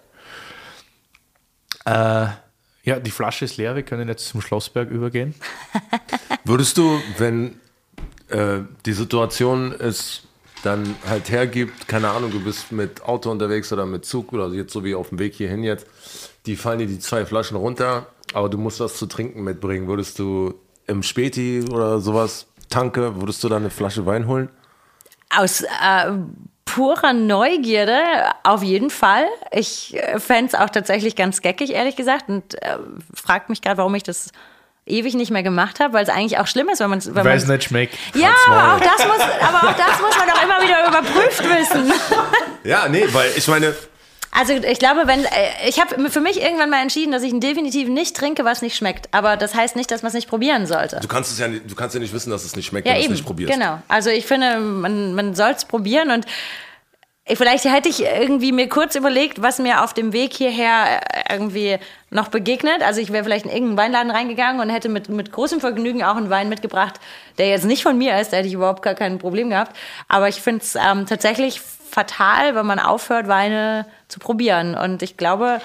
Äh, 1.85 2.27
ja, 2.83 2.99
die 2.99 3.11
Flasche 3.11 3.45
ist 3.45 3.57
leer, 3.57 3.75
wir 3.75 3.83
können 3.83 4.07
jetzt 4.07 4.27
zum 4.27 4.41
Schlossberg 4.41 4.89
übergehen. 4.89 5.33
Würdest 6.43 6.77
du, 6.77 7.01
wenn 7.17 7.59
äh, 8.29 8.59
die 8.85 8.93
Situation 8.93 9.73
es 9.73 10.23
dann 10.63 10.95
halt 11.07 11.29
hergibt, 11.29 11.87
keine 11.87 12.09
Ahnung, 12.09 12.31
du 12.31 12.43
bist 12.43 12.71
mit 12.71 13.01
Auto 13.03 13.31
unterwegs 13.31 13.71
oder 13.73 13.85
mit 13.85 14.05
Zug 14.05 14.33
oder 14.33 14.49
jetzt 14.49 14.73
so 14.73 14.83
wie 14.83 14.95
auf 14.95 15.09
dem 15.09 15.19
Weg 15.19 15.35
hierhin 15.35 15.63
jetzt, 15.63 15.87
die 16.45 16.55
fallen 16.55 16.79
dir 16.79 16.87
die 16.87 16.99
zwei 16.99 17.25
Flaschen 17.25 17.57
runter, 17.57 18.07
aber 18.33 18.49
du 18.49 18.57
musst 18.57 18.79
was 18.79 18.95
zu 18.95 19.05
trinken 19.05 19.43
mitbringen, 19.43 19.87
würdest 19.87 20.19
du 20.19 20.53
im 20.87 21.03
Späti 21.03 21.63
oder 21.71 21.99
sowas 21.99 22.47
tanke, 22.69 23.19
würdest 23.21 23.43
du 23.43 23.49
da 23.49 23.57
eine 23.57 23.69
Flasche 23.69 24.05
Wein 24.05 24.27
holen? 24.27 24.49
Aus 25.29 25.61
äh, 25.61 26.11
purer 26.65 27.13
Neugierde 27.13 28.01
auf 28.43 28.63
jeden 28.63 28.89
Fall. 28.89 29.25
Ich 29.51 29.97
fände 30.17 30.45
es 30.53 30.55
auch 30.55 30.69
tatsächlich 30.69 31.15
ganz 31.15 31.41
geckig, 31.41 31.71
ehrlich 31.71 31.95
gesagt, 31.95 32.29
und 32.29 32.61
äh, 32.61 32.77
fragt 33.13 33.49
mich 33.49 33.61
gerade, 33.61 33.77
warum 33.77 33.95
ich 33.95 34.03
das 34.03 34.31
ewig 34.85 35.15
nicht 35.15 35.31
mehr 35.31 35.43
gemacht 35.43 35.79
habe, 35.79 35.93
weil 35.93 36.03
es 36.03 36.09
eigentlich 36.09 36.39
auch 36.39 36.47
schlimm 36.47 36.69
ist, 36.69 36.79
wenn 36.79 36.89
man 36.89 36.99
es. 36.99 37.13
Weil 37.13 37.27
es 37.37 37.47
nicht 37.47 37.65
schmeckt. 37.65 37.97
Ja, 38.13 38.29
aber 38.47 38.75
auch, 38.75 38.79
das 38.79 39.05
muss, 39.05 39.19
aber 39.41 39.69
auch 39.69 39.75
das 39.75 40.01
muss 40.01 40.17
man 40.17 40.27
doch 40.29 40.43
immer 40.43 40.61
wieder 40.61 40.87
überprüft 40.87 41.43
wissen. 41.43 41.91
Ja, 42.63 42.87
nee, 42.87 43.05
weil 43.11 43.31
ich 43.35 43.47
meine, 43.47 43.75
Also 44.31 44.53
ich 44.53 44.77
glaube, 44.79 45.07
wenn 45.07 45.23
äh, 45.23 45.29
ich 45.67 45.79
habe 45.79 46.09
für 46.09 46.21
mich 46.21 46.41
irgendwann 46.41 46.69
mal 46.69 46.81
entschieden, 46.81 47.11
dass 47.11 47.23
ich 47.23 47.31
definitiv 47.39 47.87
nicht 47.87 48.15
trinke, 48.15 48.45
was 48.45 48.61
nicht 48.61 48.75
schmeckt. 48.75 49.07
Aber 49.11 49.35
das 49.37 49.55
heißt 49.55 49.75
nicht, 49.75 49.89
dass 49.89 50.03
man 50.03 50.09
es 50.09 50.13
nicht 50.13 50.27
probieren 50.29 50.65
sollte. 50.67 50.99
du 51.01 51.07
kannst 51.07 51.31
es 51.31 51.39
ja, 51.39 51.47
nicht- 51.47 51.69
du 51.69 51.75
kannst 51.75 51.95
ja 51.95 52.01
nicht 52.01 52.13
wissen, 52.13 52.29
dass 52.29 52.43
es 52.43 52.55
nicht 52.55 52.67
schmeckt, 52.67 52.87
Ja, 52.87 52.93
wenn 52.93 52.99
du 53.01 53.05
es 53.05 53.11
nicht 53.11 53.25
probierst. 53.25 53.53
Genau. 53.53 53.79
Also 53.87 54.09
ich 54.09 54.25
finde, 54.25 54.59
man, 54.59 55.13
man 55.15 55.33
soll 55.33 55.51
es 55.51 55.65
probieren 55.65 56.11
und 56.11 56.25
vielleicht 57.35 57.65
hätte 57.65 57.89
ich 57.89 58.01
irgendwie 58.03 58.51
mir 58.51 58.69
kurz 58.69 58.95
überlegt, 58.95 59.41
was 59.41 59.59
mir 59.59 59.83
auf 59.83 59.93
dem 59.93 60.13
Weg 60.13 60.33
hierher 60.33 61.01
äh, 61.29 61.33
irgendwie 61.33 61.77
noch 62.09 62.29
begegnet. 62.29 62.81
Also 62.83 63.01
ich 63.01 63.11
wäre 63.11 63.23
vielleicht 63.25 63.45
in 63.45 63.51
irgendeinen 63.51 63.77
Weinladen 63.77 64.11
reingegangen 64.11 64.61
und 64.61 64.69
hätte 64.69 64.87
mit, 64.87 65.09
mit 65.09 65.31
großem 65.31 65.59
Vergnügen 65.59 66.03
auch 66.03 66.15
einen 66.15 66.29
Wein 66.29 66.47
mitgebracht, 66.47 66.99
der 67.37 67.49
jetzt 67.49 67.65
nicht 67.65 67.83
von 67.83 67.97
mir 67.97 68.17
ist, 68.19 68.31
da 68.31 68.37
hätte 68.37 68.47
ich 68.47 68.53
überhaupt 68.53 68.81
gar 68.81 68.93
kein 68.95 69.17
Problem 69.19 69.49
gehabt. 69.49 69.75
Aber 70.07 70.29
ich 70.29 70.41
finde 70.41 70.63
es 70.63 70.75
ähm, 70.75 71.05
tatsächlich 71.05 71.59
fatal, 71.89 72.55
wenn 72.55 72.65
man 72.65 72.79
aufhört, 72.79 73.27
Weine 73.27 73.85
zu 74.07 74.19
probieren. 74.19 74.75
Und 74.75 75.01
ich 75.01 75.17
glaube, 75.17 75.61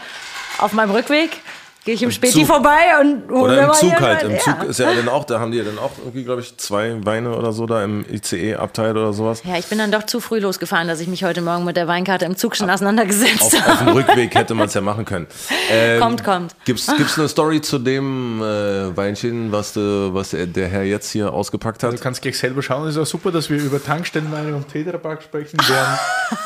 auf 0.58 0.72
meinem 0.72 0.90
Rückweg 0.90 1.40
gehe 1.84 1.94
ich 1.94 2.02
im 2.02 2.10
Späti 2.10 2.40
Zug. 2.40 2.46
vorbei 2.46 3.00
und 3.00 3.30
hole 3.30 3.42
Oder 3.42 3.52
mir 3.54 3.60
im 3.60 3.66
mal 3.68 3.74
Zug 3.74 4.00
halt. 4.00 4.22
Im 4.22 4.32
Wein. 4.32 4.40
Zug 4.40 4.56
ja. 4.58 4.62
ist 4.64 4.78
ja 4.78 4.94
dann 4.94 5.08
auch, 5.08 5.24
da 5.24 5.40
haben 5.40 5.50
die 5.50 5.58
ja 5.58 5.64
dann 5.64 5.78
auch 5.78 5.90
irgendwie, 5.98 6.24
glaube 6.24 6.40
ich, 6.40 6.56
zwei 6.56 7.04
Weine 7.04 7.36
oder 7.36 7.52
so 7.52 7.66
da 7.66 7.82
im 7.82 8.04
ICE-Abteil 8.10 8.92
oder 8.92 9.12
sowas. 9.12 9.42
Ja, 9.44 9.58
ich 9.58 9.66
bin 9.66 9.78
dann 9.78 9.90
doch 9.90 10.04
zu 10.04 10.20
früh 10.20 10.38
losgefahren, 10.38 10.88
dass 10.88 11.00
ich 11.00 11.08
mich 11.08 11.24
heute 11.24 11.42
Morgen 11.42 11.64
mit 11.64 11.76
der 11.76 11.88
Weinkarte 11.88 12.24
im 12.24 12.36
Zug 12.36 12.56
schon 12.56 12.70
auseinandergesetzt 12.70 13.42
Auf, 13.42 13.60
habe. 13.60 13.72
auf 13.72 13.78
dem 13.78 13.88
Rückweg 13.88 14.34
hätte 14.34 14.54
man 14.54 14.66
es 14.68 14.74
ja 14.74 14.80
machen 14.80 15.04
können. 15.04 15.26
Ähm, 15.70 16.00
Kommt, 16.00 16.24
kommt. 16.24 16.54
Gibt's, 16.64 16.86
gibt's 16.98 17.18
eine 17.18 17.28
Story 17.28 17.62
zu 17.62 17.78
dem 17.78 18.42
äh, 18.42 18.94
Weinchen, 18.94 19.52
was, 19.52 19.72
de, 19.72 20.12
was 20.12 20.30
der, 20.30 20.46
der 20.46 20.68
Herr 20.68 20.82
jetzt 20.82 21.10
hier 21.10 21.32
ausgepackt 21.32 21.82
hat? 21.82 21.92
Du 21.92 21.98
kannst 21.98 22.20
gleich 22.20 22.36
selber 22.36 22.62
schauen. 22.62 22.88
Es 22.88 22.96
ist 22.96 23.00
auch 23.00 23.06
super, 23.06 23.30
dass 23.30 23.48
wir 23.48 23.58
über 23.58 23.82
Tankstellenweine 23.82 24.54
und 24.54 24.68
Tetrapack 24.68 25.22
sprechen. 25.22 25.58
Während, 25.66 25.98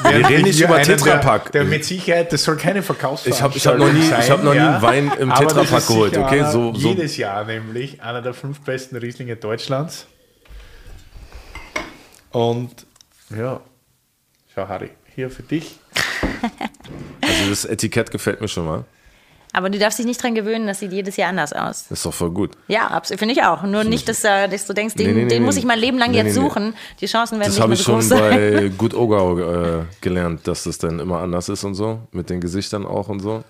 während 0.03 0.29
reden 0.29 0.43
nicht 0.45 0.61
über 0.61 0.81
Tetrapack. 0.81 1.51
Der, 1.51 1.63
der 1.63 1.71
mit 1.71 1.85
Sicherheit, 1.85 2.33
das 2.33 2.45
soll 2.45 2.57
keine 2.57 2.81
Ich 2.81 2.89
habe 2.89 2.95
Verkaufsveranstaltung 2.95 3.57
ich 3.57 3.67
hab 3.67 3.79
noch 3.79 3.93
nie, 3.93 4.09
sein. 4.09 4.21
ich 4.21 4.31
hab 4.31 4.45
noch 4.45 4.53
nie 4.53 4.59
ja. 4.59 4.73
einen 4.75 4.83
Wein 4.83 5.13
im 5.27 5.33
Aber 5.33 5.45
das 5.45 5.53
Tetrapack 5.55 5.79
ist 5.79 5.87
geholt. 5.89 6.17
Okay, 6.17 6.41
einer, 6.41 6.51
so, 6.53 6.75
so 6.75 6.89
Jedes 6.89 7.17
Jahr 7.17 7.45
nämlich 7.45 8.01
einer 8.03 8.23
der 8.23 8.35
fünf 8.35 8.61
besten 8.61 8.97
Rieslinge 8.97 9.37
Deutschlands. 9.37 10.07
Und 12.31 12.87
ja, 13.37 13.61
schau 14.55 14.69
Harry, 14.69 14.91
hier 15.15 15.31
für 15.31 15.43
dich. 15.43 15.79
also 17.23 17.51
das 17.51 17.65
Etikett 17.65 18.11
gefällt 18.11 18.41
mir 18.41 18.49
schon 18.49 18.67
mal. 18.67 18.85
Aber 19.53 19.71
du 19.71 19.79
darfst 19.79 19.99
dich 19.99 20.05
nicht 20.05 20.23
dran 20.23 20.35
gewöhnen, 20.35 20.67
das 20.67 20.81
sieht 20.81 20.93
jedes 20.93 21.17
Jahr 21.17 21.31
anders 21.31 21.55
aus. 21.55 21.87
Ist 21.91 22.05
doch 22.05 22.13
voll 22.13 22.31
gut. 22.31 22.51
Ja, 22.69 23.01
finde 23.03 23.33
ich 23.33 23.43
auch. 23.43 23.63
Nur 23.63 23.85
nicht, 23.85 24.07
dass, 24.07 24.23
äh, 24.23 24.49
dass 24.49 24.67
du 24.67 24.75
denkst, 24.75 24.97
den, 24.97 25.07
Nee, 25.07 25.13
nee, 25.15 25.23
nee, 25.23 25.29
den 25.29 25.45
muss 25.45 25.55
nee. 25.55 25.61
ich 25.61 25.67
mein 25.67 25.79
Leben 25.79 25.97
lang 25.97 26.11
Nee, 26.11 26.19
jetzt 26.19 26.35
nee, 26.37 26.41
nee. 26.43 26.49
suchen. 26.49 26.75
Die 27.01 27.07
Chancen 27.07 27.39
werden 27.41 27.49
Das 27.49 27.55
nicht 27.55 27.63
habe 27.63 27.71
mehr 27.71 27.79
ich 27.79 27.85
so 27.85 27.93
schon 27.93 28.01
groß 28.01 28.09
sein. 28.09 28.55
bei 28.55 28.69
Gut 28.77 28.93
Ogau 28.93 29.39
äh, 29.39 29.85
gelernt, 30.03 30.47
dass 30.47 30.65
das 30.65 30.77
dann 30.77 30.99
immer 31.01 31.21
anders 31.21 31.49
ist 31.49 31.65
und 31.65 31.75
so, 31.75 32.01
mit 32.13 32.29
den 32.29 32.43
Gesichtern 32.43 32.85
auch 32.85 33.09
und 33.09 33.21
so. 33.21 33.45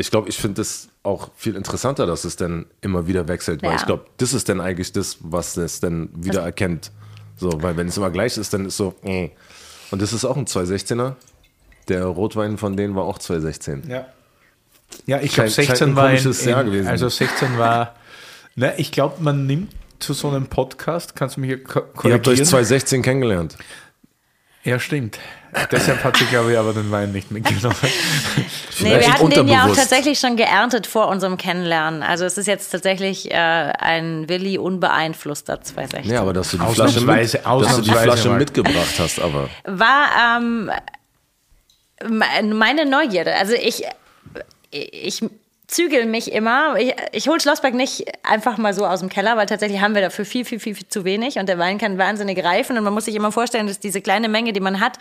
Ich 0.00 0.10
glaube, 0.10 0.28
ich 0.30 0.38
finde 0.38 0.54
das 0.62 0.88
auch 1.02 1.30
viel 1.36 1.56
interessanter, 1.56 2.06
dass 2.06 2.24
es 2.24 2.36
dann 2.36 2.64
immer 2.80 3.06
wieder 3.06 3.28
wechselt, 3.28 3.62
weil 3.62 3.70
Ja. 3.72 3.76
ich 3.76 3.84
glaube, 3.86 4.06
das 4.16 4.32
ist 4.32 4.48
dann 4.48 4.60
eigentlich 4.60 4.92
das, 4.92 5.18
was 5.20 5.56
es 5.58 5.80
dann 5.80 6.08
wieder 6.14 6.40
erkennt. 6.42 6.90
So, 7.36 7.62
weil 7.62 7.76
wenn 7.76 7.88
es 7.88 7.96
immer 7.96 8.10
gleich 8.10 8.36
ist, 8.38 8.52
dann 8.54 8.66
ist 8.66 8.76
so, 8.76 8.94
äh. 9.02 9.30
Und 9.90 10.00
das 10.00 10.12
ist 10.12 10.24
auch 10.24 10.36
ein 10.36 10.46
216er. 10.46 11.16
Der 11.88 12.04
Rotwein 12.04 12.56
von 12.58 12.76
denen 12.76 12.94
war 12.94 13.04
auch 13.04 13.18
216. 13.18 13.82
Ja. 13.88 14.06
Ja, 15.06 15.20
ich 15.20 15.32
glaube, 15.34 15.50
Scheint- 15.50 15.66
16 15.66 15.76
scheint 15.76 15.90
ein 15.92 15.96
war. 15.96 16.04
In, 16.10 16.16
komisches 16.16 16.44
Jahr 16.44 16.64
gewesen. 16.64 16.88
Also 16.88 17.08
16 17.08 17.58
war. 17.58 17.94
Ne, 18.56 18.74
ich 18.78 18.92
glaube, 18.92 19.22
man 19.22 19.46
nimmt 19.46 19.72
zu 19.98 20.12
so 20.14 20.28
einem 20.30 20.46
Podcast, 20.46 21.14
kannst 21.14 21.36
du 21.36 21.40
mich 21.42 21.48
hier 21.48 21.62
ko- 21.62 21.80
Ihr 21.80 21.84
habt 21.84 21.96
euch 22.06 22.22
korrigieren? 22.22 22.46
216 22.46 23.02
kennengelernt. 23.02 23.56
ja, 24.64 24.78
stimmt. 24.78 25.18
Deshalb 25.70 26.02
hat 26.04 26.16
sie, 26.16 26.24
glaube 26.26 26.52
ich, 26.52 26.58
aber 26.58 26.72
den 26.72 26.90
Wein 26.90 27.12
nicht 27.12 27.30
mitgenommen. 27.30 27.76
Nee, 28.82 28.98
wir 28.98 29.12
hatten 29.12 29.28
den 29.28 29.46
ja 29.46 29.66
auch 29.66 29.76
tatsächlich 29.76 30.18
schon 30.18 30.36
geerntet 30.36 30.86
vor 30.86 31.08
unserem 31.08 31.36
Kennenlernen. 31.36 32.02
Also 32.02 32.24
es 32.24 32.38
ist 32.38 32.46
jetzt 32.46 32.70
tatsächlich 32.70 33.30
äh, 33.30 33.34
ein 33.34 34.26
Willi 34.26 34.56
unbeeinflusster 34.56 35.60
260. 35.60 36.10
Ja, 36.10 36.22
aber 36.22 36.32
dass 36.32 36.50
du 36.52 36.56
die 36.56 36.64
Flasche, 36.72 37.00
mit, 37.02 37.30
dass 37.44 37.76
du 37.76 37.82
die 37.82 37.90
Flasche 37.90 38.30
mitgebracht 38.30 38.94
hast, 38.98 39.20
aber 39.20 39.50
War 39.64 40.38
ähm, 40.38 40.70
me- 42.08 42.54
meine 42.54 42.86
Neugierde. 42.86 43.34
Also 43.34 43.52
ich, 43.52 43.82
ich 44.70 45.22
zügel 45.66 46.06
mich 46.06 46.32
immer. 46.32 46.76
Ich, 46.78 46.94
ich 47.12 47.28
hole 47.28 47.38
Schlossberg 47.40 47.74
nicht 47.74 48.04
einfach 48.22 48.56
mal 48.56 48.72
so 48.72 48.86
aus 48.86 49.00
dem 49.00 49.08
Keller, 49.10 49.36
weil 49.36 49.44
tatsächlich 49.46 49.80
haben 49.82 49.94
wir 49.94 50.00
dafür 50.02 50.24
viel, 50.24 50.46
viel, 50.46 50.58
viel, 50.58 50.74
viel 50.74 50.88
zu 50.88 51.04
wenig 51.04 51.36
und 51.36 51.50
der 51.50 51.58
Wein 51.58 51.76
kann 51.76 51.98
wahnsinnig 51.98 52.42
reifen 52.42 52.78
und 52.78 52.84
man 52.84 52.94
muss 52.94 53.04
sich 53.04 53.14
immer 53.14 53.30
vorstellen, 53.30 53.66
dass 53.66 53.78
diese 53.78 54.00
kleine 54.00 54.28
Menge, 54.30 54.52
die 54.54 54.60
man 54.60 54.80
hat, 54.80 54.98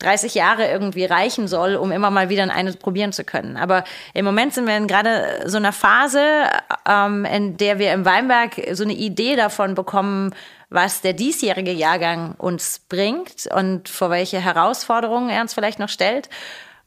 30 0.00 0.34
Jahre 0.34 0.68
irgendwie 0.68 1.04
reichen 1.04 1.46
soll, 1.46 1.76
um 1.76 1.92
immer 1.92 2.10
mal 2.10 2.28
wieder 2.28 2.42
eines 2.52 2.76
probieren 2.76 3.12
zu 3.12 3.24
können. 3.24 3.56
Aber 3.56 3.84
im 4.14 4.24
Moment 4.24 4.54
sind 4.54 4.66
wir 4.66 4.76
in 4.76 4.86
gerade 4.86 5.42
so 5.46 5.56
einer 5.56 5.72
Phase, 5.72 6.44
ähm, 6.88 7.24
in 7.24 7.56
der 7.56 7.78
wir 7.78 7.92
im 7.92 8.04
Weinberg 8.04 8.60
so 8.72 8.82
eine 8.82 8.94
Idee 8.94 9.36
davon 9.36 9.74
bekommen, 9.74 10.34
was 10.70 11.00
der 11.00 11.12
diesjährige 11.12 11.72
Jahrgang 11.72 12.34
uns 12.38 12.80
bringt 12.88 13.46
und 13.54 13.88
vor 13.88 14.10
welche 14.10 14.40
Herausforderungen 14.40 15.30
er 15.30 15.42
uns 15.42 15.54
vielleicht 15.54 15.78
noch 15.78 15.88
stellt. 15.88 16.28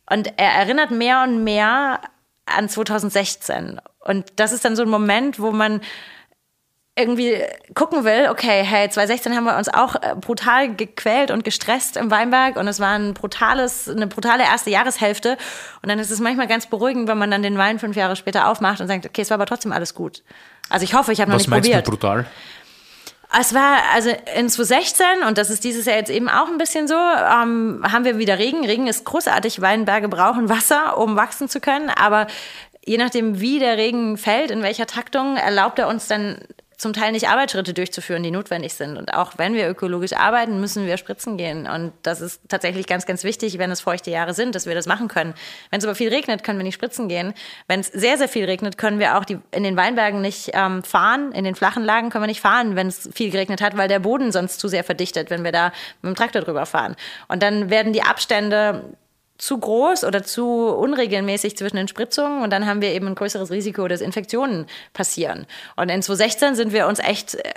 Und 0.10 0.34
er 0.38 0.52
erinnert 0.52 0.92
mehr 0.92 1.24
und 1.24 1.44
mehr 1.44 2.02
an 2.46 2.68
2016. 2.68 3.80
Und 4.00 4.34
das 4.38 4.52
ist 4.52 4.66
dann 4.66 4.76
so 4.76 4.84
ein 4.84 4.90
Moment, 4.90 5.40
wo 5.40 5.52
man 5.52 5.82
irgendwie 6.96 7.42
gucken 7.74 8.04
will, 8.04 8.28
okay, 8.30 8.64
hey, 8.64 8.88
2016 8.88 9.36
haben 9.36 9.46
wir 9.46 9.58
uns 9.58 9.68
auch 9.68 9.96
äh, 9.96 10.16
brutal 10.16 10.76
gequält 10.76 11.32
und 11.32 11.44
gestresst 11.44 11.98
im 11.98 12.12
Weinberg 12.12 12.56
und 12.56 12.68
es 12.68 12.80
war 12.80 12.92
ein 12.94 13.16
brutales, 13.16 13.90
eine 13.90 14.06
brutale 14.06 14.44
erste 14.44 14.70
Jahreshälfte. 14.70 15.38
Und 15.82 15.90
dann 15.90 15.98
ist 15.98 16.12
es 16.12 16.20
manchmal 16.20 16.48
ganz 16.48 16.68
beruhigend, 16.68 17.08
wenn 17.08 17.18
man 17.18 17.32
dann 17.32 17.42
den 17.42 17.58
Wein 17.58 17.80
fünf 17.80 17.96
Jahre 17.96 18.16
später 18.16 18.48
aufmacht 18.48 18.80
und 18.80 18.88
sagt, 18.88 19.08
okay, 19.08 19.22
es 19.22 19.32
war 19.32 19.36
aber 19.36 19.48
trotzdem 19.48 19.72
alles 19.72 19.96
gut. 19.96 20.22
Also 20.70 20.84
ich 20.84 20.94
hoffe, 20.94 21.12
ich 21.12 21.20
habe 21.20 21.32
noch 21.32 21.36
Was 21.36 21.44
nicht 21.44 21.50
meinst 21.50 21.68
du 21.68 21.72
probiert. 21.72 21.88
mit 21.88 22.00
brutal? 22.00 22.26
Es 23.40 23.56
war 23.56 23.80
also 23.92 24.12
in 24.36 24.48
2016 24.48 25.06
und 25.28 25.40
das 25.40 25.50
ist 25.50 25.64
dieses 25.64 25.88
Jahr 25.88 25.98
jetzt 25.98 26.12
eben 26.12 26.30
auch 26.30 26.48
ein 26.48 26.60
bisschen 26.60 26.88
so, 26.88 26.94
ähm, 26.94 27.84
haben 27.92 28.06
wir 28.06 28.20
wieder 28.20 28.38
Regen. 28.38 28.64
Regen 28.64 28.86
ist 28.86 29.06
großartig, 29.06 29.62
Weinberge 29.62 30.08
brauchen 30.08 30.50
Wasser, 30.50 31.00
um 31.00 31.16
wachsen 31.16 31.50
zu 31.50 31.60
können, 31.60 31.90
aber 31.90 32.28
je 32.86 32.98
nachdem, 32.98 33.40
wie 33.40 33.58
der 33.58 33.78
Regen 33.78 34.18
fällt, 34.18 34.52
in 34.52 34.62
welcher 34.62 34.86
Taktung, 34.86 35.38
erlaubt 35.38 35.80
er 35.80 35.88
uns 35.88 36.08
dann 36.08 36.38
zum 36.84 36.94
Teil 36.94 37.12
nicht 37.14 37.28
Arbeitsschritte 37.28 37.74
durchzuführen, 37.74 38.22
die 38.22 38.30
notwendig 38.30 38.76
sind. 38.76 38.98
Und 38.98 39.14
auch 39.16 39.34
wenn 39.38 39.56
wir 39.56 39.68
ökologisch 39.68 40.14
arbeiten, 40.14 40.60
müssen 40.60 40.86
wir 40.86 40.98
spritzen 40.98 41.38
gehen. 41.38 41.68
Und 41.68 41.94
das 42.04 42.22
ist 42.22 42.42
tatsächlich 42.48 42.86
ganz, 42.86 43.08
ganz 43.08 43.24
wichtig, 43.24 43.58
wenn 43.58 43.72
es 43.72 43.82
feuchte 43.82 44.12
Jahre 44.12 44.36
sind, 44.36 44.54
dass 44.54 44.68
wir 44.68 44.76
das 44.76 44.86
machen 44.86 45.08
können. 45.08 45.34
Wenn 45.72 45.80
es 45.80 45.86
aber 45.86 45.96
viel 45.96 46.10
regnet, 46.10 46.44
können 46.44 46.60
wir 46.60 46.64
nicht 46.64 46.76
spritzen 46.76 47.08
gehen. 47.08 47.34
Wenn 47.68 47.80
es 47.80 47.88
sehr, 47.88 48.20
sehr 48.20 48.30
viel 48.30 48.46
regnet, 48.46 48.78
können 48.78 49.00
wir 49.00 49.18
auch 49.18 49.26
die, 49.26 49.40
in 49.52 49.64
den 49.64 49.76
Weinbergen 49.76 50.22
nicht 50.22 50.52
ähm, 50.54 50.84
fahren. 50.84 51.32
In 51.32 51.44
den 51.44 51.56
flachen 51.56 51.84
Lagen 51.84 52.12
können 52.12 52.24
wir 52.24 52.28
nicht 52.28 52.42
fahren, 52.42 52.76
wenn 52.76 52.88
es 52.88 53.10
viel 53.14 53.32
geregnet 53.32 53.62
hat, 53.62 53.76
weil 53.76 53.88
der 53.88 54.00
Boden 54.00 54.32
sonst 54.32 54.60
zu 54.60 54.68
sehr 54.68 54.84
verdichtet, 54.84 55.32
wenn 55.32 55.44
wir 55.44 55.52
da 55.52 55.72
mit 56.02 56.14
dem 56.14 56.16
Traktor 56.16 56.44
drüber 56.44 56.68
fahren. 56.68 56.96
Und 57.30 57.42
dann 57.42 57.70
werden 57.70 57.94
die 57.94 58.04
Abstände 58.04 58.84
zu 59.44 59.58
groß 59.58 60.06
oder 60.06 60.24
zu 60.24 60.70
unregelmäßig 60.70 61.58
zwischen 61.58 61.76
den 61.76 61.90
Spritzungen 61.90 62.44
und 62.44 62.50
dann 62.52 62.66
haben 62.66 62.82
wir 62.82 62.94
eben 62.94 63.08
ein 63.08 63.16
größeres 63.16 63.52
Risiko, 63.52 63.86
dass 63.90 64.00
Infektionen 64.00 64.68
passieren. 64.94 65.48
Und 65.76 65.90
in 65.90 66.02
2016 66.02 66.56
sind 66.56 66.72
wir 66.72 66.88
uns 66.88 67.00
echt 67.00 67.36
äh, 67.36 67.52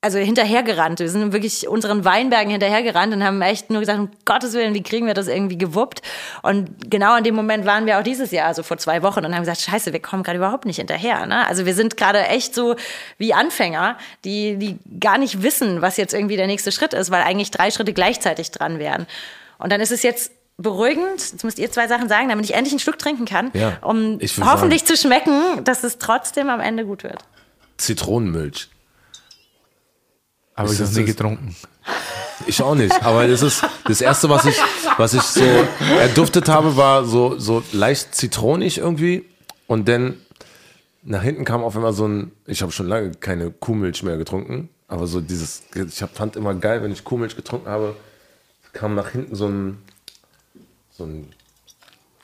also 0.00 0.18
hinterhergerannt. 0.18 0.98
Wir 0.98 1.10
sind 1.10 1.34
wirklich 1.34 1.68
unseren 1.68 2.06
Weinbergen 2.06 2.50
hinterhergerannt 2.50 3.12
und 3.12 3.22
haben 3.22 3.42
echt 3.42 3.68
nur 3.68 3.80
gesagt, 3.80 3.98
um 3.98 4.10
Gottes 4.24 4.54
Willen, 4.54 4.72
wie 4.72 4.82
kriegen 4.82 5.06
wir 5.06 5.12
das 5.12 5.28
irgendwie 5.28 5.58
gewuppt? 5.58 6.00
Und 6.40 6.90
genau 6.90 7.14
in 7.18 7.24
dem 7.24 7.34
Moment 7.34 7.66
waren 7.66 7.84
wir 7.84 7.98
auch 7.98 8.02
dieses 8.02 8.30
Jahr, 8.30 8.46
also 8.46 8.62
vor 8.62 8.78
zwei 8.78 9.02
Wochen, 9.02 9.22
und 9.22 9.34
haben 9.34 9.42
gesagt, 9.42 9.60
scheiße, 9.60 9.92
wir 9.92 10.00
kommen 10.00 10.22
gerade 10.22 10.38
überhaupt 10.38 10.64
nicht 10.64 10.76
hinterher. 10.76 11.26
Ne? 11.26 11.46
Also 11.46 11.66
wir 11.66 11.74
sind 11.74 11.98
gerade 11.98 12.20
echt 12.28 12.54
so 12.54 12.76
wie 13.18 13.34
Anfänger, 13.34 13.98
die, 14.24 14.56
die 14.56 14.78
gar 14.98 15.18
nicht 15.18 15.42
wissen, 15.42 15.82
was 15.82 15.98
jetzt 15.98 16.14
irgendwie 16.14 16.38
der 16.38 16.46
nächste 16.46 16.72
Schritt 16.72 16.94
ist, 16.94 17.10
weil 17.10 17.22
eigentlich 17.22 17.50
drei 17.50 17.70
Schritte 17.70 17.92
gleichzeitig 17.92 18.52
dran 18.52 18.78
wären. 18.78 19.06
Und 19.58 19.70
dann 19.70 19.82
ist 19.82 19.92
es 19.92 20.02
jetzt 20.02 20.32
beruhigend, 20.62 21.32
jetzt 21.32 21.44
müsst 21.44 21.58
ihr 21.58 21.70
zwei 21.70 21.88
Sachen 21.88 22.08
sagen, 22.08 22.28
damit 22.28 22.44
ich 22.44 22.54
endlich 22.54 22.72
einen 22.72 22.80
Schluck 22.80 22.98
trinken 22.98 23.24
kann, 23.24 23.50
Ja, 23.54 23.78
um 23.82 24.18
hoffentlich 24.42 24.84
zu 24.84 24.96
schmecken, 24.96 25.64
dass 25.64 25.84
es 25.84 25.98
trotzdem 25.98 26.48
am 26.50 26.60
Ende 26.60 26.84
gut 26.84 27.02
wird. 27.02 27.24
Zitronenmilch. 27.78 28.68
Aber 30.54 30.66
ich 30.68 30.74
Ist 30.74 30.80
habe 30.80 30.88
das 30.90 30.96
nie 30.98 31.04
getrunken. 31.04 31.56
Ich 32.46 32.62
auch 32.62 32.74
nicht, 32.74 33.02
aber 33.02 33.26
das 33.26 33.42
ist 33.42 33.64
das 33.84 34.00
erste, 34.00 34.28
was 34.28 34.44
ich, 34.46 34.56
was 34.96 35.14
ich 35.14 35.22
so 35.22 35.44
erduftet 35.98 36.48
habe, 36.48 36.76
war 36.76 37.04
so, 37.04 37.38
so 37.38 37.62
leicht 37.72 38.14
zitronig 38.14 38.78
irgendwie. 38.78 39.24
Und 39.66 39.88
dann 39.88 40.16
nach 41.02 41.22
hinten 41.22 41.44
kam 41.44 41.62
auf 41.62 41.76
einmal 41.76 41.92
so 41.92 42.06
ein, 42.06 42.32
ich 42.46 42.62
habe 42.62 42.72
schon 42.72 42.88
lange 42.88 43.12
keine 43.12 43.50
Kuhmilch 43.50 44.02
mehr 44.02 44.16
getrunken, 44.16 44.68
aber 44.88 45.06
so 45.06 45.20
dieses, 45.20 45.62
ich 45.74 46.02
hab, 46.02 46.14
fand 46.14 46.36
immer 46.36 46.54
geil, 46.54 46.82
wenn 46.82 46.92
ich 46.92 47.04
Kuhmilch 47.04 47.36
getrunken 47.36 47.68
habe, 47.68 47.96
kam 48.72 48.94
nach 48.94 49.10
hinten 49.10 49.34
so 49.34 49.46
ein, 49.46 49.78
so 51.00 51.06
ein, 51.06 51.32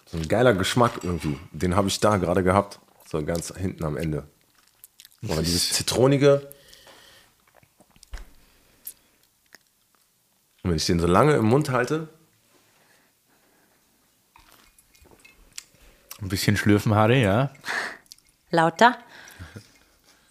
so 0.05 0.19
ein 0.19 0.29
geiler 0.29 0.53
Geschmack 0.53 1.01
irgendwie. 1.03 1.39
Den 1.51 1.75
habe 1.77 1.89
ich 1.89 1.99
da 1.99 2.19
gerade 2.19 2.43
gehabt, 2.43 2.79
so 3.09 3.25
ganz 3.25 3.55
hinten 3.57 3.85
am 3.85 3.97
Ende. 3.97 4.29
Aber 5.25 5.41
dieses 5.43 5.73
zitronige, 5.73 6.49
Und 10.63 10.71
wenn 10.71 10.77
ich 10.79 10.87
den 10.87 10.99
so 10.99 11.07
lange 11.07 11.35
im 11.35 11.45
Mund 11.47 11.71
halte, 11.71 12.09
Ein 16.21 16.29
bisschen 16.31 16.57
schlürfen, 16.57 16.95
Harry, 16.95 17.23
ja. 17.23 17.53
Lauter? 18.51 18.99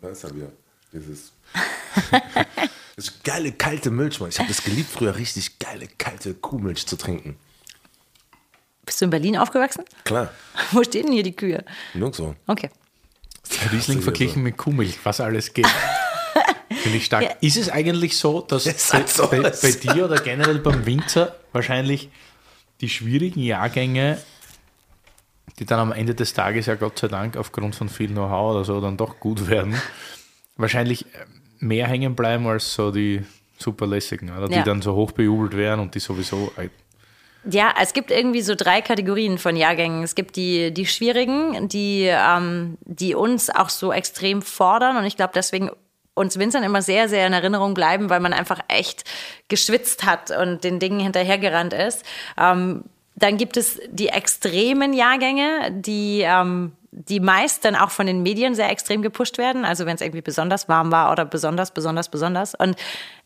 da 0.00 0.08
ist 0.08 0.24
er 0.24 0.34
wieder. 0.34 0.50
Dieses. 0.92 1.32
Das 2.96 3.06
ist 3.08 3.24
geile 3.24 3.52
kalte 3.52 3.90
Milch, 3.90 4.20
Mann. 4.20 4.30
Ich 4.30 4.38
habe 4.38 4.48
das 4.48 4.62
geliebt, 4.62 4.90
früher 4.90 5.16
richtig 5.16 5.58
geile 5.58 5.86
kalte 5.98 6.34
Kuhmilch 6.34 6.86
zu 6.86 6.96
trinken. 6.96 7.36
Bist 8.86 9.00
du 9.00 9.04
in 9.04 9.10
Berlin 9.10 9.36
aufgewachsen? 9.36 9.84
Klar, 10.04 10.30
Wo 10.72 10.82
stehen 10.82 11.04
denn 11.04 11.12
hier 11.12 11.22
die 11.22 11.36
Kühe? 11.36 11.64
nirgendwo. 11.94 12.34
Okay. 12.46 12.70
Riesling 13.72 14.00
verglichen 14.00 14.42
mit 14.42 14.56
Kuhmilch, 14.56 14.98
was 15.04 15.20
alles 15.20 15.52
geht. 15.54 15.66
Finde 16.82 16.98
ich 16.98 17.04
stark. 17.04 17.22
Ja. 17.22 17.30
Ist 17.40 17.56
es 17.56 17.68
eigentlich 17.68 18.16
so, 18.16 18.40
dass 18.40 18.64
bei, 18.64 19.06
so. 19.06 19.26
bei, 19.26 19.40
bei 19.40 19.72
dir 19.72 20.04
oder 20.04 20.20
generell 20.20 20.58
beim 20.60 20.86
Winzer 20.86 21.36
wahrscheinlich 21.52 22.10
die 22.80 22.88
schwierigen 22.88 23.40
Jahrgänge, 23.40 24.18
die 25.58 25.66
dann 25.66 25.80
am 25.80 25.92
Ende 25.92 26.14
des 26.14 26.32
Tages 26.32 26.66
ja 26.66 26.76
Gott 26.76 26.98
sei 26.98 27.08
Dank 27.08 27.36
aufgrund 27.36 27.74
von 27.74 27.88
viel 27.88 28.08
Know-how 28.08 28.54
oder 28.54 28.64
so 28.64 28.80
dann 28.80 28.96
doch 28.96 29.20
gut 29.20 29.48
werden, 29.48 29.80
wahrscheinlich 30.56 31.06
äh, 31.06 31.26
mehr 31.60 31.86
hängen 31.86 32.14
bleiben 32.14 32.46
als 32.46 32.74
so 32.74 32.90
die 32.90 33.22
super 33.58 33.86
lässigen, 33.86 34.36
oder? 34.36 34.48
Die 34.48 34.54
Ja. 34.54 34.62
dann 34.62 34.82
so 34.82 34.94
hoch 34.94 35.12
bejubelt 35.12 35.56
werden 35.56 35.80
und 35.80 35.94
die 35.94 36.00
sowieso 36.00 36.52
Ja, 37.44 37.74
es 37.80 37.94
gibt 37.94 38.10
irgendwie 38.10 38.42
so 38.42 38.54
drei 38.54 38.82
Kategorien 38.82 39.38
von 39.38 39.56
Jahrgängen. 39.56 40.02
Es 40.02 40.14
gibt 40.14 40.36
die, 40.36 40.72
die 40.72 40.86
schwierigen, 40.86 41.68
die, 41.68 42.04
ähm, 42.06 42.76
die 42.84 43.14
uns 43.14 43.48
auch 43.48 43.70
so 43.70 43.92
extrem 43.92 44.42
fordern. 44.42 44.96
Und 44.98 45.04
ich 45.06 45.16
glaube, 45.16 45.32
deswegen 45.34 45.70
uns 46.14 46.38
Winzern 46.38 46.64
immer 46.64 46.82
sehr, 46.82 47.08
sehr 47.08 47.26
in 47.26 47.32
Erinnerung 47.32 47.72
bleiben, 47.72 48.10
weil 48.10 48.20
man 48.20 48.34
einfach 48.34 48.60
echt 48.68 49.04
geschwitzt 49.48 50.04
hat 50.04 50.30
und 50.30 50.64
den 50.64 50.78
Dingen 50.80 51.00
hinterhergerannt 51.00 51.72
ist. 51.72 52.04
Ähm, 52.38 52.84
dann 53.16 53.36
gibt 53.36 53.56
es 53.56 53.80
die 53.90 54.08
extremen 54.08 54.92
Jahrgänge, 54.92 55.72
die, 55.72 56.22
ähm, 56.24 56.72
die 56.92 57.20
meist 57.20 57.64
dann 57.64 57.76
auch 57.76 57.90
von 57.90 58.06
den 58.06 58.22
Medien 58.22 58.54
sehr 58.54 58.70
extrem 58.70 59.02
gepusht 59.02 59.38
werden. 59.38 59.64
Also 59.64 59.86
wenn 59.86 59.94
es 59.94 60.00
irgendwie 60.00 60.22
besonders 60.22 60.68
warm 60.68 60.90
war 60.90 61.12
oder 61.12 61.24
besonders, 61.24 61.70
besonders, 61.70 62.08
besonders. 62.08 62.54
Und 62.54 62.76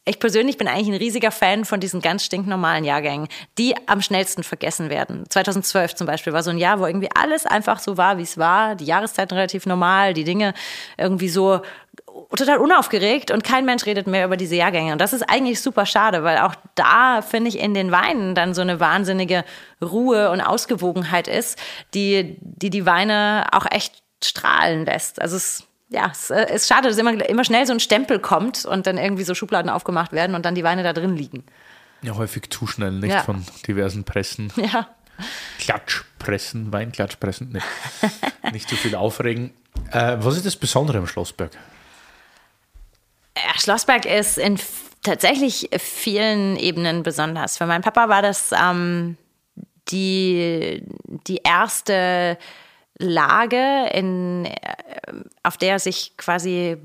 ich 0.04 0.18
persönlich 0.18 0.58
bin 0.58 0.68
eigentlich 0.68 0.88
ein 0.88 0.94
riesiger 0.94 1.30
Fan 1.30 1.64
von 1.64 1.80
diesen 1.80 2.02
ganz 2.02 2.24
stinknormalen 2.24 2.84
Jahrgängen, 2.84 3.26
die 3.56 3.74
am 3.86 4.02
schnellsten 4.02 4.42
vergessen 4.42 4.90
werden. 4.90 5.24
2012 5.30 5.94
zum 5.94 6.06
Beispiel 6.06 6.34
war 6.34 6.42
so 6.42 6.50
ein 6.50 6.58
Jahr, 6.58 6.78
wo 6.78 6.86
irgendwie 6.86 7.08
alles 7.14 7.46
einfach 7.46 7.78
so 7.78 7.96
war, 7.96 8.18
wie 8.18 8.22
es 8.22 8.36
war. 8.36 8.74
Die 8.74 8.84
Jahreszeiten 8.84 9.34
relativ 9.34 9.64
normal, 9.64 10.12
die 10.12 10.24
Dinge 10.24 10.52
irgendwie 10.98 11.30
so 11.30 11.62
total 12.36 12.58
unaufgeregt 12.58 13.30
und 13.30 13.44
kein 13.44 13.64
Mensch 13.64 13.86
redet 13.86 14.06
mehr 14.06 14.24
über 14.24 14.36
diese 14.36 14.56
Jahrgänge. 14.56 14.92
Und 14.92 15.00
das 15.00 15.12
ist 15.12 15.22
eigentlich 15.22 15.60
super 15.60 15.86
schade, 15.86 16.22
weil 16.24 16.38
auch 16.38 16.54
da 16.74 17.22
finde 17.22 17.48
ich 17.48 17.58
in 17.58 17.74
den 17.74 17.90
Weinen 17.92 18.34
dann 18.34 18.54
so 18.54 18.60
eine 18.62 18.80
wahnsinnige 18.80 19.44
Ruhe 19.82 20.30
und 20.30 20.40
Ausgewogenheit 20.40 21.28
ist, 21.28 21.58
die 21.94 22.36
die, 22.40 22.70
die 22.70 22.86
Weine 22.86 23.46
auch 23.52 23.66
echt 23.70 24.02
strahlen 24.22 24.84
lässt. 24.86 25.20
Also 25.20 25.36
es 25.36 25.64
ja, 25.90 26.08
es 26.10 26.30
äh, 26.30 26.52
ist 26.52 26.66
schade, 26.66 26.88
dass 26.88 26.98
immer, 26.98 27.12
immer 27.28 27.44
schnell 27.44 27.66
so 27.66 27.72
ein 27.72 27.78
Stempel 27.80 28.18
kommt 28.18 28.64
und 28.64 28.86
dann 28.86 28.98
irgendwie 28.98 29.22
so 29.22 29.34
Schubladen 29.34 29.70
aufgemacht 29.70 30.12
werden 30.12 30.34
und 30.34 30.44
dann 30.44 30.54
die 30.54 30.64
Weine 30.64 30.82
da 30.82 30.92
drin 30.92 31.16
liegen. 31.16 31.44
Ja, 32.02 32.16
häufig 32.16 32.50
zu 32.50 32.66
schnell, 32.66 32.92
nicht 32.92 33.12
Ja. 33.12 33.22
von 33.22 33.44
diversen 33.66 34.04
Pressen. 34.04 34.52
Ja. 34.56 34.88
Klatschpressen, 35.60 36.72
Weinklatschpressen, 36.72 37.50
nicht, 37.52 37.66
nicht 38.52 38.68
zu 38.68 38.74
viel 38.76 38.96
aufregen. 38.96 39.52
Äh, 39.92 40.16
was 40.18 40.36
ist 40.36 40.44
das 40.46 40.56
Besondere 40.56 40.98
am 40.98 41.06
Schlossberg? 41.06 41.52
Schlossberg 43.64 44.04
ist 44.04 44.38
in 44.38 44.58
tatsächlich 45.02 45.70
vielen 45.78 46.56
Ebenen 46.56 47.02
besonders. 47.02 47.58
Für 47.58 47.66
meinen 47.66 47.82
Papa 47.82 48.08
war 48.08 48.22
das 48.22 48.52
ähm, 48.52 49.16
die, 49.88 50.82
die 51.26 51.40
erste 51.44 52.38
Lage, 52.98 53.88
in, 53.92 54.44
äh, 54.46 54.52
auf 55.42 55.56
der 55.56 55.72
er 55.72 55.78
sich 55.78 56.16
quasi 56.16 56.76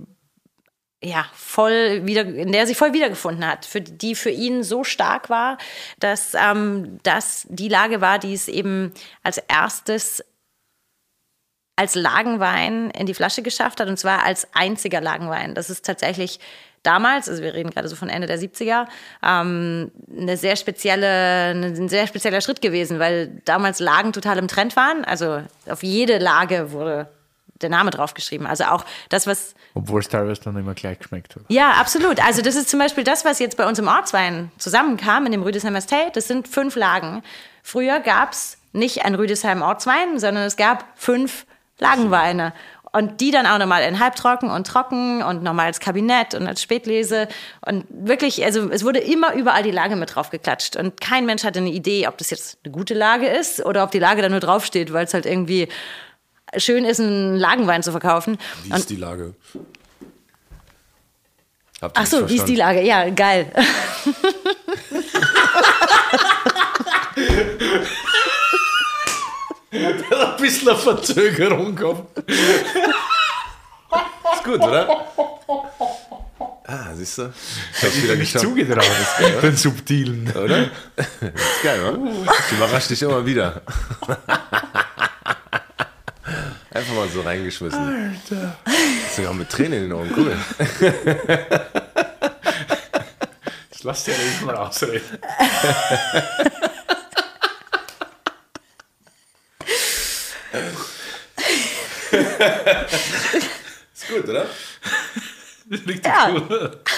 ja, 1.02 1.26
voll 1.34 2.06
wieder, 2.06 2.22
in 2.26 2.52
der 2.52 2.62
er 2.62 2.68
sich 2.68 2.78
voll 2.78 2.94
wiedergefunden 2.94 3.46
hat, 3.46 3.66
für, 3.66 3.80
die 3.80 4.16
für 4.16 4.32
ihn 4.32 4.64
so 4.64 4.84
stark 4.84 5.30
war, 5.30 5.58
dass 6.00 6.34
ähm, 6.34 7.00
das 7.04 7.46
die 7.50 7.70
Lage 7.70 8.02
war, 8.02 8.20
die 8.20 8.34
es 8.34 8.48
eben 8.48 8.94
als 9.24 9.38
erstes 9.38 10.24
als 11.78 11.96
Lagenwein 11.96 12.92
in 12.92 13.06
die 13.06 13.14
Flasche 13.14 13.42
geschafft 13.42 13.80
hat, 13.80 13.88
und 13.88 13.98
zwar 13.98 14.24
als 14.24 14.50
einziger 14.54 15.00
Lagenwein. 15.00 15.56
Das 15.56 15.70
ist 15.70 15.86
tatsächlich 15.86 16.42
damals, 16.84 17.30
also 17.30 17.44
wir 17.44 17.54
reden 17.54 17.70
gerade 17.70 17.88
so 17.88 17.96
von 17.96 18.10
Ende 18.10 18.28
der 18.28 18.40
70er, 18.40 18.88
ähm, 19.24 19.92
eine 20.16 20.38
sehr 20.38 20.56
spezielle, 20.56 21.52
ein 21.52 21.90
sehr 21.90 22.08
spezieller 22.08 22.42
Schritt 22.42 22.62
gewesen, 22.62 23.00
weil 23.00 23.42
damals 23.46 23.80
Lagen 23.80 24.14
total 24.14 24.38
im 24.38 24.48
Trend 24.48 24.76
waren. 24.76 25.04
Also 25.06 25.42
auf 25.68 25.84
jede 25.84 26.18
Lage 26.18 26.72
wurde 26.72 27.08
der 27.62 27.70
Name 27.70 27.92
draufgeschrieben. 27.92 28.48
Also 28.48 28.66
auch 28.66 28.86
das, 29.10 29.28
was 29.28 29.54
Obwohl 29.74 30.00
es 30.02 30.08
teilweise 30.08 30.42
dann 30.42 30.58
immer 30.58 30.74
gleich 30.74 31.00
geschmeckt 31.00 31.36
hat. 31.36 31.44
ja, 31.50 31.72
absolut. 31.72 32.24
Also 32.26 32.42
das 32.42 32.56
ist 32.56 32.70
zum 32.70 32.80
Beispiel 32.80 33.04
das, 33.04 33.26
was 33.26 33.40
jetzt 33.40 33.58
bei 33.58 33.68
uns 33.68 33.80
im 33.80 33.88
Ortswein 33.88 34.52
zusammenkam, 34.58 35.26
in 35.26 35.32
dem 35.32 35.44
Rüdesheim 35.44 35.76
Estate. 35.76 36.12
Das 36.14 36.28
sind 36.28 36.48
fünf 36.48 36.76
Lagen. 36.76 37.24
Früher 37.64 38.00
gab 38.00 38.32
es 38.32 38.58
nicht 38.72 39.04
ein 39.04 39.16
Rüdesheim 39.16 39.62
Ortswein, 39.62 40.20
sondern 40.20 40.46
es 40.46 40.56
gab 40.56 40.86
fünf 40.96 41.46
Lagenweine. 41.80 42.54
Und 42.92 43.22
die 43.22 43.32
dann 43.32 43.46
auch 43.46 43.60
nochmal 43.60 43.84
in 43.84 44.00
Halbtrocken 44.00 44.50
und 44.50 44.66
Trocken 44.66 45.22
und 45.22 45.44
nochmal 45.44 45.68
als 45.68 45.80
Kabinett 45.80 46.34
und 46.34 46.48
als 46.48 46.62
Spätlese. 46.62 47.28
Und 47.66 47.86
wirklich, 47.90 48.44
also 48.44 48.70
es 48.70 48.84
wurde 48.84 49.00
immer 49.00 49.34
überall 49.36 49.62
die 49.62 49.72
Lage 49.72 49.96
mit 49.96 50.16
draufgeklatscht. 50.16 50.76
Und 50.76 51.00
kein 51.00 51.26
Mensch 51.26 51.44
hatte 51.44 51.60
eine 51.60 51.70
Idee, 51.70 52.08
ob 52.08 52.18
das 52.18 52.32
jetzt 52.32 52.58
eine 52.64 52.74
gute 52.74 52.96
Lage 52.96 53.28
ist 53.28 53.64
oder 53.64 53.84
ob 53.84 53.92
die 53.92 54.00
Lage 54.00 54.22
da 54.22 54.30
nur 54.30 54.40
draufsteht, 54.40 54.92
weil 54.92 55.06
es 55.06 55.14
halt 55.14 55.28
irgendwie 55.28 55.68
schön 56.58 56.84
ist, 56.86 57.00
einen 57.00 57.36
Lagenwein 57.36 57.84
zu 57.84 57.92
verkaufen. 57.92 58.38
Wie 58.64 58.76
ist 58.76 58.90
die 58.90 58.96
Lage? 58.96 59.36
Habt 61.82 61.98
ihr 61.98 62.02
Ach 62.02 62.06
so, 62.06 62.30
wie 62.30 62.36
ist 62.36 62.46
die? 62.46 62.56
Lage? 62.56 62.82
Ja, 62.82 63.10
geil. 63.10 63.52
ein 69.88 70.38
bisschen 70.38 70.70
eine 70.70 70.78
Verzögerung 70.78 71.76
gehabt. 71.76 72.20
Ist 74.34 74.44
gut, 74.44 74.62
oder? 74.62 75.06
Ah, 76.66 76.94
siehst 76.96 77.18
du? 77.18 77.34
Ich 77.76 77.84
hab's 77.84 78.04
wieder 78.04 78.16
Nicht 78.16 78.40
zugetraut, 78.40 78.86
den 79.42 79.58
subtilen. 79.58 80.32
Oder? 80.32 80.66
ist 80.98 81.64
geil, 81.64 81.84
oder? 81.84 82.00
Ich 82.48 82.52
überrasch 82.56 82.88
dich 82.88 83.02
immer 83.02 83.26
wieder. 83.26 83.62
Einfach 86.72 86.94
mal 86.94 87.10
so 87.10 87.22
reingeschmissen. 87.22 88.14
Alter. 88.30 88.56
Auch 89.28 89.34
mit 89.34 89.50
Tränen 89.50 89.84
in 89.86 89.90
den 89.90 89.94
Augen. 89.94 90.14
Cool. 90.16 90.38
Ich 93.72 93.84
lass 93.84 94.04
dir 94.04 94.12
nicht 94.12 94.46
mal 94.46 94.56
ausreden. 94.56 95.18
Ist 103.94 104.08
gut, 104.10 104.28
oder? 104.30 104.46
Richtig 105.70 106.06
Ja. 106.06 106.30
cool. 106.32 106.72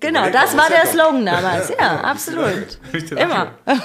Genau, 0.00 0.28
das 0.30 0.56
war 0.56 0.68
der. 0.68 0.86
Slogan 0.86 1.24
damals. 1.24 1.68
Ja, 1.78 2.00
absolut. 2.00 2.78
Richtig 2.92 3.16
Immer. 3.18 3.52
Check 3.66 3.78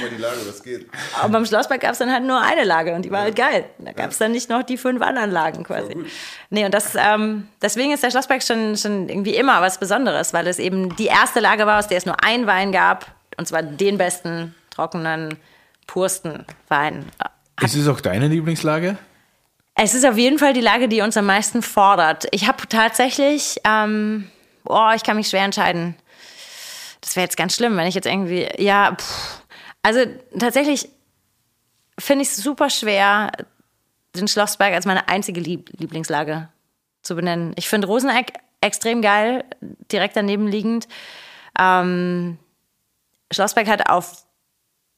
mal 0.00 0.08
die 0.10 0.16
Lage, 0.22 0.36
was 0.46 0.62
geht. 0.62 0.88
Aber 1.20 1.28
beim 1.28 1.44
Schlossberg 1.44 1.80
gab 1.82 1.92
es 1.92 1.98
dann 1.98 2.10
halt 2.10 2.22
nur 2.24 2.40
eine 2.40 2.64
Lage 2.64 2.94
und 2.94 3.04
die 3.04 3.10
war 3.10 3.20
halt 3.22 3.36
geil. 3.36 3.66
Da 3.78 3.92
gab 3.92 4.10
es 4.12 4.16
dann 4.18 4.32
nicht 4.32 4.48
noch 4.48 4.62
die 4.62 4.78
fünf 4.78 5.02
anderen 5.02 5.30
Lagen 5.30 5.64
quasi. 5.64 5.94
Nee, 6.48 6.64
und 6.64 6.72
das, 6.72 6.94
ähm, 6.96 7.48
deswegen 7.60 7.92
ist 7.92 8.02
der 8.02 8.10
Schlossberg 8.10 8.42
schon, 8.42 8.78
schon 8.78 9.10
irgendwie 9.10 9.34
immer 9.34 9.60
was 9.60 9.76
Besonderes, 9.78 10.32
weil 10.32 10.46
es 10.46 10.58
eben 10.58 10.96
die 10.96 11.06
erste 11.06 11.40
Lage 11.40 11.66
war, 11.66 11.78
aus 11.80 11.88
der 11.88 11.98
es 11.98 12.06
nur 12.06 12.24
ein 12.24 12.46
Wein 12.46 12.72
gab. 12.72 13.06
Und 13.36 13.46
zwar 13.48 13.62
den 13.62 13.98
besten, 13.98 14.54
trockenen, 14.70 15.36
pursten 15.86 16.46
Wein. 16.68 17.04
Ist 17.62 17.74
es 17.74 17.88
auch 17.88 18.00
deine 18.00 18.28
Lieblingslage? 18.28 18.96
Es 19.74 19.94
ist 19.94 20.04
auf 20.04 20.18
jeden 20.18 20.38
Fall 20.38 20.52
die 20.52 20.60
Lage, 20.60 20.88
die 20.88 21.00
uns 21.00 21.16
am 21.16 21.26
meisten 21.26 21.62
fordert. 21.62 22.26
Ich 22.32 22.46
habe 22.46 22.68
tatsächlich, 22.68 23.56
ähm, 23.64 24.30
boah, 24.64 24.94
ich 24.94 25.02
kann 25.02 25.16
mich 25.16 25.28
schwer 25.28 25.44
entscheiden. 25.44 25.94
Das 27.00 27.16
wäre 27.16 27.24
jetzt 27.24 27.36
ganz 27.36 27.54
schlimm, 27.54 27.76
wenn 27.76 27.86
ich 27.86 27.94
jetzt 27.94 28.06
irgendwie, 28.06 28.48
ja, 28.58 28.94
pff. 28.94 29.42
also 29.82 30.00
tatsächlich 30.38 30.88
finde 31.98 32.22
ich 32.22 32.28
es 32.28 32.36
super 32.36 32.68
schwer, 32.68 33.32
den 34.16 34.28
Schlossberg 34.28 34.74
als 34.74 34.86
meine 34.86 35.08
einzige 35.08 35.40
Lieb 35.40 35.70
Lieblingslage 35.78 36.48
zu 37.02 37.14
benennen. 37.14 37.52
Ich 37.56 37.68
finde 37.68 37.86
Roseneck 37.86 38.32
extrem 38.60 39.00
geil, 39.00 39.44
direkt 39.90 40.16
daneben 40.16 40.46
liegend. 40.46 40.88
Ähm, 41.58 42.38
Schlossberg 43.32 43.68
hat 43.68 43.88
auf 43.88 44.24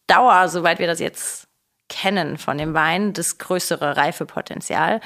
Dauer, 0.07 0.49
soweit 0.49 0.79
wir 0.79 0.87
das 0.87 0.99
jetzt 0.99 1.47
kennen 1.93 2.39
von 2.39 2.57
dem 2.59 2.75
Wein, 2.75 3.13
das 3.13 3.39
größere 3.39 3.97
Reifepotenzial. 3.97 5.01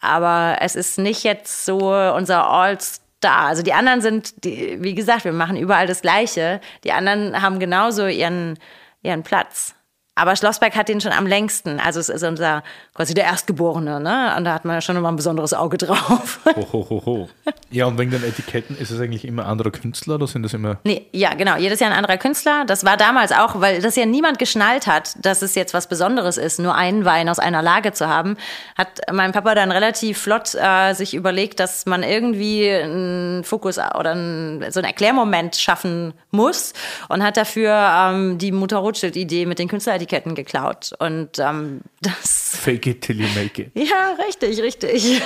Aber 0.00 0.58
es 0.60 0.76
ist 0.76 0.98
nicht 0.98 1.24
jetzt 1.24 1.64
so 1.64 1.78
unser 1.92 2.46
All-Star. 2.46 3.46
Also 3.46 3.62
die 3.62 3.72
anderen 3.72 4.02
sind, 4.02 4.44
die, 4.44 4.82
wie 4.82 4.94
gesagt, 4.94 5.24
wir 5.24 5.32
machen 5.32 5.56
überall 5.56 5.86
das 5.86 6.02
Gleiche. 6.02 6.60
Die 6.84 6.92
anderen 6.92 7.40
haben 7.40 7.58
genauso 7.58 8.06
ihren, 8.06 8.58
ihren 9.02 9.22
Platz. 9.22 9.75
Aber 10.18 10.34
Schlossberg 10.34 10.74
hat 10.74 10.88
den 10.88 11.00
schon 11.00 11.12
am 11.12 11.26
längsten. 11.26 11.78
Also 11.78 12.00
es 12.00 12.08
ist 12.08 12.24
unser, 12.24 12.62
quasi 12.94 13.12
der 13.12 13.24
Erstgeborene, 13.24 14.00
ne? 14.00 14.34
Und 14.36 14.44
da 14.44 14.54
hat 14.54 14.64
man 14.64 14.74
ja 14.74 14.80
schon 14.80 14.96
immer 14.96 15.08
ein 15.08 15.16
besonderes 15.16 15.52
Auge 15.52 15.76
drauf. 15.76 16.40
Ho, 16.56 16.66
ho, 16.72 16.86
ho, 16.88 17.02
ho. 17.04 17.28
Ja, 17.70 17.84
und 17.84 17.98
wegen 17.98 18.10
den 18.10 18.24
Etiketten 18.24 18.78
ist 18.78 18.90
es 18.90 18.98
eigentlich 18.98 19.26
immer 19.26 19.44
anderer 19.46 19.70
Künstler 19.70 20.14
oder 20.14 20.26
sind 20.26 20.42
das 20.42 20.54
immer. 20.54 20.78
Nee, 20.84 21.06
ja, 21.12 21.34
genau. 21.34 21.56
Jedes 21.56 21.80
Jahr 21.80 21.90
ein 21.90 21.96
anderer 21.96 22.16
Künstler. 22.16 22.64
Das 22.66 22.84
war 22.86 22.96
damals 22.96 23.30
auch, 23.30 23.60
weil 23.60 23.82
das 23.82 23.94
ja 23.96 24.06
niemand 24.06 24.38
geschnallt 24.38 24.86
hat, 24.86 25.14
dass 25.20 25.42
es 25.42 25.54
jetzt 25.54 25.74
was 25.74 25.86
Besonderes 25.86 26.38
ist, 26.38 26.58
nur 26.60 26.74
einen 26.74 27.04
Wein 27.04 27.28
aus 27.28 27.38
einer 27.38 27.60
Lage 27.60 27.92
zu 27.92 28.08
haben, 28.08 28.38
hat 28.78 29.00
mein 29.12 29.32
Papa 29.32 29.54
dann 29.54 29.70
relativ 29.70 30.16
flott 30.18 30.54
äh, 30.54 30.94
sich 30.94 31.12
überlegt, 31.12 31.60
dass 31.60 31.84
man 31.84 32.02
irgendwie 32.02 32.70
einen 32.70 33.44
Fokus 33.44 33.76
oder 33.76 34.12
einen, 34.12 34.72
so 34.72 34.80
einen 34.80 34.86
Erklärmoment 34.86 35.56
schaffen 35.56 36.14
muss 36.30 36.72
und 37.10 37.22
hat 37.22 37.36
dafür 37.36 37.72
ähm, 37.74 38.38
die 38.38 38.52
Mutter 38.52 38.78
Rothschild-Idee 38.78 39.44
mit 39.44 39.58
den 39.58 39.68
Künstleretiketten 40.06 40.34
geklaut. 40.34 40.92
Und 40.98 41.38
ähm, 41.38 41.80
das 42.00 42.56
Fake 42.56 42.86
it 42.86 43.02
till 43.02 43.20
you 43.20 43.28
make 43.34 43.62
it. 43.62 43.70
ja, 43.74 44.16
richtig, 44.26 44.60
richtig. 44.62 45.20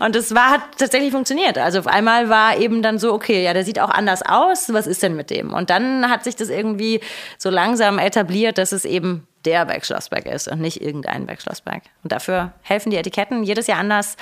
Und 0.00 0.14
das 0.14 0.34
war, 0.34 0.50
hat 0.50 0.60
tatsächlich 0.78 1.10
funktioniert. 1.10 1.58
Also 1.58 1.80
auf 1.80 1.86
einmal 1.86 2.28
war 2.28 2.56
eben 2.58 2.82
dann 2.82 2.98
so, 2.98 3.12
okay, 3.12 3.42
ja, 3.42 3.52
der 3.52 3.64
sieht 3.64 3.80
auch 3.80 3.90
anders 3.90 4.22
aus, 4.22 4.72
was 4.72 4.86
ist 4.86 5.02
denn 5.02 5.16
mit 5.16 5.30
dem? 5.30 5.52
Und 5.52 5.70
dann 5.70 6.08
hat 6.08 6.24
sich 6.24 6.36
das 6.36 6.48
irgendwie 6.48 7.00
so 7.38 7.50
langsam 7.50 7.98
etabliert, 7.98 8.58
dass 8.58 8.72
es 8.72 8.84
eben 8.84 9.26
der 9.44 9.64
Berg 9.64 9.86
Schlossberg 9.86 10.26
ist 10.26 10.48
und 10.48 10.60
nicht 10.60 10.82
irgendein 10.82 11.26
Berg 11.26 11.40
Schlossberg. 11.40 11.82
Und 12.02 12.12
dafür 12.12 12.52
helfen 12.62 12.90
die 12.90 12.98
Etiketten 12.98 13.42
jedes 13.42 13.66
Jahr 13.66 13.78
anders. 13.78 14.16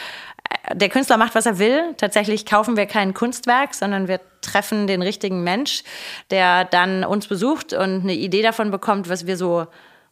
Der 0.73 0.89
Künstler 0.89 1.17
macht, 1.17 1.35
was 1.35 1.47
er 1.47 1.59
will. 1.59 1.95
Tatsächlich 1.97 2.47
kaufen 2.47 2.77
wir 2.77 2.87
kein 2.87 3.15
Kunstwerk, 3.15 3.75
sondern 3.75 4.07
wir 4.07 4.21
treffen 4.41 4.87
den 4.87 5.03
richtigen 5.03 5.43
Mensch, 5.43 5.83
der 6.31 6.65
dann 6.65 7.05
uns 7.05 7.27
besucht 7.27 7.73
und 7.73 8.03
eine 8.03 8.15
Idee 8.15 8.43
davon 8.43 8.71
bekommt, 8.71 9.09
was 9.09 9.27
wir 9.27 9.37
so 9.37 9.67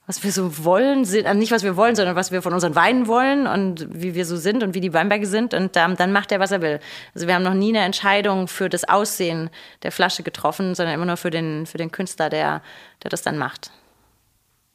was 0.07 0.23
wir 0.23 0.31
so 0.31 0.65
wollen, 0.65 1.05
sind, 1.05 1.27
also 1.27 1.39
nicht 1.39 1.51
was 1.51 1.65
wir 1.65 1.77
wollen, 1.77 1.97
sondern 1.97 2.15
was 2.15 2.31
wir 2.31 2.41
von 2.41 2.55
unseren 2.55 2.77
Weinen 2.77 3.09
wollen 3.09 3.49
und 3.49 3.89
wie 3.93 4.15
wir 4.15 4.25
so 4.25 4.37
sind 4.37 4.63
und 4.63 4.75
wie 4.75 4.81
die 4.81 4.95
Weinberge 4.95 5.27
sind. 5.27 5.53
Und 5.53 5.77
ähm, 5.77 5.97
dann 5.97 6.13
macht 6.13 6.31
er, 6.31 6.39
was 6.39 6.53
er 6.53 6.63
will. 6.63 6.79
Also 7.15 7.27
wir 7.27 7.35
haben 7.35 7.43
noch 7.43 7.55
nie 7.55 7.71
eine 7.71 7.85
Entscheidung 7.85 8.47
für 8.47 8.69
das 8.69 8.89
Aussehen 8.89 9.51
der 9.83 9.91
Flasche 9.91 10.23
getroffen, 10.23 10.77
sondern 10.77 10.95
immer 10.95 11.07
nur 11.07 11.17
für 11.17 11.31
den, 11.31 11.67
für 11.67 11.79
den 11.79 11.91
Künstler, 11.91 12.31
der, 12.31 12.63
der 13.03 13.11
das 13.11 13.23
dann 13.23 13.37
macht. 13.37 13.73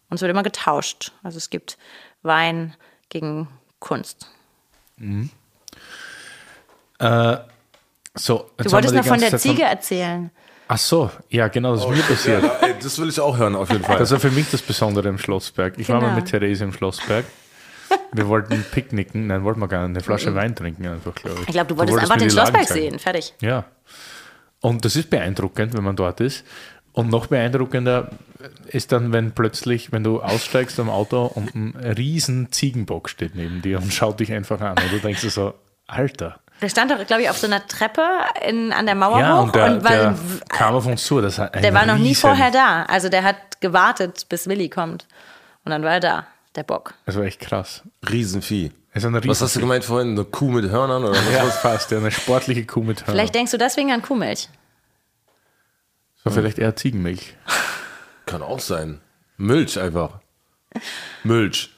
Und 0.09 0.15
es 0.15 0.21
wird 0.21 0.31
immer 0.31 0.43
getauscht. 0.43 1.13
Also 1.23 1.37
es 1.37 1.49
gibt 1.49 1.77
Wein 2.23 2.75
gegen 3.07 3.47
Kunst. 3.79 4.29
So, 8.13 8.49
jetzt 8.57 8.59
Du 8.59 8.63
haben 8.65 8.71
wolltest 8.73 8.93
noch 8.93 9.05
von 9.05 9.19
der 9.21 9.37
Ziege 9.37 9.63
erzählen. 9.63 10.29
Ach 10.73 10.77
so, 10.77 11.11
ja, 11.29 11.49
genau, 11.49 11.75
das 11.75 11.83
ist 11.83 11.89
mir 11.89 12.01
passiert. 12.03 12.43
Ja, 12.43 12.57
ey, 12.61 12.75
das 12.81 12.97
will 12.97 13.09
ich 13.09 13.19
auch 13.19 13.37
hören, 13.37 13.55
auf 13.57 13.69
jeden 13.69 13.83
Fall. 13.83 13.97
Das 13.99 14.09
war 14.11 14.21
für 14.21 14.31
mich 14.31 14.49
das 14.51 14.61
Besondere 14.61 15.09
im 15.09 15.17
Schlossberg. 15.17 15.73
Ich 15.77 15.89
war 15.89 15.99
mal 15.99 16.07
Genau. 16.07 16.15
mit 16.21 16.27
Therese 16.29 16.63
im 16.63 16.71
Schlossberg. 16.71 17.25
wir 18.13 18.27
wollten 18.29 18.63
picknicken, 18.71 19.27
nein, 19.27 19.43
wollten 19.43 19.59
wir 19.59 19.67
gar 19.67 19.81
nicht, 19.81 19.97
eine 19.97 20.01
Flasche 20.01 20.33
Wein 20.33 20.55
trinken 20.55 20.87
einfach, 20.87 21.13
glaube 21.13 21.41
ich. 21.41 21.47
Ich 21.49 21.53
glaube, 21.53 21.67
du 21.67 21.77
wolltest 21.77 21.97
wolltest 21.97 22.11
einfach 22.11 22.21
den 22.25 22.31
Schlossberg 22.31 22.67
sehen. 22.69 22.99
Fertig. 22.99 23.33
Ja. 23.41 23.65
Und 24.61 24.85
das 24.85 24.95
ist 24.95 25.09
beeindruckend, 25.09 25.73
wenn 25.75 25.83
man 25.83 25.97
dort 25.97 26.21
ist. 26.21 26.45
Und 26.93 27.09
noch 27.09 27.27
beeindruckender 27.27 28.11
ist 28.67 28.93
dann, 28.93 29.11
wenn 29.11 29.31
plötzlich, 29.33 29.91
wenn 29.91 30.05
du 30.05 30.21
aussteigst 30.21 30.79
am 30.79 30.89
Auto 30.89 31.25
und 31.25 31.53
ein 31.53 31.75
riesen 31.97 32.49
Ziegenbock 32.53 33.09
steht 33.09 33.35
neben 33.35 33.61
dir 33.61 33.79
und 33.81 33.93
schaut 33.93 34.21
dich 34.21 34.31
einfach 34.31 34.61
an. 34.61 34.77
Und 34.77 34.89
du 34.91 34.99
denkst 34.99 35.19
dir 35.21 35.29
so, 35.31 35.53
Alter. 35.87 36.39
Der 36.61 36.69
stand 36.69 36.91
doch, 36.91 37.05
glaube 37.07 37.23
ich, 37.23 37.29
auf 37.29 37.37
so 37.37 37.47
einer 37.47 37.65
Treppe 37.67 38.03
in, 38.47 38.71
an 38.71 38.85
der 38.85 38.95
Mauer 38.95 39.19
Ja, 39.19 39.37
hoch 39.37 39.43
und 39.43 39.55
der, 39.55 39.83
weil 39.83 39.97
der 39.99 40.15
kam 40.49 40.75
auf 40.75 40.85
uns 40.85 41.03
zu. 41.03 41.19
Das 41.21 41.39
hat 41.39 41.55
der 41.55 41.73
war 41.73 41.85
noch 41.85 41.97
nie 41.97 42.09
riesen- 42.09 42.21
vorher 42.21 42.51
da. 42.51 42.83
Also 42.83 43.09
der 43.09 43.23
hat 43.23 43.59
gewartet, 43.61 44.27
bis 44.29 44.47
Willi 44.47 44.69
kommt. 44.69 45.07
Und 45.65 45.71
dann 45.71 45.83
war 45.83 45.93
er 45.93 45.99
da, 45.99 46.27
der 46.55 46.63
Bock. 46.63 46.93
Das 47.05 47.15
war 47.15 47.23
echt 47.23 47.39
krass. 47.39 47.81
Riesenvieh. 48.07 48.71
Ein 48.93 49.13
Was 49.29 49.41
hast 49.41 49.55
du 49.55 49.61
gemeint 49.61 49.85
vorhin? 49.85 50.11
Eine 50.11 50.25
Kuh 50.25 50.51
mit 50.51 50.69
Hörnern 50.69 51.03
oder 51.03 51.13
was? 51.13 51.31
Ja, 51.33 51.45
fast. 51.45 51.91
Ja, 51.91 51.97
eine 51.97 52.11
sportliche 52.11 52.65
Kuh 52.65 52.81
mit 52.83 52.99
Hörnern. 53.01 53.15
Vielleicht 53.15 53.33
denkst 53.35 53.51
du 53.51 53.57
deswegen 53.57 53.91
an 53.91 54.01
Kuhmilch. 54.01 54.49
Das 56.17 56.25
war 56.25 56.33
vielleicht 56.33 56.59
eher 56.59 56.75
Ziegenmilch. 56.75 57.35
Kann 58.25 58.43
auch 58.43 58.59
sein. 58.59 58.99
Milch 59.37 59.79
einfach. 59.79 60.19
Milch. 61.23 61.71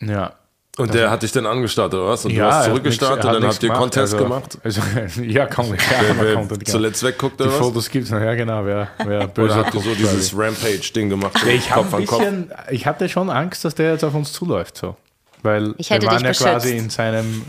Ja. 0.00 0.34
Und 0.78 0.94
der 0.94 1.10
hat 1.10 1.22
dich 1.22 1.32
dann 1.32 1.44
angestartet, 1.44 2.00
oder 2.00 2.08
was? 2.08 2.24
Und 2.24 2.32
du 2.32 2.38
ja, 2.38 2.46
hast 2.46 2.54
er 2.54 2.58
hat 2.60 2.64
zurückgestartet 2.68 3.24
und 3.26 3.32
dann 3.34 3.44
habt 3.44 3.62
ihr 3.62 3.68
gemacht, 3.68 3.78
Contest 3.80 4.14
also- 4.14 4.24
gemacht? 4.24 4.58
Also, 4.64 4.80
ja, 5.22 5.44
kann 5.44 5.68
man. 5.68 5.76
Ja, 5.76 5.84
Wer, 6.16 6.20
wer 6.24 6.38
und 6.38 6.66
zuletzt 6.68 7.02
wegguckt 7.02 7.38
Die 7.38 7.42
oder 7.44 7.52
was? 7.52 7.58
Fotos 7.58 7.90
gibt 7.90 8.06
es 8.06 8.10
noch, 8.10 8.20
ja 8.20 8.34
genau, 8.34 8.64
wer, 8.64 8.88
wer 9.04 9.26
böse 9.28 9.52
Oder 9.52 9.66
habt 9.66 9.74
ihr 9.74 9.80
so 9.82 9.94
dieses 9.94 10.32
Rampage-Ding 10.34 11.10
gemacht? 11.10 11.36
so 11.38 11.46
Ich, 11.46 11.70
hab 11.70 11.82
Kopf 11.82 11.92
ein 11.94 12.00
an 12.00 12.06
Kopf? 12.06 12.18
bisschen, 12.20 12.52
ich 12.70 12.86
hatte 12.86 13.06
schon 13.10 13.28
Angst, 13.28 13.66
dass 13.66 13.74
der 13.74 13.92
jetzt 13.92 14.02
auf 14.04 14.14
uns 14.14 14.32
zuläuft. 14.32 14.78
So. 14.78 14.96
Weil 15.42 15.74
Ich 15.76 15.90
hätte 15.90 16.06
wir 16.06 16.12
waren 16.12 16.24
dich 16.24 16.40
ja 16.40 16.50
quasi 16.52 16.76
in 16.78 16.88
seinem. 16.88 17.44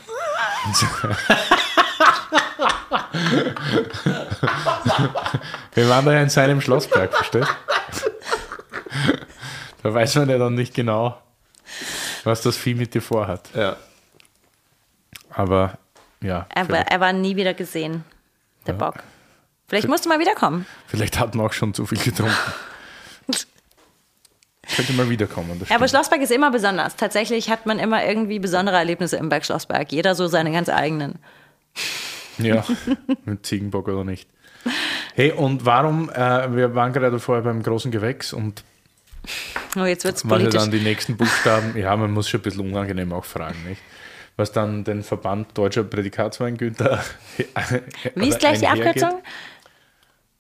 wir 5.74 5.90
waren 5.90 6.06
da 6.06 6.14
ja 6.14 6.22
in 6.22 6.30
seinem 6.30 6.62
Schlossberg, 6.62 7.14
verstehst 7.14 7.48
Da 9.82 9.94
weiß 9.94 10.16
man 10.16 10.30
ja 10.30 10.38
dann 10.38 10.56
nicht 10.56 10.74
genau, 10.74 11.18
was 12.24 12.42
das 12.42 12.58
Vieh 12.58 12.76
mit 12.76 12.94
dir 12.94 13.02
vorhat. 13.02 13.50
Ja. 13.56 13.76
Aber 15.30 15.78
ja, 16.22 16.46
Er, 16.54 16.70
war- 16.70 16.88
er 16.88 17.00
war 17.00 17.14
nie 17.14 17.36
wieder 17.36 17.54
gesehen, 17.54 18.04
der 18.68 18.74
Bock. 18.74 18.96
Vielleicht 19.68 19.88
musst 19.88 20.06
du 20.06 20.10
mal 20.10 20.20
wiederkommen. 20.20 20.66
vielleicht 20.88 21.20
hat 21.20 21.34
man 21.36 21.48
auch 21.48 21.54
schon 21.54 21.74
zu 21.74 21.86
viel 21.86 21.98
getrunken. 21.98 22.34
Könnte 24.76 24.94
mal 24.94 25.10
wiederkommen. 25.10 25.60
Das 25.60 25.70
Ja, 25.70 25.76
aber. 25.76 25.88
Schlossberg 25.88 26.22
ist 26.22 26.32
immer 26.32 26.50
besonders. 26.52 26.96
Tatsächlich 26.96 27.50
hat 27.50 27.66
man 27.66 27.80
immer 27.80 28.06
irgendwie 28.06 28.40
besondere 28.40 28.78
Erlebnisse 28.78 29.18
im 29.18 29.30
Berg 29.30 29.46
Schlossberg. 29.46 29.92
Jeder 29.92 30.16
so 30.16 30.28
seine 30.28 30.52
ganz 30.52 30.70
eigenen. 30.70 31.20
Ja, 32.38 32.64
mit 33.26 33.46
Ziegenbock 33.46 33.88
oder 33.90 34.04
nicht. 34.06 34.30
Hey, 35.16 35.32
und 35.34 35.66
warum, 35.66 36.10
äh, 36.10 36.56
wir 36.56 36.74
waren 36.76 36.94
gerade 36.94 37.20
vorher 37.20 37.44
beim 37.44 37.62
großen 37.62 37.92
Gewächs 37.92 38.32
und 38.32 38.64
Oh, 39.76 39.86
jetzt 39.86 40.06
wird's 40.06 40.24
was 40.24 40.32
ja 40.32 40.38
politisch. 40.38 40.62
dann 40.62 40.72
die 40.72 40.80
nächsten 40.80 41.18
Buchstaben, 41.18 41.76
ja, 41.78 41.96
man 41.96 42.12
muss 42.12 42.30
schon 42.30 42.42
ein 42.42 42.44
bisschen 42.44 42.72
unangenehm 42.72 43.12
auch 43.14 43.26
fragen, 43.26 43.64
nicht? 43.68 43.82
Was 44.36 44.52
dann 44.52 44.84
den 44.84 45.04
Verband 45.04 45.56
Deutscher 45.58 45.84
Prädikatswein 45.84 46.58
Günther. 46.58 47.04
Wie 48.16 48.28
ist 48.28 48.40
gleich 48.40 48.60
die 48.60 48.68
Abkürzung? 48.68 49.22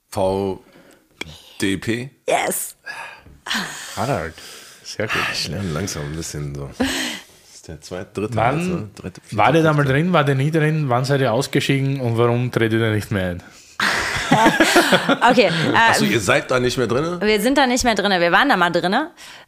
VDP? 0.09 2.09
Yes. 2.27 2.75
Harald. 3.95 4.33
Sehr 4.83 5.07
gut. 5.07 5.15
Ich 5.31 5.47
lerne 5.47 5.71
langsam 5.71 6.03
ein 6.03 6.15
bisschen 6.15 6.53
so. 6.55 6.69
Das 6.77 7.55
ist 7.55 7.67
der 7.67 7.81
zweite, 7.81 8.21
dritte. 8.21 8.35
Wann 8.35 8.69
ne? 8.69 8.89
dritte, 8.95 9.21
vierte, 9.21 9.37
War 9.37 9.51
der 9.51 9.63
da 9.63 9.73
mal 9.73 9.85
drin, 9.85 10.13
war 10.13 10.23
der 10.23 10.35
nie 10.35 10.51
drin? 10.51 10.89
Wann 10.89 11.05
seid 11.05 11.21
ihr 11.21 11.31
ausgeschieden 11.31 11.99
und 11.99 12.17
warum 12.17 12.51
tretet 12.51 12.81
ihr 12.81 12.91
nicht 12.91 13.11
mehr 13.11 13.31
ein? 13.31 13.43
Okay, 15.29 15.47
äh, 15.47 15.89
Achso, 15.89 16.05
ihr 16.05 16.19
seid 16.19 16.51
da 16.51 16.59
nicht 16.59 16.77
mehr 16.77 16.87
drin? 16.87 17.19
wir 17.21 17.41
sind 17.41 17.57
da 17.57 17.67
nicht 17.67 17.83
mehr 17.83 17.95
drin. 17.95 18.11
Wir 18.19 18.31
waren 18.31 18.49
da 18.49 18.57
mal 18.57 18.71
drin. 18.71 18.95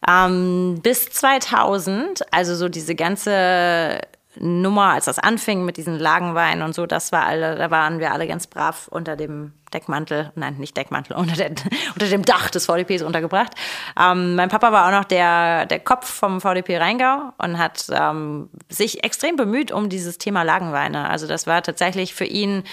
Ähm, 0.08 0.80
bis 0.82 1.10
2000, 1.10 2.22
also 2.32 2.56
so 2.56 2.70
diese 2.70 2.96
ganze 2.96 4.00
Nummer, 4.38 4.94
als 4.94 5.06
das 5.06 5.20
anfing 5.20 5.66
mit 5.66 5.78
diesen 5.78 5.98
Lagenweinen 5.98 6.64
und 6.64 6.76
so, 6.76 6.86
das 6.86 7.12
war 7.12 7.26
alle, 7.26 7.56
da 7.56 7.72
waren 7.72 8.00
wir 8.00 8.12
alle 8.12 8.28
ganz 8.28 8.48
brav 8.48 8.88
unter 8.90 9.16
dem 9.16 9.54
Deckmantel, 9.76 10.32
nein, 10.36 10.56
nicht 10.58 10.78
Deckmantel, 10.78 11.16
unter, 11.18 11.36
der, 11.36 11.52
unter 11.94 12.08
dem 12.08 12.24
Dach 12.24 12.50
des 12.50 12.66
VDPs 12.66 13.04
untergebracht. 13.04 13.52
Ähm, 14.00 14.36
mein 14.36 14.50
Papa 14.50 14.72
war 14.72 14.88
auch 14.88 14.98
noch 14.98 15.06
der, 15.06 15.66
der 15.66 15.80
Kopf 15.80 16.10
vom 16.10 16.40
VDP 16.40 16.78
Rheingau 16.78 17.34
und 17.38 17.60
hat 17.60 17.88
ähm, 17.92 18.50
sich 18.70 19.04
extrem 19.04 19.36
bemüht 19.36 19.72
um 19.72 19.90
dieses 19.90 20.18
Thema 20.18 20.44
Lagenweine. 20.44 21.10
Also 21.10 21.28
das 21.28 21.46
war 21.46 21.62
tatsächlich 21.62 22.16
für 22.16 22.26
ihn 22.26 22.64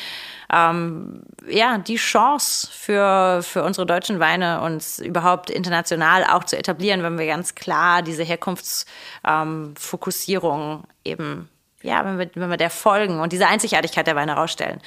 ähm, 0.52 1.22
ja, 1.48 1.78
die 1.78 1.96
Chance 1.96 2.68
für, 2.70 3.40
für 3.42 3.64
unsere 3.64 3.86
deutschen 3.86 4.20
Weine, 4.20 4.60
uns 4.60 5.00
überhaupt 5.00 5.50
international 5.50 6.22
auch 6.24 6.44
zu 6.44 6.56
etablieren, 6.58 7.02
wenn 7.02 7.18
wir 7.18 7.26
ganz 7.26 7.56
klar 7.56 8.02
diese 8.02 8.22
Herkunftsfokussierung 8.22 10.84
eben 11.04 11.48
ja, 11.82 12.04
wenn 12.04 12.18
wir, 12.18 12.30
wenn 12.34 12.50
wir 12.50 12.56
der 12.56 12.70
folgen 12.70 13.20
und 13.20 13.32
diese 13.32 13.46
Einzigartigkeit 13.46 14.06
der 14.06 14.16
Weine 14.16 14.34
rausstellen. 14.34 14.80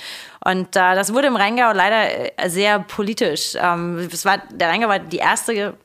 Und 0.43 0.75
äh, 0.75 0.95
das 0.95 1.13
wurde 1.13 1.27
im 1.27 1.35
Rheingau 1.35 1.71
leider 1.73 2.37
äh, 2.37 2.49
sehr 2.49 2.79
politisch. 2.79 3.55
Ähm, 3.59 4.09
es 4.11 4.25
war, 4.25 4.39
der 4.51 4.69
Rheingau 4.69 4.87
war 4.87 4.99
die 4.99 5.17
erste 5.17 5.75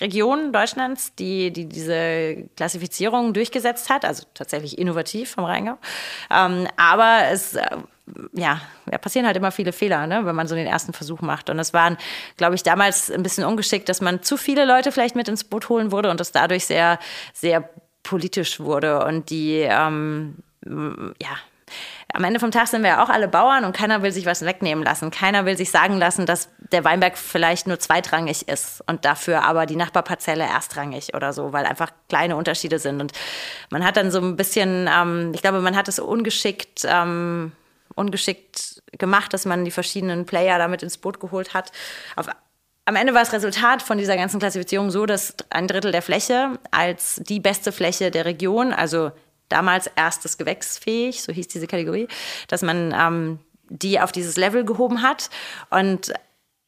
Region 0.00 0.52
Deutschlands, 0.52 1.14
die, 1.14 1.52
die 1.52 1.66
diese 1.66 2.48
Klassifizierung 2.56 3.32
durchgesetzt 3.32 3.90
hat, 3.90 4.04
also 4.04 4.24
tatsächlich 4.34 4.78
innovativ 4.78 5.30
vom 5.30 5.44
Rheingau. 5.44 5.78
Ähm, 6.30 6.66
aber 6.76 7.22
es, 7.30 7.54
äh, 7.54 7.64
ja, 8.32 8.60
ja, 8.90 8.98
passieren 8.98 9.26
halt 9.26 9.36
immer 9.36 9.52
viele 9.52 9.72
Fehler, 9.72 10.06
ne, 10.06 10.24
wenn 10.24 10.34
man 10.34 10.48
so 10.48 10.54
den 10.54 10.66
ersten 10.66 10.92
Versuch 10.92 11.20
macht. 11.20 11.50
Und 11.50 11.58
es 11.58 11.72
waren, 11.72 11.96
glaube 12.36 12.54
ich, 12.54 12.62
damals 12.62 13.10
ein 13.10 13.22
bisschen 13.22 13.44
ungeschickt, 13.44 13.88
dass 13.88 14.00
man 14.00 14.22
zu 14.22 14.36
viele 14.36 14.64
Leute 14.64 14.92
vielleicht 14.92 15.16
mit 15.16 15.28
ins 15.28 15.44
Boot 15.44 15.68
holen 15.68 15.92
wurde 15.92 16.10
und 16.10 16.20
das 16.20 16.32
dadurch 16.32 16.66
sehr, 16.66 16.98
sehr 17.32 17.68
politisch 18.02 18.60
wurde 18.60 19.04
und 19.04 19.30
die, 19.30 19.58
ähm, 19.58 20.36
ja, 20.68 21.36
am 22.14 22.24
Ende 22.24 22.40
vom 22.40 22.50
Tag 22.50 22.68
sind 22.68 22.82
wir 22.82 22.90
ja 22.90 23.04
auch 23.04 23.10
alle 23.10 23.28
Bauern 23.28 23.64
und 23.64 23.76
keiner 23.76 24.02
will 24.02 24.12
sich 24.12 24.26
was 24.26 24.44
wegnehmen 24.44 24.82
lassen. 24.82 25.10
Keiner 25.10 25.44
will 25.44 25.56
sich 25.56 25.70
sagen 25.70 25.98
lassen, 25.98 26.26
dass 26.26 26.48
der 26.72 26.84
Weinberg 26.84 27.18
vielleicht 27.18 27.66
nur 27.66 27.78
zweitrangig 27.78 28.48
ist 28.48 28.82
und 28.86 29.04
dafür 29.04 29.44
aber 29.44 29.66
die 29.66 29.76
Nachbarparzelle 29.76 30.44
erstrangig 30.44 31.14
oder 31.14 31.32
so, 31.32 31.52
weil 31.52 31.66
einfach 31.66 31.90
kleine 32.08 32.36
Unterschiede 32.36 32.78
sind. 32.78 33.00
Und 33.00 33.12
man 33.70 33.84
hat 33.84 33.96
dann 33.96 34.10
so 34.10 34.20
ein 34.20 34.36
bisschen, 34.36 34.88
ähm, 34.92 35.32
ich 35.34 35.42
glaube, 35.42 35.60
man 35.60 35.76
hat 35.76 35.88
es 35.88 35.98
ungeschickt, 35.98 36.86
ähm, 36.86 37.52
ungeschickt 37.94 38.82
gemacht, 38.92 39.34
dass 39.34 39.44
man 39.44 39.64
die 39.64 39.70
verschiedenen 39.70 40.24
Player 40.24 40.58
damit 40.58 40.82
ins 40.82 40.98
Boot 40.98 41.20
geholt 41.20 41.52
hat. 41.52 41.72
Auf 42.16 42.28
am 42.86 42.96
Ende 42.96 43.12
war 43.12 43.20
das 43.20 43.34
Resultat 43.34 43.82
von 43.82 43.98
dieser 43.98 44.16
ganzen 44.16 44.40
Klassifizierung 44.40 44.90
so, 44.90 45.04
dass 45.04 45.34
ein 45.50 45.68
Drittel 45.68 45.92
der 45.92 46.00
Fläche 46.00 46.58
als 46.70 47.20
die 47.22 47.38
beste 47.38 47.70
Fläche 47.70 48.10
der 48.10 48.24
Region, 48.24 48.72
also 48.72 49.12
damals 49.48 49.88
erstes 49.96 50.38
gewächsfähig, 50.38 51.22
so 51.22 51.32
hieß 51.32 51.48
diese 51.48 51.66
Kategorie, 51.66 52.08
dass 52.48 52.62
man 52.62 52.94
ähm, 52.96 53.38
die 53.70 54.00
auf 54.00 54.12
dieses 54.12 54.36
Level 54.36 54.64
gehoben 54.64 55.02
hat. 55.02 55.30
Und 55.70 56.12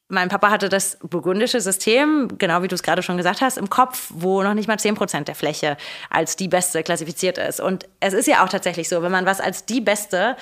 mein 0.08 0.28
Papa 0.28 0.50
hatte 0.50 0.68
das 0.68 0.98
burgundische 1.02 1.60
System, 1.60 2.36
genau 2.36 2.62
wie 2.62 2.68
du 2.68 2.74
es 2.74 2.82
gerade 2.82 3.02
schon 3.02 3.16
gesagt 3.16 3.40
hast, 3.40 3.58
im 3.58 3.70
Kopf, 3.70 4.10
wo 4.12 4.42
noch 4.42 4.54
nicht 4.54 4.66
mal 4.66 4.76
10% 4.76 5.24
der 5.24 5.34
Fläche 5.34 5.76
als 6.10 6.36
die 6.36 6.48
beste 6.48 6.82
klassifiziert 6.82 7.38
ist. 7.38 7.60
Und 7.60 7.88
es 8.00 8.12
ist 8.12 8.26
ja 8.26 8.44
auch 8.44 8.48
tatsächlich 8.48 8.88
so, 8.88 9.02
wenn 9.02 9.12
man 9.12 9.24
was 9.24 9.40
als 9.40 9.66
die 9.66 9.80
beste 9.80 10.36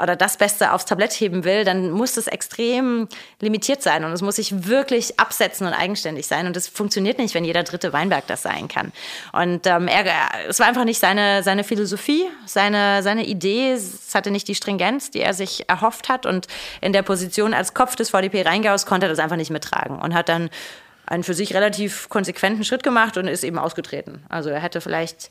oder 0.00 0.16
das 0.16 0.38
Beste 0.38 0.72
aufs 0.72 0.86
Tablett 0.86 1.12
heben 1.12 1.44
will, 1.44 1.64
dann 1.64 1.90
muss 1.90 2.14
das 2.14 2.26
extrem 2.26 3.08
limitiert 3.40 3.82
sein 3.82 4.04
und 4.04 4.12
es 4.12 4.22
muss 4.22 4.36
sich 4.36 4.66
wirklich 4.66 5.20
absetzen 5.20 5.66
und 5.66 5.74
eigenständig 5.74 6.26
sein. 6.26 6.46
Und 6.46 6.56
das 6.56 6.66
funktioniert 6.66 7.18
nicht, 7.18 7.34
wenn 7.34 7.44
jeder 7.44 7.62
dritte 7.62 7.92
Weinberg 7.92 8.26
das 8.26 8.42
sein 8.42 8.68
kann. 8.68 8.92
Und 9.32 9.66
ähm, 9.66 9.88
er, 9.88 10.04
es 10.48 10.58
war 10.60 10.66
einfach 10.66 10.84
nicht 10.84 10.98
seine, 10.98 11.42
seine 11.42 11.62
Philosophie, 11.62 12.24
seine, 12.46 13.02
seine 13.02 13.26
Idee. 13.26 13.72
Es 13.72 14.14
hatte 14.14 14.30
nicht 14.30 14.48
die 14.48 14.54
Stringenz, 14.54 15.10
die 15.10 15.20
er 15.20 15.34
sich 15.34 15.68
erhofft 15.68 16.08
hat. 16.08 16.24
Und 16.24 16.46
in 16.80 16.94
der 16.94 17.02
Position 17.02 17.52
als 17.52 17.74
Kopf 17.74 17.94
des 17.94 18.10
VDP 18.10 18.42
Rheingaus 18.42 18.86
konnte 18.86 19.06
er 19.06 19.10
das 19.10 19.18
einfach 19.18 19.36
nicht 19.36 19.50
mittragen 19.50 20.00
und 20.00 20.14
hat 20.14 20.30
dann 20.30 20.48
einen 21.04 21.22
für 21.22 21.34
sich 21.34 21.52
relativ 21.52 22.08
konsequenten 22.08 22.64
Schritt 22.64 22.82
gemacht 22.82 23.18
und 23.18 23.26
ist 23.26 23.44
eben 23.44 23.58
ausgetreten. 23.58 24.24
Also 24.30 24.48
er 24.48 24.60
hätte 24.60 24.80
vielleicht 24.80 25.30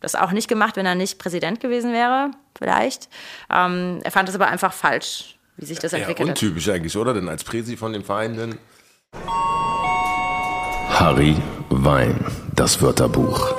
das 0.00 0.14
auch 0.14 0.32
nicht 0.32 0.48
gemacht, 0.48 0.76
wenn 0.76 0.86
er 0.86 0.94
nicht 0.94 1.18
Präsident 1.18 1.60
gewesen 1.60 1.92
wäre, 1.92 2.30
vielleicht. 2.56 3.08
Ähm, 3.52 4.00
er 4.04 4.10
fand 4.10 4.28
es 4.28 4.34
aber 4.34 4.48
einfach 4.48 4.72
falsch, 4.72 5.38
wie 5.56 5.64
sich 5.66 5.78
das 5.78 5.92
Ja, 5.92 5.98
entwickelt 5.98 6.28
hat. 6.28 6.36
untypisch 6.42 6.68
eigentlich, 6.68 6.96
oder? 6.96 7.14
Denn 7.14 7.28
als 7.28 7.44
Präsi 7.44 7.76
von 7.76 7.92
dem 7.92 8.04
Verein 8.04 8.36
dann. 8.36 8.58
Harry 10.90 11.36
Wein, 11.70 12.24
das 12.54 12.80
Wörterbuch. 12.80 13.54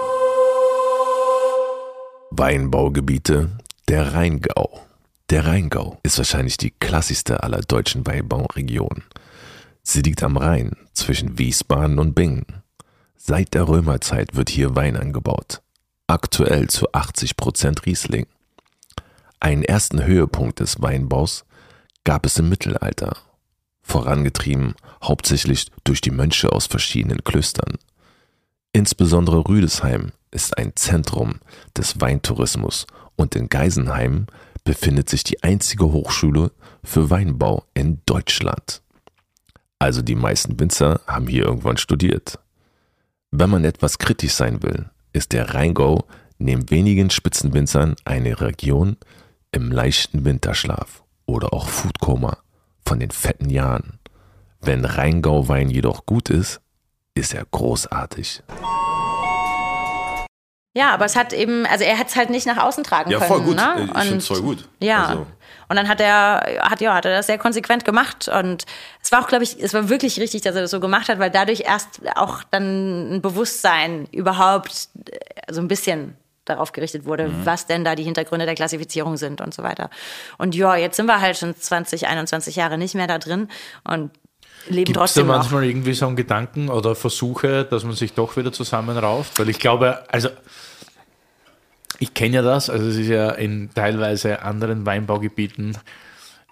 Weinbaugebiete 2.31 3.49
der 3.87 4.13
Rheingau. 4.13 4.81
Der 5.29 5.45
Rheingau 5.45 5.99
ist 6.03 6.17
wahrscheinlich 6.17 6.57
die 6.57 6.71
klassischste 6.71 7.43
aller 7.43 7.61
deutschen 7.61 8.05
Weinbauregionen. 8.05 9.03
Sie 9.83 10.01
liegt 10.01 10.23
am 10.23 10.37
Rhein 10.37 10.73
zwischen 10.93 11.37
Wiesbaden 11.39 11.99
und 11.99 12.13
Bingen. 12.13 12.45
Seit 13.15 13.53
der 13.53 13.67
Römerzeit 13.67 14.35
wird 14.35 14.49
hier 14.49 14.75
Wein 14.75 14.95
angebaut. 14.97 15.61
Aktuell 16.07 16.69
zu 16.69 16.91
80% 16.91 17.85
Riesling. 17.85 18.25
Einen 19.39 19.63
ersten 19.63 20.03
Höhepunkt 20.03 20.59
des 20.59 20.81
Weinbaus 20.81 21.45
gab 22.03 22.25
es 22.25 22.39
im 22.39 22.49
Mittelalter, 22.49 23.17
vorangetrieben 23.81 24.75
hauptsächlich 25.03 25.67
durch 25.83 26.01
die 26.01 26.11
Mönche 26.11 26.51
aus 26.51 26.65
verschiedenen 26.65 27.23
Klöstern. 27.23 27.77
Insbesondere 28.73 29.47
Rüdesheim 29.47 30.11
ist 30.31 30.57
ein 30.57 30.75
Zentrum 30.75 31.39
des 31.75 31.99
Weintourismus 32.01 32.87
und 33.15 33.35
in 33.35 33.49
Geisenheim 33.49 34.27
befindet 34.63 35.09
sich 35.09 35.23
die 35.23 35.43
einzige 35.43 35.85
Hochschule 35.85 36.51
für 36.83 37.09
Weinbau 37.09 37.65
in 37.73 38.01
Deutschland. 38.05 38.81
Also 39.79 40.01
die 40.01 40.15
meisten 40.15 40.59
Winzer 40.59 41.01
haben 41.07 41.27
hier 41.27 41.43
irgendwann 41.43 41.77
studiert. 41.77 42.39
Wenn 43.31 43.49
man 43.49 43.65
etwas 43.65 43.97
kritisch 43.97 44.33
sein 44.33 44.63
will, 44.63 44.89
ist 45.17 45.33
der 45.33 45.55
Rheingau 45.55 46.05
neben 46.37 46.69
wenigen 46.69 47.09
Spitzenwinzern 47.09 47.95
eine 48.05 48.39
Region 48.39 48.97
im 49.51 49.71
leichten 49.71 50.23
Winterschlaf 50.25 51.03
oder 51.25 51.53
auch 51.53 51.67
Foodkoma 51.67 52.37
von 52.85 52.99
den 52.99 53.09
fetten 53.09 53.49
Jahren. 53.49 53.99
Wenn 54.61 54.85
Rheingau-Wein 54.85 55.69
jedoch 55.69 56.05
gut 56.05 56.29
ist, 56.29 56.61
ist 57.15 57.33
er 57.33 57.45
großartig. 57.49 58.43
Ja, 60.75 60.93
aber 60.93 61.05
es 61.05 61.15
hat 61.15 61.33
eben, 61.33 61.65
also 61.65 61.83
er 61.83 61.97
hat 61.97 62.09
es 62.09 62.15
halt 62.15 62.29
nicht 62.29 62.45
nach 62.45 62.57
außen 62.63 62.83
tragen 62.83 63.09
Ja, 63.09 63.17
können. 63.17 63.27
voll 63.29 63.41
gut. 63.41 63.55
Ne? 63.55 63.89
Ich 63.95 64.01
finde 64.01 64.17
es 64.17 64.27
voll 64.27 64.41
gut. 64.41 64.69
Ja. 64.79 65.05
Also, 65.07 65.27
Und 65.69 65.75
dann 65.75 65.87
hat 65.89 65.99
er, 65.99 66.59
hat, 66.61 66.79
ja, 66.81 66.93
hat 66.95 67.05
er 67.05 67.11
das 67.17 67.27
sehr 67.27 67.37
konsequent 67.37 67.83
gemacht. 67.85 68.27
Und 68.29 68.65
es 69.03 69.11
war 69.11 69.21
auch, 69.21 69.27
glaube 69.27 69.43
ich, 69.43 69.61
es 69.61 69.73
war 69.73 69.89
wirklich 69.89 70.19
richtig, 70.19 70.41
dass 70.41 70.55
er 70.55 70.61
das 70.61 70.71
so 70.71 70.79
gemacht 70.79 71.09
hat, 71.09 71.19
weil 71.19 71.29
dadurch 71.31 71.61
erst 71.61 71.99
auch 72.15 72.43
dann 72.51 73.15
ein 73.15 73.21
Bewusstsein 73.21 74.07
überhaupt 74.11 74.89
äh, 75.11 75.51
so 75.53 75.59
ein 75.61 75.67
bisschen 75.67 76.15
darauf 76.45 76.71
gerichtet 76.71 77.03
wurde, 77.03 77.27
Mhm. 77.27 77.45
was 77.45 77.65
denn 77.65 77.83
da 77.83 77.95
die 77.95 78.03
Hintergründe 78.03 78.45
der 78.45 78.55
Klassifizierung 78.55 79.17
sind 79.17 79.41
und 79.41 79.53
so 79.53 79.63
weiter. 79.63 79.89
Und 80.37 80.55
ja, 80.55 80.77
jetzt 80.77 80.95
sind 80.95 81.05
wir 81.07 81.19
halt 81.19 81.37
schon 81.37 81.53
20, 81.53 82.07
21 82.07 82.55
Jahre 82.55 82.77
nicht 82.77 82.95
mehr 82.95 83.07
da 83.07 83.17
drin 83.17 83.49
und 83.83 84.11
leben 84.69 84.85
Gibt 84.85 84.89
es 84.89 84.93
da 84.93 84.99
trotzdem 85.01 85.27
noch. 85.27 85.35
manchmal 85.39 85.65
irgendwie 85.65 85.93
so 85.93 86.07
einen 86.07 86.15
Gedanken 86.15 86.69
oder 86.69 86.95
Versuche, 86.95 87.65
dass 87.65 87.83
man 87.83 87.93
sich 87.95 88.13
doch 88.13 88.37
wieder 88.37 88.53
zusammenrauft? 88.53 89.37
Weil 89.39 89.49
ich 89.49 89.59
glaube, 89.59 90.03
also 90.09 90.29
ich 91.99 92.13
kenne 92.13 92.35
ja 92.37 92.41
das, 92.41 92.69
also 92.69 92.87
es 92.87 92.95
ist 92.97 93.07
ja 93.07 93.31
in 93.31 93.69
teilweise 93.73 94.41
anderen 94.41 94.85
Weinbaugebieten, 94.85 95.77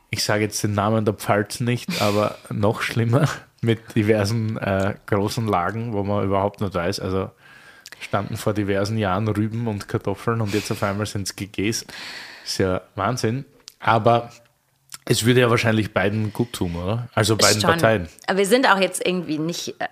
ich 0.09 0.23
sage 0.23 0.43
jetzt 0.43 0.63
den 0.63 0.73
Namen 0.73 1.05
der 1.05 1.13
Pfalz 1.13 1.59
nicht, 1.59 1.89
aber 2.01 2.37
noch 2.49 2.81
schlimmer 2.81 3.27
mit 3.61 3.95
diversen 3.95 4.57
äh, 4.57 4.95
großen 5.07 5.47
Lagen, 5.47 5.93
wo 5.93 6.03
man 6.03 6.23
überhaupt 6.23 6.61
nicht 6.61 6.73
weiß, 6.73 6.99
also 6.99 7.31
standen 7.99 8.37
vor 8.37 8.53
diversen 8.53 8.97
Jahren 8.97 9.27
Rüben 9.27 9.67
und 9.67 9.87
Kartoffeln 9.87 10.41
und 10.41 10.53
jetzt 10.53 10.71
auf 10.71 10.83
einmal 10.83 11.05
sind 11.05 11.23
es 11.23 11.35
GGs. 11.35 11.85
Ist 12.45 12.57
ja 12.59 12.81
Wahnsinn. 12.95 13.45
Aber 13.79 14.31
es 15.05 15.25
würde 15.25 15.41
ja 15.41 15.49
wahrscheinlich 15.49 15.93
beiden 15.93 16.33
gut 16.33 16.53
tun, 16.53 16.75
oder? 16.75 17.07
Also 17.13 17.35
beiden 17.37 17.61
Schon. 17.61 17.69
Parteien. 17.71 18.07
Aber 18.27 18.39
wir 18.39 18.45
sind 18.45 18.69
auch 18.69 18.79
jetzt 18.79 19.05
irgendwie 19.05 19.37
nicht 19.37 19.75
äh, 19.79 19.87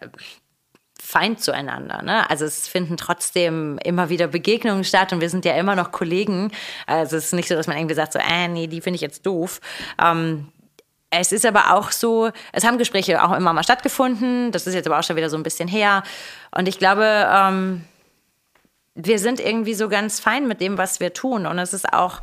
Feind 1.13 1.39
zueinander. 1.39 2.01
Ne? 2.01 2.27
Also 2.27 2.45
es 2.45 2.67
finden 2.67 2.97
trotzdem 2.97 3.77
immer 3.83 4.09
wieder 4.09 4.25
Begegnungen 4.25 4.83
statt 4.83 5.13
und 5.13 5.21
wir 5.21 5.29
sind 5.29 5.45
ja 5.45 5.53
immer 5.53 5.75
noch 5.75 5.91
Kollegen. 5.91 6.51
Also 6.87 7.17
es 7.17 7.25
ist 7.25 7.33
nicht 7.33 7.47
so, 7.47 7.53
dass 7.53 7.67
man 7.67 7.77
irgendwie 7.77 7.93
sagt, 7.93 8.13
so, 8.13 8.19
äh, 8.19 8.47
nee, 8.47 8.65
die 8.65 8.81
finde 8.81 8.95
ich 8.95 9.01
jetzt 9.01 9.23
doof. 9.23 9.61
Ähm, 10.01 10.47
es 11.11 11.31
ist 11.31 11.45
aber 11.45 11.75
auch 11.75 11.91
so, 11.91 12.31
es 12.51 12.65
haben 12.65 12.79
Gespräche 12.79 13.23
auch 13.23 13.31
immer 13.37 13.53
mal 13.53 13.61
stattgefunden. 13.61 14.51
Das 14.51 14.65
ist 14.65 14.73
jetzt 14.73 14.87
aber 14.87 14.97
auch 14.97 15.03
schon 15.03 15.15
wieder 15.15 15.29
so 15.29 15.37
ein 15.37 15.43
bisschen 15.43 15.67
her. 15.67 16.01
Und 16.49 16.67
ich 16.67 16.79
glaube, 16.79 17.05
ähm, 17.31 17.83
wir 18.95 19.19
sind 19.19 19.39
irgendwie 19.39 19.75
so 19.75 19.89
ganz 19.89 20.19
fein 20.19 20.47
mit 20.47 20.61
dem, 20.61 20.79
was 20.79 20.99
wir 20.99 21.13
tun. 21.13 21.45
Und 21.45 21.59
es 21.59 21.73
ist 21.73 21.93
auch, 21.93 22.21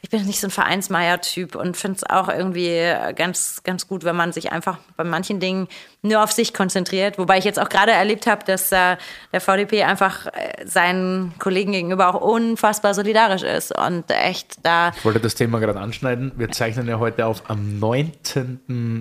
ich 0.00 0.10
bin 0.10 0.24
nicht 0.26 0.40
so 0.40 0.46
ein 0.46 0.50
Vereinsmeier-Typ 0.50 1.56
und 1.56 1.76
finde 1.76 1.96
es 1.96 2.04
auch 2.08 2.28
irgendwie 2.28 2.92
ganz, 3.16 3.62
ganz 3.64 3.88
gut, 3.88 4.04
wenn 4.04 4.14
man 4.14 4.32
sich 4.32 4.52
einfach 4.52 4.78
bei 4.96 5.02
manchen 5.02 5.40
Dingen 5.40 5.66
nur 6.02 6.22
auf 6.22 6.30
sich 6.30 6.54
konzentriert. 6.54 7.18
Wobei 7.18 7.38
ich 7.38 7.44
jetzt 7.44 7.58
auch 7.58 7.68
gerade 7.68 7.90
erlebt 7.90 8.28
habe, 8.28 8.44
dass 8.44 8.70
äh, 8.70 8.96
der 9.32 9.40
VDP 9.40 9.82
einfach 9.82 10.26
äh, 10.26 10.64
seinen 10.64 11.34
Kollegen 11.40 11.72
gegenüber 11.72 12.14
auch 12.14 12.20
unfassbar 12.20 12.94
solidarisch 12.94 13.42
ist 13.42 13.76
und 13.76 14.08
echt 14.10 14.64
da. 14.64 14.92
Ich 14.96 15.04
wollte 15.04 15.18
das 15.20 15.34
Thema 15.34 15.58
gerade 15.58 15.80
anschneiden. 15.80 16.30
Wir 16.36 16.52
zeichnen 16.52 16.86
ja 16.86 17.00
heute 17.00 17.26
auf 17.26 17.50
am 17.50 17.80
9. 17.80 18.12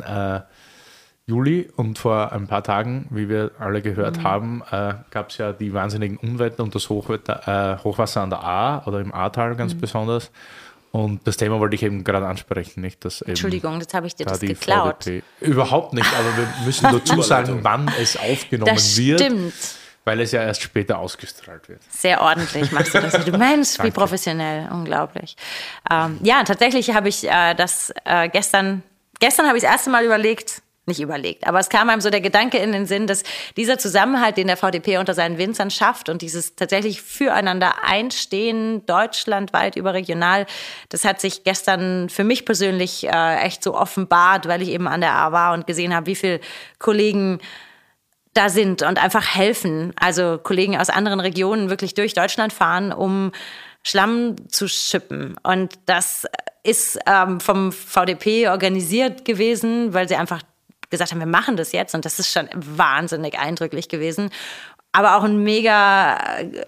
Äh, 0.04 0.40
Juli 1.28 1.70
und 1.76 2.00
vor 2.00 2.32
ein 2.32 2.48
paar 2.48 2.64
Tagen, 2.64 3.06
wie 3.12 3.28
wir 3.28 3.52
alle 3.60 3.82
gehört 3.82 4.24
haben, 4.24 4.64
äh, 4.72 4.94
gab 5.12 5.30
es 5.30 5.38
ja 5.38 5.52
die 5.52 5.74
wahnsinnigen 5.74 6.18
Unwetter 6.18 6.64
und 6.64 6.74
das 6.74 6.90
Hochwetter, 6.90 7.78
äh, 7.78 7.84
Hochwasser 7.84 8.22
an 8.22 8.30
der 8.30 8.44
A 8.44 8.84
oder 8.86 9.02
im 9.02 9.14
Ahrtal 9.14 9.56
ganz 9.58 9.76
besonders. 9.76 10.32
Und 10.92 11.28
das 11.28 11.38
Thema 11.38 11.60
wollte 11.60 11.76
ich 11.76 11.84
eben 11.84 12.04
gerade 12.04 12.26
ansprechen, 12.28 12.82
nicht? 12.82 13.04
Dass 13.06 13.22
Entschuldigung, 13.22 13.80
jetzt 13.80 13.94
habe 13.94 14.08
ich 14.08 14.16
dir 14.16 14.26
da 14.26 14.32
das 14.32 14.40
geklaut. 14.40 15.04
VDP 15.04 15.24
Überhaupt 15.42 15.94
nicht, 15.94 16.08
aber 16.18 16.38
wir 16.38 16.48
müssen 16.66 16.84
dazu 16.84 17.22
sagen, 17.22 17.60
wann 17.62 17.92
es 18.00 18.18
aufgenommen 18.18 18.74
Das 18.74 18.98
wird, 18.98 19.20
stimmt. 19.20 19.54
weil 20.06 20.22
es 20.22 20.32
ja 20.32 20.42
erst 20.44 20.62
später 20.62 20.98
ausgestrahlt 21.00 21.68
wird. 21.70 21.82
Sehr 21.90 22.22
ordentlich 22.22 22.72
machst 22.72 22.94
du 22.94 23.02
das. 23.02 23.24
Du 23.26 23.38
Mensch, 23.38 23.78
wie 23.84 23.92
professionell, 24.02 24.70
unglaublich. 24.72 25.36
Ähm, 25.92 26.20
ja, 26.24 26.44
tatsächlich 26.44 26.94
habe 26.96 27.10
ich 27.10 27.28
äh, 27.30 27.54
das 27.54 27.94
äh, 28.06 28.30
gestern, 28.30 28.82
gestern 29.20 29.48
habe 29.48 29.58
ich 29.58 29.64
das 29.64 29.72
erste 29.74 29.90
Mal 29.90 30.06
überlegt, 30.06 30.62
nicht 30.88 31.02
überlegt, 31.02 31.46
aber 31.46 31.60
es 31.60 31.70
kam 31.70 31.90
einem 31.90 32.02
so 32.02 32.10
der 32.10 32.22
Gedanke 32.22 32.58
in 32.58 32.72
den 32.72 32.86
Sinn, 32.86 33.08
dass 33.08 33.24
dieser 33.56 33.78
Zusammenhalt, 33.78 34.38
den 34.38 34.48
der 34.48 34.58
VDP 34.58 34.98
unter 34.98 35.14
seinen 35.14 35.38
Winzern 35.38 35.70
schafft 35.70 36.10
und 36.10 36.22
dieses 36.22 36.56
tatsächlich 36.56 37.02
füreinander 37.02 37.84
einstehen, 37.84 38.86
deutschlandweit, 38.86 39.76
überregional, 39.76 40.46
das 40.90 41.06
hat 41.06 41.22
sich 41.22 41.44
gestern 41.44 42.10
für 42.10 42.24
mich 42.24 42.46
persönlich 42.46 43.06
äh, 43.08 43.36
echt 43.38 43.64
so 43.64 43.76
offenbart, 43.76 44.48
weil 44.48 44.62
ich 44.62 44.70
eben 44.70 44.88
an 44.88 45.02
der 45.02 45.14
A 45.14 45.32
war 45.32 45.54
und 45.54 45.68
gesehen 45.68 45.94
habe, 45.94 46.08
wie 46.08 46.16
viele 46.16 46.40
Kollegen 46.80 47.40
da 48.34 48.50
sind 48.50 48.84
und 48.84 49.02
einfach 49.02 49.36
helfen. 49.36 49.94
Also 50.00 50.40
Kollegen 50.42 50.78
aus 50.78 50.90
anderen 50.90 51.20
Regionen 51.20 51.70
wirklich 51.70 51.96
durch 51.96 52.14
Deutschland 52.14 52.54
fahren, 52.54 52.94
um 52.94 53.32
Schlamm 53.84 54.36
zu 54.50 54.68
schippen. 54.68 55.36
Und 55.44 55.80
das 55.86 56.26
ist 56.64 57.00
ähm, 57.08 57.40
vom 57.40 57.72
VDP 57.72 58.50
organisiert 58.50 59.26
gewesen, 59.26 59.94
weil 59.94 60.08
sie 60.08 60.18
einfach 60.18 60.42
gesagt 60.90 61.12
haben, 61.12 61.20
wir 61.20 61.28
machen 61.28 61.58
das 61.58 61.72
jetzt. 61.72 61.96
Und 61.96 62.06
das 62.06 62.20
ist 62.20 62.32
schon 62.32 62.48
wahnsinnig 62.54 63.38
eindrücklich 63.40 63.90
gewesen. 63.90 64.30
Aber 64.92 65.18
auch 65.18 65.24
ein 65.24 65.44
mega, 65.44 66.18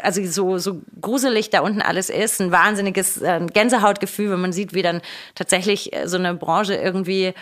also 0.04 0.24
so, 0.26 0.58
so 0.58 0.82
gruselig 1.02 1.50
da 1.50 1.62
unten 1.62 1.82
alles 1.82 2.10
ist, 2.10 2.40
ein 2.40 2.52
wahnsinniges 2.52 3.22
äh, 3.22 3.46
Gänsehautgefühl, 3.52 4.32
wenn 4.32 4.42
man 4.42 4.54
sieht, 4.54 4.74
wie 4.74 4.82
dann 4.82 5.02
tatsächlich 5.36 5.94
äh, 5.94 6.08
so 6.08 6.18
eine 6.18 6.36
Branche 6.36 6.76
irgendwie 6.76 7.34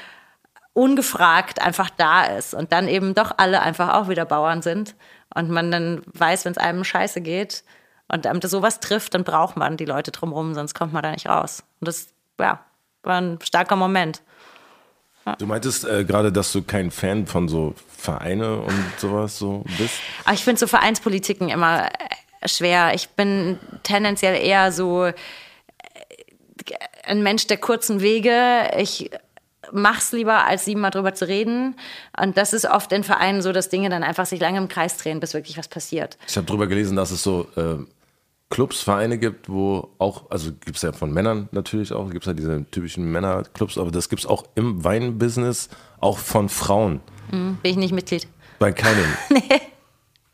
ungefragt 0.73 1.59
einfach 1.59 1.89
da 1.89 2.25
ist 2.25 2.53
und 2.53 2.71
dann 2.71 2.87
eben 2.87 3.15
doch 3.15 3.33
alle 3.37 3.61
einfach 3.63 3.95
auch 3.95 4.09
wieder 4.09 4.25
Bauern 4.25 4.61
sind 4.61 4.95
und 5.33 5.49
man 5.49 5.71
dann 5.71 6.03
weiß, 6.13 6.45
wenn 6.45 6.51
es 6.51 6.57
einem 6.59 6.83
scheiße 6.83 7.21
geht 7.21 7.63
und 8.07 8.27
einem 8.27 8.41
sowas 8.41 8.79
trifft, 8.79 9.15
dann 9.15 9.23
braucht 9.23 9.57
man 9.57 9.75
die 9.75 9.85
Leute 9.85 10.11
drumherum, 10.11 10.53
sonst 10.53 10.75
kommt 10.75 10.93
man 10.93 11.03
da 11.03 11.11
nicht 11.11 11.27
raus. 11.27 11.63
Und 11.79 11.87
das, 11.87 12.13
ja, 12.39 12.59
war 13.03 13.19
ein 13.19 13.39
starker 13.41 13.75
Moment. 13.75 14.21
Du 15.35 15.45
meintest 15.45 15.85
äh, 15.85 16.05
gerade, 16.05 16.31
dass 16.31 16.51
du 16.51 16.61
kein 16.61 16.91
Fan 16.91 17.27
von 17.27 17.47
so 17.47 17.73
Vereine 17.87 18.57
und 18.57 18.85
sowas 18.97 19.37
so 19.37 19.65
bist. 19.77 19.95
Aber 20.23 20.33
ich 20.33 20.43
finde 20.43 20.59
so 20.59 20.67
Vereinspolitiken 20.67 21.49
immer 21.49 21.87
äh, 22.41 22.47
schwer. 22.47 22.93
Ich 22.93 23.09
bin 23.09 23.59
tendenziell 23.83 24.41
eher 24.41 24.71
so 24.71 25.05
äh, 25.05 25.13
ein 27.03 27.23
Mensch 27.23 27.47
der 27.47 27.57
kurzen 27.57 28.01
Wege. 28.01 28.71
Ich 28.77 29.09
mach's 29.71 30.11
lieber, 30.11 30.45
als 30.45 30.65
siebenmal 30.65 30.91
drüber 30.91 31.13
zu 31.13 31.27
reden. 31.27 31.75
Und 32.19 32.37
das 32.37 32.53
ist 32.53 32.65
oft 32.65 32.91
in 32.91 33.03
Vereinen 33.03 33.41
so, 33.41 33.51
dass 33.51 33.69
Dinge 33.69 33.89
dann 33.89 34.03
einfach 34.03 34.25
sich 34.25 34.39
lange 34.39 34.57
im 34.57 34.67
Kreis 34.67 34.97
drehen, 34.97 35.19
bis 35.19 35.33
wirklich 35.33 35.57
was 35.57 35.67
passiert. 35.67 36.17
Ich 36.27 36.37
habe 36.37 36.47
drüber 36.47 36.67
gelesen, 36.67 36.95
dass 36.95 37.11
es 37.11 37.23
so 37.23 37.47
äh, 37.55 37.77
Clubs, 38.49 38.81
Vereine 38.81 39.17
gibt, 39.17 39.49
wo 39.49 39.89
auch, 39.97 40.31
also 40.31 40.51
gibt 40.51 40.77
es 40.77 40.81
ja 40.81 40.93
von 40.93 41.13
Männern 41.13 41.49
natürlich 41.51 41.91
auch, 41.91 42.09
gibt 42.09 42.23
es 42.23 42.27
ja 42.27 42.33
diese 42.33 42.65
typischen 42.71 43.11
Männerclubs, 43.11 43.77
aber 43.77 43.91
das 43.91 44.07
gibt 44.09 44.21
es 44.21 44.25
auch 44.25 44.45
im 44.55 44.83
Weinbusiness, 44.83 45.69
auch 45.99 46.17
von 46.17 46.47
Frauen. 46.47 47.01
Bin 47.31 47.57
ich 47.63 47.75
nicht 47.75 47.93
Mitglied. 47.93 48.27
Bei 48.59 48.71
keinem. 48.71 49.05
nee. 49.29 49.61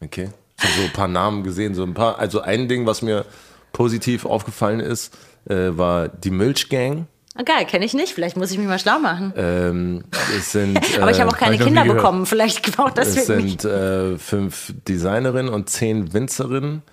Okay. 0.01 0.30
Ich 0.57 0.64
habe 0.64 0.74
so 0.76 0.84
ein 0.84 0.93
paar 0.93 1.07
Namen 1.07 1.43
gesehen, 1.43 1.76
so 1.76 1.84
ein 1.84 1.93
paar. 1.93 2.20
Also 2.20 2.41
ein 2.41 2.68
Ding, 2.68 2.86
was 2.86 3.01
mir 3.01 3.26
positiv 3.72 4.26
aufgefallen 4.26 4.80
ist, 4.80 5.18
äh, 5.49 5.70
war 5.72 6.07
die 6.07 6.30
Milchgang. 6.30 7.07
Ah, 7.36 7.41
geil, 7.41 7.66
kenne 7.66 7.84
ich 7.84 7.95
nicht. 7.95 8.14
Vielleicht 8.14 8.38
muss 8.38 8.51
ich 8.51 8.59
mich 8.59 8.68
mal 8.68 8.78
schlau 8.78 8.99
machen. 8.99 9.34
Ähm, 9.36 10.03
es 10.38 10.51
sind, 10.51 10.80
Aber 11.01 11.09
ich 11.09 11.20
habe 11.20 11.32
auch 11.32 11.36
äh, 11.36 11.39
keine 11.39 11.57
hab 11.57 11.66
Kinder 11.66 11.84
bekommen. 11.84 12.28
Vielleicht 12.28 12.76
braucht 12.76 12.97
das 12.97 13.18
es 13.18 13.26
sind 13.26 13.66
äh, 13.66 14.18
fünf 14.20 14.74
Designerinnen 14.88 15.51
und 15.51 15.70
zehn 15.70 16.14
Winzerinnen, 16.14 16.84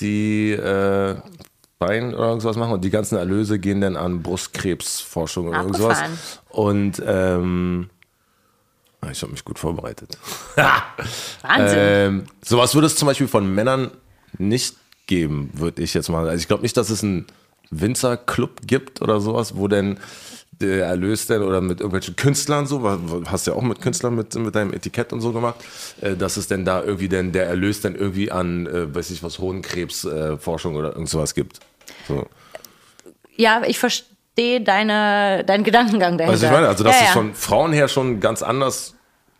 die 0.00 0.52
äh, 0.52 1.16
Wein 1.78 2.14
oder 2.14 2.28
irgendwas 2.28 2.56
machen 2.56 2.72
und 2.72 2.84
die 2.84 2.90
ganzen 2.90 3.16
Erlöse 3.16 3.58
gehen 3.58 3.80
dann 3.80 3.96
an 3.96 4.22
Brustkrebsforschung 4.22 5.48
oder 5.48 5.62
irgendwas. 5.62 5.98
Und 6.48 7.02
ähm, 7.06 7.90
ah, 9.00 9.10
ich 9.10 9.22
habe 9.22 9.32
mich 9.32 9.44
gut 9.44 9.58
vorbereitet. 9.58 10.18
Wahnsinn. 10.56 11.78
Ähm, 11.78 12.24
sowas 12.42 12.74
würde 12.74 12.88
es 12.88 12.96
zum 12.96 13.06
Beispiel 13.06 13.28
von 13.28 13.54
Männern 13.54 13.90
nicht 14.38 14.76
geben, 15.06 15.50
würde 15.54 15.82
ich 15.82 15.94
jetzt 15.94 16.08
mal. 16.08 16.28
Also 16.28 16.40
ich 16.40 16.48
glaube 16.48 16.62
nicht, 16.62 16.76
dass 16.76 16.90
es 16.90 17.04
einen 17.04 17.26
Winzerclub 17.70 18.66
gibt 18.66 19.00
oder 19.00 19.20
sowas, 19.20 19.56
wo 19.56 19.68
denn 19.68 19.98
der 20.60 20.86
Erlös 20.86 21.26
denn 21.26 21.42
oder 21.42 21.60
mit 21.60 21.80
irgendwelchen 21.80 22.16
Künstlern 22.16 22.66
so, 22.66 22.82
hast 23.26 23.46
ja 23.46 23.52
auch 23.52 23.62
mit 23.62 23.80
Künstlern 23.80 24.14
mit, 24.14 24.34
mit 24.34 24.54
deinem 24.54 24.72
Etikett 24.72 25.12
und 25.12 25.20
so 25.20 25.32
gemacht, 25.32 25.56
äh, 26.00 26.16
dass 26.16 26.36
es 26.36 26.48
denn 26.48 26.64
da 26.64 26.82
irgendwie 26.82 27.08
denn 27.08 27.32
der 27.32 27.46
Erlös 27.46 27.80
dann 27.80 27.94
irgendwie 27.94 28.30
an, 28.30 28.66
äh, 28.66 28.94
weiß 28.94 29.10
ich 29.10 29.22
was, 29.22 29.38
Hohenkrebsforschung 29.38 30.74
äh, 30.74 30.78
oder 30.78 30.92
irgend 30.92 31.08
sowas 31.08 31.34
gibt. 31.34 31.60
So. 32.06 32.26
Ja, 33.36 33.62
ich 33.66 33.78
verstehe 33.78 34.60
deine, 34.60 35.44
deinen 35.44 35.64
Gedankengang 35.64 36.18
dahinter. 36.18 36.32
Also 36.32 36.46
ich 36.46 36.52
meine, 36.52 36.68
also 36.68 36.82
dass 36.84 36.96
ja, 36.96 37.00
es 37.02 37.06
ja. 37.08 37.12
von 37.12 37.34
Frauen 37.34 37.72
her 37.72 37.88
schon 37.88 38.20
ganz 38.20 38.42
anders 38.42 38.94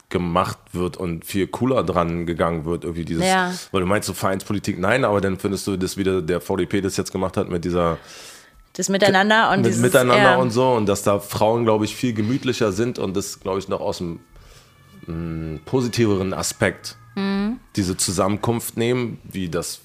gemacht 0.08 0.58
wird 0.72 0.96
und 0.96 1.24
viel 1.24 1.46
cooler 1.48 1.82
dran 1.84 2.24
gegangen 2.24 2.64
wird, 2.64 2.84
irgendwie 2.84 3.04
dieses, 3.04 3.26
Ja. 3.26 3.52
weil 3.72 3.80
du 3.82 3.86
meinst 3.86 4.06
so 4.06 4.14
Vereinspolitik, 4.14 4.78
nein, 4.78 5.04
aber 5.04 5.20
dann 5.20 5.38
findest 5.38 5.66
du 5.66 5.76
das 5.76 5.96
wieder, 5.96 6.22
der 6.22 6.40
VDP 6.40 6.80
das 6.80 6.96
jetzt 6.96 7.12
gemacht 7.12 7.36
hat 7.36 7.50
mit 7.50 7.64
dieser 7.64 7.98
das 8.74 8.88
Miteinander 8.88 9.50
und 9.50 9.62
mit 9.62 9.66
dieses, 9.66 9.82
Miteinander 9.82 10.32
ja. 10.32 10.36
und 10.36 10.50
so 10.50 10.72
und 10.72 10.86
dass 10.86 11.02
da 11.02 11.18
Frauen, 11.18 11.64
glaube 11.64 11.84
ich, 11.84 11.96
viel 11.96 12.12
gemütlicher 12.12 12.72
sind 12.72 12.98
und 12.98 13.16
das, 13.16 13.40
glaube 13.40 13.58
ich, 13.58 13.68
noch 13.68 13.80
aus 13.80 13.98
dem 13.98 14.20
mh, 15.06 15.60
positiveren 15.64 16.32
Aspekt 16.32 16.96
Mhm. 17.18 17.58
diese 17.74 17.96
Zusammenkunft 17.96 18.76
nehmen, 18.76 19.18
wie 19.24 19.48
das, 19.48 19.80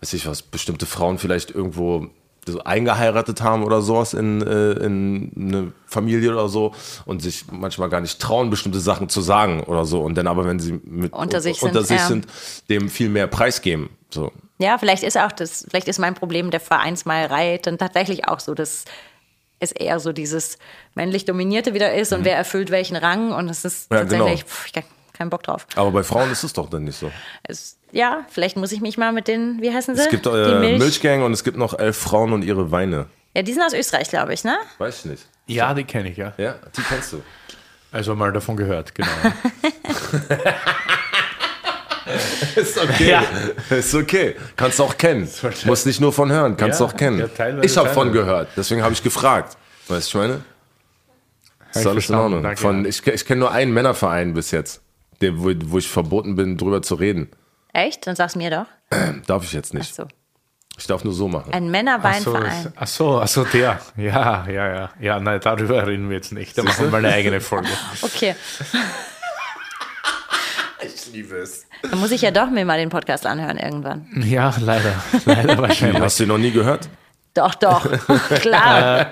weiß 0.00 0.12
ich 0.12 0.26
was, 0.26 0.42
bestimmte 0.42 0.84
Frauen 0.84 1.18
vielleicht 1.18 1.50
irgendwo 1.50 2.08
so 2.46 2.62
eingeheiratet 2.62 3.40
haben 3.40 3.64
oder 3.64 3.82
sowas 3.82 4.14
in, 4.14 4.40
äh, 4.40 4.72
in 4.72 5.32
eine 5.36 5.72
Familie 5.86 6.32
oder 6.32 6.48
so 6.48 6.74
und 7.04 7.20
sich 7.20 7.46
manchmal 7.50 7.88
gar 7.88 8.00
nicht 8.00 8.20
trauen, 8.20 8.50
bestimmte 8.50 8.78
Sachen 8.78 9.08
zu 9.08 9.20
sagen 9.20 9.64
oder 9.64 9.84
so 9.84 10.02
und 10.02 10.16
dann 10.16 10.26
aber, 10.26 10.44
wenn 10.44 10.60
sie 10.60 10.78
mit 10.84 11.12
Unter 11.12 11.40
sich 11.40 11.60
unter 11.62 11.82
sind, 11.82 11.86
sich 11.86 11.98
ja. 11.98 12.06
sind 12.06 12.26
dem 12.68 12.88
viel 12.88 13.08
mehr 13.08 13.26
Preis 13.26 13.62
geben. 13.62 13.90
So. 14.10 14.30
Ja, 14.58 14.78
vielleicht 14.78 15.02
ist 15.02 15.18
auch 15.18 15.32
das, 15.32 15.66
vielleicht 15.70 15.88
ist 15.88 15.98
mein 15.98 16.14
Problem 16.14 16.50
der 16.50 16.60
Vereinsmeierei 16.60 17.58
dann 17.62 17.78
tatsächlich 17.78 18.26
auch 18.28 18.40
so, 18.40 18.54
dass 18.54 18.84
es 19.58 19.72
eher 19.72 20.00
so 20.00 20.12
dieses 20.12 20.58
männlich 20.94 21.24
Dominierte 21.24 21.74
wieder 21.74 21.94
ist 21.94 22.12
und 22.12 22.24
wer 22.24 22.36
erfüllt 22.36 22.70
welchen 22.70 22.96
Rang 22.96 23.32
und 23.32 23.48
es 23.48 23.64
ist 23.64 23.90
Mhm. 23.90 23.96
Ja, 23.96 24.02
tatsächlich, 24.02 24.40
genau. 24.40 24.48
pff, 24.50 24.66
ich 24.66 24.72
hab 24.76 24.84
keinen 25.14 25.30
Bock 25.30 25.42
drauf. 25.42 25.66
Aber 25.76 25.90
bei 25.90 26.02
Frauen 26.02 26.30
ist 26.30 26.42
es 26.42 26.52
doch 26.52 26.68
dann 26.68 26.84
nicht 26.84 26.98
so. 26.98 27.10
Es, 27.42 27.78
ja, 27.92 28.24
vielleicht 28.28 28.56
muss 28.56 28.72
ich 28.72 28.80
mich 28.82 28.98
mal 28.98 29.12
mit 29.12 29.28
den, 29.28 29.60
wie 29.62 29.72
heißen 29.72 29.94
sie? 29.96 30.02
Es 30.02 30.08
gibt 30.10 30.26
Die 30.26 30.30
äh, 30.30 30.58
Milch. 30.58 30.78
Milchgang 30.78 31.22
und 31.22 31.32
es 31.32 31.42
gibt 31.44 31.56
noch 31.56 31.78
elf 31.78 31.96
Frauen 31.96 32.32
und 32.34 32.42
ihre 32.42 32.70
Weine. 32.70 33.06
Ja, 33.34 33.42
die 33.42 33.52
sind 33.52 33.62
aus 33.62 33.72
Österreich, 33.74 34.08
glaube 34.10 34.34
ich, 34.34 34.44
ne? 34.44 34.56
Weiß 34.78 35.00
ich 35.00 35.04
nicht. 35.10 35.26
Ja, 35.46 35.72
die 35.74 35.84
kenne 35.84 36.10
ich, 36.10 36.16
ja. 36.16 36.32
Ja, 36.38 36.56
die 36.76 36.82
kennst 36.82 37.12
du. 37.12 37.22
Also 37.92 38.14
mal 38.14 38.32
davon 38.32 38.56
gehört, 38.56 38.94
genau. 38.94 39.08
Ist 42.56 42.78
okay. 42.78 43.08
Ja. 43.10 43.24
Ist 43.76 43.94
okay. 43.94 44.36
Kannst 44.56 44.78
du 44.78 44.84
auch 44.84 44.96
kennen. 44.96 45.28
Musst 45.64 45.86
nicht 45.86 46.00
nur 46.00 46.12
von 46.12 46.30
hören, 46.30 46.56
kannst 46.56 46.80
du 46.80 46.84
Ja, 46.84 46.90
auch 46.90 46.96
kennen. 46.96 47.18
ja, 47.18 47.26
ich 47.62 47.76
habe 47.76 47.88
von 47.90 48.08
teilweise. 48.08 48.10
gehört, 48.24 48.48
deswegen 48.56 48.82
habe 48.82 48.92
ich 48.92 49.02
gefragt. 49.02 49.56
Weißt 49.88 50.12
du, 50.14 50.18
ich 50.18 50.28
meine? 50.28 50.40
Ist 51.74 51.80
ich 51.82 51.86
alles 51.88 52.08
in 52.08 52.14
Ordnung. 52.14 52.42
danke, 52.42 52.60
Von, 52.60 52.84
ja. 52.84 52.88
ich 52.88 53.06
ich 53.06 53.24
kenne 53.26 53.40
nur 53.40 53.50
einen 53.52 53.72
Männerverein 53.72 54.34
bis 54.34 54.50
jetzt, 54.50 54.80
der, 55.20 55.36
wo, 55.38 55.50
wo 55.66 55.78
ich 55.78 55.88
verboten 55.88 56.36
bin, 56.36 56.56
drüber 56.56 56.80
zu 56.82 56.94
reden. 56.94 57.28
Echt? 57.72 58.06
Dann 58.06 58.16
sag's 58.16 58.36
mir 58.36 58.50
doch. 58.50 58.66
Darf 59.26 59.44
ich 59.44 59.52
jetzt 59.52 59.72
Ach 59.74 59.78
nicht. 59.78 59.94
so. 59.94 60.06
Ich 60.78 60.86
darf 60.86 61.04
nur 61.04 61.14
so 61.14 61.26
machen. 61.26 61.52
Ein 61.54 61.64
Ach 61.68 61.70
Männerweinverein. 61.70 62.72
ach 62.76 62.86
so, 62.86 63.18
ach 63.18 63.28
so, 63.28 63.44
der. 63.44 63.80
Ja, 63.96 64.46
ja, 64.46 64.74
ja. 64.74 64.90
Ja, 65.00 65.18
nein, 65.20 65.40
darüber 65.42 65.86
reden 65.86 66.10
wir 66.10 66.16
jetzt 66.16 66.32
nicht. 66.32 66.56
Da 66.58 66.62
machen 66.62 66.84
wir 66.84 66.90
mal 66.90 66.98
eine 66.98 67.14
eigene 67.14 67.40
Folge. 67.40 67.68
Okay, 68.02 68.34
Ich 70.82 71.12
liebe 71.12 71.36
es. 71.36 71.66
dann 71.82 71.98
muss 72.00 72.10
ich 72.10 72.22
ja 72.22 72.30
doch 72.30 72.50
mir 72.50 72.64
mal 72.64 72.78
den 72.78 72.90
Podcast 72.90 73.26
anhören 73.26 73.56
irgendwann. 73.58 74.06
Ja, 74.26 74.54
leider. 74.60 74.92
Leider 75.24 75.56
wahrscheinlich. 75.62 76.00
Hast 76.02 76.18
du 76.18 76.24
ihn 76.24 76.28
noch 76.28 76.38
nie 76.38 76.50
gehört? 76.50 76.88
Doch, 77.34 77.54
doch. 77.54 77.86
Klar. 78.40 79.06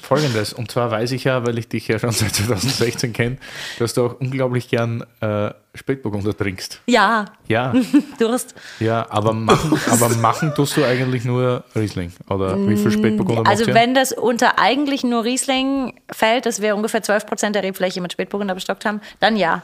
Folgendes, 0.00 0.52
und 0.52 0.70
zwar 0.70 0.90
weiß 0.92 1.10
ich 1.12 1.24
ja, 1.24 1.44
weil 1.44 1.58
ich 1.58 1.68
dich 1.68 1.88
ja 1.88 1.98
schon 1.98 2.12
seit 2.12 2.32
2016 2.36 3.12
kenne, 3.12 3.38
dass 3.80 3.92
du 3.94 4.06
auch 4.06 4.20
unglaublich 4.20 4.68
gern 4.68 5.04
äh, 5.20 5.50
Spätburgunder 5.74 6.36
trinkst. 6.36 6.80
Ja, 6.86 7.24
Ja, 7.48 7.74
Durst. 8.18 8.54
ja, 8.78 9.04
aber 9.10 9.32
machen, 9.32 9.80
aber 9.90 10.08
machen 10.10 10.54
tust 10.54 10.76
du 10.76 10.84
eigentlich 10.84 11.24
nur 11.24 11.64
Riesling. 11.74 12.12
Oder 12.30 12.56
wie 12.68 12.76
viel 12.76 12.92
Spätburgunder 12.92 13.50
Also 13.50 13.64
macht 13.64 13.68
ihr? 13.68 13.74
wenn 13.74 13.94
das 13.94 14.12
unter 14.12 14.60
eigentlich 14.60 15.02
nur 15.02 15.24
Riesling 15.24 15.98
fällt, 16.12 16.46
dass 16.46 16.62
wir 16.62 16.76
ungefähr 16.76 17.02
12 17.02 17.26
Prozent 17.26 17.56
der 17.56 17.64
Rebfläche 17.64 18.00
mit 18.00 18.12
Spätburgunder 18.12 18.54
bestockt 18.54 18.84
haben, 18.84 19.00
dann 19.18 19.36
ja. 19.36 19.62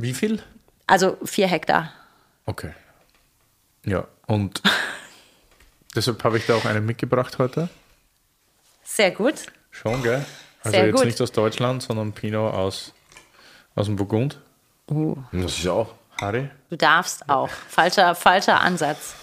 Wie 0.00 0.14
viel? 0.14 0.40
Also 0.86 1.18
vier 1.24 1.48
Hektar. 1.48 1.92
Okay. 2.46 2.70
Ja, 3.84 4.06
und 4.28 4.62
deshalb 5.96 6.22
habe 6.22 6.38
ich 6.38 6.46
da 6.46 6.54
auch 6.54 6.64
einen 6.64 6.86
mitgebracht 6.86 7.38
heute. 7.38 7.68
Sehr 8.84 9.10
gut. 9.10 9.34
Schon, 9.72 10.00
gell? 10.04 10.24
Also 10.62 10.70
Sehr 10.76 10.86
jetzt 10.86 10.96
gut. 10.96 11.04
nicht 11.04 11.20
aus 11.20 11.32
Deutschland, 11.32 11.82
sondern 11.82 12.12
Pinot 12.12 12.54
aus, 12.54 12.94
aus 13.74 13.86
dem 13.86 13.96
Burgund. 13.96 14.40
Muss 14.86 15.58
ich 15.58 15.68
auch. 15.68 15.92
Harry? 16.20 16.48
Du 16.70 16.76
darfst 16.76 17.28
auch. 17.28 17.48
Falscher, 17.48 18.14
falscher 18.14 18.60
Ansatz. 18.60 19.14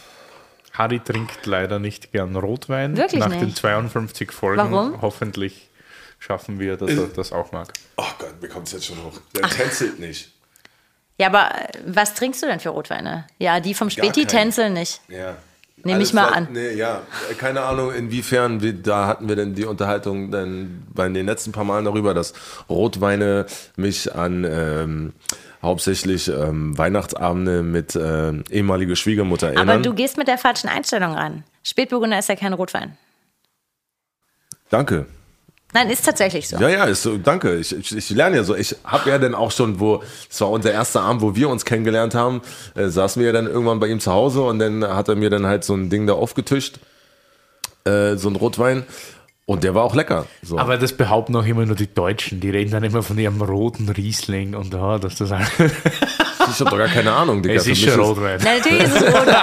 Harry 0.74 1.00
trinkt 1.00 1.46
leider 1.46 1.80
nicht 1.80 2.12
gern 2.12 2.36
Rotwein. 2.36 2.98
Wirklich 2.98 3.22
Nach 3.22 3.30
nicht? 3.30 3.42
den 3.42 3.56
52 3.56 4.34
Folgen. 4.34 4.72
Warum? 4.72 5.02
Hoffentlich 5.02 5.70
schaffen 6.20 6.60
wir, 6.60 6.76
dass 6.76 6.92
er 6.92 7.08
das 7.08 7.32
auch 7.32 7.54
mag. 7.54 7.72
Oh 7.96 8.04
Gott, 8.20 8.42
mir 8.42 8.50
kommt 8.50 8.68
es 8.68 8.74
jetzt 8.74 8.86
schon 8.88 9.02
hoch. 9.04 9.18
Der 9.36 9.50
tänzelt 9.50 10.00
nicht. 10.00 10.35
Ja, 11.18 11.28
aber 11.28 11.56
äh, 11.56 11.68
was 11.86 12.14
trinkst 12.14 12.44
du 12.44 12.48
denn 12.48 12.60
für 12.60 12.70
Rotweine? 12.70 13.26
Ja, 13.40 13.60
die 13.60 13.74
vom 13.74 13.90
Späti 13.90 14.26
tänzeln 14.26 14.74
nicht. 14.74 15.02
Ja. 15.08 15.36
Nehm 15.84 15.96
Alles 15.96 16.10
ich 16.10 16.14
mal 16.16 16.30
an. 16.30 16.48
Nee, 16.52 16.74
ja, 16.74 17.04
keine 17.38 17.62
Ahnung, 17.62 17.94
inwiefern, 17.94 18.62
wir, 18.62 18.74
da 18.74 19.06
hatten 19.06 19.30
wir 19.30 19.36
denn 19.36 19.54
die 19.54 19.66
Unterhaltung 19.66 20.32
dann 20.32 20.84
bei 20.92 21.08
den 21.08 21.28
letzten 21.28 21.52
paar 21.52 21.64
Malen 21.64 21.86
darüber, 21.86 22.16
dass 22.16 22.34
Rotweine 22.68 23.46
mich 23.76 24.16
an 24.16 24.48
ähm, 24.50 25.14
hauptsächlich 25.62 26.28
ähm, 26.28 26.76
Weihnachtsabende 26.76 27.62
mit 27.62 27.96
ähm, 27.96 28.44
ehemaliger 28.50 28.96
Schwiegermutter 28.96 29.48
erinnern. 29.48 29.70
Aber 29.70 29.82
du 29.82 29.94
gehst 29.94 30.18
mit 30.18 30.28
der 30.28 30.40
falschen 30.40 30.70
Einstellung 30.70 31.14
ran. 31.14 31.44
Spätburgunder 31.64 32.18
ist 32.18 32.30
ja 32.30 32.36
kein 32.36 32.54
Rotwein. 32.54 32.98
Danke. 34.70 35.06
Nein, 35.76 35.90
ist 35.90 36.06
tatsächlich 36.06 36.48
so. 36.48 36.56
Ja, 36.56 36.70
ja, 36.70 36.86
ist 36.86 37.04
so, 37.04 37.18
danke. 37.18 37.58
Ich, 37.58 37.76
ich, 37.76 37.98
ich 37.98 38.10
lerne 38.12 38.38
ja 38.38 38.44
so. 38.46 38.56
Ich 38.56 38.78
habe 38.86 39.10
ja 39.10 39.18
dann 39.18 39.36
auch 39.36 39.52
schon, 39.52 39.78
wo, 39.78 40.02
es 40.30 40.40
war 40.40 40.50
unser 40.50 40.72
erster 40.72 41.02
Abend, 41.02 41.22
wo 41.22 41.36
wir 41.36 41.50
uns 41.50 41.66
kennengelernt 41.66 42.16
haben, 42.16 42.42
äh, 42.76 42.88
saßen 42.88 43.20
wir 43.20 43.28
ja 43.28 43.34
dann 43.34 43.46
irgendwann 43.46 43.82
bei 43.82 43.88
ihm 43.88 44.00
zu 44.00 44.10
Hause 44.14 44.44
und 44.44 44.60
dann 44.60 44.88
hat 44.88 45.10
er 45.10 45.18
mir 45.18 45.30
dann 45.30 45.46
halt 45.46 45.66
so 45.66 45.76
ein 45.76 45.90
Ding 45.90 46.08
da 46.08 46.14
aufgetischt, 46.14 46.80
äh, 47.84 48.16
so 48.16 48.30
ein 48.30 48.38
Rotwein. 48.38 48.86
Und 49.46 49.66
der 49.66 49.76
war 49.76 49.84
auch 49.84 49.96
lecker. 49.96 50.28
So. 50.42 50.58
Aber 50.58 50.78
das 50.78 50.94
behaupten 50.94 51.36
auch 51.36 51.46
immer 51.46 51.66
nur 51.66 51.76
die 51.76 51.94
Deutschen. 51.94 52.40
Die 52.40 52.50
reden 52.50 52.72
dann 52.72 52.86
immer 52.86 53.04
von 53.04 53.18
ihrem 53.18 53.42
roten 53.42 53.90
Riesling 53.90 54.56
und 54.56 54.74
oh, 54.74 54.98
dass 54.98 55.18
das 55.18 55.34
alles. 55.34 55.52
ich 56.56 56.62
habe 56.62 56.70
doch 56.72 56.78
gar 56.78 56.88
keine 56.88 57.12
Ahnung, 57.12 57.42
Digga. 57.42 57.56
Es 57.56 57.68
ist 57.68 57.82
schon 57.82 58.00
Rotwein. 58.00 58.40
Na, 58.44 58.56
natürlich 58.56 58.84
ist 58.84 58.96
es 58.96 59.04
Rotwein. 59.04 59.36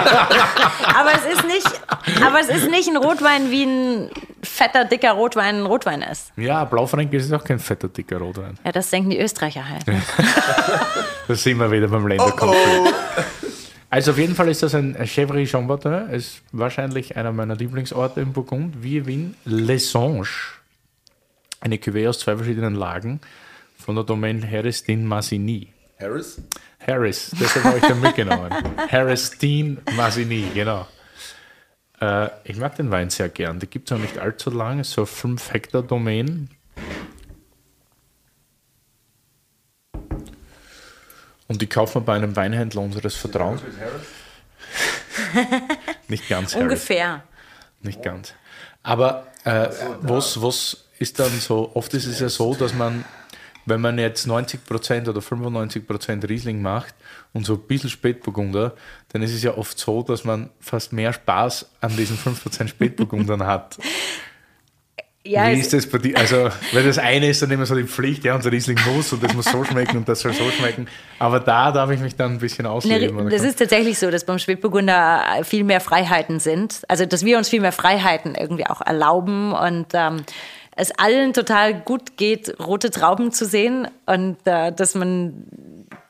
aber, 0.95 1.11
es 1.13 1.37
ist 1.37 1.45
nicht, 1.45 1.81
aber 2.25 2.39
es 2.39 2.49
ist 2.49 2.69
nicht 2.69 2.89
ein 2.89 2.97
Rotwein, 2.97 3.51
wie 3.51 3.63
ein 3.63 4.09
fetter, 4.41 4.85
dicker 4.85 5.11
Rotwein 5.11 5.57
ein 5.61 5.65
Rotwein 5.65 6.01
ist. 6.01 6.31
Ja, 6.35 6.65
Blaufränkisch 6.65 7.23
ist 7.23 7.33
auch 7.33 7.43
kein 7.43 7.59
fetter, 7.59 7.87
dicker 7.87 8.17
Rotwein. 8.17 8.57
Ja, 8.65 8.71
das 8.71 8.89
denken 8.89 9.11
die 9.11 9.19
Österreicher 9.19 9.67
halt. 9.67 9.83
Da 11.25 11.35
sind 11.35 11.57
wir 11.57 11.71
wieder 11.71 11.87
beim 11.87 12.05
Länderkonflikt. 12.05 12.93
Also 13.89 14.11
auf 14.11 14.17
jeden 14.17 14.35
Fall 14.35 14.49
ist 14.49 14.61
das 14.61 14.75
ein 14.75 14.97
Chèvre 14.97 15.45
Jean 15.45 15.67
Martin, 15.67 16.09
ist 16.09 16.41
wahrscheinlich 16.51 17.15
einer 17.15 17.31
meiner 17.31 17.55
Lieblingsorte 17.55 18.19
im 18.19 18.33
Burgund, 18.33 18.83
wie 18.83 19.05
Wien. 19.05 19.35
Lessange, 19.45 20.27
eine 21.61 21.77
Cuvée 21.77 22.09
aus 22.09 22.19
zwei 22.19 22.35
verschiedenen 22.35 22.75
Lagen 22.75 23.21
von 23.77 23.95
der 23.95 24.03
Domaine 24.03 24.45
Harris 24.49 24.83
din 24.83 25.05
Massigny. 25.05 25.67
Harris? 25.99 26.41
Harris, 26.85 27.31
deshalb 27.39 27.65
habe 27.65 27.77
ich 27.77 27.85
den 27.85 27.99
mitgenommen. 27.99 28.51
Harris 28.89 29.37
din 29.37 29.79
Massigny, 29.95 30.49
genau. 30.53 30.87
Äh, 32.01 32.29
ich 32.43 32.57
mag 32.57 32.75
den 32.75 32.91
Wein 32.91 33.09
sehr 33.09 33.29
gern. 33.29 33.59
Die 33.59 33.67
gibt 33.67 33.89
es 33.89 33.91
noch 33.91 34.01
nicht 34.01 34.17
allzu 34.17 34.49
lange, 34.49 34.81
ist 34.81 34.91
so 34.91 35.05
5 35.05 35.53
Hektar 35.53 35.83
Domain. 35.83 36.49
Und 41.47 41.61
die 41.61 41.67
kaufen 41.67 42.01
wir 42.01 42.01
bei 42.01 42.15
einem 42.15 42.35
Weinhändler 42.35 42.81
unseres 42.81 43.15
Vertrauens. 43.15 43.61
Nicht 46.07 46.27
ganz, 46.27 46.53
Harris. 46.53 46.63
Ungefähr. 46.63 47.23
Nicht 47.81 48.01
ganz. 48.01 48.33
Aber 48.81 49.27
äh, 49.43 49.69
was, 50.01 50.41
was 50.41 50.85
ist 50.99 51.19
dann 51.19 51.31
so? 51.39 51.71
Oft 51.73 51.93
ist 51.93 52.05
es 52.05 52.19
ja 52.19 52.29
so, 52.29 52.55
dass 52.55 52.73
man, 52.73 53.05
wenn 53.65 53.81
man 53.81 53.97
jetzt 53.97 54.27
90% 54.27 55.09
oder 55.09 55.21
95% 55.21 56.27
Riesling 56.27 56.61
macht 56.61 56.93
und 57.33 57.45
so 57.45 57.53
ein 57.53 57.61
bisschen 57.61 57.89
Spätburgunder, 57.89 58.73
dann 59.09 59.21
ist 59.21 59.33
es 59.33 59.43
ja 59.43 59.57
oft 59.57 59.77
so, 59.77 60.03
dass 60.03 60.23
man 60.23 60.49
fast 60.59 60.93
mehr 60.93 61.13
Spaß 61.13 61.69
an 61.81 61.95
diesen 61.95 62.17
5% 62.17 62.67
Spätburgundern 62.67 63.43
hat. 63.45 63.77
Ja, 65.25 65.49
Wie 65.49 65.59
ist 65.59 65.71
das 65.71 65.87
bei 65.87 65.99
dir? 65.99 66.17
Also, 66.17 66.49
weil 66.73 66.83
das 66.83 66.97
eine 66.97 67.29
ist 67.29 67.41
dann 67.41 67.49
immer 67.49 67.65
so 67.65 67.75
die 67.75 67.85
Pflicht, 67.85 68.25
ja, 68.25 68.35
unser 68.35 68.51
Riesling 68.51 68.77
muss 68.93 69.13
und 69.13 69.23
das 69.23 69.33
muss 69.33 69.45
so 69.45 69.63
schmecken 69.63 69.95
und 69.95 70.09
das 70.09 70.19
soll 70.19 70.33
so 70.33 70.49
schmecken. 70.51 70.85
Aber 71.17 71.39
da 71.39 71.71
darf 71.71 71.89
ich 71.91 72.01
mich 72.01 72.17
dann 72.17 72.33
ein 72.33 72.39
bisschen 72.39 72.65
ausleben. 72.65 73.15
Ne, 73.15 73.29
das 73.29 73.43
ist 73.43 73.57
tatsächlich 73.57 73.97
so, 73.97 74.11
dass 74.11 74.25
beim 74.25 74.37
Spätburgunder 74.37 75.23
viel 75.43 75.63
mehr 75.63 75.79
Freiheiten 75.79 76.41
sind. 76.41 76.81
Also, 76.89 77.05
dass 77.05 77.23
wir 77.23 77.37
uns 77.37 77.47
viel 77.47 77.61
mehr 77.61 77.71
Freiheiten 77.71 78.35
irgendwie 78.35 78.65
auch 78.67 78.81
erlauben 78.81 79.53
und 79.53 79.87
ähm, 79.93 80.25
es 80.75 80.91
allen 80.91 81.33
total 81.33 81.73
gut 81.73 82.17
geht, 82.17 82.59
rote 82.59 82.91
Trauben 82.91 83.31
zu 83.31 83.45
sehen 83.45 83.87
und 84.05 84.37
äh, 84.45 84.71
dass 84.71 84.95
man 84.95 85.45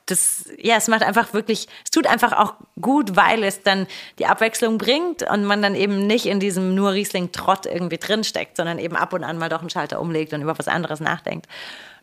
das, 0.05 0.49
ja, 0.57 0.75
es 0.75 0.89
macht 0.89 1.01
einfach 1.01 1.33
wirklich, 1.33 1.67
es 1.85 1.91
tut 1.91 2.07
einfach 2.07 2.33
auch 2.33 2.55
gut, 2.81 3.15
weil 3.15 3.41
es 3.43 3.63
dann 3.63 3.87
die 4.19 4.25
Abwechslung 4.25 4.77
bringt 4.77 5.23
und 5.23 5.45
man 5.45 5.61
dann 5.61 5.75
eben 5.75 6.05
nicht 6.07 6.25
in 6.25 6.41
diesem 6.41 6.75
nur 6.75 6.91
Riesling-Trott 6.91 7.65
irgendwie 7.65 7.97
drinsteckt, 7.97 8.57
sondern 8.57 8.79
eben 8.79 8.97
ab 8.97 9.13
und 9.13 9.23
an 9.23 9.37
mal 9.37 9.47
doch 9.47 9.61
einen 9.61 9.69
Schalter 9.69 10.01
umlegt 10.01 10.33
und 10.33 10.41
über 10.41 10.59
was 10.59 10.67
anderes 10.67 10.99
nachdenkt. 10.99 11.47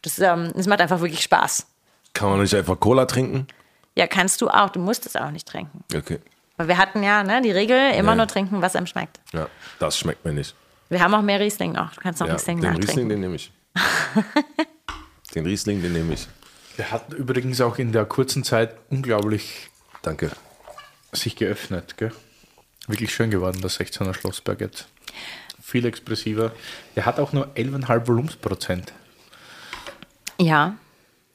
Das, 0.01 0.19
ähm, 0.19 0.51
das 0.55 0.67
macht 0.67 0.81
einfach 0.81 1.01
wirklich 1.01 1.21
Spaß. 1.23 1.67
Kann 2.15 2.31
man 2.31 2.41
nicht 2.41 2.55
einfach 2.55 2.81
Cola 2.81 3.05
trinken? 3.05 3.47
Ja, 3.97 4.07
kannst 4.07 4.41
du 4.41 4.49
auch, 4.49 4.71
du 4.71 4.79
musst 4.81 5.05
es 5.05 5.15
auch 5.17 5.31
nicht 5.31 5.47
trinken. 5.47 5.85
Okay. 5.95 6.21
Weil 6.57 6.69
wir 6.69 6.79
hatten 6.79 7.03
ja 7.03 7.23
ne, 7.23 7.43
die 7.43 7.51
Regel, 7.51 7.93
immer 7.93 8.13
Ja. 8.13 8.17
nur 8.17 8.27
trinken, 8.29 8.63
was 8.63 8.77
einem 8.77 8.87
schmeckt. 8.87 9.21
Ja, 9.35 9.47
das 9.79 9.99
schmeckt 9.99 10.25
mir 10.25 10.33
nicht. 10.33 10.55
Wir 10.91 11.01
haben 11.01 11.15
auch 11.15 11.23
mehr 11.23 11.41
Riesling 11.41 11.73
noch. 11.73 11.95
Du 11.95 12.01
kannst 12.01 12.21
noch 12.21 12.27
Ja, 12.27 12.35
Riesling 12.35 12.61
den 12.61 12.71
nachtrinken. 12.73 12.89
Riesling, 12.91 13.09
den 13.09 13.21
nehme 13.21 13.37
ich. 13.37 13.53
den 15.35 15.47
Riesling, 15.47 15.83
den 15.83 15.93
nehme 15.93 16.15
ich. 16.15 16.29
Der 16.79 16.91
hat 16.91 17.13
übrigens 17.15 17.61
auch 17.61 17.79
in 17.79 17.93
der 17.93 18.05
kurzen 18.05 18.43
Zeit 18.45 18.75
unglaublich 18.91 19.71
Danke. 20.03 20.31
sich 21.13 21.37
geöffnet. 21.37 21.97
Gell? 21.97 22.13
Wirklich 22.89 23.15
schön 23.15 23.31
geworden, 23.31 23.61
der 23.61 23.71
16er 23.71 24.15
Schlossberg 24.15 24.61
jetzt. 24.61 24.89
Viel 25.63 25.87
expressiver. 25.87 26.53
Der 26.97 27.07
hat 27.07 27.21
auch 27.21 27.33
nur 27.33 27.47
11,5 27.55 28.09
Volumensprozent. 28.09 28.93
Ja, 30.41 30.75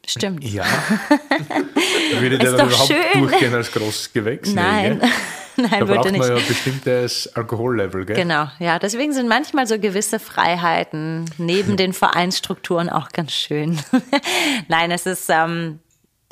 stimmt. 0.06 0.44
Ja. 0.44 0.66
Würde 2.20 2.38
der 2.40 2.50
Ist 2.52 2.58
dann 2.58 2.68
doch 2.70 2.76
überhaupt 2.76 2.92
schön. 3.14 3.22
durchgehen 3.22 3.54
als 3.54 3.72
großes 3.72 4.12
Gewächs? 4.12 4.52
Nein, 4.52 5.00
gell? 5.00 5.10
nein, 5.70 5.80
Da 5.80 5.88
würde 5.88 6.12
nicht. 6.12 6.20
man 6.20 6.30
ja 6.30 6.36
ein 6.36 6.48
bestimmtes 6.48 7.36
Alkohollevel, 7.36 8.06
gell? 8.06 8.16
Genau, 8.16 8.48
ja, 8.60 8.80
deswegen 8.80 9.14
sind 9.14 9.28
manchmal 9.28 9.68
so 9.68 9.80
gewisse 9.80 10.20
Freiheiten 10.20 11.26
neben 11.38 11.78
den 11.78 11.94
Vereinsstrukturen 11.94 12.90
auch 12.90 13.10
ganz 13.10 13.32
schön. 13.32 13.80
Nein, 14.68 14.92
es 14.92 15.06
ist, 15.06 15.30
ähm, 15.30 15.80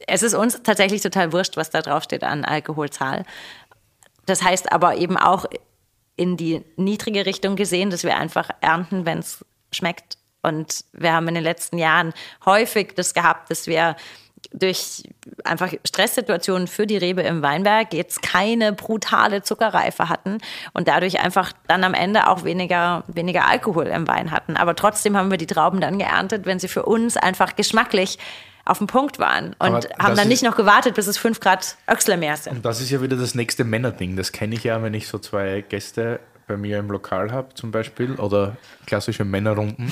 es 0.08 0.24
ist 0.24 0.34
uns 0.34 0.62
tatsächlich 0.64 1.02
total 1.02 1.32
wurscht, 1.32 1.58
was 1.58 1.70
da 1.70 1.82
draufsteht 1.82 2.24
an 2.24 2.46
Alkoholzahl. 2.46 3.26
Das 4.26 4.44
heißt 4.44 4.72
aber 4.72 4.98
eben 4.98 5.18
auch 5.18 5.46
in 6.16 6.38
die 6.38 6.62
niedrige 6.76 7.26
Richtung 7.26 7.56
gesehen, 7.56 7.90
dass 7.90 8.04
wir 8.04 8.16
einfach 8.18 8.50
ernten, 8.62 9.06
wenn 9.06 9.20
es 9.20 9.46
schmeckt. 9.72 10.18
Und 10.42 10.84
wir 10.92 11.14
haben 11.14 11.28
in 11.30 11.36
den 11.36 11.44
letzten 11.44 11.78
Jahren 11.78 12.14
häufig 12.46 12.94
das 12.96 13.14
gehabt, 13.14 13.50
dass 13.50 13.66
wir 13.66 13.96
durch 14.52 15.04
einfach 15.44 15.72
Stresssituationen 15.86 16.68
für 16.68 16.86
die 16.86 16.98
Rebe 16.98 17.22
im 17.22 17.42
Weinberg 17.42 17.94
jetzt 17.94 18.22
keine 18.22 18.74
brutale 18.74 19.42
Zuckerreife 19.42 20.10
hatten 20.10 20.38
und 20.74 20.88
dadurch 20.88 21.20
einfach 21.20 21.54
dann 21.68 21.84
am 21.84 21.94
Ende 21.94 22.28
auch 22.28 22.44
weniger, 22.44 23.04
weniger 23.08 23.48
Alkohol 23.48 23.88
im 23.88 24.08
Wein 24.08 24.32
hatten. 24.32 24.58
Aber 24.58 24.76
trotzdem 24.76 25.18
haben 25.18 25.32
wir 25.32 25.38
die 25.38 25.48
Trauben 25.48 25.82
dann 25.82 25.98
geerntet, 25.98 26.46
wenn 26.46 26.60
sie 26.60 26.68
für 26.68 26.84
uns 26.84 27.18
einfach 27.18 27.56
geschmacklich 27.56 28.20
auf 28.66 28.78
dem 28.78 28.88
Punkt 28.88 29.20
waren 29.20 29.56
und 29.60 29.60
Aber 29.60 29.82
haben 30.00 30.16
dann 30.16 30.28
nicht 30.28 30.44
noch 30.44 30.56
gewartet, 30.56 30.96
bis 30.96 31.08
es 31.08 31.18
fünf 31.18 31.40
Grad 31.40 31.76
Öxler 31.90 32.18
mehr 32.18 32.38
sind. 32.38 32.58
Und 32.58 32.66
das 32.66 32.80
ist 32.80 32.92
ja 32.92 33.02
wieder 33.02 33.18
das 33.18 33.36
nächste 33.36 33.64
Männerding. 33.66 34.16
Das 34.16 34.32
kenne 34.32 34.56
ich 34.56 34.64
ja, 34.64 34.82
wenn 34.82 34.94
ich 34.94 35.08
so 35.08 35.20
zwei 35.20 35.62
Gäste 35.68 36.20
bei 36.48 36.58
mir 36.58 36.80
im 36.80 36.90
Lokal 36.90 37.32
habe, 37.32 37.54
zum 37.56 37.72
Beispiel, 37.72 38.16
oder 38.16 38.56
klassische 38.86 39.26
Männerrunden. 39.26 39.92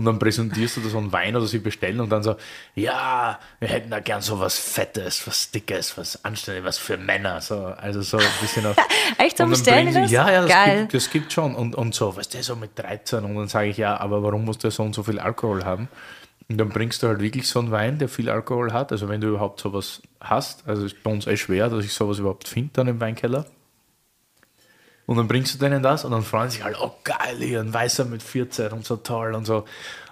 Und 0.00 0.06
dann 0.06 0.18
präsentierst 0.18 0.78
du 0.78 0.80
da 0.80 0.88
so 0.88 0.96
einen 0.96 1.12
Wein 1.12 1.36
oder 1.36 1.44
sie 1.44 1.58
bestellen 1.58 2.00
und 2.00 2.08
dann 2.08 2.22
so, 2.22 2.36
ja, 2.74 3.38
wir 3.58 3.68
hätten 3.68 3.90
da 3.90 4.00
gern 4.00 4.22
so 4.22 4.40
was 4.40 4.58
Fettes, 4.58 5.26
was 5.26 5.50
Dickes, 5.50 5.98
was 5.98 6.24
Anständiges, 6.24 6.66
was 6.66 6.78
für 6.78 6.96
Männer. 6.96 7.42
So, 7.42 7.66
also 7.66 8.00
so 8.00 8.16
ein 8.16 8.24
bisschen 8.40 8.64
auf. 8.64 8.76
Echt, 9.18 9.36
so 9.36 9.42
dann 9.42 9.50
bestellen 9.50 9.92
das? 9.92 10.10
Ja, 10.10 10.32
ja, 10.32 10.40
das 10.40 10.50
Geil. 10.50 10.80
gibt, 10.80 10.94
das 10.94 11.10
gibt 11.10 11.32
schon. 11.34 11.54
Und, 11.54 11.74
und 11.74 11.94
so, 11.94 12.16
weißt 12.16 12.32
du, 12.32 12.42
so 12.42 12.56
mit 12.56 12.78
13. 12.78 13.24
Und 13.24 13.34
dann 13.34 13.48
sage 13.48 13.68
ich, 13.68 13.76
ja, 13.76 14.00
aber 14.00 14.22
warum 14.22 14.46
muss 14.46 14.56
der 14.56 14.70
so 14.70 14.84
und 14.84 14.94
so 14.94 15.02
viel 15.02 15.18
Alkohol 15.18 15.66
haben? 15.66 15.90
Und 16.48 16.56
dann 16.56 16.70
bringst 16.70 17.02
du 17.02 17.08
halt 17.08 17.20
wirklich 17.20 17.46
so 17.46 17.58
einen 17.58 17.70
Wein, 17.70 17.98
der 17.98 18.08
viel 18.08 18.30
Alkohol 18.30 18.72
hat. 18.72 18.90
Also 18.90 19.10
wenn 19.10 19.20
du 19.20 19.28
überhaupt 19.28 19.60
sowas 19.60 20.00
hast, 20.18 20.66
also 20.66 20.86
ist 20.86 21.02
bei 21.02 21.10
uns 21.12 21.26
eh 21.26 21.36
schwer, 21.36 21.68
dass 21.68 21.84
ich 21.84 21.92
sowas 21.92 22.18
überhaupt 22.18 22.48
finde 22.48 22.70
dann 22.72 22.88
im 22.88 23.00
Weinkeller. 23.00 23.44
Und 25.10 25.16
dann 25.16 25.26
bringst 25.26 25.52
du 25.52 25.58
denen 25.58 25.82
das 25.82 26.04
und 26.04 26.12
dann 26.12 26.22
freuen 26.22 26.50
sich 26.50 26.62
halt, 26.62 26.76
oh 26.80 26.92
geil, 27.02 27.38
hier 27.38 27.58
ein 27.58 27.74
Weißer 27.74 28.04
mit 28.04 28.22
14 28.22 28.70
und 28.70 28.86
so 28.86 28.94
toll 28.94 29.34
und 29.34 29.44
so. 29.44 29.64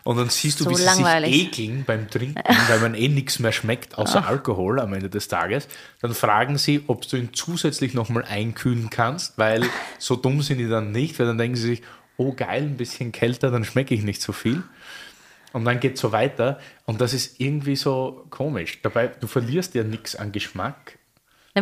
Und 0.03 0.17
dann 0.17 0.29
siehst 0.29 0.59
du, 0.59 0.65
So 0.65 0.71
wie 0.71 0.75
sie 0.75 0.83
langweilig. 0.83 1.33
sich 1.33 1.61
ekeln 1.61 1.85
beim 1.85 2.11
Trinken, 2.11 2.43
weil 2.69 2.81
man 2.81 2.97
eh 2.97 3.07
nichts 3.07 3.39
mehr 3.39 3.53
schmeckt, 3.53 3.97
außer 3.97 4.27
Alkohol 4.27 4.81
am 4.81 4.93
Ende 4.95 5.09
des 5.09 5.29
Tages. 5.29 5.69
Dann 6.01 6.15
fragen 6.15 6.59
sie, 6.59 6.83
ob 6.89 7.07
du 7.07 7.17
ihn 7.17 7.33
zusätzlich 7.33 7.95
nochmal 7.95 8.25
einkühlen 8.25 8.91
kannst, 8.91 9.39
weil 9.39 9.65
so 10.01 10.17
dumm 10.17 10.43
sind 10.43 10.59
die 10.59 10.69
dann 10.69 10.91
nicht, 10.91 11.17
weil 11.21 11.27
dann 11.27 11.39
denken 11.39 11.57
sie 11.57 11.69
sich, 11.69 11.83
oh 12.17 12.33
geil, 12.33 12.63
ein 12.65 12.77
bisschen 12.77 13.13
kälter, 13.13 13.53
dann 13.53 13.65
schmecke 13.65 13.95
ich 13.95 14.03
nicht 14.03 14.21
so 14.21 14.33
viel. 14.33 14.65
Und 15.53 15.65
dann 15.65 15.79
geht 15.79 15.95
es 15.95 16.01
so 16.01 16.11
weiter. 16.11 16.59
Und 16.87 17.01
das 17.01 17.15
ist 17.15 17.39
irgendwie 17.39 17.77
so 17.77 18.27
komisch. 18.31 18.83
Dabei, 18.83 19.07
du 19.07 19.29
verlierst 19.29 19.77
ja 19.77 19.85
nichts 19.85 20.17
an 20.17 20.33
Geschmack, 20.33 20.98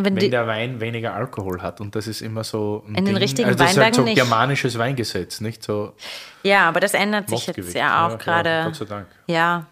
Wenn 0.03 0.15
wenn 0.15 0.21
die, 0.21 0.29
der 0.29 0.47
Wein 0.47 0.79
weniger 0.79 1.13
Alkohol 1.13 1.61
hat. 1.61 1.81
Und 1.81 1.95
das 1.95 2.07
ist 2.07 2.21
immer 2.21 2.43
so 2.43 2.83
ein 2.87 2.95
In 2.95 3.05
den 3.05 3.17
richtigen 3.17 3.47
also 3.47 3.57
das 3.57 3.71
ist 3.71 3.77
halt 3.77 3.95
so 3.95 4.01
Weinbergen 4.01 4.05
nicht. 4.05 4.15
germanisches 4.29 4.77
Weingesetz, 4.77 5.41
nicht 5.41 5.63
so 5.63 5.93
ja, 6.43 6.67
aber 6.69 6.79
das 6.79 6.93
ändert 6.93 7.29
sich 7.29 7.47
jetzt 7.47 7.73
ja 7.73 8.07
auch 8.07 8.17
gerade. 8.17 8.61
Gott 8.65 8.75
sei 8.75 8.85
Dank. 8.85 9.07
Ja. 9.25 9.65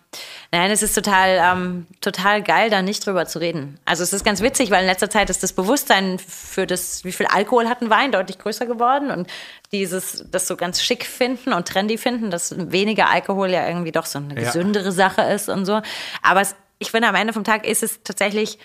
Nein, 0.51 0.71
es 0.71 0.83
ist 0.83 0.93
total, 0.93 1.39
ähm, 1.41 1.87
total 2.01 2.41
geil, 2.41 2.69
da 2.69 2.81
nicht 2.81 3.05
drüber 3.05 3.25
zu 3.25 3.39
reden. 3.39 3.79
Also 3.85 4.03
es 4.03 4.11
ist 4.11 4.25
ganz 4.25 4.41
witzig, 4.41 4.71
weil 4.71 4.81
in 4.81 4.87
letzter 4.87 5.09
Zeit 5.09 5.29
ist 5.29 5.41
das 5.43 5.53
Bewusstsein 5.53 6.19
für 6.19 6.67
das, 6.67 7.05
wie 7.05 7.11
viel 7.13 7.27
Alkohol 7.27 7.69
hat 7.69 7.81
ein 7.81 7.89
Wein, 7.89 8.11
deutlich 8.11 8.39
größer 8.39 8.65
geworden 8.65 9.09
und 9.11 9.27
dieses, 9.71 10.25
das 10.31 10.47
so 10.47 10.57
ganz 10.57 10.81
schick 10.81 11.05
finden 11.05 11.53
und 11.53 11.67
trendy 11.67 11.97
finden, 11.97 12.29
dass 12.29 12.53
weniger 12.71 13.09
Alkohol 13.09 13.49
ja 13.51 13.67
irgendwie 13.67 13.91
doch 13.91 14.05
so 14.05 14.19
eine 14.19 14.35
Ja. 14.35 14.47
gesündere 14.47 14.91
Sache 14.91 15.21
ist 15.21 15.47
und 15.49 15.65
so. 15.65 15.81
Aber 16.23 16.41
es, 16.41 16.55
ich 16.79 16.91
finde, 16.91 17.07
am 17.07 17.15
Ende 17.15 17.31
vom 17.31 17.43
Tag 17.43 17.65
ist 17.65 17.83
es 17.83 18.03
tatsächlich, 18.03 18.57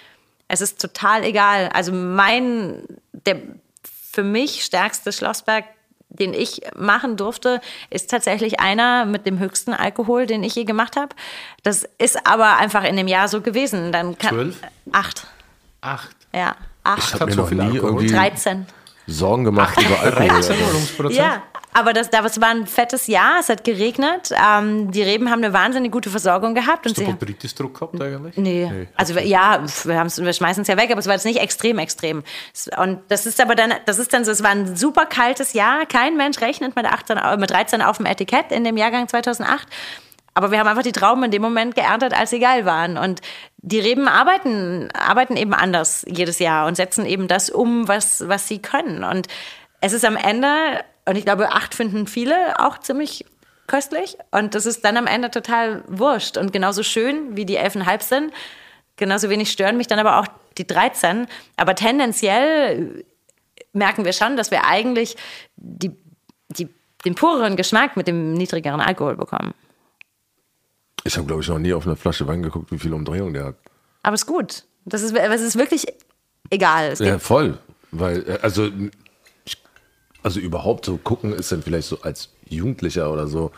es 0.50 0.60
ist 0.60 0.80
total 0.80 1.24
egal. 1.24 1.68
Also 1.72 1.92
mein, 1.92 2.82
der 3.12 3.36
für 4.12 4.22
mich 4.24 4.64
stärkste 4.64 5.12
Schlossberg, 5.12 5.64
den 6.08 6.34
ich 6.34 6.62
machen 6.76 7.16
durfte, 7.16 7.60
ist 7.88 8.10
tatsächlich 8.10 8.58
einer 8.58 9.04
mit 9.04 9.26
dem 9.26 9.38
höchsten 9.38 9.72
Alkohol, 9.72 10.26
den 10.26 10.42
ich 10.42 10.54
je 10.56 10.64
gemacht 10.64 10.96
habe. 10.96 11.14
Das 11.62 11.88
ist 11.98 12.26
aber 12.26 12.56
einfach 12.58 12.82
in 12.84 12.96
dem 12.96 13.06
Jahr 13.06 13.28
so 13.28 13.40
gewesen. 13.40 13.92
Dann 13.92 14.18
kann, 14.18 14.30
Zwölf? 14.34 14.56
Acht. 14.92 15.26
Acht. 15.80 16.10
Ja, 16.34 16.56
Ich 16.58 16.66
acht. 16.84 17.14
habe 17.14 17.26
mir 17.26 17.32
so 17.32 17.40
noch 17.42 17.48
viel 17.48 17.58
nie 17.58 17.64
Alkohol? 17.78 17.90
irgendwie 18.02 18.06
13. 18.12 18.66
Sorgen 19.06 19.44
gemacht 19.44 19.80
über 19.80 20.00
Alkohol. 20.00 20.28
13 20.28 20.56
aber- 20.56 20.66
Volumensprozent? 20.66 21.16
Ja, 21.18 21.42
aber 21.72 21.92
das, 21.92 22.10
das 22.10 22.40
war 22.40 22.48
ein 22.48 22.66
fettes 22.66 23.06
Jahr. 23.06 23.38
Es 23.40 23.48
hat 23.48 23.62
geregnet. 23.64 24.30
Ähm, 24.32 24.90
die 24.90 25.02
Reben 25.02 25.30
haben 25.30 25.42
eine 25.42 25.52
wahnsinnig 25.52 25.92
gute 25.92 26.10
Versorgung 26.10 26.54
gehabt. 26.54 26.86
Und 26.86 26.92
Hast 26.92 26.98
du 26.98 27.04
sie, 27.06 27.12
Botrytis-Druck 27.12 27.74
gehabt 27.74 28.00
eigentlich? 28.02 28.36
Nee. 28.36 28.88
Also 28.96 29.14
wir- 29.14 29.24
ja, 29.24 29.62
wir, 29.84 30.04
wir 30.04 30.32
schmeißen 30.32 30.62
es 30.62 30.68
ja 30.68 30.76
weg, 30.76 30.90
aber 30.90 31.00
es 31.00 31.06
war 31.06 31.14
jetzt 31.14 31.24
nicht 31.26 31.38
extrem 31.40 31.78
extrem. 31.78 32.22
Und 32.76 33.00
das 33.08 33.26
ist 33.26 33.40
aber 33.40 33.54
dann, 33.54 33.72
das 33.86 33.98
ist 33.98 34.12
dann 34.12 34.24
so, 34.24 34.32
es 34.32 34.42
war 34.42 34.50
ein 34.50 34.76
super 34.76 35.06
kaltes 35.06 35.52
Jahr. 35.52 35.86
Kein 35.86 36.16
Mensch 36.16 36.40
rechnet 36.40 36.74
mit, 36.76 36.86
18, 36.86 37.18
au- 37.18 37.36
mit 37.36 37.50
13 37.50 37.82
auf 37.82 37.98
dem 37.98 38.06
Etikett 38.06 38.50
in 38.52 38.64
dem 38.64 38.76
Jahrgang 38.76 39.06
2008. 39.08 39.66
Aber 40.34 40.52
wir 40.52 40.60
haben 40.60 40.68
einfach 40.68 40.84
die 40.84 40.92
Trauben 40.92 41.24
in 41.24 41.30
dem 41.32 41.42
Moment 41.42 41.74
geerntet, 41.74 42.14
als 42.14 42.30
sie 42.30 42.38
geil 42.38 42.64
waren. 42.64 42.96
Und 42.96 43.20
die 43.58 43.80
Reben 43.80 44.06
arbeiten, 44.08 44.88
arbeiten 44.92 45.36
eben 45.36 45.52
anders 45.52 46.04
jedes 46.08 46.38
Jahr 46.38 46.66
und 46.66 46.76
setzen 46.76 47.04
eben 47.04 47.26
das 47.28 47.50
um, 47.50 47.88
was, 47.88 48.26
was 48.28 48.46
sie 48.48 48.60
können. 48.62 49.02
Und 49.04 49.26
es 49.80 49.92
ist 49.92 50.04
am 50.04 50.16
Ende, 50.16 50.84
und 51.06 51.16
ich 51.16 51.24
glaube, 51.24 51.50
acht 51.50 51.74
finden 51.74 52.06
viele 52.06 52.58
auch 52.60 52.78
ziemlich 52.78 53.24
köstlich. 53.66 54.18
Und 54.30 54.54
das 54.54 54.66
ist 54.66 54.84
dann 54.84 54.96
am 54.96 55.06
Ende 55.06 55.30
total 55.30 55.84
wurscht 55.86 56.36
und 56.36 56.52
genauso 56.52 56.82
schön, 56.82 57.36
wie 57.36 57.46
die 57.46 57.58
11,5 57.58 58.02
sind. 58.02 58.32
Genauso 58.96 59.30
wenig 59.30 59.50
stören 59.50 59.76
mich 59.76 59.86
dann 59.86 59.98
aber 59.98 60.18
auch 60.18 60.26
die 60.58 60.66
13. 60.66 61.26
Aber 61.56 61.74
tendenziell 61.74 63.04
merken 63.72 64.04
wir 64.04 64.12
schon, 64.12 64.36
dass 64.36 64.50
wir 64.50 64.66
eigentlich 64.66 65.16
die, 65.56 65.96
die, 66.48 66.68
den 67.04 67.14
pureren 67.14 67.56
Geschmack 67.56 67.96
mit 67.96 68.08
dem 68.08 68.34
niedrigeren 68.34 68.80
Alkohol 68.80 69.16
bekommen. 69.16 69.54
Ich 71.04 71.16
habe, 71.16 71.26
glaube 71.26 71.42
ich, 71.42 71.48
noch 71.48 71.58
nie 71.58 71.72
auf 71.72 71.86
eine 71.86 71.96
Flasche 71.96 72.26
Wein 72.26 72.42
geguckt, 72.42 72.72
wie 72.72 72.78
viel 72.78 72.92
Umdrehung 72.92 73.32
der 73.32 73.44
hat. 73.44 73.56
Aber 74.02 74.14
es 74.14 74.22
ist 74.22 74.26
gut. 74.26 74.64
Das 74.84 75.02
ist, 75.02 75.16
es 75.16 75.40
ist 75.40 75.56
wirklich 75.56 75.86
egal. 76.50 76.94
Ja, 76.98 77.18
voll. 77.18 77.58
Weil, 77.90 78.28
äh, 78.28 78.38
also, 78.42 78.68
Also 80.22 80.38
überhaupt 80.40 80.84
so 80.84 80.96
gucken 80.98 81.32
ist 81.32 81.50
dann 81.50 81.62
vielleicht 81.62 81.88
so 81.88 82.00
als 82.02 82.28
Jugendlicher 82.48 83.10
oder 83.12 83.26
so. 83.26 83.52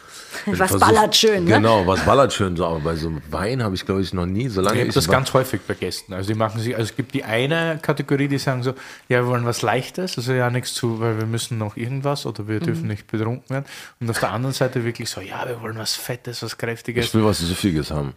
Was 0.46 0.58
Versuch- 0.70 0.78
ballert 0.80 1.16
schön, 1.16 1.44
ne? 1.44 1.54
Genau, 1.56 1.86
was 1.86 2.04
ballert 2.04 2.32
schön 2.32 2.56
so. 2.56 2.66
Aber 2.66 2.78
bei 2.80 2.94
so 2.94 3.08
einem 3.08 3.22
Wein 3.30 3.62
habe 3.62 3.74
ich, 3.74 3.84
glaube 3.86 4.02
ich, 4.02 4.12
noch 4.12 4.26
nie, 4.26 4.48
solange 4.48 4.76
Ich 4.76 4.82
ich, 4.82 4.88
habe 4.88 4.94
das 4.94 5.08
ganz 5.08 5.32
häufig 5.32 5.62
bei 5.66 5.74
Gästen. 5.74 6.12
Also 6.12 6.28
die 6.32 6.38
machen 6.38 6.60
sich, 6.60 6.74
also 6.76 6.90
es 6.90 6.94
gibt 6.96 7.14
die 7.14 7.24
eine 7.24 7.78
Kategorie, 7.82 8.28
die 8.28 8.38
sagen 8.38 8.62
so, 8.62 8.70
ja, 9.08 9.22
wir 9.22 9.26
wollen 9.26 9.44
was 9.46 9.62
Leichtes, 9.62 10.16
also 10.18 10.32
ja 10.34 10.50
nichts 10.50 10.74
zu, 10.74 11.00
weil 11.00 11.18
wir 11.18 11.26
müssen 11.26 11.58
noch 11.58 11.76
irgendwas 11.76 12.26
oder 12.26 12.46
wir 12.46 12.60
Mhm. 12.60 12.64
dürfen 12.64 12.86
nicht 12.86 13.06
betrunken 13.10 13.48
werden. 13.50 13.64
Und 13.98 14.10
auf 14.10 14.20
der 14.20 14.30
anderen 14.30 14.54
Seite 14.54 14.84
wirklich 14.84 15.08
so, 15.10 15.20
ja, 15.20 15.48
wir 15.48 15.60
wollen 15.62 15.78
was 15.78 15.94
Fettes, 15.96 16.42
was 16.42 16.58
Kräftiges. 16.58 17.06
ich 17.06 17.14
will 17.14 17.24
was 17.24 17.38
Süffiges 17.38 17.90
haben. 17.90 18.12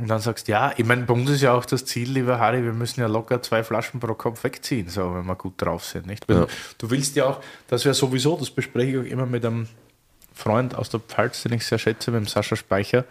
Und 0.00 0.08
dann 0.08 0.20
sagst 0.20 0.48
du, 0.48 0.52
ja, 0.52 0.72
ich 0.76 0.84
meine, 0.86 1.02
bei 1.02 1.12
uns 1.12 1.28
ist 1.28 1.42
ja 1.42 1.52
auch 1.52 1.64
das 1.66 1.84
Ziel, 1.84 2.10
lieber 2.10 2.38
Harry, 2.38 2.64
wir 2.64 2.72
müssen 2.72 3.00
ja 3.00 3.06
locker 3.06 3.42
zwei 3.42 3.62
Flaschen 3.62 4.00
pro 4.00 4.14
Kopf 4.14 4.42
wegziehen, 4.44 4.88
so, 4.88 5.14
wenn 5.14 5.26
wir 5.26 5.36
gut 5.36 5.54
drauf 5.58 5.84
sind. 5.84 6.06
Nicht? 6.06 6.24
Ja. 6.30 6.46
Du 6.78 6.90
willst 6.90 7.16
ja 7.16 7.26
auch, 7.26 7.40
das 7.68 7.84
wäre 7.84 7.94
sowieso, 7.94 8.36
das 8.36 8.50
bespreche 8.50 8.92
ich 8.92 8.98
auch 8.98 9.12
immer 9.12 9.26
mit 9.26 9.44
einem 9.44 9.68
Freund 10.32 10.74
aus 10.74 10.88
der 10.88 11.00
Pfalz, 11.00 11.42
den 11.42 11.52
ich 11.52 11.66
sehr 11.66 11.78
schätze, 11.78 12.10
mit 12.10 12.20
dem 12.20 12.26
Sascha 12.26 12.56
Speicher. 12.56 13.04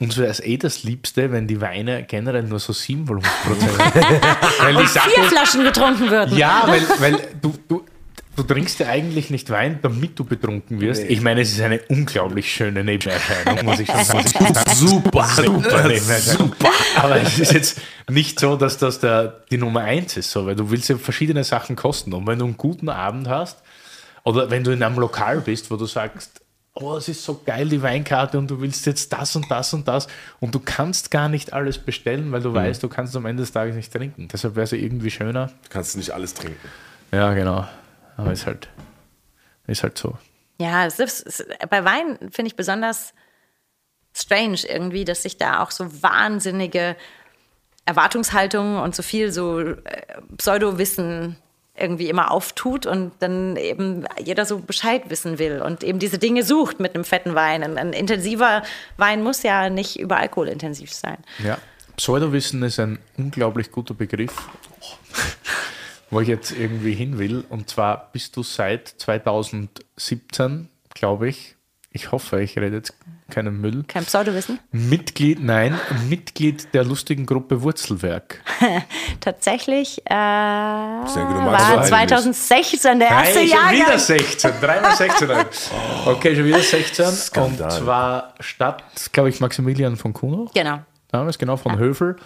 Uns 0.00 0.16
wäre 0.16 0.28
es 0.28 0.40
eh 0.40 0.56
das 0.56 0.82
Liebste, 0.82 1.30
wenn 1.30 1.46
die 1.46 1.60
Weine 1.60 2.02
generell 2.02 2.42
nur 2.42 2.58
so 2.58 2.72
7 2.72 3.06
Volumenprozent 3.06 3.72
Weil 4.60 4.74
die 4.74 4.86
Sache 4.88 5.10
Vier 5.10 5.24
Flaschen 5.24 5.62
getrunken 5.62 6.10
würden. 6.10 6.36
ja, 6.36 6.64
weil, 6.66 6.82
weil 6.98 7.28
du, 7.40 7.54
du, 7.68 7.84
du 8.36 8.42
trinkst 8.42 8.78
ja 8.80 8.88
eigentlich 8.88 9.30
nicht 9.30 9.50
Wein, 9.50 9.78
damit 9.82 10.18
du 10.18 10.24
betrunken 10.24 10.80
wirst. 10.80 11.02
Ich 11.04 11.20
meine, 11.20 11.42
es 11.42 11.52
ist 11.52 11.60
eine 11.60 11.80
unglaublich 11.88 12.52
schöne 12.52 12.82
Nebenerscheinung, 12.84 13.64
muss 13.64 13.80
ich 13.80 13.90
schon 13.90 14.04
sagen. 14.04 14.28
Super, 14.74 15.24
super 15.26 15.88
Nebenerscheinung. 15.88 16.54
Aber 16.96 17.20
es 17.20 17.38
ist 17.38 17.52
jetzt 17.52 17.80
nicht 18.10 18.40
so, 18.40 18.56
dass 18.56 18.78
das 18.78 19.00
der, 19.00 19.42
die 19.50 19.58
Nummer 19.58 19.80
eins 19.80 20.16
ist, 20.16 20.30
so, 20.30 20.46
weil 20.46 20.56
du 20.56 20.70
willst 20.70 20.88
ja 20.88 20.96
verschiedene 20.96 21.44
Sachen 21.44 21.76
kosten. 21.76 22.12
Und 22.12 22.26
wenn 22.26 22.38
du 22.38 22.44
einen 22.46 22.56
guten 22.56 22.88
Abend 22.88 23.28
hast, 23.28 23.58
oder 24.24 24.50
wenn 24.50 24.62
du 24.64 24.70
in 24.70 24.82
einem 24.82 24.98
Lokal 24.98 25.40
bist, 25.40 25.70
wo 25.70 25.76
du 25.76 25.86
sagst, 25.86 26.40
oh, 26.74 26.96
es 26.96 27.08
ist 27.08 27.24
so 27.24 27.42
geil, 27.44 27.68
die 27.68 27.82
Weinkarte 27.82 28.38
und 28.38 28.50
du 28.50 28.60
willst 28.60 28.86
jetzt 28.86 29.12
das 29.12 29.36
und 29.36 29.50
das 29.50 29.74
und 29.74 29.86
das 29.88 30.06
und 30.40 30.54
du 30.54 30.60
kannst 30.60 31.10
gar 31.10 31.28
nicht 31.28 31.52
alles 31.52 31.76
bestellen, 31.78 32.32
weil 32.32 32.40
du 32.40 32.54
weißt, 32.54 32.82
du 32.82 32.88
kannst 32.88 33.14
am 33.16 33.26
Ende 33.26 33.42
des 33.42 33.52
Tages 33.52 33.74
nicht 33.76 33.92
trinken. 33.92 34.28
Deshalb 34.32 34.54
wäre 34.56 34.64
es 34.64 34.70
ja 34.70 34.78
irgendwie 34.78 35.10
schöner, 35.10 35.46
Du 35.64 35.68
kannst 35.70 35.96
nicht 35.96 36.12
alles 36.12 36.34
trinken. 36.34 36.56
ja, 37.12 37.34
genau. 37.34 37.66
Aber 38.16 38.32
ist 38.32 38.46
halt, 38.46 38.68
ist 39.66 39.82
halt 39.82 39.98
so. 39.98 40.16
Ja, 40.58 40.86
es 40.86 40.98
ist, 40.98 41.26
es, 41.26 41.46
bei 41.68 41.84
Wein 41.84 42.18
finde 42.30 42.48
ich 42.48 42.56
besonders 42.56 43.14
strange 44.14 44.58
irgendwie, 44.68 45.04
dass 45.04 45.22
sich 45.22 45.38
da 45.38 45.62
auch 45.62 45.70
so 45.70 46.02
wahnsinnige 46.02 46.96
Erwartungshaltungen 47.84 48.78
und 48.78 48.94
so 48.94 49.02
viel 49.02 49.32
so 49.32 49.60
äh, 49.60 49.76
Pseudowissen 50.36 51.36
irgendwie 51.74 52.10
immer 52.10 52.30
auftut 52.30 52.84
und 52.84 53.12
dann 53.20 53.56
eben 53.56 54.04
jeder 54.22 54.44
so 54.44 54.58
Bescheid 54.58 55.04
wissen 55.08 55.38
will 55.38 55.62
und 55.62 55.82
eben 55.82 55.98
diese 55.98 56.18
Dinge 56.18 56.42
sucht 56.44 56.80
mit 56.80 56.94
einem 56.94 57.04
fetten 57.04 57.34
Wein. 57.34 57.62
Ein, 57.62 57.78
ein 57.78 57.92
intensiver 57.94 58.62
Wein 58.98 59.22
muss 59.22 59.42
ja 59.42 59.70
nicht 59.70 59.98
über 59.98 60.18
Alkohol 60.18 60.48
intensiv 60.48 60.92
sein. 60.92 61.16
Ja. 61.42 61.58
Pseudowissen 61.96 62.62
ist 62.62 62.78
ein 62.78 62.98
unglaublich 63.16 63.70
guter 63.70 63.94
Begriff, 63.94 64.48
wo 66.12 66.20
ich 66.20 66.28
jetzt 66.28 66.52
irgendwie 66.52 66.92
hin 66.92 67.18
will. 67.18 67.42
Und 67.48 67.70
zwar 67.70 68.10
bist 68.12 68.36
du 68.36 68.42
seit 68.42 68.86
2017, 68.86 70.68
glaube 70.94 71.28
ich, 71.28 71.56
ich 71.90 72.12
hoffe, 72.12 72.42
ich 72.42 72.56
rede 72.58 72.76
jetzt 72.76 72.94
keinen 73.30 73.60
Müll, 73.60 73.84
Kein 73.88 74.04
Pseudowissen? 74.04 74.58
Mitglied, 74.72 75.42
nein, 75.42 75.78
Mitglied 76.08 76.72
der 76.74 76.84
lustigen 76.84 77.24
Gruppe 77.24 77.62
Wurzelwerk. 77.62 78.42
Tatsächlich 79.20 80.02
äh, 80.04 80.14
war 80.14 81.76
beide 81.76 81.82
2016 81.88 82.98
der 82.98 83.08
erste 83.08 83.38
Nein, 83.38 83.48
schon 83.48 83.86
wieder 83.86 83.98
16, 83.98 84.50
dreimal 84.60 84.96
16. 84.96 85.28
Okay, 86.06 86.36
schon 86.36 86.44
wieder 86.44 86.60
16. 86.60 87.06
Skandal. 87.06 87.70
Und 87.70 87.72
zwar 87.72 88.34
statt, 88.40 88.84
glaube 89.12 89.30
ich, 89.30 89.40
Maximilian 89.40 89.96
von 89.96 90.12
Kuno. 90.12 90.50
Genau. 90.54 90.80
damals, 91.10 91.38
genau, 91.38 91.56
von 91.56 91.78
Höfel, 91.78 92.16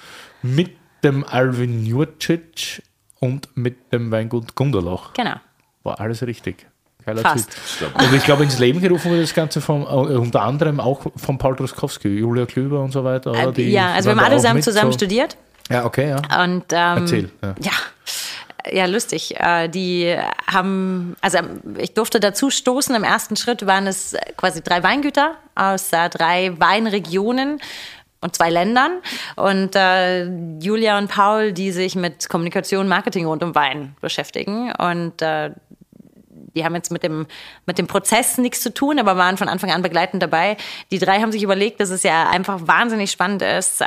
mit 0.42 0.76
dem 1.04 1.24
Alvin 1.24 1.86
Jurcic 1.86 2.82
und 3.20 3.48
mit 3.56 3.92
dem 3.92 4.10
Weingut 4.10 4.54
Gunderloch. 4.54 5.14
Genau. 5.14 5.36
War 5.82 6.00
alles 6.00 6.26
richtig. 6.26 6.66
Geiler 7.06 7.22
Fast. 7.22 7.56
Typ. 7.78 7.94
Und 7.94 8.14
ich 8.14 8.24
glaube, 8.24 8.42
ins 8.42 8.58
Leben 8.58 8.80
gerufen 8.80 9.12
wurde 9.12 9.20
das 9.20 9.32
Ganze 9.32 9.60
von, 9.60 9.82
äh, 9.82 9.86
unter 9.86 10.42
anderem 10.42 10.80
auch 10.80 11.06
von 11.14 11.38
Paul 11.38 11.54
Truskowski, 11.54 12.08
Julia 12.08 12.46
Klüber 12.46 12.82
und 12.82 12.90
so 12.90 13.04
weiter. 13.04 13.30
Oder? 13.30 13.52
Die 13.52 13.66
Äh, 13.66 13.70
ja, 13.70 13.92
also 13.92 14.08
wir 14.08 14.16
haben 14.16 14.24
alle 14.24 14.36
zusammen, 14.36 14.56
mit, 14.56 14.64
zusammen 14.64 14.92
so. 14.92 14.98
studiert. 14.98 15.36
Ja, 15.70 15.84
okay, 15.84 16.10
ja. 16.10 16.42
Und 16.42 16.64
ähm, 16.72 16.98
Erzähl, 16.98 17.30
ja. 17.42 17.54
Ja. 17.60 18.72
ja. 18.72 18.86
lustig. 18.86 19.36
Äh, 19.38 19.68
die 19.68 20.16
haben, 20.52 21.14
also 21.20 21.38
ich 21.78 21.94
durfte 21.94 22.18
dazu 22.18 22.50
stoßen. 22.50 22.92
Im 22.96 23.04
ersten 23.04 23.36
Schritt 23.36 23.66
waren 23.66 23.86
es 23.86 24.16
quasi 24.36 24.62
drei 24.62 24.82
Weingüter 24.82 25.36
aus 25.54 25.90
drei 25.90 26.54
Weinregionen 26.58 27.60
und 28.26 28.34
zwei 28.34 28.50
Ländern. 28.50 29.00
Und 29.36 29.74
äh, 29.74 30.24
Julia 30.58 30.98
und 30.98 31.08
Paul, 31.08 31.52
die 31.52 31.70
sich 31.70 31.94
mit 31.94 32.28
Kommunikation, 32.28 32.88
Marketing 32.88 33.24
rund 33.26 33.42
um 33.42 33.54
Wein 33.54 33.96
beschäftigen. 34.00 34.72
Und 34.72 35.22
äh, 35.22 35.52
die 36.54 36.64
haben 36.64 36.74
jetzt 36.74 36.90
mit 36.90 37.02
dem, 37.02 37.26
mit 37.66 37.78
dem 37.78 37.86
Prozess 37.86 38.38
nichts 38.38 38.60
zu 38.60 38.74
tun, 38.74 38.98
aber 38.98 39.16
waren 39.16 39.36
von 39.36 39.48
Anfang 39.48 39.70
an 39.70 39.82
begleitend 39.82 40.22
dabei. 40.22 40.56
Die 40.90 40.98
drei 40.98 41.20
haben 41.20 41.32
sich 41.32 41.42
überlegt, 41.42 41.80
dass 41.80 41.90
es 41.90 42.02
ja 42.02 42.28
einfach 42.28 42.66
wahnsinnig 42.66 43.10
spannend 43.10 43.42
ist, 43.42 43.84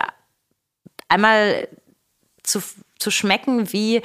einmal 1.10 1.68
zu, 2.44 2.61
zu 2.98 3.11
schmecken, 3.11 3.74
wie 3.74 4.02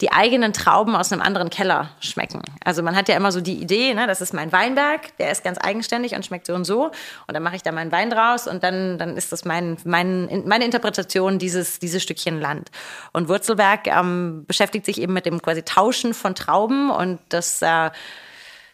die 0.00 0.12
eigenen 0.12 0.52
Trauben 0.52 0.96
aus 0.96 1.12
einem 1.12 1.20
anderen 1.20 1.50
Keller 1.50 1.90
schmecken. 2.00 2.42
Also 2.64 2.82
man 2.82 2.96
hat 2.96 3.08
ja 3.08 3.16
immer 3.16 3.32
so 3.32 3.40
die 3.40 3.54
Idee, 3.54 3.92
ne, 3.94 4.06
das 4.06 4.20
ist 4.20 4.32
mein 4.32 4.50
Weinberg, 4.52 5.16
der 5.18 5.30
ist 5.30 5.44
ganz 5.44 5.58
eigenständig 5.60 6.14
und 6.14 6.24
schmeckt 6.24 6.46
so 6.46 6.54
und 6.54 6.64
so. 6.64 6.86
Und 6.86 7.34
dann 7.34 7.42
mache 7.42 7.56
ich 7.56 7.62
da 7.62 7.72
meinen 7.72 7.92
Wein 7.92 8.10
draus 8.10 8.46
und 8.46 8.62
dann, 8.62 8.98
dann 8.98 9.16
ist 9.16 9.32
das 9.32 9.44
mein, 9.44 9.76
mein, 9.84 10.44
meine 10.46 10.64
Interpretation 10.64 11.38
dieses, 11.38 11.78
dieses 11.78 12.02
Stückchen 12.02 12.40
Land. 12.40 12.70
Und 13.12 13.28
Wurzelberg 13.28 13.86
ähm, 13.86 14.44
beschäftigt 14.46 14.86
sich 14.86 15.00
eben 15.00 15.12
mit 15.12 15.26
dem 15.26 15.42
quasi 15.42 15.62
Tauschen 15.62 16.14
von 16.14 16.34
Trauben 16.34 16.90
und 16.90 17.18
das 17.28 17.60
äh, 17.60 17.90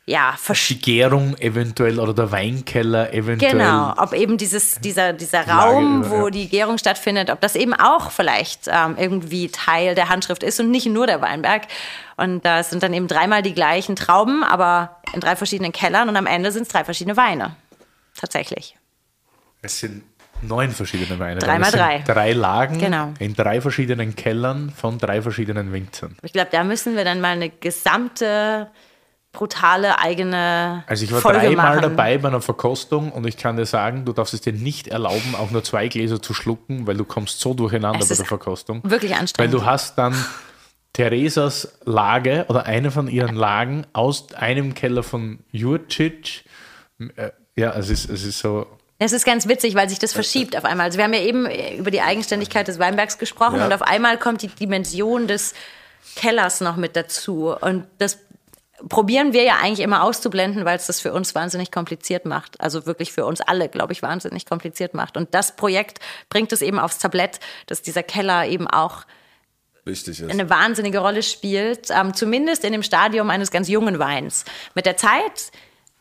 ja, 0.08 0.36
Die 0.68 0.80
Gärung 0.80 1.36
eventuell 1.38 1.98
oder 1.98 2.14
der 2.14 2.30
Weinkeller 2.30 3.12
eventuell. 3.12 3.50
Genau, 3.52 3.92
ob 3.96 4.12
eben 4.12 4.36
dieses, 4.38 4.76
dieser, 4.80 5.12
dieser 5.12 5.44
Lage 5.44 5.50
Raum, 5.74 6.04
über- 6.04 6.10
wo 6.10 6.24
ja. 6.26 6.30
die 6.30 6.48
Gärung 6.48 6.78
stattfindet, 6.78 7.28
ob 7.28 7.40
das 7.40 7.56
eben 7.56 7.74
auch 7.74 8.12
vielleicht 8.12 8.68
ähm, 8.68 8.94
irgendwie 8.96 9.48
Teil 9.48 9.96
der 9.96 10.08
Handschrift 10.08 10.44
ist 10.44 10.60
und 10.60 10.70
nicht 10.70 10.86
nur 10.86 11.08
der 11.08 11.20
Weinberg. 11.20 11.62
Und 12.16 12.44
da 12.44 12.62
sind 12.62 12.84
dann 12.84 12.94
eben 12.94 13.08
dreimal 13.08 13.42
die 13.42 13.52
gleichen 13.52 13.96
Trauben, 13.96 14.44
aber 14.44 15.00
in 15.12 15.20
drei 15.20 15.34
verschiedenen 15.34 15.72
Kellern 15.72 16.08
und 16.08 16.16
am 16.16 16.26
Ende 16.26 16.52
sind 16.52 16.62
es 16.62 16.68
drei 16.68 16.84
verschiedene 16.84 17.16
Weine. 17.16 17.56
Tatsächlich. 18.16 18.76
Es 19.60 19.80
sind 19.80 20.04
neun 20.40 20.70
verschiedene 20.70 21.18
Weine. 21.18 21.40
Drei 21.40 21.58
mal 21.58 21.66
Es 21.66 21.72
sind 21.72 21.80
drei. 21.80 21.98
Drei 22.06 22.32
Lagen 22.32 22.78
Genau. 22.78 23.12
in 23.18 23.34
drei 23.34 23.60
verschiedenen 23.60 24.14
Kellern 24.14 24.70
von 24.70 24.98
drei 24.98 25.20
verschiedenen 25.20 25.72
Winzern. 25.72 26.16
Ich 26.22 26.32
glaube, 26.32 26.48
da 26.52 26.62
müssen 26.62 26.94
wir 26.96 27.04
dann 27.04 27.20
mal 27.20 27.32
eine 27.32 27.50
gesamte 27.50 28.70
brutale 29.36 29.98
eigene 29.98 30.82
Also 30.86 31.04
ich 31.04 31.12
war 31.12 31.20
Folge 31.20 31.40
dreimal 31.40 31.76
machen. 31.76 31.82
dabei 31.82 32.18
bei 32.18 32.28
einer 32.28 32.40
Verkostung 32.40 33.12
und 33.12 33.26
ich 33.26 33.36
kann 33.36 33.56
dir 33.56 33.66
sagen, 33.66 34.04
du 34.04 34.12
darfst 34.12 34.34
es 34.34 34.40
dir 34.40 34.52
nicht 34.52 34.88
erlauben, 34.88 35.34
auch 35.38 35.50
nur 35.50 35.62
zwei 35.62 35.88
Gläser 35.88 36.20
zu 36.20 36.34
schlucken, 36.34 36.86
weil 36.86 36.96
du 36.96 37.04
kommst 37.04 37.40
so 37.40 37.54
durcheinander 37.54 38.00
Es 38.00 38.08
bei 38.08 38.14
der 38.16 38.24
Verkostung. 38.24 38.80
wirklich 38.84 39.12
Weil 39.12 39.20
anstrengend. 39.20 39.54
du 39.54 39.64
hast 39.64 39.96
dann 39.98 40.14
Theresas 40.92 41.78
Lage 41.84 42.46
oder 42.48 42.64
eine 42.64 42.90
von 42.90 43.08
ihren 43.08 43.36
Lagen 43.36 43.86
aus 43.92 44.32
einem 44.34 44.74
Keller 44.74 45.02
von 45.02 45.40
Jurcic. 45.52 46.44
Äh, 47.16 47.30
Ja, 47.58 47.72
es 47.74 47.88
ist, 47.90 48.08
es 48.10 48.24
ist 48.24 48.38
so. 48.38 48.66
Es 48.98 49.12
ist 49.12 49.26
ganz 49.26 49.46
witzig, 49.48 49.74
weil 49.74 49.88
sich 49.90 49.98
das 49.98 50.12
verschiebt 50.14 50.56
auf 50.56 50.64
einmal. 50.64 50.86
Also 50.86 50.96
wir 50.98 51.04
haben 51.04 51.12
ja 51.12 51.20
eben 51.20 51.46
über 51.78 51.90
die 51.90 52.00
Eigenständigkeit 52.00 52.66
des 52.68 52.78
Weinbergs 52.78 53.18
gesprochen 53.18 53.58
Ja. 53.58 53.66
und 53.66 53.72
auf 53.74 53.82
einmal 53.82 54.16
kommt 54.18 54.40
die 54.42 54.48
Dimension 54.48 55.26
des 55.26 55.52
Kellers 56.16 56.62
noch 56.62 56.76
mit 56.76 56.96
dazu. 56.96 57.54
Und 57.60 57.84
das 57.98 58.18
probieren 58.88 59.32
wir 59.32 59.42
ja 59.42 59.56
eigentlich 59.56 59.80
immer 59.80 60.02
auszublenden, 60.02 60.64
weil 60.64 60.76
es 60.76 60.86
das 60.86 61.00
für 61.00 61.12
uns 61.12 61.34
wahnsinnig 61.34 61.70
kompliziert 61.70 62.24
macht. 62.24 62.60
Also 62.60 62.86
wirklich 62.86 63.12
für 63.12 63.24
uns 63.24 63.40
alle, 63.40 63.68
glaube 63.68 63.92
ich, 63.92 64.02
wahnsinnig 64.02 64.46
kompliziert 64.46 64.94
macht. 64.94 65.16
Und 65.16 65.34
das 65.34 65.56
Projekt 65.56 65.98
bringt 66.28 66.52
es 66.52 66.62
eben 66.62 66.78
aufs 66.78 66.98
Tablett, 66.98 67.40
dass 67.66 67.82
dieser 67.82 68.02
Keller 68.02 68.46
eben 68.46 68.66
auch 68.68 69.04
eine 70.28 70.50
wahnsinnige 70.50 70.98
Rolle 70.98 71.22
spielt, 71.22 71.90
ähm, 71.90 72.12
zumindest 72.12 72.64
in 72.64 72.72
dem 72.72 72.82
Stadium 72.82 73.30
eines 73.30 73.52
ganz 73.52 73.68
jungen 73.68 73.98
Weins. 74.00 74.44
Mit 74.74 74.84
der 74.84 74.96
Zeit 74.96 75.52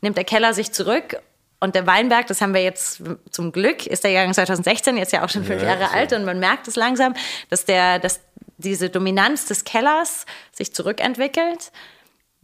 nimmt 0.02 0.18
der 0.18 0.24
Keller 0.24 0.56
sich 0.56 0.72
zurück 0.72 1.18
und 1.60 1.76
der 1.76 1.86
Weinberg, 1.86 2.28
das 2.28 2.42
haben 2.42 2.54
wir 2.54 2.64
jetzt 2.64 3.02
zum 3.30 3.52
Glück, 3.52 3.86
ist 3.86 4.04
der 4.04 4.12
Jahrgang 4.12 4.34
2016, 4.34 4.98
jetzt 4.98 5.14
ja 5.14 5.24
auch 5.24 5.30
schon 5.30 5.44
fünf 5.44 5.62
Ja, 5.62 5.70
Jahre 5.70 5.88
so. 5.90 5.96
alt 5.96 6.14
und 6.14 6.26
man 6.26 6.40
merkt 6.40 6.68
es 6.68 6.76
langsam, 6.76 7.14
dass, 7.50 7.66
der, 7.66 8.00
dass 8.00 8.22
diese 8.58 8.90
Dominanz 8.90 9.46
des 9.46 9.64
Kellers 9.64 10.26
sich 10.52 10.74
zurückentwickelt, 10.74 11.72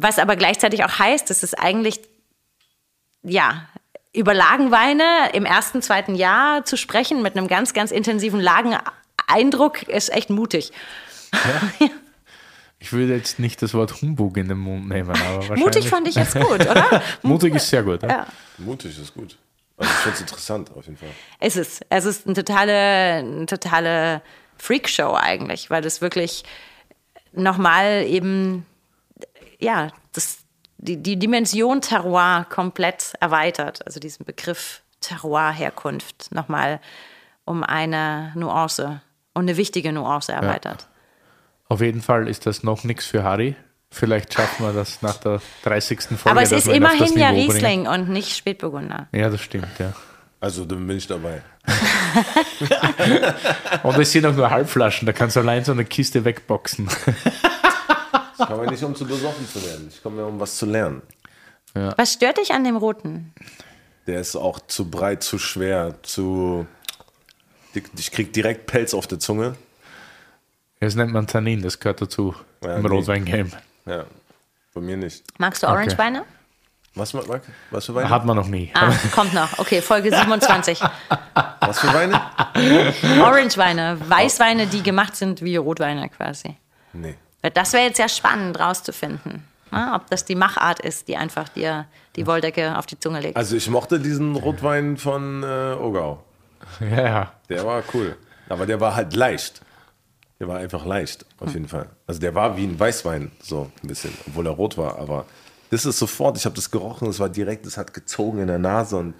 was 0.01 0.19
aber 0.19 0.35
gleichzeitig 0.35 0.83
auch 0.83 0.99
heißt, 0.99 1.29
dass 1.29 1.43
es 1.43 1.53
eigentlich, 1.53 2.01
ja, 3.23 3.67
über 4.13 4.33
Lagenweine 4.33 5.29
im 5.33 5.45
ersten, 5.45 5.81
zweiten 5.81 6.15
Jahr 6.15 6.65
zu 6.65 6.75
sprechen 6.77 7.21
mit 7.21 7.37
einem 7.37 7.47
ganz, 7.47 7.73
ganz 7.73 7.91
intensiven 7.91 8.39
Lageneindruck 8.41 9.83
ist 9.83 10.11
echt 10.11 10.29
mutig. 10.29 10.71
Ich 12.83 12.91
würde 12.91 13.15
jetzt 13.15 13.37
nicht 13.37 13.61
das 13.61 13.75
Wort 13.75 14.01
Humbug 14.01 14.37
in 14.37 14.47
den 14.47 14.57
Mund 14.57 14.89
nehmen, 14.89 15.11
aber 15.11 15.35
wahrscheinlich. 15.35 15.63
Mutig 15.63 15.87
fand 15.87 16.07
ich 16.07 16.15
jetzt 16.15 16.33
gut, 16.33 16.61
oder? 16.61 17.03
Mutig 17.21 17.53
ist 17.53 17.69
sehr 17.69 17.83
gut. 17.83 18.01
Ja. 18.01 18.09
Ja. 18.09 18.27
Mutig 18.57 18.99
ist 18.99 19.13
gut. 19.13 19.37
Also 19.77 19.91
ich 19.91 19.99
finde 19.99 20.15
es 20.15 20.21
interessant 20.21 20.71
auf 20.75 20.85
jeden 20.85 20.97
Fall. 20.97 21.09
Es 21.39 21.57
ist. 21.57 21.85
Es 21.89 22.05
ist 22.05 22.25
eine 22.25 22.33
totale, 22.33 22.73
eine 22.73 23.45
totale 23.45 24.23
Freakshow 24.57 25.13
eigentlich, 25.13 25.69
weil 25.69 25.83
das 25.83 26.01
wirklich 26.01 26.43
nochmal 27.33 28.03
eben, 28.07 28.65
ja, 29.61 29.89
das, 30.13 30.39
die, 30.77 30.97
die 30.97 31.17
Dimension 31.17 31.81
Terroir 31.81 32.45
komplett 32.49 33.13
erweitert. 33.19 33.85
Also 33.85 33.99
diesen 33.99 34.25
Begriff 34.25 34.81
Terroir-Herkunft 35.01 36.31
nochmal 36.31 36.79
um 37.45 37.63
eine 37.63 38.31
Nuance 38.35 39.01
und 39.33 39.43
eine 39.43 39.57
wichtige 39.57 39.91
Nuance 39.91 40.31
erweitert. 40.31 40.87
Auf 41.67 41.81
jeden 41.81 42.01
Fall 42.01 42.27
ist 42.27 42.45
das 42.45 42.63
noch 42.63 42.83
nichts 42.83 43.05
für 43.05 43.23
Harry. 43.23 43.55
Vielleicht 43.89 44.33
schaffen 44.33 44.65
wir 44.65 44.73
das 44.73 45.01
nach 45.01 45.17
der 45.17 45.41
30. 45.63 46.01
Folge. 46.01 46.29
Aber 46.29 46.41
es 46.41 46.51
ist 46.51 46.67
immerhin 46.67 47.17
ja 47.17 47.31
Niveau 47.31 47.51
bringen. 47.51 47.51
Riesling 47.51 47.87
und 47.87 48.09
nicht 48.09 48.35
Spätburgunder. 48.35 49.07
Ja, 49.11 49.29
das 49.29 49.41
stimmt, 49.41 49.79
ja. 49.79 49.93
Also 50.39 50.65
dann 50.65 50.87
bin 50.87 50.97
ich 50.97 51.07
dabei. 51.07 51.41
Und 53.83 53.99
es 53.99 54.11
sind 54.11 54.25
auch 54.25 54.33
nur 54.33 54.49
Halbflaschen, 54.49 55.05
da 55.05 55.13
kannst 55.13 55.35
du 55.35 55.41
allein 55.41 55.63
so 55.63 55.71
eine 55.71 55.85
Kiste 55.85 56.25
wegboxen. 56.25 56.89
Ich 58.41 58.47
komme 58.47 58.65
ja 58.65 58.71
nicht, 58.71 58.83
um 58.83 58.95
zu 58.95 59.05
besoffen 59.05 59.47
zu 59.47 59.63
werden. 59.65 59.87
Ich 59.89 60.01
komme 60.01 60.21
ja, 60.21 60.27
um 60.27 60.39
was 60.39 60.57
zu 60.57 60.65
lernen. 60.65 61.01
Was 61.73 62.13
stört 62.13 62.37
dich 62.37 62.51
an 62.53 62.63
dem 62.63 62.75
Roten? 62.75 63.33
Der 64.07 64.19
ist 64.19 64.35
auch 64.35 64.59
zu 64.67 64.89
breit, 64.89 65.23
zu 65.23 65.37
schwer, 65.39 65.95
zu. 66.03 66.65
Ich 67.97 68.11
krieg 68.11 68.33
direkt 68.33 68.65
Pelz 68.65 68.93
auf 68.93 69.07
der 69.07 69.19
Zunge. 69.19 69.55
Das 70.79 70.95
nennt 70.95 71.13
man 71.13 71.27
Tannin, 71.27 71.61
das 71.61 71.79
gehört 71.79 72.01
dazu 72.01 72.35
Ja, 72.63 72.75
im 72.75 72.81
nee. 72.81 72.87
Rotweingame. 72.89 73.51
Ja, 73.85 74.05
bei 74.73 74.81
mir 74.81 74.97
nicht. 74.97 75.23
Magst 75.37 75.63
du 75.63 75.67
Orangeweine? 75.67 76.25
Was, 76.95 77.13
Marc? 77.13 77.43
Was 77.69 77.85
für 77.85 77.95
Weine? 77.95 78.09
Hat 78.09 78.25
man 78.25 78.35
noch 78.35 78.47
nie. 78.47 78.69
Ah, 78.73 78.91
kommt 79.13 79.33
noch. 79.33 79.59
Okay, 79.59 79.81
Folge 79.81 80.09
27. 80.15 80.81
Was 81.61 81.79
für 81.79 81.93
Weine? 81.93 82.19
Orangeweine, 83.21 83.97
Weißweine, 84.09 84.67
die 84.67 84.83
gemacht 84.83 85.15
sind 85.15 85.41
wie 85.41 85.55
Rotweine 85.55 86.09
quasi. 86.09 86.57
Nee. 86.91 87.15
Das 87.41 87.73
wäre 87.73 87.83
jetzt 87.83 87.97
ja 87.97 88.07
spannend 88.07 88.59
rauszufinden, 88.59 89.43
ne? 89.71 89.91
ob 89.95 90.09
das 90.09 90.25
die 90.25 90.35
Machart 90.35 90.79
ist, 90.79 91.07
die 91.07 91.17
einfach 91.17 91.49
dir 91.49 91.85
die 92.15 92.27
Wolldecke 92.27 92.77
auf 92.77 92.85
die 92.85 92.99
Zunge 92.99 93.19
legt. 93.19 93.35
Also 93.35 93.55
ich 93.55 93.69
mochte 93.69 93.99
diesen 93.99 94.35
Rotwein 94.35 94.97
von 94.97 95.43
äh, 95.43 95.75
Ogau. 95.79 96.23
Ja, 96.79 97.03
ja. 97.03 97.31
Der 97.49 97.65
war 97.65 97.83
cool. 97.93 98.15
Aber 98.47 98.65
der 98.65 98.79
war 98.79 98.95
halt 98.95 99.15
leicht. 99.15 99.61
Der 100.39 100.47
war 100.47 100.57
einfach 100.57 100.85
leicht, 100.85 101.25
auf 101.39 101.53
jeden 101.53 101.67
Fall. 101.67 101.89
Also 102.07 102.19
der 102.19 102.33
war 102.33 102.57
wie 102.57 102.65
ein 102.65 102.79
Weißwein, 102.79 103.31
so 103.41 103.71
ein 103.83 103.87
bisschen, 103.87 104.11
obwohl 104.27 104.47
er 104.47 104.53
rot 104.53 104.77
war. 104.77 104.97
Aber 104.97 105.25
das 105.69 105.85
ist 105.85 105.99
sofort, 105.99 106.37
ich 106.37 106.45
habe 106.45 106.55
das 106.55 106.71
gerochen, 106.71 107.07
es 107.09 107.19
war 107.19 107.29
direkt, 107.29 107.65
es 107.65 107.77
hat 107.77 107.93
gezogen 107.93 108.39
in 108.39 108.47
der 108.47 108.57
Nase 108.57 108.97
und 108.97 109.13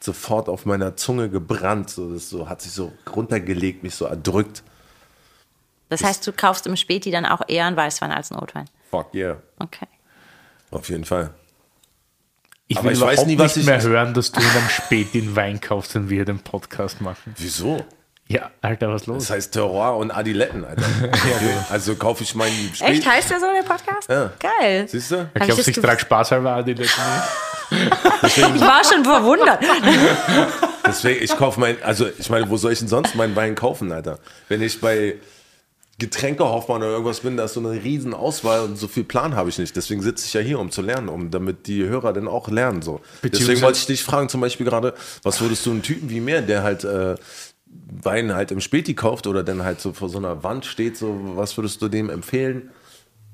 sofort 0.00 0.48
auf 0.48 0.64
meiner 0.64 0.96
Zunge 0.96 1.28
gebrannt. 1.28 1.90
So, 1.90 2.12
das 2.12 2.28
so, 2.28 2.48
hat 2.48 2.62
sich 2.62 2.72
so 2.72 2.92
runtergelegt, 3.14 3.82
mich 3.82 3.94
so 3.94 4.06
erdrückt. 4.06 4.62
Das 5.92 6.02
heißt, 6.02 6.26
du 6.26 6.32
kaufst 6.32 6.66
im 6.66 6.76
Späti 6.76 7.10
dann 7.10 7.26
auch 7.26 7.42
eher 7.48 7.66
einen 7.66 7.76
Weißwein 7.76 8.10
als 8.10 8.30
einen 8.32 8.40
Rotwein. 8.40 8.64
Fuck 8.90 9.14
yeah, 9.14 9.36
Okay. 9.58 9.86
auf 10.70 10.88
jeden 10.88 11.04
Fall. 11.04 11.30
Ich 12.68 12.78
Aber 12.78 12.86
will 12.88 12.92
ich 12.94 13.00
weiß 13.00 13.26
nie, 13.26 13.38
was 13.38 13.56
nicht 13.56 13.64
ich- 13.64 13.68
mehr 13.70 13.82
hören, 13.82 14.14
dass 14.14 14.32
du 14.32 14.40
in 14.40 14.46
einem 14.48 14.68
Spät 14.70 15.12
den 15.14 15.36
Wein 15.36 15.60
kaufst, 15.60 15.94
wenn 15.94 16.08
wir 16.08 16.24
den 16.24 16.38
Podcast 16.40 17.00
machen. 17.02 17.34
Wieso? 17.36 17.84
Ja, 18.28 18.50
Alter, 18.62 18.88
was 18.88 19.04
los? 19.06 19.24
Das 19.24 19.30
heißt 19.36 19.52
Terroir 19.52 19.96
und 19.98 20.10
Adiletten, 20.10 20.64
Alter. 20.64 20.84
also 21.70 21.94
kaufe 21.96 22.22
ich 22.22 22.34
meinen 22.34 22.66
Echt? 22.66 22.76
Spät. 22.76 23.06
Heißt 23.06 23.30
der 23.30 23.40
so, 23.40 23.46
der 23.52 23.62
Podcast? 23.62 24.08
Ja. 24.08 24.30
Geil. 24.38 24.88
Siehst 24.88 25.10
du? 25.10 25.28
Ich 25.34 25.42
glaube, 25.42 25.60
ich 25.60 25.66
ge- 25.66 25.82
trage 25.82 26.00
spaßhalber 26.00 26.62
die 26.62 26.72
letzten 26.74 27.00
Ich 28.26 28.60
war 28.60 28.82
schon 28.84 29.04
verwundert. 29.04 29.60
Deswegen, 30.86 31.22
ich 31.24 31.36
kaufe 31.36 31.58
mein, 31.60 31.82
also 31.82 32.06
ich 32.18 32.28
meine, 32.30 32.48
wo 32.48 32.56
soll 32.56 32.72
ich 32.72 32.78
denn 32.78 32.88
sonst 32.88 33.14
meinen 33.14 33.34
Wein 33.36 33.54
kaufen, 33.54 33.90
Alter? 33.92 34.18
Wenn 34.48 34.62
ich 34.62 34.80
bei 34.80 35.16
Getränkehoffmann 35.98 36.78
oder 36.82 36.90
irgendwas 36.92 37.20
bin, 37.20 37.36
da 37.36 37.44
ist 37.44 37.54
so 37.54 37.60
eine 37.60 37.82
riesen 37.84 38.12
Auswahl 38.14 38.60
und 38.60 38.76
so 38.76 38.88
viel 38.88 39.04
Plan 39.04 39.36
habe 39.36 39.48
ich 39.50 39.58
nicht. 39.58 39.76
Deswegen 39.76 40.02
sitze 40.02 40.26
ich 40.26 40.32
ja 40.32 40.40
hier, 40.40 40.58
um 40.58 40.70
zu 40.70 40.82
lernen, 40.82 41.08
um 41.08 41.30
damit 41.30 41.66
die 41.66 41.84
Hörer 41.84 42.12
dann 42.12 42.26
auch 42.28 42.48
lernen. 42.48 42.82
So. 42.82 43.00
Deswegen 43.22 43.60
wollte 43.62 43.78
ich 43.78 43.86
dich 43.86 44.02
fragen, 44.02 44.28
zum 44.28 44.40
Beispiel 44.40 44.66
gerade, 44.66 44.94
was 45.22 45.40
würdest 45.40 45.64
du 45.66 45.70
einen 45.70 45.82
Typen 45.82 46.10
wie 46.10 46.20
mir, 46.20 46.42
der 46.42 46.62
halt 46.62 46.82
äh, 46.84 47.14
Wein 48.02 48.34
halt 48.34 48.50
im 48.50 48.60
Späti 48.60 48.94
kauft 48.94 49.26
oder 49.26 49.44
dann 49.44 49.62
halt 49.62 49.80
so 49.80 49.92
vor 49.92 50.08
so 50.08 50.18
einer 50.18 50.42
Wand 50.42 50.66
steht, 50.66 50.96
so 50.96 51.18
was 51.36 51.56
würdest 51.56 51.80
du 51.82 51.88
dem 51.88 52.10
empfehlen, 52.10 52.70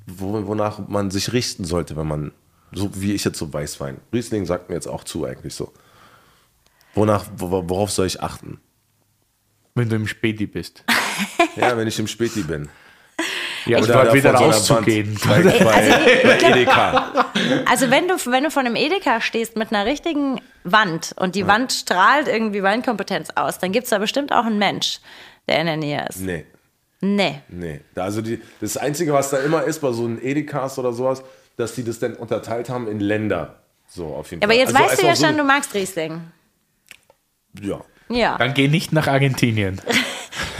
wo, 0.07 0.47
wonach 0.47 0.87
man 0.89 1.11
sich 1.11 1.33
richten 1.33 1.65
sollte, 1.65 1.97
wenn 1.97 2.07
man, 2.07 2.33
so 2.73 2.91
wie 2.95 3.15
ich 3.15 3.25
jetzt 3.25 3.39
so 3.39 3.53
Weißwein. 3.53 3.99
Riesling 4.13 4.47
sagt 4.47 4.69
mir 4.69 4.75
jetzt 4.75 4.89
auch 4.89 5.05
zu 5.05 5.25
eigentlich 5.25 5.55
so. 5.55 5.73
Wonach, 6.95 7.25
wo- 7.37 7.69
worauf 7.69 7.91
soll 7.91 8.07
ich 8.07 8.23
achten? 8.23 8.61
Wenn 9.79 9.89
du 9.89 9.97
im 9.97 10.07
Späti 10.07 10.47
bist. 10.47 10.85
Ja, 11.57 11.77
wenn 11.77 11.89
ich 11.89 11.99
im 11.99 12.07
Späti 12.07 12.43
bin. 12.43 12.69
Ja, 13.67 13.81
Oder 13.81 14.15
wieder 14.15 14.37
so 14.37 14.45
rauszugehen. 14.45 15.17
Wand 15.25 15.45
Bei, 15.45 15.59
bei, 15.65 16.21
bei 16.23 16.49
Edeka. 16.51 17.27
Also 17.69 17.91
wenn 17.91 18.07
du, 18.07 18.15
wenn 18.27 18.45
du 18.45 18.51
vor 18.51 18.61
einem 18.61 18.77
Edeka 18.77 19.21
stehst 19.21 19.57
mit 19.57 19.73
einer 19.73 19.85
richtigen 19.85 20.41
Wand 20.63 21.15
und 21.19 21.35
die 21.35 21.47
Wand 21.49 21.73
strahlt 21.73 22.29
irgendwie 22.29 22.63
Weinkompetenz 22.63 23.31
aus, 23.35 23.59
dann 23.59 23.73
gibt 23.73 23.85
es 23.85 23.91
da 23.91 23.99
bestimmt 23.99 24.33
auch 24.33 24.45
einen 24.45 24.59
Mensch, 24.59 25.01
der 25.49 25.59
in 25.61 25.67
der 25.67 25.77
Nähe 25.77 26.07
ist. 26.09 26.21
Nee, 26.21 26.45
Nee. 27.01 27.41
nee. 27.49 27.81
Also 27.97 28.23
die, 28.23 28.41
das 28.61 28.77
Einzige, 28.77 29.13
was 29.13 29.31
da 29.31 29.39
immer 29.39 29.65
ist 29.65 29.81
bei 29.81 29.93
so 29.93 30.05
einem 30.05 30.21
Edekas 30.21 30.79
oder 30.79 30.93
sowas, 30.93 31.23
dass 31.57 31.75
die 31.75 31.85
das 31.85 31.99
dann 31.99 32.15
unterteilt 32.15 32.69
haben 32.69 32.89
in 32.89 33.01
Länder. 33.01 33.61
So 33.89 34.07
auf 34.15 34.31
jeden 34.31 34.43
Aber 34.43 34.53
Fall. 34.53 34.61
jetzt 34.61 34.75
Also 34.77 34.89
weißt 34.89 35.03
du 35.03 35.07
ja 35.07 35.17
schon, 35.17 35.37
du 35.37 35.45
magst 35.45 35.75
Riesling. 35.75 36.21
So, 37.61 37.69
ja. 37.69 37.81
Ja. 38.09 38.39
Dann 38.39 38.55
geh 38.55 38.69
nicht 38.69 38.93
nach 38.93 39.07
Argentinien. 39.07 39.81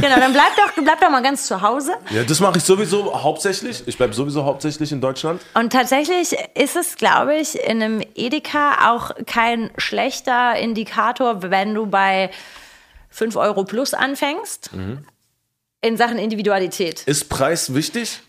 Genau, 0.01 0.17
dann 0.17 0.33
bleib 0.33 0.55
doch, 0.57 0.71
du 0.75 0.83
bleib 0.85 1.01
doch 1.01 1.11
mal 1.11 1.23
ganz 1.23 1.47
zu 1.47 1.61
Hause. 1.61 1.93
ja, 2.11 2.23
das 2.23 2.39
mache 2.39 2.59
ich 2.59 2.65
sowieso 2.65 3.21
hauptsächlich. 3.23 3.83
Ich 3.87 3.97
bleibe 3.97 4.13
sowieso 4.15 4.45
hauptsächlich 4.45 4.93
in 4.93 5.01
Deutschland. 5.01 5.41
Und 5.55 5.73
tatsächlich 5.73 6.37
ist 6.55 6.77
es, 6.77 6.97
glaube 6.97 7.37
ich, 7.37 7.57
in 7.61 7.83
einem 7.83 8.03
Edeka 8.15 8.93
auch 8.93 9.11
kein 9.27 9.71
schlechter 9.77 10.57
Indikator, 10.57 11.43
wenn 11.43 11.75
du 11.75 11.87
bei 11.87 12.31
5 13.11 13.37
Euro 13.37 13.65
plus 13.65 13.93
anfängst. 13.93 14.71
In 15.81 15.97
Sachen 15.97 16.19
Individualität. 16.19 17.05
Ist 17.07 17.29
Preis 17.29 17.73
wichtig? 17.73 18.21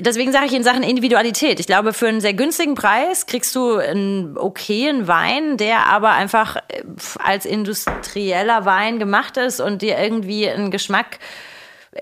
Deswegen 0.00 0.32
sage 0.32 0.46
ich 0.46 0.52
in 0.52 0.64
Sachen 0.64 0.82
Individualität. 0.82 1.60
Ich 1.60 1.66
glaube, 1.66 1.92
für 1.92 2.08
einen 2.08 2.20
sehr 2.20 2.34
günstigen 2.34 2.74
Preis 2.74 3.26
kriegst 3.26 3.54
du 3.54 3.76
einen 3.76 4.36
okayen 4.36 5.06
Wein, 5.06 5.56
der 5.56 5.86
aber 5.86 6.10
einfach 6.10 6.56
äh, 6.56 6.82
als 7.18 7.46
industrieller 7.46 8.64
Wein 8.64 8.98
gemacht 8.98 9.36
ist 9.36 9.60
und 9.60 9.82
dir 9.82 9.96
irgendwie 9.96 10.48
einen 10.48 10.72
Geschmack 10.72 11.20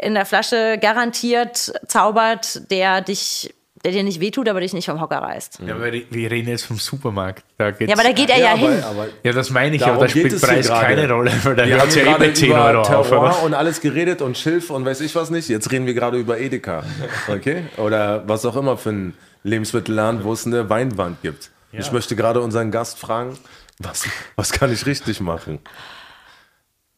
in 0.00 0.14
der 0.14 0.24
Flasche 0.24 0.78
garantiert 0.80 1.72
zaubert, 1.86 2.70
der 2.70 3.02
dich, 3.02 3.54
der 3.84 3.92
dir 3.92 4.02
nicht 4.04 4.20
wehtut, 4.20 4.48
aber 4.48 4.60
dich 4.60 4.72
nicht 4.72 4.86
vom 4.86 5.00
Hocker 5.00 5.18
reißt. 5.18 5.60
Ja, 5.66 5.74
aber 5.74 5.92
wir 5.92 6.30
reden 6.30 6.48
jetzt 6.48 6.66
vom 6.66 6.76
Supermarkt. 6.78 7.44
Da 7.58 7.70
geht's 7.72 7.90
Ja, 7.90 7.96
aber 7.96 8.04
da 8.08 8.12
geht 8.12 8.30
er 8.30 8.38
ja, 8.38 8.52
aber, 8.52 8.58
hin. 8.70 8.82
aber 8.84 9.06
ja, 9.22 9.32
das 9.32 9.50
meine 9.50 9.74
ich, 9.74 9.80
Darum 9.80 9.96
aber 9.96 10.04
da 10.06 10.10
spielt 10.10 10.40
Preis 10.40 10.66
gerade. 10.68 10.86
keine 10.86 11.10
Rolle, 11.12 11.32
weil 11.42 11.56
da 11.56 11.66
wir 11.66 11.72
hört 11.74 11.82
haben 11.82 11.90
ja 11.90 12.00
eh 12.00 12.04
gerade 12.04 12.18
bei 12.18 12.32
10 12.32 12.48
über 12.50 12.64
Euro 12.66 12.80
auf. 12.82 13.10
Oder? 13.12 13.42
und 13.42 13.54
alles 13.54 13.80
geredet 13.80 14.22
und 14.22 14.38
Schilf 14.38 14.70
und 14.70 14.84
weiß 14.84 15.00
ich 15.00 15.14
was 15.16 15.30
nicht. 15.30 15.48
Jetzt 15.48 15.70
reden 15.72 15.86
wir 15.86 15.94
gerade 15.94 16.18
über 16.18 16.38
Edeka. 16.38 16.84
Okay? 17.28 17.64
Oder 17.76 18.26
was 18.28 18.46
auch 18.46 18.54
immer 18.56 18.76
für 18.76 18.90
ein 18.90 19.14
Lebensmittelladen, 19.42 20.22
wo 20.24 20.32
es 20.32 20.46
eine 20.46 20.68
Weinwand 20.70 21.20
gibt. 21.22 21.50
Ich 21.72 21.90
möchte 21.90 22.14
gerade 22.16 22.40
unseren 22.40 22.70
Gast 22.70 22.98
fragen, 22.98 23.36
was, 23.78 24.04
was 24.36 24.52
kann 24.52 24.72
ich 24.72 24.86
richtig 24.86 25.20
machen? 25.20 25.58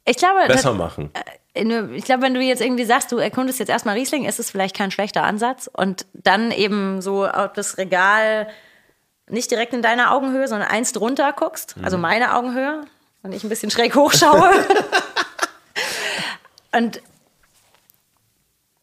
Ich 0.05 0.17
glaube, 0.19 0.41
Besser 0.49 0.71
das- 0.71 0.79
machen. 0.79 1.11
Ich 1.55 2.05
glaube, 2.05 2.23
wenn 2.23 2.35
du 2.35 2.41
jetzt 2.41 2.61
irgendwie 2.61 2.85
sagst, 2.85 3.13
du 3.13 3.19
erkundest 3.19 3.61
jetzt 3.61 3.69
erstmal 3.69 3.97
Riesling, 3.97 4.25
ist 4.25 4.41
es 4.41 4.51
vielleicht 4.51 4.77
kein 4.77 4.91
schlechter 4.91 5.23
Ansatz. 5.23 5.71
Und 5.73 6.05
dann 6.13 6.51
eben 6.51 7.01
so 7.01 7.27
auf 7.27 7.53
das 7.53 7.79
Regal 7.79 8.49
nicht 9.29 9.51
direkt 9.51 9.73
in 9.73 9.81
deiner 9.81 10.13
Augenhöhe, 10.13 10.49
sondern 10.49 10.69
eins 10.69 10.93
drunter 10.93 11.33
guckst, 11.33 11.77
also 11.83 11.97
meine 11.97 12.37
Augenhöhe, 12.37 12.85
und 13.23 13.33
ich 13.33 13.43
ein 13.43 13.49
bisschen 13.49 13.71
schräg 13.71 13.95
hochschaue. 13.95 14.53
und 16.77 17.01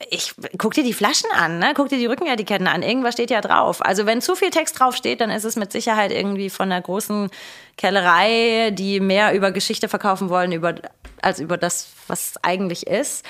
ich 0.09 0.33
guck 0.57 0.73
dir 0.73 0.83
die 0.83 0.93
Flaschen 0.93 1.29
an, 1.31 1.59
ne? 1.59 1.73
guck 1.75 1.89
dir 1.89 1.97
die 1.97 2.05
Rückenetiketten 2.05 2.67
an. 2.67 2.81
Irgendwas 2.81 3.13
steht 3.13 3.29
ja 3.29 3.41
drauf. 3.41 3.83
Also 3.85 4.05
wenn 4.05 4.21
zu 4.21 4.35
viel 4.35 4.49
Text 4.49 4.79
drauf 4.79 4.95
steht, 4.95 5.21
dann 5.21 5.29
ist 5.29 5.43
es 5.43 5.55
mit 5.55 5.71
Sicherheit 5.71 6.11
irgendwie 6.11 6.49
von 6.49 6.71
einer 6.71 6.81
großen 6.81 7.29
Kellerei, 7.77 8.71
die 8.71 8.99
mehr 8.99 9.33
über 9.33 9.51
Geschichte 9.51 9.87
verkaufen 9.87 10.29
wollen, 10.29 10.51
über, 10.51 10.75
als 11.21 11.39
über 11.39 11.57
das, 11.57 11.89
was 12.07 12.31
es 12.31 12.43
eigentlich 12.43 12.87
ist. 12.87 13.25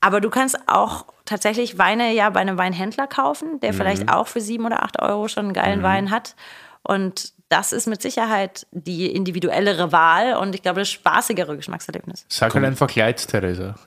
Aber 0.00 0.20
du 0.20 0.30
kannst 0.30 0.58
auch 0.66 1.06
tatsächlich 1.24 1.78
Weine 1.78 2.12
ja 2.12 2.28
bei 2.30 2.40
einem 2.40 2.58
Weinhändler 2.58 3.06
kaufen, 3.06 3.60
der 3.60 3.72
vielleicht 3.72 4.12
auch 4.12 4.26
für 4.26 4.40
sieben 4.40 4.66
oder 4.66 4.82
acht 4.82 5.00
Euro 5.00 5.28
schon 5.28 5.46
einen 5.46 5.54
geilen 5.54 5.82
Wein 5.82 6.10
hat. 6.10 6.34
Und 6.82 7.32
das 7.52 7.72
ist 7.72 7.86
mit 7.86 8.00
Sicherheit 8.02 8.66
die 8.72 9.14
individuellere 9.14 9.92
Wahl 9.92 10.34
und 10.36 10.54
ich 10.54 10.62
glaube 10.62 10.80
das 10.80 10.90
spaßigere 10.90 11.56
Geschmackserlebnis. 11.56 12.24
Sag 12.28 12.54
halt 12.54 12.64
einfach 12.64 12.88
Kleid, 12.88 13.26
Theresa. 13.28 13.74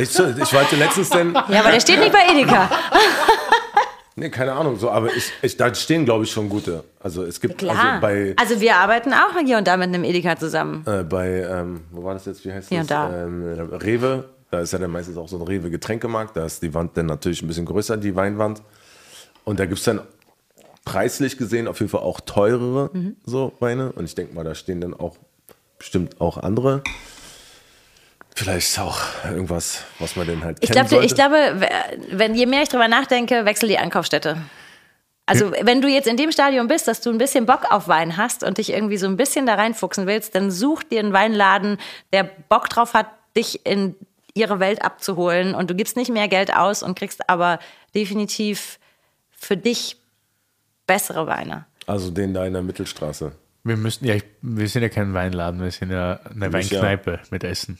Ich, 0.00 0.10
ich 0.16 0.52
wollte 0.54 0.76
letztens 0.76 1.10
denn. 1.10 1.34
Ja, 1.34 1.58
aber 1.58 1.72
der 1.72 1.80
steht 1.80 1.98
nicht 1.98 2.12
bei 2.12 2.20
Edeka. 2.32 2.70
Nee, 4.14 4.30
keine 4.30 4.52
Ahnung, 4.52 4.76
so, 4.76 4.90
aber 4.90 5.14
ich, 5.14 5.30
ich, 5.42 5.56
da 5.56 5.72
stehen, 5.72 6.04
glaube 6.04 6.24
ich, 6.24 6.32
schon 6.32 6.48
gute. 6.48 6.82
Also 6.98 7.22
es 7.24 7.40
gibt 7.40 7.58
Klar. 7.58 7.76
also 7.78 8.00
bei, 8.00 8.34
Also 8.36 8.60
wir 8.60 8.74
arbeiten 8.74 9.12
auch 9.12 9.38
hier 9.44 9.58
und 9.58 9.68
da 9.68 9.76
mit 9.76 9.86
einem 9.88 10.02
Edeka 10.02 10.36
zusammen. 10.36 10.84
äh, 10.86 11.04
bei 11.04 11.46
ähm, 11.48 11.82
wo 11.92 12.02
war 12.02 12.14
das 12.14 12.26
jetzt, 12.26 12.44
wie 12.44 12.52
heißt 12.52 12.68
Hier 12.68 12.82
das? 12.82 12.90
und 12.90 12.90
da. 12.90 13.22
Ähm, 13.22 13.70
Rewe, 13.80 14.28
da 14.50 14.58
ist 14.58 14.72
ja 14.72 14.80
dann 14.80 14.90
meistens 14.90 15.16
auch 15.16 15.28
so 15.28 15.36
ein 15.36 15.42
Rewe-Getränkemarkt, 15.42 16.36
da 16.36 16.46
ist 16.46 16.60
die 16.62 16.74
Wand 16.74 16.96
dann 16.96 17.06
natürlich 17.06 17.42
ein 17.42 17.46
bisschen 17.46 17.64
größer, 17.66 17.96
die 17.96 18.16
Weinwand. 18.16 18.60
Und 19.44 19.60
da 19.60 19.66
gibt 19.66 19.78
es 19.78 19.84
dann 19.84 20.00
preislich 20.88 21.36
gesehen 21.36 21.68
auf 21.68 21.80
jeden 21.80 21.90
Fall 21.90 22.00
auch 22.00 22.20
teurere 22.20 22.90
Mhm. 22.92 23.16
so 23.24 23.52
Weine. 23.60 23.92
Und 23.92 24.06
ich 24.06 24.14
denke 24.14 24.34
mal, 24.34 24.44
da 24.44 24.54
stehen 24.54 24.80
dann 24.80 24.94
auch 24.94 25.16
bestimmt 25.78 26.20
auch 26.20 26.38
andere. 26.38 26.82
Vielleicht 28.34 28.78
auch 28.78 28.98
irgendwas, 29.24 29.82
was 29.98 30.16
man 30.16 30.26
denn 30.26 30.44
halt 30.44 30.58
Ich 30.60 30.70
kennen 30.70 30.88
glaube, 30.88 31.04
ich 31.04 31.14
glaube, 31.14 31.68
wenn 32.10 32.34
je 32.34 32.46
mehr 32.46 32.62
ich 32.62 32.68
drüber 32.68 32.88
nachdenke, 32.88 33.44
wechsel 33.44 33.68
die 33.68 33.78
Einkaufsstätte. 33.78 34.38
Also, 35.26 35.52
wenn 35.60 35.82
du 35.82 35.88
jetzt 35.88 36.08
in 36.08 36.16
dem 36.16 36.32
Stadium 36.32 36.68
bist, 36.68 36.88
dass 36.88 37.02
du 37.02 37.10
ein 37.10 37.18
bisschen 37.18 37.44
Bock 37.44 37.70
auf 37.70 37.86
Wein 37.86 38.16
hast 38.16 38.44
und 38.44 38.56
dich 38.56 38.72
irgendwie 38.72 38.96
so 38.96 39.06
ein 39.06 39.18
bisschen 39.18 39.44
da 39.44 39.56
reinfuchsen 39.56 40.06
willst, 40.06 40.34
dann 40.34 40.50
such 40.50 40.84
dir 40.84 41.00
einen 41.00 41.12
Weinladen, 41.12 41.76
der 42.14 42.24
Bock 42.48 42.70
drauf 42.70 42.94
hat, 42.94 43.08
dich 43.36 43.66
in 43.66 43.94
ihre 44.32 44.58
Welt 44.58 44.80
abzuholen 44.80 45.54
und 45.54 45.68
du 45.68 45.74
gibst 45.74 45.96
nicht 45.96 46.10
mehr 46.10 46.28
Geld 46.28 46.54
aus 46.56 46.82
und 46.82 46.98
kriegst 46.98 47.28
aber 47.28 47.58
definitiv 47.94 48.78
für 49.32 49.58
dich 49.58 49.97
bessere 50.88 51.28
Weine. 51.28 51.66
Also 51.86 52.10
den 52.10 52.34
da 52.34 52.44
in 52.44 52.54
der 52.54 52.62
Mittelstraße. 52.62 53.30
Wir 53.62 53.76
müssen 53.76 54.04
ja, 54.06 54.14
ich- 54.16 54.24
wir 54.42 54.68
sind 54.68 54.82
ja 54.82 54.88
kein 54.88 55.14
Weinladen, 55.14 55.62
wir 55.62 55.70
sind 55.70 55.90
ja 55.90 56.18
eine 56.34 56.52
Weinkneipe 56.52 57.20
mit 57.30 57.44
Essen. 57.44 57.78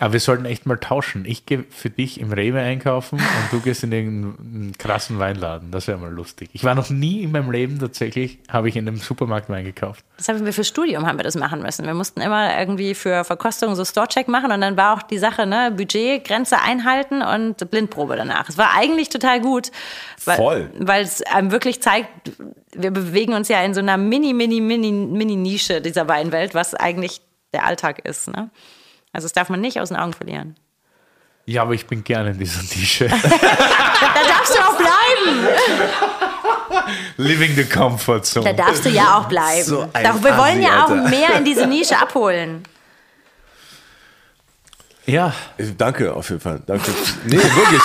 Aber 0.00 0.12
wir 0.12 0.20
sollten 0.20 0.44
echt 0.44 0.64
mal 0.64 0.78
tauschen. 0.78 1.24
Ich 1.24 1.44
gehe 1.44 1.64
für 1.70 1.90
dich 1.90 2.20
im 2.20 2.32
Rewe 2.32 2.60
einkaufen 2.60 3.18
und 3.18 3.52
du 3.52 3.60
gehst 3.60 3.82
in 3.82 3.90
irgendeinen 3.90 4.72
krassen 4.78 5.18
Weinladen. 5.18 5.72
Das 5.72 5.88
wäre 5.88 5.98
mal 5.98 6.12
lustig. 6.12 6.50
Ich 6.52 6.62
war 6.62 6.76
noch 6.76 6.88
nie 6.88 7.22
in 7.24 7.32
meinem 7.32 7.50
Leben 7.50 7.80
tatsächlich, 7.80 8.38
habe 8.48 8.68
ich 8.68 8.76
in 8.76 8.86
einem 8.86 8.98
Supermarkt 8.98 9.48
Wein 9.48 9.64
gekauft. 9.64 10.04
Das 10.16 10.28
haben 10.28 10.44
wir 10.44 10.52
für 10.52 10.62
Studium 10.62 11.06
haben 11.06 11.18
wir 11.18 11.24
das 11.24 11.34
machen 11.34 11.62
müssen. 11.62 11.84
Wir 11.84 11.94
mussten 11.94 12.20
immer 12.20 12.56
irgendwie 12.58 12.94
für 12.94 13.24
Verkostung 13.24 13.74
so 13.74 13.84
Storecheck 13.84 14.28
machen 14.28 14.52
und 14.52 14.60
dann 14.60 14.76
war 14.76 14.96
auch 14.96 15.02
die 15.02 15.18
Sache, 15.18 15.46
ne, 15.46 15.72
Budgetgrenze 15.76 16.60
einhalten 16.60 17.22
und 17.22 17.68
Blindprobe 17.70 18.14
danach. 18.14 18.48
Es 18.48 18.56
war 18.56 18.76
eigentlich 18.76 19.08
total 19.08 19.40
gut, 19.40 19.72
weil, 20.24 20.36
Voll. 20.36 20.70
weil 20.78 21.02
es 21.02 21.22
einem 21.22 21.50
wirklich 21.50 21.82
zeigt, 21.82 22.08
wir 22.72 22.92
bewegen 22.92 23.34
uns 23.34 23.48
ja 23.48 23.62
in 23.62 23.74
so 23.74 23.80
einer 23.80 23.96
mini, 23.96 24.32
mini, 24.32 24.60
mini, 24.60 24.92
mini 24.92 25.34
Nische 25.34 25.80
dieser 25.80 26.06
Weinwelt, 26.08 26.54
was 26.54 26.74
eigentlich 26.74 27.20
der 27.52 27.64
Alltag 27.64 28.04
ist. 28.04 28.28
Ne? 28.28 28.50
Also 29.12 29.24
das 29.26 29.32
darf 29.32 29.48
man 29.48 29.60
nicht 29.60 29.80
aus 29.80 29.88
den 29.88 29.96
Augen 29.96 30.12
verlieren. 30.12 30.56
Ja, 31.46 31.62
aber 31.62 31.72
ich 31.74 31.86
bin 31.86 32.04
gerne 32.04 32.30
in 32.30 32.38
dieser 32.38 32.62
Nische. 32.62 33.08
Da 34.00 34.22
darfst 34.26 34.54
du 34.54 34.60
auch 34.60 34.76
bleiben. 34.76 35.48
Living 37.16 37.54
the 37.56 37.64
comfort 37.64 38.18
Da 38.20 38.22
zone. 38.22 38.54
darfst 38.54 38.84
du 38.84 38.90
ja 38.90 39.18
auch 39.18 39.26
bleiben. 39.28 39.64
So 39.64 39.82
Doch, 39.84 40.22
wir 40.22 40.36
wollen 40.36 40.58
Assi, 40.58 40.62
ja 40.62 40.84
auch 40.84 40.90
Alter. 40.90 41.08
mehr 41.08 41.34
in 41.38 41.44
diese 41.44 41.66
Nische 41.74 41.98
abholen. 42.00 42.62
Ja, 45.06 45.32
Ich- 45.56 45.76
Danke, 45.76 46.12
auf 46.14 46.28
jeden 46.28 46.40
Fall. 46.40 46.60
Danke. 46.66 46.90
Nee, 47.24 47.36
wirklich. 47.38 47.82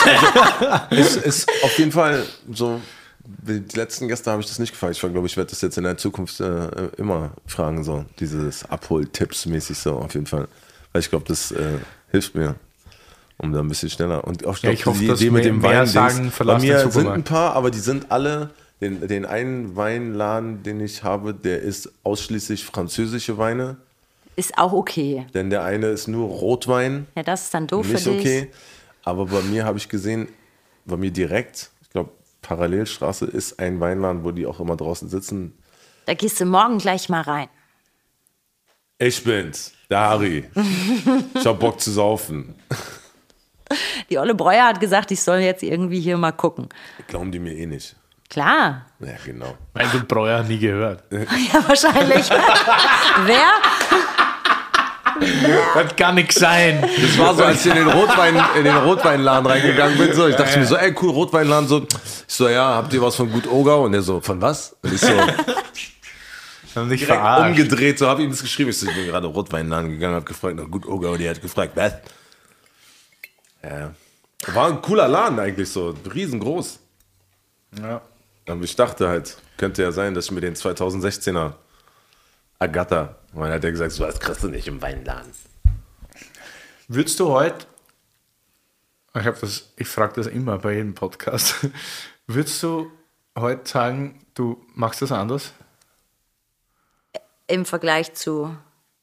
Also, 0.89 1.01
es 1.01 1.15
ist 1.17 1.49
auf 1.63 1.77
jeden 1.79 1.91
Fall 1.91 2.23
so. 2.51 2.81
Die 3.25 3.63
letzten 3.77 4.07
Gäste 4.09 4.29
habe 4.31 4.41
ich 4.41 4.47
das 4.49 4.59
nicht 4.59 4.71
gefragt. 4.73 4.93
Ich 4.95 4.99
glaube, 4.99 5.25
ich 5.25 5.37
werde 5.37 5.49
das 5.49 5.61
jetzt 5.61 5.77
in 5.77 5.85
der 5.85 5.97
Zukunft 5.97 6.39
äh, 6.41 6.67
immer 6.97 7.31
fragen, 7.47 7.83
so 7.85 8.03
dieses 8.19 8.69
Abhol-Tipps-mäßig 8.69 9.77
so 9.77 9.97
auf 9.97 10.13
jeden 10.13 10.27
Fall. 10.27 10.47
Weil 10.93 11.01
ich 11.01 11.09
glaube, 11.09 11.25
das 11.27 11.51
äh, 11.51 11.79
hilft 12.11 12.35
mir, 12.35 12.55
um 13.37 13.51
da 13.51 13.59
ein 13.59 13.67
bisschen 13.67 13.89
schneller. 13.89 14.23
Und 14.25 14.45
auch, 14.45 14.57
Ja, 14.59 14.71
ich 14.71 14.85
hoffe, 14.85 14.99
die 14.99 15.07
dass 15.07 15.19
Idee 15.19 15.31
mit 15.31 15.43
dem 15.45 15.61
Wein 15.61 15.85
sagen, 15.87 16.31
bei 16.37 16.59
mir 16.59 16.89
sind 16.89 17.07
ein 17.07 17.23
paar, 17.23 17.53
aber 17.55 17.71
die 17.71 17.79
sind 17.79 18.11
alle. 18.11 18.51
Den, 18.81 19.07
den 19.07 19.25
einen 19.25 19.75
Weinladen, 19.77 20.61
den 20.63 20.81
ich 20.81 21.03
habe, 21.03 21.33
der 21.33 21.61
ist 21.61 21.91
ausschließlich 22.03 22.65
französische 22.65 23.37
Weine. 23.37 23.77
Ist 24.35 24.57
auch 24.57 24.73
okay. 24.73 25.25
Denn 25.33 25.49
der 25.49 25.63
eine 25.63 25.87
ist 25.87 26.07
nur 26.07 26.27
Rotwein 26.27 27.07
Ja, 27.15 27.23
das 27.23 27.43
ist 27.45 27.53
dann 27.53 27.67
doof 27.67 27.87
nicht 27.87 28.03
für 28.03 28.09
dich. 28.11 28.19
okay. 28.19 28.51
Aber 29.03 29.27
bei 29.27 29.41
mir 29.41 29.63
habe 29.63 29.77
ich 29.77 29.87
gesehen, 29.89 30.27
bei 30.85 30.97
mir 30.97 31.11
direkt, 31.11 31.69
ich 31.81 31.89
glaube, 31.91 32.09
Parallelstraße 32.41 33.25
ist 33.25 33.59
ein 33.59 33.79
Weinladen, 33.79 34.23
wo 34.25 34.31
die 34.31 34.45
auch 34.45 34.59
immer 34.59 34.75
draußen 34.75 35.07
sitzen. 35.07 35.53
Da 36.05 36.13
gehst 36.13 36.41
du 36.41 36.45
morgen 36.45 36.77
gleich 36.79 37.07
mal 37.07 37.21
rein. 37.21 37.47
Ich 38.97 39.23
bin's, 39.23 39.73
der 39.93 40.01
Harry. 40.01 40.43
Ich 41.35 41.45
hab 41.45 41.59
Bock 41.59 41.79
zu 41.79 41.91
saufen. 41.91 42.55
Die 44.09 44.17
Olle 44.17 44.35
Breuer 44.35 44.65
hat 44.65 44.79
gesagt, 44.79 45.11
ich 45.11 45.21
soll 45.21 45.39
jetzt 45.39 45.63
irgendwie 45.63 45.99
hier 45.99 46.17
mal 46.17 46.31
gucken. 46.31 46.69
Glauben 47.07 47.31
die 47.31 47.39
mir 47.39 47.53
eh 47.53 47.65
nicht. 47.65 47.95
Klar. 48.29 48.87
Ja, 48.99 49.13
genau. 49.23 49.55
weil 49.73 49.87
du 49.89 50.03
Breuer 50.03 50.43
nie 50.43 50.57
gehört. 50.57 51.03
Ja, 51.11 51.67
wahrscheinlich. 51.67 52.27
Wer? 53.25 53.51
Das 55.75 55.95
kann 55.95 56.15
nicht 56.15 56.33
sein. 56.33 56.81
Das 56.81 57.17
war 57.19 57.35
so, 57.35 57.43
als 57.43 57.63
ich 57.63 57.71
in 57.71 57.77
den, 57.77 57.87
Rotwein, 57.87 58.35
in 58.57 58.63
den 58.63 58.75
Rotweinladen 58.75 59.45
reingegangen 59.45 59.97
bin. 59.97 60.11
So, 60.13 60.27
ich 60.27 60.35
dachte 60.35 60.57
mir 60.57 60.65
so, 60.65 60.75
ey, 60.75 60.95
cool, 61.01 61.11
Rotweinladen. 61.11 61.67
So. 61.67 61.81
Ich 61.81 62.33
so, 62.33 62.49
ja, 62.49 62.75
habt 62.75 62.91
ihr 62.93 63.01
was 63.01 63.15
von 63.15 63.31
Gut 63.31 63.47
Ogau? 63.47 63.83
Und 63.85 63.93
er 63.93 64.01
so, 64.01 64.19
von 64.21 64.41
was? 64.41 64.75
Und 64.81 64.93
ich 64.93 65.01
so, 65.01 65.13
Und 66.75 66.87
nicht 66.87 67.01
direkt 67.01 67.19
verarscht. 67.19 67.59
umgedreht, 67.59 67.99
so 67.99 68.07
habe 68.07 68.23
ihm 68.23 68.31
das 68.31 68.41
geschrieben. 68.41 68.69
Ich, 68.69 68.79
so, 68.79 68.87
ich 68.87 68.95
bin 68.95 69.05
gerade 69.05 69.25
in 69.25 69.31
den 69.31 69.35
Rotweinladen 69.35 69.91
gegangen, 69.91 70.15
habe 70.15 70.25
gefragt 70.25 70.55
nach 70.55 70.69
Gut 70.69 70.85
Ogau. 70.85 71.11
Und 71.11 71.19
die 71.19 71.29
hat 71.29 71.41
gefragt, 71.41 71.73
was? 71.75 71.93
Ja. 73.63 73.93
War 74.47 74.67
ein 74.67 74.81
cooler 74.81 75.07
Laden 75.07 75.39
eigentlich 75.39 75.69
so, 75.69 75.95
riesengroß. 76.13 76.79
Ja. 77.79 78.01
Aber 78.47 78.63
ich 78.63 78.75
dachte 78.75 79.07
halt, 79.07 79.37
könnte 79.57 79.81
ja 79.83 79.91
sein, 79.91 80.13
dass 80.13 80.25
ich 80.25 80.31
mir 80.31 80.41
den 80.41 80.55
2016er 80.55 81.53
Agatha, 82.59 83.15
man 83.33 83.51
hat 83.51 83.63
ja 83.63 83.69
gesagt, 83.69 83.91
so 83.91 84.03
was 84.03 84.19
kriegst 84.19 84.43
du 84.43 84.47
nicht 84.47 84.67
im 84.67 84.81
Weinladen. 84.81 85.31
Würdest 86.87 87.19
du 87.19 87.29
heute, 87.29 87.65
ich, 89.15 89.23
das, 89.23 89.73
ich 89.77 89.87
frage 89.87 90.13
das 90.15 90.27
immer 90.27 90.57
bei 90.59 90.73
jedem 90.73 90.93
Podcast, 90.93 91.67
würdest 92.27 92.61
du 92.63 92.91
heute 93.37 93.69
sagen, 93.69 94.19
du 94.33 94.63
machst 94.75 95.01
das 95.01 95.11
anders, 95.11 95.53
Im 97.53 97.65
Vergleich 97.65 98.15
zu. 98.15 98.57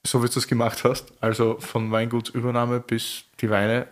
so 0.05 0.25
wie 0.25 0.29
du 0.29 0.37
es 0.41 0.49
gemacht 0.49 0.83
hast? 0.83 1.13
Also 1.21 1.59
von 1.61 1.93
Weingutsübernahme 1.93 2.81
bis 2.81 3.23
die 3.41 3.49
Weine. 3.49 3.87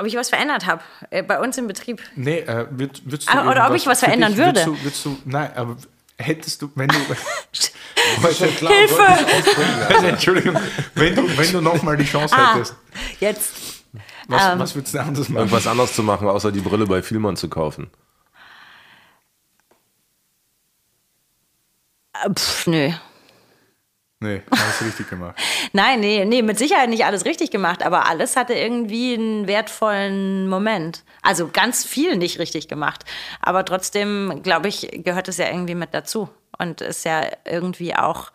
Ob 0.00 0.06
ich 0.06 0.16
was 0.16 0.30
verändert 0.30 0.64
habe. 0.66 0.82
Äh, 1.10 1.22
bei 1.22 1.38
uns 1.38 1.58
im 1.58 1.66
Betrieb. 1.66 2.00
Nee, 2.16 2.38
äh, 2.38 2.66
würd, 2.70 3.02
würdest 3.04 3.28
du 3.28 3.32
Ah, 3.34 3.50
oder 3.50 3.68
ob 3.68 3.74
ich 3.76 3.86
was 3.86 4.00
verändern 4.00 4.30
dich, 4.30 4.38
würde? 4.38 4.64
Würdest 4.64 4.66
du, 4.66 4.84
würdest 4.84 5.04
du, 5.04 5.18
nein, 5.26 5.50
aber 5.54 5.76
hättest 6.16 6.62
du, 6.62 6.70
wenn 6.74 6.88
du, 6.88 6.94
Hilfe! 8.68 10.06
Entschuldigung, 10.06 10.56
wenn 10.94 11.14
du, 11.14 11.36
wenn 11.36 11.52
du 11.52 11.60
nochmal 11.60 11.98
die 11.98 12.04
Chance 12.06 12.34
Ah, 12.34 12.54
hättest, 12.54 12.74
jetzt. 13.20 13.52
was, 14.26 14.42
ähm, 14.42 14.58
was 14.58 14.74
würdest 14.74 14.94
du 14.94 15.00
anders 15.00 15.28
machen? 15.28 15.36
Irgendwas 15.36 15.66
anderes 15.66 15.92
zu 15.92 16.02
machen, 16.02 16.28
außer 16.28 16.50
die 16.50 16.60
Brille 16.60 16.86
bei 16.86 17.02
Vielmann 17.02 17.36
zu 17.36 17.48
kaufen. 17.50 17.90
Pff, 22.34 22.66
nö. 22.66 22.90
Nee, 24.20 24.42
alles 24.50 24.82
richtig 24.82 25.10
gemacht. 25.10 25.36
Nein, 25.72 26.00
nee, 26.00 26.24
nee, 26.24 26.40
mit 26.40 26.58
Sicherheit 26.58 26.88
nicht 26.88 27.04
alles 27.04 27.26
richtig 27.26 27.50
gemacht, 27.50 27.82
aber 27.84 28.06
alles 28.06 28.36
hatte 28.36 28.54
irgendwie 28.54 29.14
einen 29.14 29.46
wertvollen 29.46 30.48
Moment. 30.48 31.04
Also 31.20 31.50
ganz 31.52 31.84
viel 31.84 32.16
nicht 32.16 32.38
richtig 32.38 32.68
gemacht. 32.68 33.04
Aber 33.42 33.64
trotzdem, 33.66 34.40
glaube 34.42 34.68
ich, 34.68 34.88
gehört 35.04 35.28
es 35.28 35.36
ja 35.36 35.48
irgendwie 35.48 35.74
mit 35.74 35.92
dazu. 35.92 36.30
Und 36.58 36.80
ist 36.80 37.04
ja 37.04 37.26
irgendwie 37.44 37.94
auch 37.94 38.30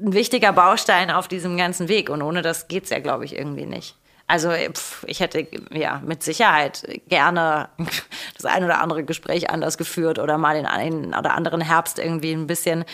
ein 0.00 0.14
wichtiger 0.14 0.52
Baustein 0.52 1.10
auf 1.10 1.28
diesem 1.28 1.58
ganzen 1.58 1.88
Weg. 1.88 2.08
Und 2.08 2.22
ohne 2.22 2.40
das 2.40 2.68
geht 2.68 2.84
es 2.84 2.90
ja, 2.90 3.00
glaube 3.00 3.26
ich, 3.26 3.36
irgendwie 3.36 3.66
nicht. 3.66 3.96
Also 4.30 4.50
pf, 4.50 5.04
ich 5.08 5.18
hätte 5.18 5.44
ja 5.72 6.00
mit 6.06 6.22
Sicherheit 6.22 6.86
gerne 7.08 7.68
das 8.36 8.44
ein 8.44 8.62
oder 8.62 8.80
andere 8.80 9.02
Gespräch 9.02 9.50
anders 9.50 9.76
geführt 9.76 10.20
oder 10.20 10.38
mal 10.38 10.54
den 10.54 10.66
einen 10.66 11.14
oder 11.14 11.34
anderen 11.34 11.60
Herbst 11.60 11.98
irgendwie 11.98 12.32
ein 12.32 12.46
bisschen 12.46 12.84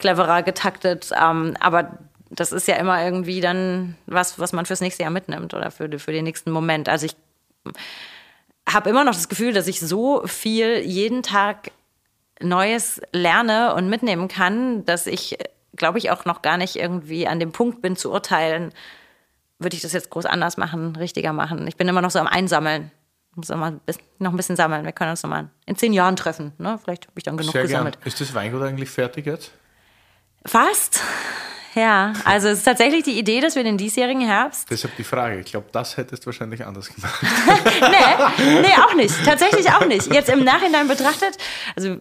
cleverer 0.00 0.42
getaktet. 0.42 1.10
Ähm, 1.16 1.56
aber 1.60 1.98
das 2.28 2.50
ist 2.50 2.66
ja 2.66 2.74
immer 2.74 3.04
irgendwie 3.04 3.40
dann 3.40 3.96
was, 4.06 4.40
was 4.40 4.52
man 4.52 4.66
fürs 4.66 4.80
nächste 4.80 5.04
Jahr 5.04 5.12
mitnimmt 5.12 5.54
oder 5.54 5.70
für, 5.70 5.96
für 6.00 6.12
den 6.12 6.24
nächsten 6.24 6.50
Moment. 6.50 6.88
Also 6.88 7.06
ich 7.06 7.14
habe 8.68 8.90
immer 8.90 9.04
noch 9.04 9.14
das 9.14 9.28
Gefühl, 9.28 9.52
dass 9.52 9.68
ich 9.68 9.78
so 9.78 10.26
viel 10.26 10.80
jeden 10.80 11.22
Tag 11.22 11.70
Neues 12.40 13.00
lerne 13.12 13.74
und 13.74 13.88
mitnehmen 13.88 14.26
kann, 14.26 14.84
dass 14.86 15.06
ich, 15.06 15.38
glaube 15.76 15.98
ich, 15.98 16.10
auch 16.10 16.24
noch 16.24 16.42
gar 16.42 16.56
nicht 16.56 16.74
irgendwie 16.74 17.28
an 17.28 17.38
dem 17.38 17.52
Punkt 17.52 17.80
bin 17.80 17.94
zu 17.94 18.10
urteilen, 18.10 18.72
würde 19.60 19.76
ich 19.76 19.82
das 19.82 19.92
jetzt 19.92 20.10
groß 20.10 20.26
anders 20.26 20.56
machen, 20.56 20.96
richtiger 20.96 21.32
machen. 21.32 21.66
Ich 21.68 21.76
bin 21.76 21.86
immer 21.86 22.02
noch 22.02 22.10
so 22.10 22.18
am 22.18 22.26
Einsammeln. 22.26 22.90
Muss 23.36 23.50
immer 23.50 23.78
noch 24.18 24.32
ein 24.32 24.36
bisschen 24.36 24.56
sammeln. 24.56 24.84
Wir 24.84 24.92
können 24.92 25.10
uns 25.10 25.22
noch 25.22 25.30
mal 25.30 25.50
in 25.64 25.76
zehn 25.76 25.92
Jahren 25.92 26.16
treffen. 26.16 26.52
Ne? 26.58 26.80
Vielleicht 26.82 27.04
habe 27.06 27.12
ich 27.16 27.22
dann 27.22 27.36
genug 27.36 27.52
Sehr 27.52 27.62
gern. 27.62 27.70
gesammelt. 27.70 27.98
Ist 28.04 28.20
das 28.20 28.34
Weingut 28.34 28.62
eigentlich 28.62 28.90
fertig 28.90 29.26
jetzt? 29.26 29.52
Fast. 30.44 31.00
Ja, 31.74 32.14
also 32.24 32.48
es 32.48 32.58
ist 32.58 32.64
tatsächlich 32.64 33.04
die 33.04 33.16
Idee, 33.16 33.40
dass 33.40 33.54
wir 33.54 33.62
den 33.62 33.78
diesjährigen 33.78 34.22
Herbst. 34.22 34.68
Deshalb 34.70 34.96
die 34.96 35.04
Frage. 35.04 35.38
Ich 35.38 35.46
glaube, 35.46 35.68
das 35.70 35.96
hättest 35.96 36.24
du 36.24 36.26
wahrscheinlich 36.26 36.66
anders 36.66 36.92
gemacht. 36.92 37.22
nee, 38.42 38.60
nee, 38.60 38.74
auch 38.84 38.94
nicht. 38.94 39.14
Tatsächlich 39.24 39.70
auch 39.70 39.86
nicht. 39.86 40.12
Jetzt 40.12 40.28
im 40.30 40.42
Nachhinein 40.42 40.88
betrachtet, 40.88 41.36
also 41.76 41.98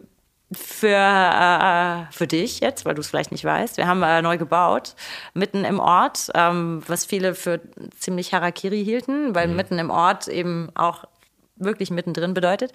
für, 0.52 0.88
äh, 0.88 2.12
für 2.12 2.28
dich 2.28 2.60
jetzt, 2.60 2.86
weil 2.86 2.96
du 2.96 3.02
es 3.02 3.08
vielleicht 3.08 3.32
nicht 3.32 3.46
weißt. 3.46 3.78
Wir 3.78 3.88
haben 3.88 4.02
äh, 4.02 4.22
neu 4.22 4.38
gebaut, 4.38 4.96
mitten 5.34 5.64
im 5.64 5.80
Ort, 5.80 6.30
ähm, 6.34 6.82
was 6.88 7.06
viele 7.06 7.36
für 7.36 7.62
ziemlich 8.00 8.34
Harakiri 8.34 8.84
hielten, 8.84 9.36
weil 9.36 9.48
mhm. 9.48 9.56
mitten 9.56 9.80
im 9.80 9.90
Ort 9.92 10.28
eben 10.28 10.70
auch 10.76 11.06
wirklich 11.60 11.92
mittendrin 11.92 12.34
bedeutet. 12.34 12.72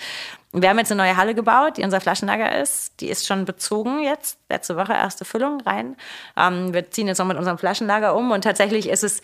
Wir 0.52 0.68
haben 0.68 0.78
jetzt 0.78 0.92
eine 0.92 1.02
neue 1.02 1.16
Halle 1.16 1.34
gebaut, 1.34 1.78
die 1.78 1.82
unser 1.82 2.00
Flaschenlager 2.00 2.60
ist. 2.60 3.00
Die 3.00 3.08
ist 3.08 3.26
schon 3.26 3.44
bezogen 3.44 4.02
jetzt, 4.02 4.38
letzte 4.48 4.76
Woche 4.76 4.92
erste 4.92 5.24
Füllung 5.24 5.60
rein. 5.62 5.96
Ähm, 6.36 6.72
wir 6.72 6.90
ziehen 6.90 7.08
jetzt 7.08 7.18
noch 7.18 7.26
mit 7.26 7.38
unserem 7.38 7.58
Flaschenlager 7.58 8.14
um 8.14 8.30
und 8.30 8.44
tatsächlich 8.44 8.88
ist 8.88 9.02
es 9.02 9.22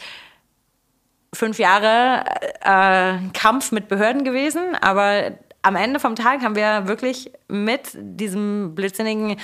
fünf 1.33 1.59
Jahre 1.59 2.25
äh, 2.63 3.29
Kampf 3.33 3.71
mit 3.71 3.89
Behörden 3.89 4.25
gewesen, 4.25 4.75
aber 4.81 5.33
am 5.63 5.77
Ende 5.77 6.01
vom 6.01 6.17
Tag 6.17 6.43
haben 6.43 6.57
wir 6.57 6.87
wirklich 6.87 7.33
mit 7.49 7.91
diesem 7.95 8.75
blödsinnigen 8.75 9.37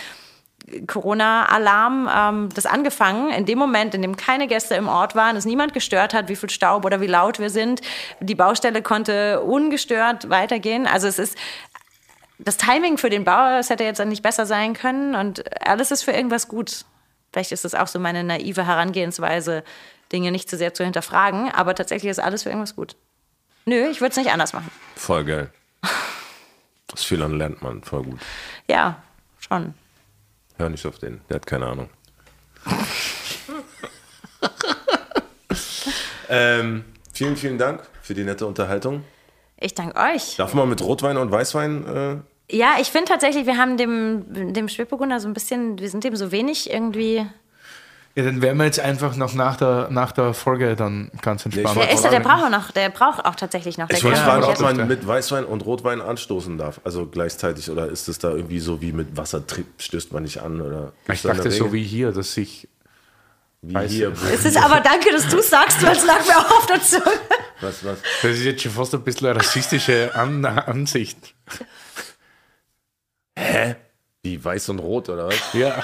Corona-Alarm 0.87 2.09
ähm, 2.13 2.49
das 2.55 2.67
angefangen. 2.67 3.31
In 3.31 3.47
dem 3.47 3.59
Moment, 3.59 3.95
in 3.95 4.03
dem 4.03 4.17
keine 4.17 4.49
Gäste 4.49 4.75
im 4.75 4.89
Ort 4.89 5.15
waren, 5.15 5.37
es 5.37 5.45
niemand 5.45 5.75
gestört 5.75 6.13
hat, 6.15 6.29
wie 6.29 6.37
viel 6.37 6.51
Staub 6.51 6.85
oder 6.85 7.01
wie 7.01 7.07
laut 7.07 7.39
wir 7.39 7.51
sind. 7.51 7.83
Die 8.21 8.35
Baustelle 8.35 8.83
konnte 8.83 9.43
ungestört 9.43 10.29
weitergehen. 10.29 10.87
Also 10.87 11.07
es 11.07 11.19
ist 11.19 11.37
das 12.39 12.57
Timing 12.57 12.99
für 12.99 13.11
den 13.11 13.25
Bau, 13.25 13.59
es 13.59 13.71
hätte 13.71 13.85
jetzt 13.85 14.05
nicht 14.05 14.23
besser 14.23 14.45
sein 14.45 14.75
können 14.75 15.15
und 15.15 15.45
alles 15.67 15.91
ist 15.91 16.03
für 16.03 16.13
irgendwas 16.13 16.49
gut. 16.49 16.85
Vielleicht 17.33 17.53
ist 17.53 17.65
das 17.65 17.75
auch 17.75 17.87
so 17.87 17.99
meine 17.99 18.25
naive 18.25 18.67
Herangehensweise, 18.67 19.63
Dinge 20.13 20.31
nicht 20.31 20.49
zu 20.49 20.57
sehr 20.57 20.75
zu 20.75 20.85
hinterfragen, 20.85 21.51
aber 21.51 21.75
tatsächlich 21.75 22.11
ist 22.11 22.19
alles 22.19 22.43
für 22.43 22.51
irgendwas 22.51 22.77
gut. 22.77 22.97
Nö, 23.65 23.89
ich 23.91 24.01
würde 24.01 24.11
es 24.11 24.17
nicht 24.17 24.31
anders 24.31 24.53
machen. 24.53 24.71
Voll 24.95 25.25
geil. 25.25 25.51
Aus 26.93 27.05
Fehlern 27.05 27.37
lernt 27.37 27.63
man, 27.63 27.83
voll 27.83 28.05
gut. 28.05 28.21
Ja, 28.69 29.03
schon. 29.39 29.75
Hör 30.57 30.69
nicht 30.69 30.87
auf 30.87 30.99
den, 30.99 31.21
der 31.29 31.37
hat 31.37 31.47
keine 31.47 31.67
Ahnung. 31.67 31.91
ähm, 36.29 36.85
vielen, 37.13 37.37
vielen 37.37 37.59
Dank 37.59 37.87
für 38.03 38.15
die 38.15 38.25
nette 38.25 38.47
Unterhaltung. 38.47 39.05
Ich 39.59 39.75
danke 39.75 39.99
euch. 39.99 40.37
Darf 40.37 40.55
man 40.55 40.69
mit 40.69 40.83
Rotwein 40.83 41.17
und 41.17 41.31
Weißwein? 41.31 41.87
Äh 41.87 42.17
ja, 42.57 42.77
ich 42.81 42.89
finde 42.89 43.09
tatsächlich, 43.09 43.47
wir 43.47 43.57
haben 43.57 43.77
dem, 43.77 44.53
dem 44.53 44.69
Spätburgunder 44.69 45.19
so 45.21 45.29
ein 45.29 45.35
bisschen, 45.35 45.79
wir 45.79 45.89
sind 45.91 46.05
dem 46.05 46.15
so 46.17 46.31
wenig 46.31 46.71
irgendwie 46.71 47.27
ja, 48.17 48.23
dann 48.23 48.41
wären 48.41 48.57
wir 48.57 48.65
jetzt 48.65 48.81
einfach 48.81 49.15
noch 49.17 49.35
nach 49.35 49.59
der, 49.59 49.89
nach 49.91 50.11
der 50.11 50.33
Folge 50.33 50.75
dann 50.75 51.11
ganz 51.21 51.45
entspannt. 51.45 51.77
Der, 51.77 51.93
ist, 51.93 52.03
der 52.03 52.21
braucht 52.21 52.45
auch 52.45 52.49
noch, 52.49 52.71
der 52.71 52.89
braucht 52.89 53.23
auch 53.27 53.35
tatsächlich 53.35 53.77
noch. 53.77 53.91
ich 53.91 54.03
wollte 54.03 54.17
fragen, 54.17 54.45
ob 54.45 54.59
man 54.59 54.89
mit 54.89 55.07
Weißwein 55.07 55.45
und 55.45 55.67
Rotwein 55.67 56.01
anstoßen 56.01 56.57
darf. 56.57 56.81
Also 56.83 57.05
gleichzeitig 57.07 57.71
oder 57.71 57.89
ist 57.89 58.09
es 58.09 58.19
da 58.19 58.31
irgendwie 58.31 58.59
so 58.59 58.81
wie 58.81 58.93
mit 58.93 59.19
Wasser 59.19 59.43
stößt 59.79 60.15
man 60.15 60.23
nicht 60.23 60.41
an? 60.41 60.63
Oder 60.63 60.95
ich 61.13 61.21
dachte 61.21 61.51
so 61.51 61.75
wie 61.75 61.85
hier, 61.85 62.11
dass 62.11 62.35
ich. 62.39 62.69
Wie 63.61 63.87
hier. 63.87 64.15
Es 64.33 64.47
ist 64.47 64.57
aber 64.57 64.81
danke, 64.81 65.11
dass 65.13 65.29
du 65.29 65.43
sagst, 65.43 65.83
weil 65.83 65.95
es 65.95 66.07
lag 66.07 66.27
mir 66.27 66.39
auch 66.39 66.51
auf 66.59 66.67
der 66.67 66.83
Zunge. 66.83 67.05
Was, 67.61 67.85
was? 67.85 67.99
Das 68.23 68.31
ist 68.31 68.45
jetzt 68.45 68.63
schon 68.63 68.73
fast 68.73 68.95
ein 68.95 69.03
bisschen 69.03 69.27
eine 69.29 69.39
rassistische 69.39 70.15
An 70.15 70.43
Ansicht. 70.45 71.35
Hä? 73.39 73.77
Wie 74.23 74.43
weiß 74.43 74.71
und 74.71 74.79
rot 74.79 75.11
oder 75.11 75.27
was? 75.27 75.53
Ja. 75.53 75.83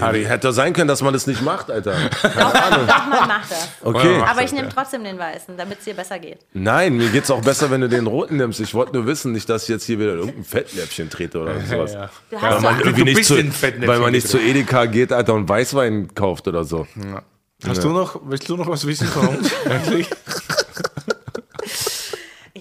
Harry, 0.00 0.24
hätte 0.24 0.52
sein 0.52 0.72
können, 0.72 0.88
dass 0.88 1.02
man 1.02 1.12
das 1.12 1.26
nicht 1.26 1.42
macht, 1.42 1.70
Alter. 1.70 1.92
Keine 2.22 2.62
Ahnung. 2.64 2.86
Doch, 2.86 3.06
man 3.06 3.28
macht 3.28 3.50
das. 3.50 3.68
Okay. 3.82 4.22
Aber 4.26 4.42
ich 4.42 4.52
nehme 4.52 4.68
trotzdem 4.68 5.04
den 5.04 5.18
weißen, 5.18 5.56
damit 5.56 5.78
es 5.78 5.84
dir 5.84 5.94
besser 5.94 6.18
geht. 6.18 6.38
Nein, 6.52 6.96
mir 6.96 7.10
geht 7.10 7.24
es 7.24 7.30
auch 7.30 7.42
besser, 7.42 7.70
wenn 7.70 7.80
du 7.80 7.88
den 7.88 8.06
roten 8.06 8.36
nimmst. 8.36 8.60
Ich 8.60 8.74
wollte 8.74 8.94
nur 8.94 9.06
wissen, 9.06 9.32
nicht, 9.32 9.48
dass 9.48 9.64
ich 9.64 9.68
jetzt 9.68 9.84
hier 9.84 9.98
wieder 9.98 10.14
irgendein 10.14 10.44
Fettnäpfchen 10.44 11.10
trete 11.10 11.40
oder 11.40 11.60
sowas. 11.60 11.92
Ja, 11.92 12.10
ja. 12.30 12.40
Weil 12.40 12.60
man, 12.60 12.80
irgendwie 12.80 13.04
nicht 13.04 13.24
zu, 13.24 13.36
weil 13.36 13.98
man 13.98 14.12
nicht 14.12 14.28
zu 14.28 14.38
Edeka 14.38 14.86
geht, 14.86 15.12
Alter, 15.12 15.34
und 15.34 15.48
Weißwein 15.48 16.14
kauft 16.14 16.48
oder 16.48 16.64
so. 16.64 16.86
Ja. 16.96 17.22
Hast 17.66 17.76
ja. 17.78 17.82
du 17.82 17.90
noch, 17.90 18.20
willst 18.24 18.48
du 18.48 18.56
noch 18.56 18.66
was 18.68 18.86
wissen 18.86 19.06
von 19.06 19.28
uns? 19.28 19.50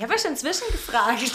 Ich 0.02 0.03
habe 0.03 0.16
ja 0.16 0.20
schon 0.20 0.36
zwischengefragt. 0.36 1.32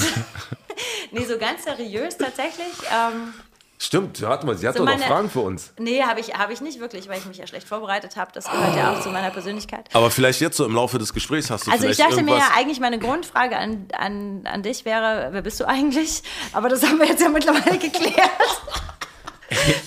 nee, 1.13 1.25
so 1.25 1.39
ganz 1.39 1.63
seriös 1.63 2.17
tatsächlich. 2.17 2.75
Ähm, 2.91 3.33
Stimmt, 3.79 4.23
warte 4.23 4.47
mal, 4.47 4.57
sie 4.57 4.67
hat 4.67 4.75
so 4.75 4.81
doch 4.81 4.87
meine, 4.87 5.01
noch 5.01 5.07
Fragen 5.07 5.29
für 5.29 5.41
uns. 5.41 5.73
Nee, 5.79 6.03
habe 6.03 6.19
ich, 6.19 6.35
hab 6.35 6.51
ich 6.51 6.63
nicht 6.63 6.81
wirklich, 6.81 7.09
weil 7.09 7.19
ich 7.19 7.27
mich 7.27 7.37
ja 7.37 7.47
schlecht 7.47 7.69
vorbereitet 7.69 8.17
habe. 8.17 8.31
Das 8.33 8.51
gehört 8.51 8.75
ja 8.75 8.93
auch 8.93 9.01
zu 9.01 9.11
meiner 9.11 9.31
Persönlichkeit. 9.31 9.91
Aber 9.93 10.11
vielleicht 10.11 10.41
jetzt 10.41 10.57
so 10.57 10.65
im 10.65 10.75
Laufe 10.75 10.99
des 10.99 11.13
Gesprächs 11.13 11.51
hast 11.51 11.67
du 11.67 11.71
Also 11.71 11.87
ich 11.87 11.99
dachte 11.99 12.23
mir 12.23 12.39
ja 12.39 12.51
eigentlich, 12.57 12.81
meine 12.81 12.99
Grundfrage 12.99 13.57
an, 13.57 13.89
an, 13.93 14.43
an 14.45 14.63
dich 14.63 14.87
wäre, 14.87 15.29
wer 15.33 15.43
bist 15.43 15.61
du 15.61 15.69
eigentlich? 15.69 16.23
Aber 16.53 16.71
das 16.71 16.83
haben 16.85 16.99
wir 16.99 17.07
jetzt 17.07 17.21
ja 17.21 17.29
mittlerweile 17.29 17.79
geklärt. 17.79 18.31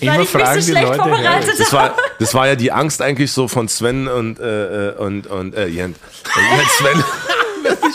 Immer 0.00 0.14
weil 0.14 0.22
ich 0.22 0.28
fragen 0.28 0.56
mich 0.56 0.66
so 0.66 0.72
schlecht 0.72 0.86
Leute, 0.86 1.02
vorbereitet 1.02 1.60
das 1.60 1.72
war, 1.72 1.96
das 2.18 2.34
war 2.34 2.46
ja 2.46 2.56
die 2.56 2.72
Angst 2.72 3.02
eigentlich 3.02 3.32
so 3.32 3.48
von 3.48 3.68
Sven 3.68 4.08
und, 4.08 4.38
äh, 4.38 4.90
äh 4.90 4.96
und, 4.96 5.26
und 5.26 5.54
äh, 5.54 5.66
Jens. 5.66 5.98
Äh, 5.98 6.64
Sven. 6.68 7.04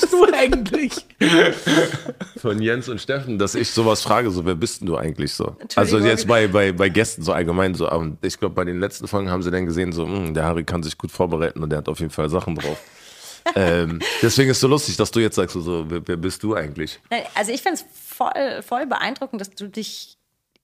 Bist 0.02 0.14
du 0.14 0.26
eigentlich? 0.34 0.94
Von 2.38 2.62
Jens 2.62 2.90
und 2.90 3.00
Steffen, 3.00 3.38
dass 3.38 3.56
ich 3.56 3.72
sowas 3.72 4.02
frage, 4.02 4.32
so, 4.32 4.46
wer 4.46 4.56
bist 4.56 4.82
denn 4.82 4.88
du 4.88 4.98
eigentlich 4.98 5.34
so? 5.34 5.56
Also 5.76 6.00
jetzt 6.00 6.28
bei, 6.28 6.48
bei, 6.48 6.72
bei 6.72 6.90
Gästen 6.90 7.24
so 7.24 7.34
allgemein 7.34 7.74
so, 7.74 7.90
und 7.90 8.24
ich 8.24 8.40
glaube, 8.40 8.56
bei 8.56 8.66
den 8.66 8.80
letzten 8.80 9.08
Folgen 9.08 9.30
haben 9.30 9.44
sie 9.44 9.52
dann 9.52 9.66
gesehen, 9.66 9.92
so, 9.92 10.06
mh, 10.06 10.18
hm, 10.18 10.34
der 10.34 10.44
Harry 10.46 10.64
kann 10.64 10.84
sich 10.84 10.98
gut 10.98 11.12
vorbereiten 11.12 11.64
und 11.64 11.70
der 11.70 11.78
hat 11.80 11.90
auf 11.90 12.00
jeden 12.00 12.12
Fall 12.12 12.30
Sachen 12.30 12.56
drauf. 12.56 12.78
ähm, 13.56 14.00
deswegen 14.22 14.50
ist 14.50 14.58
es 14.58 14.62
so 14.62 14.68
lustig, 14.68 14.98
dass 14.98 15.12
du 15.12 15.20
jetzt 15.20 15.36
sagst, 15.36 15.54
so, 15.54 15.86
wer, 15.88 16.02
wer 16.08 16.18
bist 16.18 16.42
du 16.44 16.56
eigentlich? 16.56 17.00
Also 17.36 17.52
ich 17.52 17.62
finde 17.62 17.80
es 17.80 17.86
voll, 17.94 18.62
voll 18.64 18.88
beeindruckend, 18.88 19.40
dass 19.40 19.52
du 19.52 19.70
dich 19.70 20.18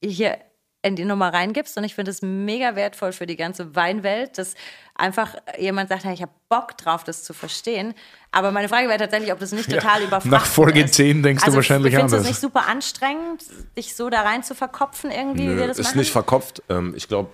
hier 0.03 0.37
in 0.83 0.95
die 0.95 1.05
Nummer 1.05 1.33
reingibst. 1.33 1.77
Und 1.77 1.83
ich 1.83 1.95
finde 1.95 2.11
es 2.11 2.21
mega 2.21 2.75
wertvoll 2.75 3.11
für 3.11 3.25
die 3.25 3.35
ganze 3.35 3.75
Weinwelt, 3.75 4.37
dass 4.37 4.55
einfach 4.95 5.35
jemand 5.57 5.89
sagt, 5.89 6.03
hey, 6.03 6.13
ich 6.13 6.21
habe 6.21 6.31
Bock 6.49 6.77
drauf, 6.77 7.03
das 7.03 7.23
zu 7.23 7.33
verstehen. 7.33 7.93
Aber 8.31 8.51
meine 8.51 8.69
Frage 8.69 8.87
wäre 8.87 8.97
tatsächlich, 8.97 9.31
ob 9.31 9.39
das 9.39 9.51
nicht 9.51 9.69
total 9.69 10.01
ja, 10.01 10.07
überfrachtet 10.07 10.31
Nach 10.31 10.45
Folge 10.45 10.85
10 10.85 11.23
denkst 11.23 11.43
also, 11.43 11.53
du 11.53 11.57
wahrscheinlich 11.57 11.95
anders. 11.95 12.11
Findest 12.11 12.25
du 12.25 12.31
es 12.31 12.41
nicht 12.43 12.53
super 12.53 12.67
anstrengend, 12.67 13.43
dich 13.77 13.95
so 13.95 14.09
da 14.09 14.21
rein 14.21 14.43
zu 14.43 14.55
verkopfen 14.55 15.11
irgendwie, 15.11 15.45
Nö, 15.45 15.53
wie 15.53 15.57
wir 15.59 15.67
das 15.67 15.79
ist 15.79 15.87
machen? 15.87 15.99
nicht 15.99 16.11
verkopft. 16.11 16.63
Ähm, 16.69 16.93
ich 16.95 17.07
glaube, 17.07 17.29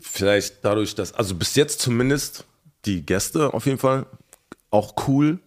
vielleicht 0.00 0.64
dadurch, 0.64 0.94
dass, 0.94 1.12
also 1.12 1.34
bis 1.34 1.54
jetzt 1.54 1.80
zumindest 1.80 2.44
die 2.86 3.04
Gäste 3.04 3.52
auf 3.52 3.66
jeden 3.66 3.78
Fall 3.78 4.06
auch 4.70 4.94
cool 5.06 5.40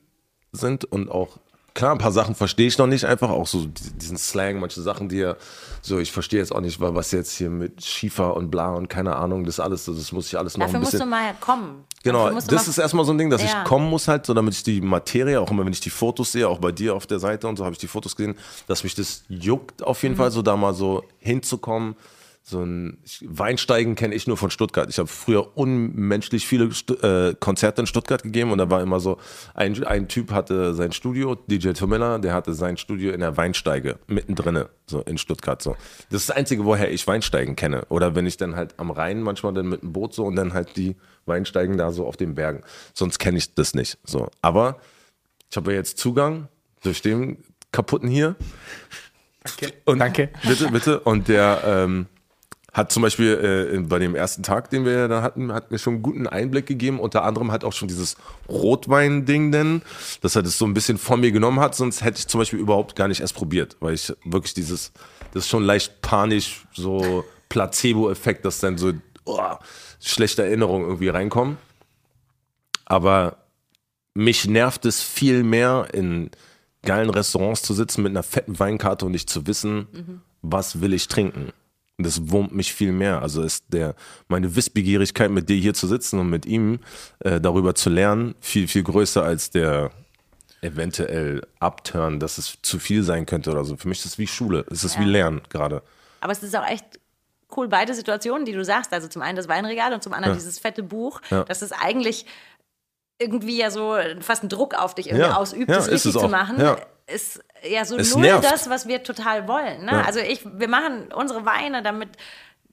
sind 0.51 0.85
und 0.85 1.09
auch 1.09 1.39
klar, 1.77 1.91
ein 1.91 1.99
paar 1.99 2.11
Sachen 2.11 2.33
verstehe 2.33 2.67
ich 2.67 2.77
noch 2.79 2.87
nicht 2.87 3.05
einfach, 3.05 3.29
auch 3.29 3.45
so 3.45 3.67
diesen 3.67 4.17
Slang, 4.17 4.59
manche 4.59 4.81
Sachen, 4.81 5.09
die 5.09 5.17
ja 5.17 5.35
so, 5.83 5.99
ich 5.99 6.11
verstehe 6.11 6.39
jetzt 6.39 6.51
auch 6.51 6.59
nicht, 6.59 6.81
was 6.81 7.11
jetzt 7.11 7.37
hier 7.37 7.51
mit 7.51 7.85
Schiefer 7.85 8.35
und 8.35 8.49
bla 8.49 8.73
und 8.73 8.89
keine 8.89 9.15
Ahnung, 9.15 9.45
das 9.45 9.59
alles, 9.59 9.85
das 9.85 10.11
muss 10.11 10.27
ich 10.27 10.37
alles 10.37 10.57
noch 10.57 10.65
Dafür 10.65 10.79
ein 10.79 10.81
bisschen. 10.81 10.99
musst 10.99 11.05
du 11.05 11.09
mal 11.09 11.35
kommen. 11.39 11.85
Genau, 12.03 12.31
das 12.31 12.67
ist 12.67 12.79
erstmal 12.79 13.05
so 13.05 13.11
ein 13.11 13.19
Ding, 13.19 13.29
dass 13.29 13.43
ja. 13.43 13.47
ich 13.47 13.63
kommen 13.63 13.89
muss 13.89 14.07
halt, 14.07 14.25
so 14.25 14.33
damit 14.33 14.55
ich 14.55 14.63
die 14.63 14.81
Materie, 14.81 15.39
auch 15.39 15.51
immer 15.51 15.65
wenn 15.65 15.71
ich 15.71 15.79
die 15.79 15.91
Fotos 15.91 16.31
sehe, 16.31 16.49
auch 16.49 16.57
bei 16.57 16.71
dir 16.71 16.95
auf 16.95 17.05
der 17.05 17.19
Seite 17.19 17.47
und 17.47 17.57
so 17.57 17.63
habe 17.63 17.73
ich 17.73 17.79
die 17.79 17.87
Fotos 17.87 18.15
gesehen, 18.15 18.35
dass 18.65 18.83
mich 18.83 18.95
das 18.95 19.23
juckt 19.29 19.83
auf 19.83 20.01
jeden 20.01 20.15
mhm. 20.15 20.19
Fall, 20.19 20.31
so 20.31 20.41
da 20.41 20.57
mal 20.57 20.73
so 20.73 21.03
hinzukommen 21.19 21.95
so 22.49 22.63
ein 22.63 22.97
Weinsteigen 23.25 23.95
kenne 23.95 24.15
ich 24.15 24.25
nur 24.25 24.37
von 24.37 24.49
Stuttgart. 24.49 24.89
Ich 24.89 24.99
habe 24.99 25.09
früher 25.09 25.57
unmenschlich 25.57 26.47
viele 26.47 26.71
Stu 26.71 26.93
äh, 26.93 27.35
Konzerte 27.37 27.81
in 27.81 27.87
Stuttgart 27.87 28.23
gegeben 28.23 28.53
und 28.53 28.57
da 28.57 28.69
war 28.69 28.81
immer 28.81 29.01
so, 29.01 29.17
ein, 29.53 29.83
ein 29.83 30.07
Typ 30.07 30.31
hatte 30.31 30.73
sein 30.73 30.93
Studio, 30.93 31.35
DJ 31.35 31.71
Tomilla, 31.71 32.19
der 32.19 32.33
hatte 32.33 32.53
sein 32.53 32.77
Studio 32.77 33.11
in 33.11 33.19
der 33.19 33.35
Weinsteige, 33.35 33.99
mittendrin, 34.07 34.63
so 34.85 35.01
in 35.01 35.17
Stuttgart. 35.17 35.61
So. 35.61 35.75
Das 36.09 36.21
ist 36.21 36.29
das 36.29 36.37
Einzige, 36.37 36.63
woher 36.63 36.89
ich 36.89 37.05
Weinsteigen 37.05 37.57
kenne. 37.57 37.83
Oder 37.89 38.15
wenn 38.15 38.25
ich 38.25 38.37
dann 38.37 38.55
halt 38.55 38.75
am 38.79 38.91
Rhein 38.91 39.21
manchmal 39.21 39.53
dann 39.53 39.67
mit 39.67 39.81
dem 39.81 39.91
Boot 39.91 40.13
so 40.13 40.23
und 40.23 40.37
dann 40.37 40.53
halt 40.53 40.77
die 40.77 40.95
Weinsteigen 41.25 41.77
da 41.77 41.91
so 41.91 42.07
auf 42.07 42.15
den 42.15 42.33
Bergen. 42.33 42.63
Sonst 42.93 43.19
kenne 43.19 43.39
ich 43.39 43.55
das 43.55 43.73
nicht. 43.73 43.97
So. 44.05 44.29
Aber 44.41 44.79
ich 45.51 45.57
habe 45.57 45.71
ja 45.71 45.79
jetzt 45.79 45.97
Zugang 45.97 46.47
durch 46.81 47.01
den 47.01 47.43
kaputten 47.73 48.07
hier. 48.07 48.37
Danke. 49.43 49.73
Und 49.83 49.99
Danke. 49.99 50.29
Bitte, 50.47 50.71
bitte. 50.71 50.99
Und 51.01 51.27
der, 51.27 51.61
ähm, 51.65 52.05
hat 52.77 52.91
zum 52.91 53.01
Beispiel 53.01 53.71
äh, 53.73 53.79
bei 53.79 53.97
dem 53.97 54.13
ersten 54.13 54.43
Tag, 54.43 54.69
den 54.69 54.85
wir 54.85 55.07
da 55.07 55.23
hatten, 55.23 55.51
hat 55.51 55.71
mir 55.71 55.79
schon 55.79 55.95
einen 55.95 56.03
guten 56.03 56.27
Einblick 56.27 56.67
gegeben. 56.67 56.99
Unter 56.99 57.23
anderem 57.23 57.51
hat 57.51 57.63
auch 57.63 57.73
schon 57.73 57.87
dieses 57.87 58.17
Rotwein-Ding 58.47 59.51
denn, 59.51 59.81
dass 60.21 60.35
er 60.35 60.43
das 60.43 60.59
so 60.59 60.65
ein 60.65 60.75
bisschen 60.75 60.99
von 60.99 61.19
mir 61.19 61.31
genommen 61.31 61.59
hat. 61.59 61.73
Sonst 61.73 62.03
hätte 62.03 62.19
ich 62.19 62.27
zum 62.27 62.39
Beispiel 62.39 62.59
überhaupt 62.59 62.95
gar 62.95 63.07
nicht 63.07 63.19
erst 63.19 63.33
probiert, 63.33 63.77
weil 63.79 63.95
ich 63.95 64.13
wirklich 64.23 64.53
dieses, 64.53 64.91
das 65.33 65.45
ist 65.45 65.49
schon 65.49 65.63
leicht 65.63 66.01
panisch, 66.01 66.67
so 66.71 67.25
Placebo-Effekt, 67.49 68.45
dass 68.45 68.59
dann 68.59 68.77
so 68.77 68.93
oh, 69.25 69.55
schlechte 69.99 70.43
Erinnerungen 70.43 70.85
irgendwie 70.85 71.09
reinkommen. 71.09 71.57
Aber 72.85 73.37
mich 74.13 74.47
nervt 74.47 74.85
es 74.85 75.01
viel 75.01 75.41
mehr, 75.41 75.87
in 75.93 76.29
geilen 76.83 77.09
Restaurants 77.09 77.63
zu 77.63 77.73
sitzen 77.73 78.03
mit 78.03 78.11
einer 78.11 78.21
fetten 78.21 78.59
Weinkarte 78.59 79.07
und 79.07 79.13
nicht 79.13 79.31
zu 79.31 79.47
wissen, 79.47 79.87
mhm. 79.91 80.21
was 80.43 80.79
will 80.79 80.93
ich 80.93 81.07
trinken. 81.07 81.51
Und 81.97 82.05
das 82.05 82.29
wurmt 82.29 82.53
mich 82.53 82.73
viel 82.73 82.91
mehr. 82.91 83.21
Also 83.23 83.41
ist 83.41 83.65
der, 83.69 83.95
meine 84.27 84.55
Wissbegierigkeit, 84.55 85.31
mit 85.31 85.49
dir 85.49 85.55
hier 85.57 85.73
zu 85.73 85.87
sitzen 85.87 86.19
und 86.19 86.29
mit 86.29 86.45
ihm 86.45 86.79
äh, 87.19 87.41
darüber 87.41 87.73
zu 87.73 87.89
lernen, 87.89 88.35
viel, 88.39 88.67
viel 88.67 88.83
größer 88.83 89.23
als 89.23 89.49
der 89.49 89.89
eventuell 90.61 91.41
Upturn, 91.59 92.19
dass 92.19 92.37
es 92.37 92.57
zu 92.61 92.77
viel 92.79 93.03
sein 93.03 93.25
könnte 93.25 93.51
oder 93.51 93.63
so. 93.65 93.77
Für 93.77 93.87
mich 93.87 93.99
ist 93.99 94.05
es 94.05 94.17
wie 94.19 94.27
Schule. 94.27 94.65
Es 94.71 94.83
ist 94.83 94.95
Ja. 94.95 95.01
wie 95.01 95.05
Lernen 95.05 95.41
gerade. 95.49 95.81
Aber 96.21 96.31
es 96.31 96.41
ist 96.43 96.55
auch 96.55 96.67
echt 96.67 96.85
cool, 97.55 97.67
beide 97.67 97.93
Situationen, 97.93 98.45
die 98.45 98.51
du 98.53 98.63
sagst. 98.63 98.93
Also 98.93 99.07
zum 99.07 99.21
einen 99.23 99.35
das 99.35 99.47
Weinregal 99.47 99.93
und 99.93 100.03
zum 100.03 100.13
anderen 100.13 100.33
Ja. 100.35 100.39
dieses 100.39 100.59
fette 100.59 100.83
Buch. 100.83 101.21
Ja. 101.31 101.43
Das 101.45 101.61
ist 101.63 101.71
eigentlich 101.71 102.25
irgendwie 103.19 103.57
ja 103.57 103.71
so 103.71 103.95
fast 104.19 104.43
ein 104.43 104.49
Druck 104.49 104.75
auf 104.75 104.93
dich 104.93 105.07
irgendwie 105.07 105.25
Ja. 105.25 105.37
ausübt, 105.37 105.69
das 105.69 105.87
ist 105.87 106.05
richtig 106.05 106.21
zu 106.21 106.27
machen. 106.29 106.59
Ist 107.07 107.39
ja 107.67 107.85
so 107.85 107.95
Es 107.97 108.13
null 108.13 108.21
nervt. 108.23 108.43
das, 108.43 108.69
was 108.69 108.88
wir 108.88 109.01
total 109.01 109.47
wollen. 109.47 109.85
Ne? 109.85 109.91
Ja. 109.93 110.01
Also 110.01 110.19
ich, 110.19 110.41
wir 110.45 110.67
machen 110.67 111.11
unsere 111.15 111.45
Weine, 111.45 111.81
damit 111.81 112.09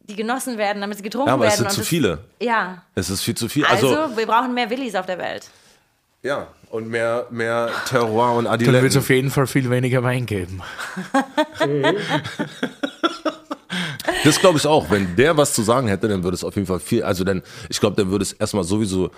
die 0.07 0.17
genossen 0.17 0.59
werden, 0.59 0.81
damit 0.81 0.97
sie 0.99 1.03
getrunken 1.05 1.29
Ja, 1.29 1.35
aber 1.35 1.47
es 1.47 1.53
werden. 1.53 1.59
sind 1.59 1.67
und 1.69 1.73
zu 1.75 1.81
das- 1.81 1.89
viele. 1.89 2.19
Ja. 2.41 2.83
Es 2.95 3.09
ist 3.11 3.23
viel 3.23 3.35
zu 3.37 3.49
viel. 3.49 3.65
Also, 3.65 3.97
Also, 3.97 4.17
wir 4.17 4.27
brauchen 4.27 4.53
mehr 4.53 4.69
Willis 4.71 4.95
auf 4.97 5.07
der 5.07 5.19
Welt. 5.19 5.49
ja, 6.23 6.49
und 6.71 6.89
mehr, 6.89 7.27
mehr 7.31 7.71
Terroir 7.89 8.33
und 8.37 8.45
Dann 8.47 8.53
wird 8.59 8.63
es 8.63 8.69
Adiletten. 8.69 8.99
auf 8.99 9.09
jeden 9.11 9.31
Fall 9.31 9.47
viel 9.47 9.71
weniger 9.71 10.03
Wein 10.03 10.27
geben. 10.27 10.61
Das 14.23 14.39
glaube 14.41 14.59
ich 14.59 14.67
auch. 14.67 14.91
Wenn 14.91 15.17
der 15.17 15.37
was 15.37 15.53
zu 15.53 15.63
sagen 15.63 15.89
hätte, 15.89 16.09
dann 16.09 16.23
würde 16.23 16.35
es 16.35 16.45
auf 16.45 16.55
jeden 16.55 16.67
Fall 16.67 16.81
viel, 16.81 17.03
also 17.03 17.25
dann, 17.25 17.43
ich 17.69 17.81
glaube, 17.81 17.97
dann 17.97 18.11
würde 18.11 18.23
es 18.23 18.33
erstmal 18.33 18.65
sowieso 18.65 19.11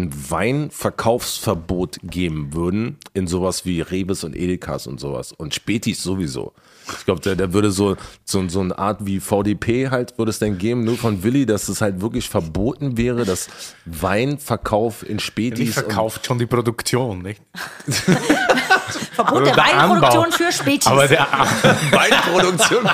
ein 0.00 0.30
Weinverkaufsverbot 0.30 1.98
geben 2.02 2.52
würden 2.52 2.98
in 3.14 3.26
sowas 3.26 3.64
wie 3.64 3.80
Rebes 3.80 4.24
und 4.24 4.36
Edekas 4.36 4.86
und 4.86 5.00
sowas 5.00 5.32
und 5.32 5.54
Spätis 5.54 6.02
sowieso. 6.02 6.52
Ich 6.98 7.04
glaube, 7.04 7.20
der, 7.20 7.36
der 7.36 7.52
würde 7.52 7.70
so, 7.70 7.96
so, 8.24 8.48
so 8.48 8.60
eine 8.60 8.76
Art 8.78 9.06
wie 9.06 9.20
VDP 9.20 9.90
halt, 9.90 10.18
würde 10.18 10.30
es 10.30 10.38
dann 10.38 10.58
geben, 10.58 10.84
nur 10.84 10.96
von 10.96 11.22
Willi, 11.22 11.46
dass 11.46 11.68
es 11.68 11.80
halt 11.80 12.00
wirklich 12.00 12.28
verboten 12.28 12.96
wäre, 12.96 13.24
dass 13.24 13.48
Weinverkauf 13.84 15.08
in 15.08 15.20
Spätis 15.20 15.68
und 15.68 15.84
verkauft 15.84 16.26
schon 16.26 16.38
die 16.38 16.46
Produktion, 16.46 17.22
nicht? 17.22 17.40
Verbot 19.12 19.46
der, 19.46 19.54
der 19.54 19.64
Weinproduktion 19.64 20.24
Anbau. 20.24 20.36
für 20.36 20.52
Spätis. 20.52 20.86
Aber 20.86 21.06
der 21.06 21.20
Weinproduktion. 21.90 22.88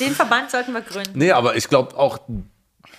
Den 0.00 0.14
Verband 0.14 0.50
sollten 0.50 0.72
wir 0.72 0.82
gründen. 0.82 1.12
Nee, 1.14 1.32
aber 1.32 1.56
ich 1.56 1.68
glaube 1.68 1.96
auch, 1.96 2.18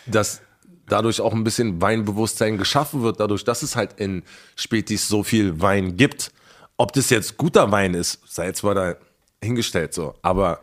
dass 0.05 0.41
dadurch 0.87 1.21
auch 1.21 1.33
ein 1.33 1.43
bisschen 1.43 1.81
Weinbewusstsein 1.81 2.57
geschaffen 2.57 3.01
wird, 3.01 3.19
dadurch, 3.19 3.43
dass 3.43 3.63
es 3.63 3.75
halt 3.75 3.99
in 3.99 4.23
Spätis 4.55 5.07
so 5.07 5.23
viel 5.23 5.61
Wein 5.61 5.97
gibt. 5.97 6.31
Ob 6.77 6.93
das 6.93 7.09
jetzt 7.09 7.37
guter 7.37 7.71
Wein 7.71 7.93
ist, 7.93 8.19
sei 8.25 8.47
jetzt 8.47 8.63
mal 8.63 8.73
da 8.75 8.95
hingestellt 9.43 9.93
so. 9.93 10.15
Aber 10.21 10.61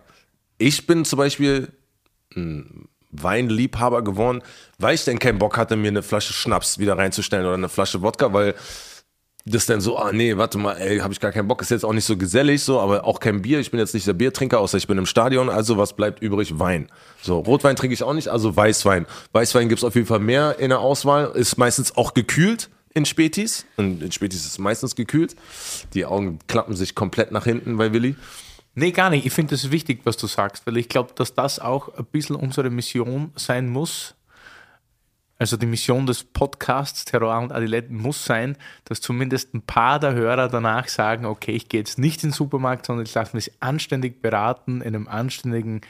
ich 0.58 0.86
bin 0.86 1.04
zum 1.04 1.18
Beispiel 1.18 1.72
ein 2.34 2.88
Weinliebhaber 3.10 4.02
geworden, 4.02 4.42
weil 4.78 4.94
ich 4.94 5.04
dann 5.04 5.18
keinen 5.18 5.38
Bock 5.38 5.56
hatte, 5.56 5.76
mir 5.76 5.88
eine 5.88 6.02
Flasche 6.02 6.32
Schnaps 6.32 6.78
wieder 6.78 6.98
reinzustellen 6.98 7.46
oder 7.46 7.54
eine 7.54 7.68
Flasche 7.68 8.02
Wodka, 8.02 8.32
weil 8.32 8.54
das 9.44 9.66
dann 9.66 9.80
so, 9.80 9.96
ah 9.96 10.12
nee, 10.12 10.36
warte 10.36 10.58
mal, 10.58 10.74
ey, 10.74 10.98
habe 10.98 11.12
ich 11.12 11.20
gar 11.20 11.32
keinen 11.32 11.48
Bock, 11.48 11.62
ist 11.62 11.70
jetzt 11.70 11.84
auch 11.84 11.92
nicht 11.92 12.04
so 12.04 12.16
gesellig, 12.16 12.62
so, 12.62 12.80
aber 12.80 13.04
auch 13.04 13.20
kein 13.20 13.42
Bier. 13.42 13.60
Ich 13.60 13.70
bin 13.70 13.80
jetzt 13.80 13.94
nicht 13.94 14.06
der 14.06 14.12
Biertrinker, 14.12 14.60
außer 14.60 14.76
ich 14.76 14.86
bin 14.86 14.98
im 14.98 15.06
Stadion, 15.06 15.48
also 15.48 15.78
was 15.78 15.94
bleibt 15.94 16.22
übrig? 16.22 16.58
Wein. 16.58 16.88
So, 17.22 17.38
Rotwein 17.40 17.76
trinke 17.76 17.94
ich 17.94 18.02
auch 18.02 18.12
nicht, 18.12 18.28
also 18.28 18.54
Weißwein. 18.54 19.06
Weißwein 19.32 19.68
gibt's 19.68 19.84
auf 19.84 19.94
jeden 19.94 20.06
Fall 20.06 20.18
mehr 20.18 20.58
in 20.58 20.68
der 20.70 20.80
Auswahl, 20.80 21.32
ist 21.34 21.56
meistens 21.56 21.96
auch 21.96 22.14
gekühlt 22.14 22.68
in 22.94 23.04
Spätis. 23.04 23.64
Und 23.76 24.02
in 24.02 24.12
Spätis 24.12 24.40
ist 24.40 24.52
es 24.52 24.58
meistens 24.58 24.94
gekühlt. 24.94 25.36
Die 25.94 26.04
Augen 26.04 26.38
klappen 26.46 26.76
sich 26.76 26.94
komplett 26.94 27.32
nach 27.32 27.44
hinten 27.44 27.76
bei 27.76 27.92
Willi. 27.92 28.16
Nee, 28.74 28.92
gar 28.92 29.10
nicht. 29.10 29.26
Ich 29.26 29.32
finde 29.32 29.54
es 29.54 29.70
wichtig, 29.70 30.00
was 30.04 30.16
du 30.16 30.26
sagst, 30.26 30.66
weil 30.66 30.76
ich 30.76 30.88
glaube, 30.88 31.10
dass 31.14 31.34
das 31.34 31.58
auch 31.58 31.94
ein 31.96 32.04
bisschen 32.04 32.36
unsere 32.36 32.70
Mission 32.70 33.32
sein 33.34 33.68
muss. 33.68 34.14
Also 35.40 35.56
die 35.56 35.66
Mission 35.66 36.04
des 36.06 36.24
Podcasts 36.24 37.04
Terror 37.04 37.38
und 37.38 37.52
Adiletten 37.52 37.96
muss 37.96 38.24
sein, 38.24 38.56
dass 38.84 39.00
zumindest 39.00 39.54
ein 39.54 39.62
paar 39.62 40.00
der 40.00 40.12
Hörer 40.14 40.48
danach 40.48 40.88
sagen, 40.88 41.26
okay, 41.26 41.52
ich 41.52 41.68
gehe 41.68 41.80
jetzt 41.80 41.98
nicht 41.98 42.24
in 42.24 42.30
den 42.30 42.34
Supermarkt, 42.34 42.86
sondern 42.86 43.06
ich 43.06 43.14
lasse 43.14 43.36
mich 43.36 43.52
anständig 43.60 44.20
beraten 44.20 44.80
in 44.80 44.96
einem 44.96 45.06
anständigen 45.06 45.82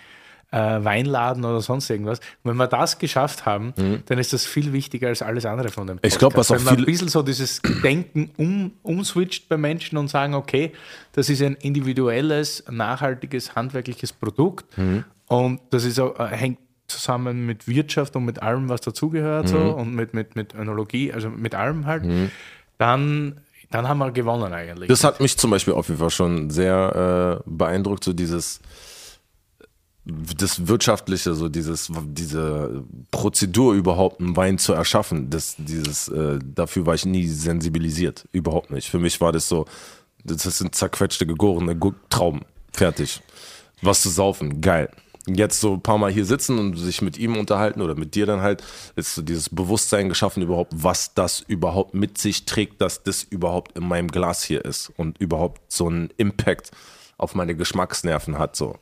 äh, 0.51 0.59
Weinladen 0.85 1.45
oder 1.45 1.61
sonst 1.63 1.89
irgendwas. 1.91 2.21
Und 2.43 2.51
wenn 2.51 2.57
wir 2.57 2.67
das 2.67 2.99
geschafft 2.99 3.45
haben, 3.47 3.75
dann 4.07 4.19
ist 4.19 4.33
das 4.33 4.47
viel 4.47 4.73
wichtiger 4.73 5.09
als 5.09 5.21
alles 5.23 5.45
andere 5.47 5.69
von 5.71 5.87
dem 5.87 5.97
Podcast. 5.97 6.05
Mhm. 6.05 6.15
Ich 6.15 6.19
glaub, 6.19 6.37
was 6.37 6.51
auch 6.51 6.57
Wenn 6.57 6.65
man 6.65 6.75
ein 6.75 6.77
viele- 6.81 6.87
bisschen 6.87 7.09
so 7.09 7.23
dieses 7.23 7.61
Denken 7.83 8.31
um, 8.37 8.73
umswitcht 8.83 9.49
bei 9.49 9.57
Menschen 9.59 9.97
und 9.99 10.09
sagen, 10.09 10.35
okay, 10.35 10.73
das 11.13 11.29
ist 11.31 11.43
ein 11.43 11.55
individuelles, 11.55 12.65
nachhaltiges, 12.71 13.55
handwerkliches 13.57 14.13
Produkt 14.13 14.77
Mhm. 14.79 15.05
und 15.27 15.61
das 15.71 15.85
ist 15.85 15.99
auch, 16.01 16.19
äh, 16.19 16.29
hängt 16.37 16.59
zusammen 16.89 17.47
mit 17.47 17.69
Wirtschaft 17.69 18.17
und 18.17 18.25
mit 18.25 18.43
allem, 18.43 18.69
was 18.69 18.81
dazugehört 18.81 19.47
Mhm. 19.47 19.49
so 19.51 19.59
und 19.59 19.95
mit, 19.95 20.15
mit, 20.15 20.37
mit 20.37 20.55
Önologie, 20.55 21.13
also 21.13 21.31
mit 21.31 21.55
allem 21.55 21.87
halt, 21.87 22.05
dann, 22.79 23.41
dann 23.71 23.89
haben 23.89 23.99
wir 23.99 24.11
gewonnen 24.11 24.53
eigentlich. 24.53 24.89
Das 24.89 25.05
hat 25.05 25.21
mich 25.21 25.37
zum 25.37 25.51
Beispiel 25.51 25.75
auf 25.75 25.89
jeden 25.89 26.01
Fall 26.01 26.11
schon 26.11 26.51
sehr 26.51 27.41
äh, 27.47 27.51
beeindruckt, 27.51 28.05
so 28.05 28.13
dieses 28.13 28.61
das 30.11 30.67
Wirtschaftliche, 30.67 31.35
so 31.35 31.51
dieses, 31.51 31.93
diese 32.07 32.83
Prozedur 33.11 33.75
überhaupt, 33.75 34.21
einen 34.21 34.37
Wein 34.37 34.57
zu 34.57 34.73
erschaffen, 34.73 35.29
das, 35.29 35.57
dieses, 35.59 36.09
äh, 36.09 36.39
dafür 36.43 36.87
war 36.87 36.95
ich 36.95 37.05
nie 37.05 37.27
sensibilisiert. 37.27 38.27
Überhaupt 38.33 38.71
nicht. 38.71 38.89
Für 38.89 38.99
mich 38.99 39.21
war 39.21 39.33
das 39.33 39.49
so, 39.49 39.67
das 40.25 40.45
sind 40.45 40.75
zerquetschte, 40.75 41.27
gegorene 41.27 41.79
Trauben. 42.09 42.41
Fertig. 42.73 43.21
Was 43.83 44.01
zu 44.01 44.09
saufen, 44.09 44.63
geil. 44.63 44.89
Jetzt 45.35 45.61
so 45.61 45.75
ein 45.75 45.83
paar 45.83 45.99
Mal 45.99 46.11
hier 46.11 46.25
sitzen 46.25 46.59
und 46.59 46.77
sich 46.77 47.03
mit 47.03 47.19
ihm 47.19 47.37
unterhalten 47.37 47.83
oder 47.83 47.95
mit 47.95 48.15
dir 48.15 48.27
dann 48.27 48.41
halt, 48.41 48.63
ist 48.97 49.15
so 49.15 49.23
dieses 49.23 49.49
Bewusstsein 49.51 50.09
geschaffen 50.09 50.43
überhaupt, 50.43 50.73
was 50.75 51.15
das 51.15 51.41
überhaupt 51.41 51.95
mit 51.95 52.19
sich 52.19 52.45
trägt, 52.45 52.81
dass 52.81 53.03
das 53.03 53.23
überhaupt 53.25 53.77
in 53.77 53.87
meinem 53.87 54.09
Glas 54.09 54.43
hier 54.43 54.65
ist 54.65 54.91
und 54.97 55.19
überhaupt 55.19 55.71
so 55.71 55.87
einen 55.87 56.11
Impact 56.17 56.71
auf 57.19 57.35
meine 57.35 57.55
Geschmacksnerven 57.55 58.39
hat. 58.39 58.57
So. 58.57 58.77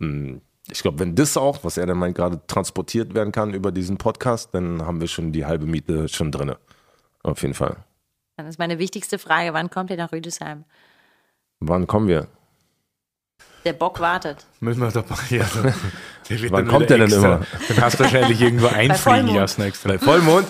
Hm, 0.00 0.40
Ich 0.70 0.82
glaube, 0.82 0.98
wenn 1.00 1.14
das 1.14 1.36
auch, 1.36 1.64
was 1.64 1.76
er 1.76 1.86
dann 1.86 1.98
meint, 1.98 2.16
gerade 2.16 2.40
transportiert 2.46 3.14
werden 3.14 3.32
kann 3.32 3.52
über 3.52 3.72
diesen 3.72 3.96
Podcast, 3.98 4.54
dann 4.54 4.82
haben 4.86 5.00
wir 5.00 5.08
schon 5.08 5.32
die 5.32 5.44
halbe 5.44 5.66
Miete 5.66 6.08
schon 6.08 6.30
drinne. 6.30 6.56
Auf 7.22 7.42
jeden 7.42 7.54
Fall. 7.54 7.76
Dann 8.36 8.46
ist 8.46 8.58
meine 8.58 8.78
wichtigste 8.78 9.18
Frage, 9.18 9.52
wann 9.52 9.70
kommt 9.70 9.90
ihr 9.90 9.96
nach 9.96 10.12
Rüdesheim? 10.12 10.64
Wann 11.60 11.86
kommen 11.86 12.08
wir? 12.08 12.28
Der 13.64 13.72
Bock 13.74 14.00
wartet. 14.00 14.44
Müssen 14.60 14.80
wir 14.80 14.90
dabei. 14.90 15.14
Ja, 15.30 15.44
der 16.28 16.40
wird 16.40 16.52
Wann 16.52 16.64
dann 16.64 16.68
kommt 16.74 16.90
der 16.90 16.98
denn 16.98 17.12
immer? 17.12 17.40
Den 17.68 17.80
hast 17.80 17.98
du 18.00 18.04
wahrscheinlich 18.04 18.40
irgendwo 18.40 18.66
einfliegen 18.68 19.34
lassen 19.34 19.62
extra. 19.62 19.88
Bei 19.90 19.98
Vollmond? 19.98 20.46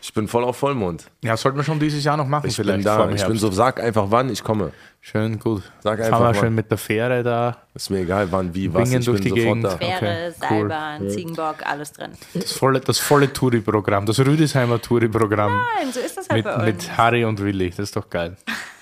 Ich 0.00 0.12
bin 0.14 0.28
voll 0.28 0.44
auf 0.44 0.56
Vollmond. 0.56 1.04
Ja, 1.22 1.36
sollten 1.36 1.58
wir 1.58 1.64
schon 1.64 1.78
dieses 1.78 2.02
Jahr 2.04 2.16
noch 2.16 2.26
machen 2.26 2.46
Ich 2.48 2.56
vielleicht 2.56 2.78
bin 2.78 2.84
da. 2.84 3.10
Ich 3.10 3.26
bin 3.26 3.36
so, 3.36 3.50
sag 3.50 3.80
einfach 3.80 4.06
wann, 4.08 4.30
ich 4.30 4.42
komme. 4.42 4.72
Schön, 5.00 5.38
gut. 5.38 5.62
Sag 5.82 5.98
Fahren 5.98 6.12
einfach 6.14 6.32
wir 6.34 6.40
schön 6.40 6.54
mit 6.54 6.70
der 6.70 6.78
Fähre 6.78 7.22
da. 7.22 7.58
Ist 7.74 7.90
mir 7.90 7.98
egal, 8.00 8.28
wann, 8.32 8.54
wie, 8.54 8.72
was. 8.72 8.82
Bringen 8.88 9.00
Ich 9.00 9.06
durch 9.06 9.22
bin 9.22 9.34
die 9.34 9.40
sofort 9.42 9.54
Gegend. 9.62 9.64
da. 9.64 9.76
Fähre, 9.76 9.96
Okay, 9.96 10.50
cool. 10.50 10.58
Seilbahn, 10.60 11.10
Ziegenbock, 11.10 11.56
alles 11.66 11.92
drin. 11.92 12.12
Das 12.32 12.52
volle, 12.52 12.80
das 12.80 12.98
volle 12.98 13.30
Touri-Programm, 13.32 14.06
das 14.06 14.18
Rüdesheimer 14.20 14.80
Touri-Programm 14.80 15.52
Nein, 15.78 15.92
so 15.92 16.00
ist 16.00 16.16
das 16.16 16.28
halt 16.30 16.44
mit, 16.44 16.44
bei 16.44 16.54
uns. 16.54 16.64
mit 16.64 16.96
Harry 16.96 17.24
und 17.24 17.40
Willi. 17.42 17.70
Das 17.70 17.80
ist 17.80 17.96
doch 17.96 18.08
geil. 18.08 18.36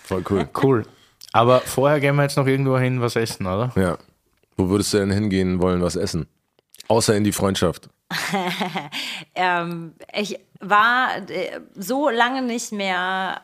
Voll 0.05 0.23
cool. 0.31 0.49
Cool. 0.63 0.83
Aber 1.33 1.61
vorher 1.61 2.01
gehen 2.01 2.17
wir 2.17 2.23
jetzt 2.23 2.37
noch 2.37 2.47
irgendwo 2.47 2.79
hin, 2.79 3.01
was 3.01 3.17
essen, 3.17 3.47
oder? 3.47 3.73
Ja. 3.77 3.99
Wo 4.57 4.69
würdest 4.69 4.93
du 4.93 4.99
denn 4.99 5.11
hingehen 5.11 5.61
wollen, 5.63 5.81
was 5.83 5.97
essen? 5.97 6.27
Außer 6.89 7.17
in 7.17 7.25
die 7.25 7.33
Freundschaft. 7.33 7.89
Ähm, 9.35 9.95
ich 10.13 10.39
war 10.61 11.17
äh, 11.31 11.61
so 11.75 12.11
lange 12.11 12.43
nicht 12.43 12.71
mehr 12.71 13.41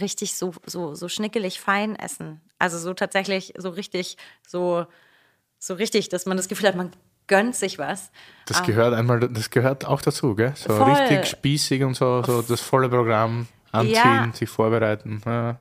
richtig 0.00 0.34
so, 0.36 0.52
so, 0.64 0.94
so 0.94 1.08
schnickelig 1.08 1.60
fein 1.60 1.96
essen. 1.96 2.40
Also 2.58 2.78
so 2.78 2.94
tatsächlich 2.94 3.54
so 3.58 3.70
richtig, 3.70 4.16
so, 4.46 4.86
so 5.58 5.74
richtig, 5.74 6.08
dass 6.08 6.24
man 6.26 6.36
das 6.36 6.48
Gefühl 6.48 6.68
hat, 6.68 6.76
man 6.76 6.92
gönnt 7.26 7.56
sich 7.56 7.78
was. 7.78 8.10
Das 8.46 8.62
gehört 8.62 8.94
einmal, 8.94 9.20
das 9.28 9.50
gehört 9.50 9.84
auch 9.84 10.02
dazu, 10.02 10.34
gell? 10.34 10.52
So 10.56 10.74
Voll. 10.76 10.92
richtig 10.92 11.26
spießig 11.26 11.82
und 11.82 11.94
so, 11.94 12.22
so 12.22 12.42
das 12.42 12.60
volle 12.60 12.88
Programm 12.88 13.48
anziehen, 13.72 13.94
Ja. 13.94 14.30
sich 14.32 14.48
vorbereiten. 14.48 15.20
Ja. 15.26 15.58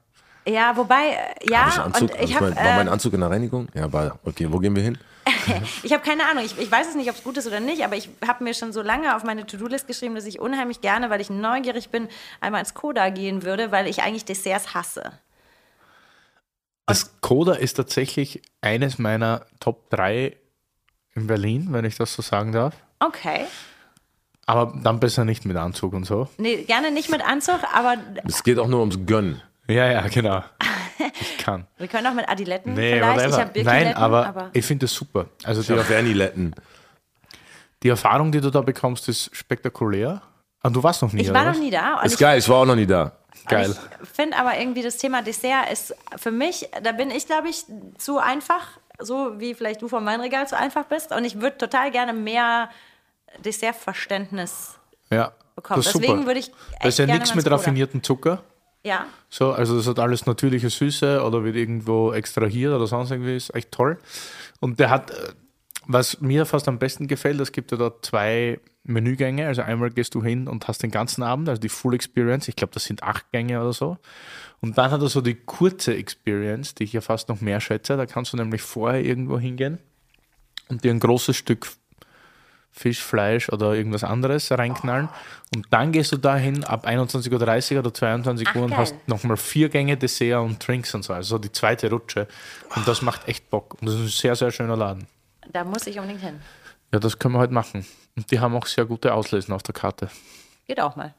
Ja, 0.48 0.76
wobei, 0.76 1.10
äh, 1.10 1.52
ja, 1.52 1.66
Hab 1.66 1.70
ich 1.72 1.80
Anzug? 1.80 2.02
und 2.02 2.22
ich 2.22 2.36
Hab 2.36 2.42
habe 2.42 2.54
mein, 2.56 2.66
war 2.66 2.76
mein 2.78 2.88
äh, 2.88 2.92
Anzug 2.92 3.14
in 3.14 3.20
der 3.20 3.30
Reinigung? 3.30 3.68
Ja, 3.74 3.92
war. 3.94 4.20
Okay, 4.24 4.48
wo 4.52 4.58
gehen 4.60 4.76
wir 4.76 4.84
hin? 4.84 4.98
ich 5.84 5.94
hab 5.94 6.04
keine 6.04 6.26
Ahnung. 6.26 6.44
Ich, 6.44 6.58
ich 6.58 6.72
weiß 6.72 6.90
es 6.90 6.96
nicht, 6.96 7.10
ob 7.10 7.16
es 7.16 7.24
gut 7.24 7.38
ist 7.38 7.46
oder 7.48 7.60
nicht, 7.60 7.84
aber 7.84 7.96
ich 7.96 8.10
habe 8.28 8.44
mir 8.44 8.54
schon 8.54 8.74
so 8.74 8.82
lange 8.82 9.16
auf 9.16 9.24
meine 9.24 9.46
To-Do-List 9.46 9.88
geschrieben, 9.88 10.16
dass 10.16 10.26
ich 10.26 10.40
unheimlich 10.40 10.82
gerne, 10.82 11.10
weil 11.10 11.22
ich 11.22 11.30
neugierig 11.30 11.90
bin, 11.90 12.08
einmal 12.40 12.62
ins 12.62 12.74
Koda 12.74 13.10
gehen 13.10 13.44
würde, 13.44 13.72
weil 13.72 13.88
ich 13.88 14.02
eigentlich 14.02 14.26
Desserts 14.26 14.74
hasse. 14.74 15.12
Das 16.88 17.22
Coda 17.22 17.54
ist 17.54 17.76
tatsächlich 17.76 18.42
eines 18.62 18.98
meiner 18.98 19.46
Top 19.60 19.90
3 19.92 20.36
in 21.14 21.28
Berlin, 21.28 21.68
wenn 21.70 21.86
ich 21.86 21.96
das 21.98 22.14
so 22.14 22.22
sagen 22.22 22.52
darf. 22.52 22.76
Okay. 23.00 23.46
Aber 24.48 24.74
dann 24.84 25.00
besser 25.00 25.24
nicht 25.24 25.46
mit 25.46 25.56
Anzug 25.56 25.94
und 25.94 26.06
so. 26.06 26.28
Nee, 26.38 26.64
gerne 26.64 26.92
nicht 26.92 27.10
mit 27.10 27.22
Anzug, 27.22 27.60
aber 27.74 27.96
Es 28.26 28.44
geht 28.44 28.58
auch 28.60 28.68
nur 28.68 28.80
ums 28.80 28.98
Gönnen. 29.06 29.42
Ja, 29.72 29.92
ja, 29.92 30.08
genau. 30.08 30.44
Ich 31.20 31.38
kann. 31.40 31.66
Wir 31.78 31.88
können 31.88 32.06
auch 32.06 32.14
mit 32.14 32.30
Adiletten 32.30 32.76
Nee, 32.76 32.94
vielleicht. 32.94 33.18
Ich 33.18 33.32
whatever. 33.32 33.42
habe 33.42 33.64
Nein, 33.64 33.96
aber, 33.96 34.28
aber 34.28 34.50
ich 34.54 34.64
finde 34.64 34.86
das 34.86 34.94
super. 34.94 35.26
Also 35.44 35.64
die, 35.64 35.84
Verniletten. 35.84 36.54
die 37.82 37.90
Erfahrung, 37.90 38.32
die 38.32 38.40
du 38.40 38.52
da 38.52 38.62
bekommst, 38.62 39.10
ist 39.10 39.36
spektakulär. 39.36 40.22
Und 40.62 40.76
du 40.76 40.84
warst 40.84 41.02
noch 41.02 41.12
nie, 41.12 41.22
ich 41.22 41.30
oder 41.32 41.40
war 41.40 41.48
was? 41.48 41.58
noch 41.58 41.64
nie 41.64 41.72
da. 41.72 42.02
Ist 42.02 42.14
ich 42.14 42.20
geil, 42.20 42.38
ich 42.38 42.48
war 42.48 42.58
auch 42.58 42.66
noch 42.66 42.76
nie 42.76 42.86
da. 42.86 43.14
Geil. 43.48 43.76
Ich 44.04 44.10
finde 44.10 44.38
aber 44.38 44.60
irgendwie 44.60 44.84
das 44.84 44.98
Thema 44.98 45.24
Dessert 45.24 45.72
ist 45.72 45.96
für 46.18 46.30
mich, 46.30 46.70
da 46.84 46.92
bin 46.92 47.10
ich, 47.10 47.26
glaube 47.26 47.50
ich, 47.50 47.66
zu 47.98 48.20
einfach, 48.20 48.68
so 49.00 49.40
wie 49.40 49.56
vielleicht 49.56 49.82
du 49.82 49.88
vom 49.88 50.06
Weinregal 50.06 50.48
zu 50.48 50.56
einfach 50.56 50.86
bist. 50.86 51.12
Und 51.12 51.26
ich 51.26 51.42
würde 51.42 51.58
total 51.58 51.90
gerne 51.90 52.14
mehr 52.14 52.70
Dessertverständnis 53.44 54.76
Ja, 55.12 55.32
bekommen. 55.56 55.80
das 55.80 55.88
ist 55.88 55.96
Deswegen 55.96 56.26
würde 56.26 56.40
ich 56.40 56.52
Da 56.82 56.88
ist 56.88 57.00
ja 57.00 57.06
nichts 57.08 57.34
mit 57.36 57.50
raffiniertem 57.50 58.04
Zucker. 58.04 58.44
Ja, 58.84 59.06
So, 59.30 59.52
also 59.52 59.78
das 59.78 59.88
hat 59.88 60.00
alles 60.00 60.26
natürliche 60.26 60.70
Süße 60.70 61.24
oder 61.24 61.44
wird 61.44 61.56
irgendwo 61.56 62.14
extrahiert 62.14 62.74
oder 62.74 62.88
sonst 62.88 63.12
irgendwie, 63.12 63.36
ist 63.36 63.54
echt 63.54 63.72
toll. 63.72 64.00
Und 64.60 64.80
der 64.80 64.90
hat, 64.90 65.12
äh, 65.12 65.34
was 65.86 66.20
mir 66.22 66.46
fast 66.46 66.68
am 66.68 66.80
besten 66.80 67.08
gefällt, 67.08 67.40
es 67.40 67.52
gibt 67.52 67.72
ja 67.72 67.78
da 67.78 67.92
zwei 68.02 68.60
Menügänge. 68.84 69.46
Also 69.48 69.62
einmal 69.62 69.92
gehst 69.92 70.16
du 70.16 70.24
hin 70.24 70.48
und 70.48 70.68
hast 70.68 70.82
den 70.82 70.92
ganzen 70.92 71.22
Abend, 71.22 71.48
also 71.50 71.62
die 71.62 71.70
Full 71.70 71.94
Experience. 71.94 72.48
Ich 72.48 72.56
glaube, 72.56 72.74
das 72.74 72.86
sind 72.86 73.04
acht 73.04 73.32
Gänge 73.32 73.62
oder 73.62 73.74
so. 73.74 73.98
Und 74.62 74.78
dann 74.78 74.92
hat 74.92 75.02
er 75.02 75.10
so 75.10 75.22
die 75.22 75.36
kurze 75.36 75.96
Experience, 75.96 76.76
die 76.76 76.84
ich 76.84 76.94
ja 76.94 77.02
fast 77.02 77.30
noch 77.30 77.42
mehr 77.42 77.60
schätze. 77.62 77.98
Da 77.98 78.06
kannst 78.06 78.34
du 78.34 78.38
nämlich 78.38 78.62
vorher 78.62 79.04
irgendwo 79.04 79.38
hingehen 79.38 79.80
und 80.70 80.84
dir 80.84 80.92
ein 80.92 81.00
großes 81.00 81.36
Stück 81.36 81.68
Fisch, 82.72 83.02
Fleisch 83.04 83.50
oder 83.50 83.74
irgendwas 83.74 84.04
anderes 84.04 84.50
reinknallen. 84.52 85.10
Und 85.54 85.68
dann 85.72 85.92
gehst 85.92 86.12
du 86.12 86.18
dahin 86.18 86.64
ab 86.64 86.88
21.30 86.88 87.74
Uhr 87.74 87.80
oder 87.80 87.94
22 87.94 88.48
Ach, 88.50 88.56
Uhr 88.56 88.64
und 88.64 88.70
geil. 88.70 88.80
hast 88.80 88.96
nochmal 89.08 89.38
vier 89.38 89.70
Gänge 89.70 89.98
Dessert 89.98 90.42
und 90.42 90.66
Drinks 90.66 90.96
und 90.96 91.04
so. 91.04 91.14
Also 91.14 91.38
die 91.38 91.52
zweite 91.52 91.90
Rutsche. 91.90 92.28
Und 92.76 92.88
das 92.88 93.02
macht 93.02 93.28
echt 93.28 93.50
Bock. 93.50 93.76
Und 93.82 93.88
das 93.88 93.96
ist 93.96 94.02
ein 94.02 94.08
sehr, 94.08 94.36
sehr 94.36 94.52
schöner 94.52 94.78
Laden. 94.78 95.08
da 95.52 95.64
muss 95.64 95.86
ich 95.88 96.00
unbedingt 96.00 96.22
hin. 96.22 96.40
Ja, 96.94 97.00
das 97.00 97.20
können 97.20 97.36
wir 97.36 97.40
heute 97.40 97.54
machen. 97.54 97.86
Und 98.16 98.32
die 98.32 98.40
haben 98.40 98.56
auch 98.56 98.66
sehr 98.66 98.86
gute 98.86 99.14
Auslesen 99.14 99.54
auf 99.54 99.64
der 99.64 99.74
Karte. 99.74 100.10
Geht 100.68 100.80
auch 100.80 100.96
mal. 100.96 101.14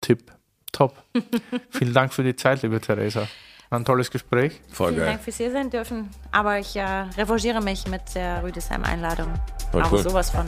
Tipp. 0.00 0.32
Top. 0.72 1.02
Vielen 1.70 1.92
Dank 1.94 2.12
für 2.12 2.22
die 2.22 2.36
Zeit, 2.36 2.62
liebe 2.62 2.80
Theresa. 2.80 3.26
War 3.70 3.78
ein 3.78 3.84
tolles 3.84 4.10
Gespräch. 4.10 4.60
Voll 4.72 4.88
Vielen 4.88 5.00
geil. 5.00 5.12
Dank 5.12 5.22
fürs 5.22 5.36
hier 5.36 5.52
sein 5.52 5.68
dürfen. 5.68 6.08
Aber 6.32 6.58
ich 6.58 6.74
äh, 6.76 6.82
revanchiere 6.82 7.60
mich 7.60 7.86
mit 7.86 8.14
der 8.14 8.42
Rüdesheim-Einladung. 8.42 9.28
Auch 9.72 9.92
cool. 9.92 10.02
sowas 10.02 10.30
von. 10.30 10.46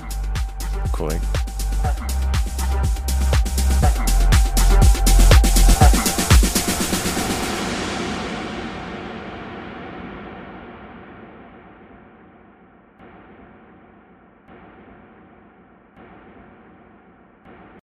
Korrekt. 0.92 1.22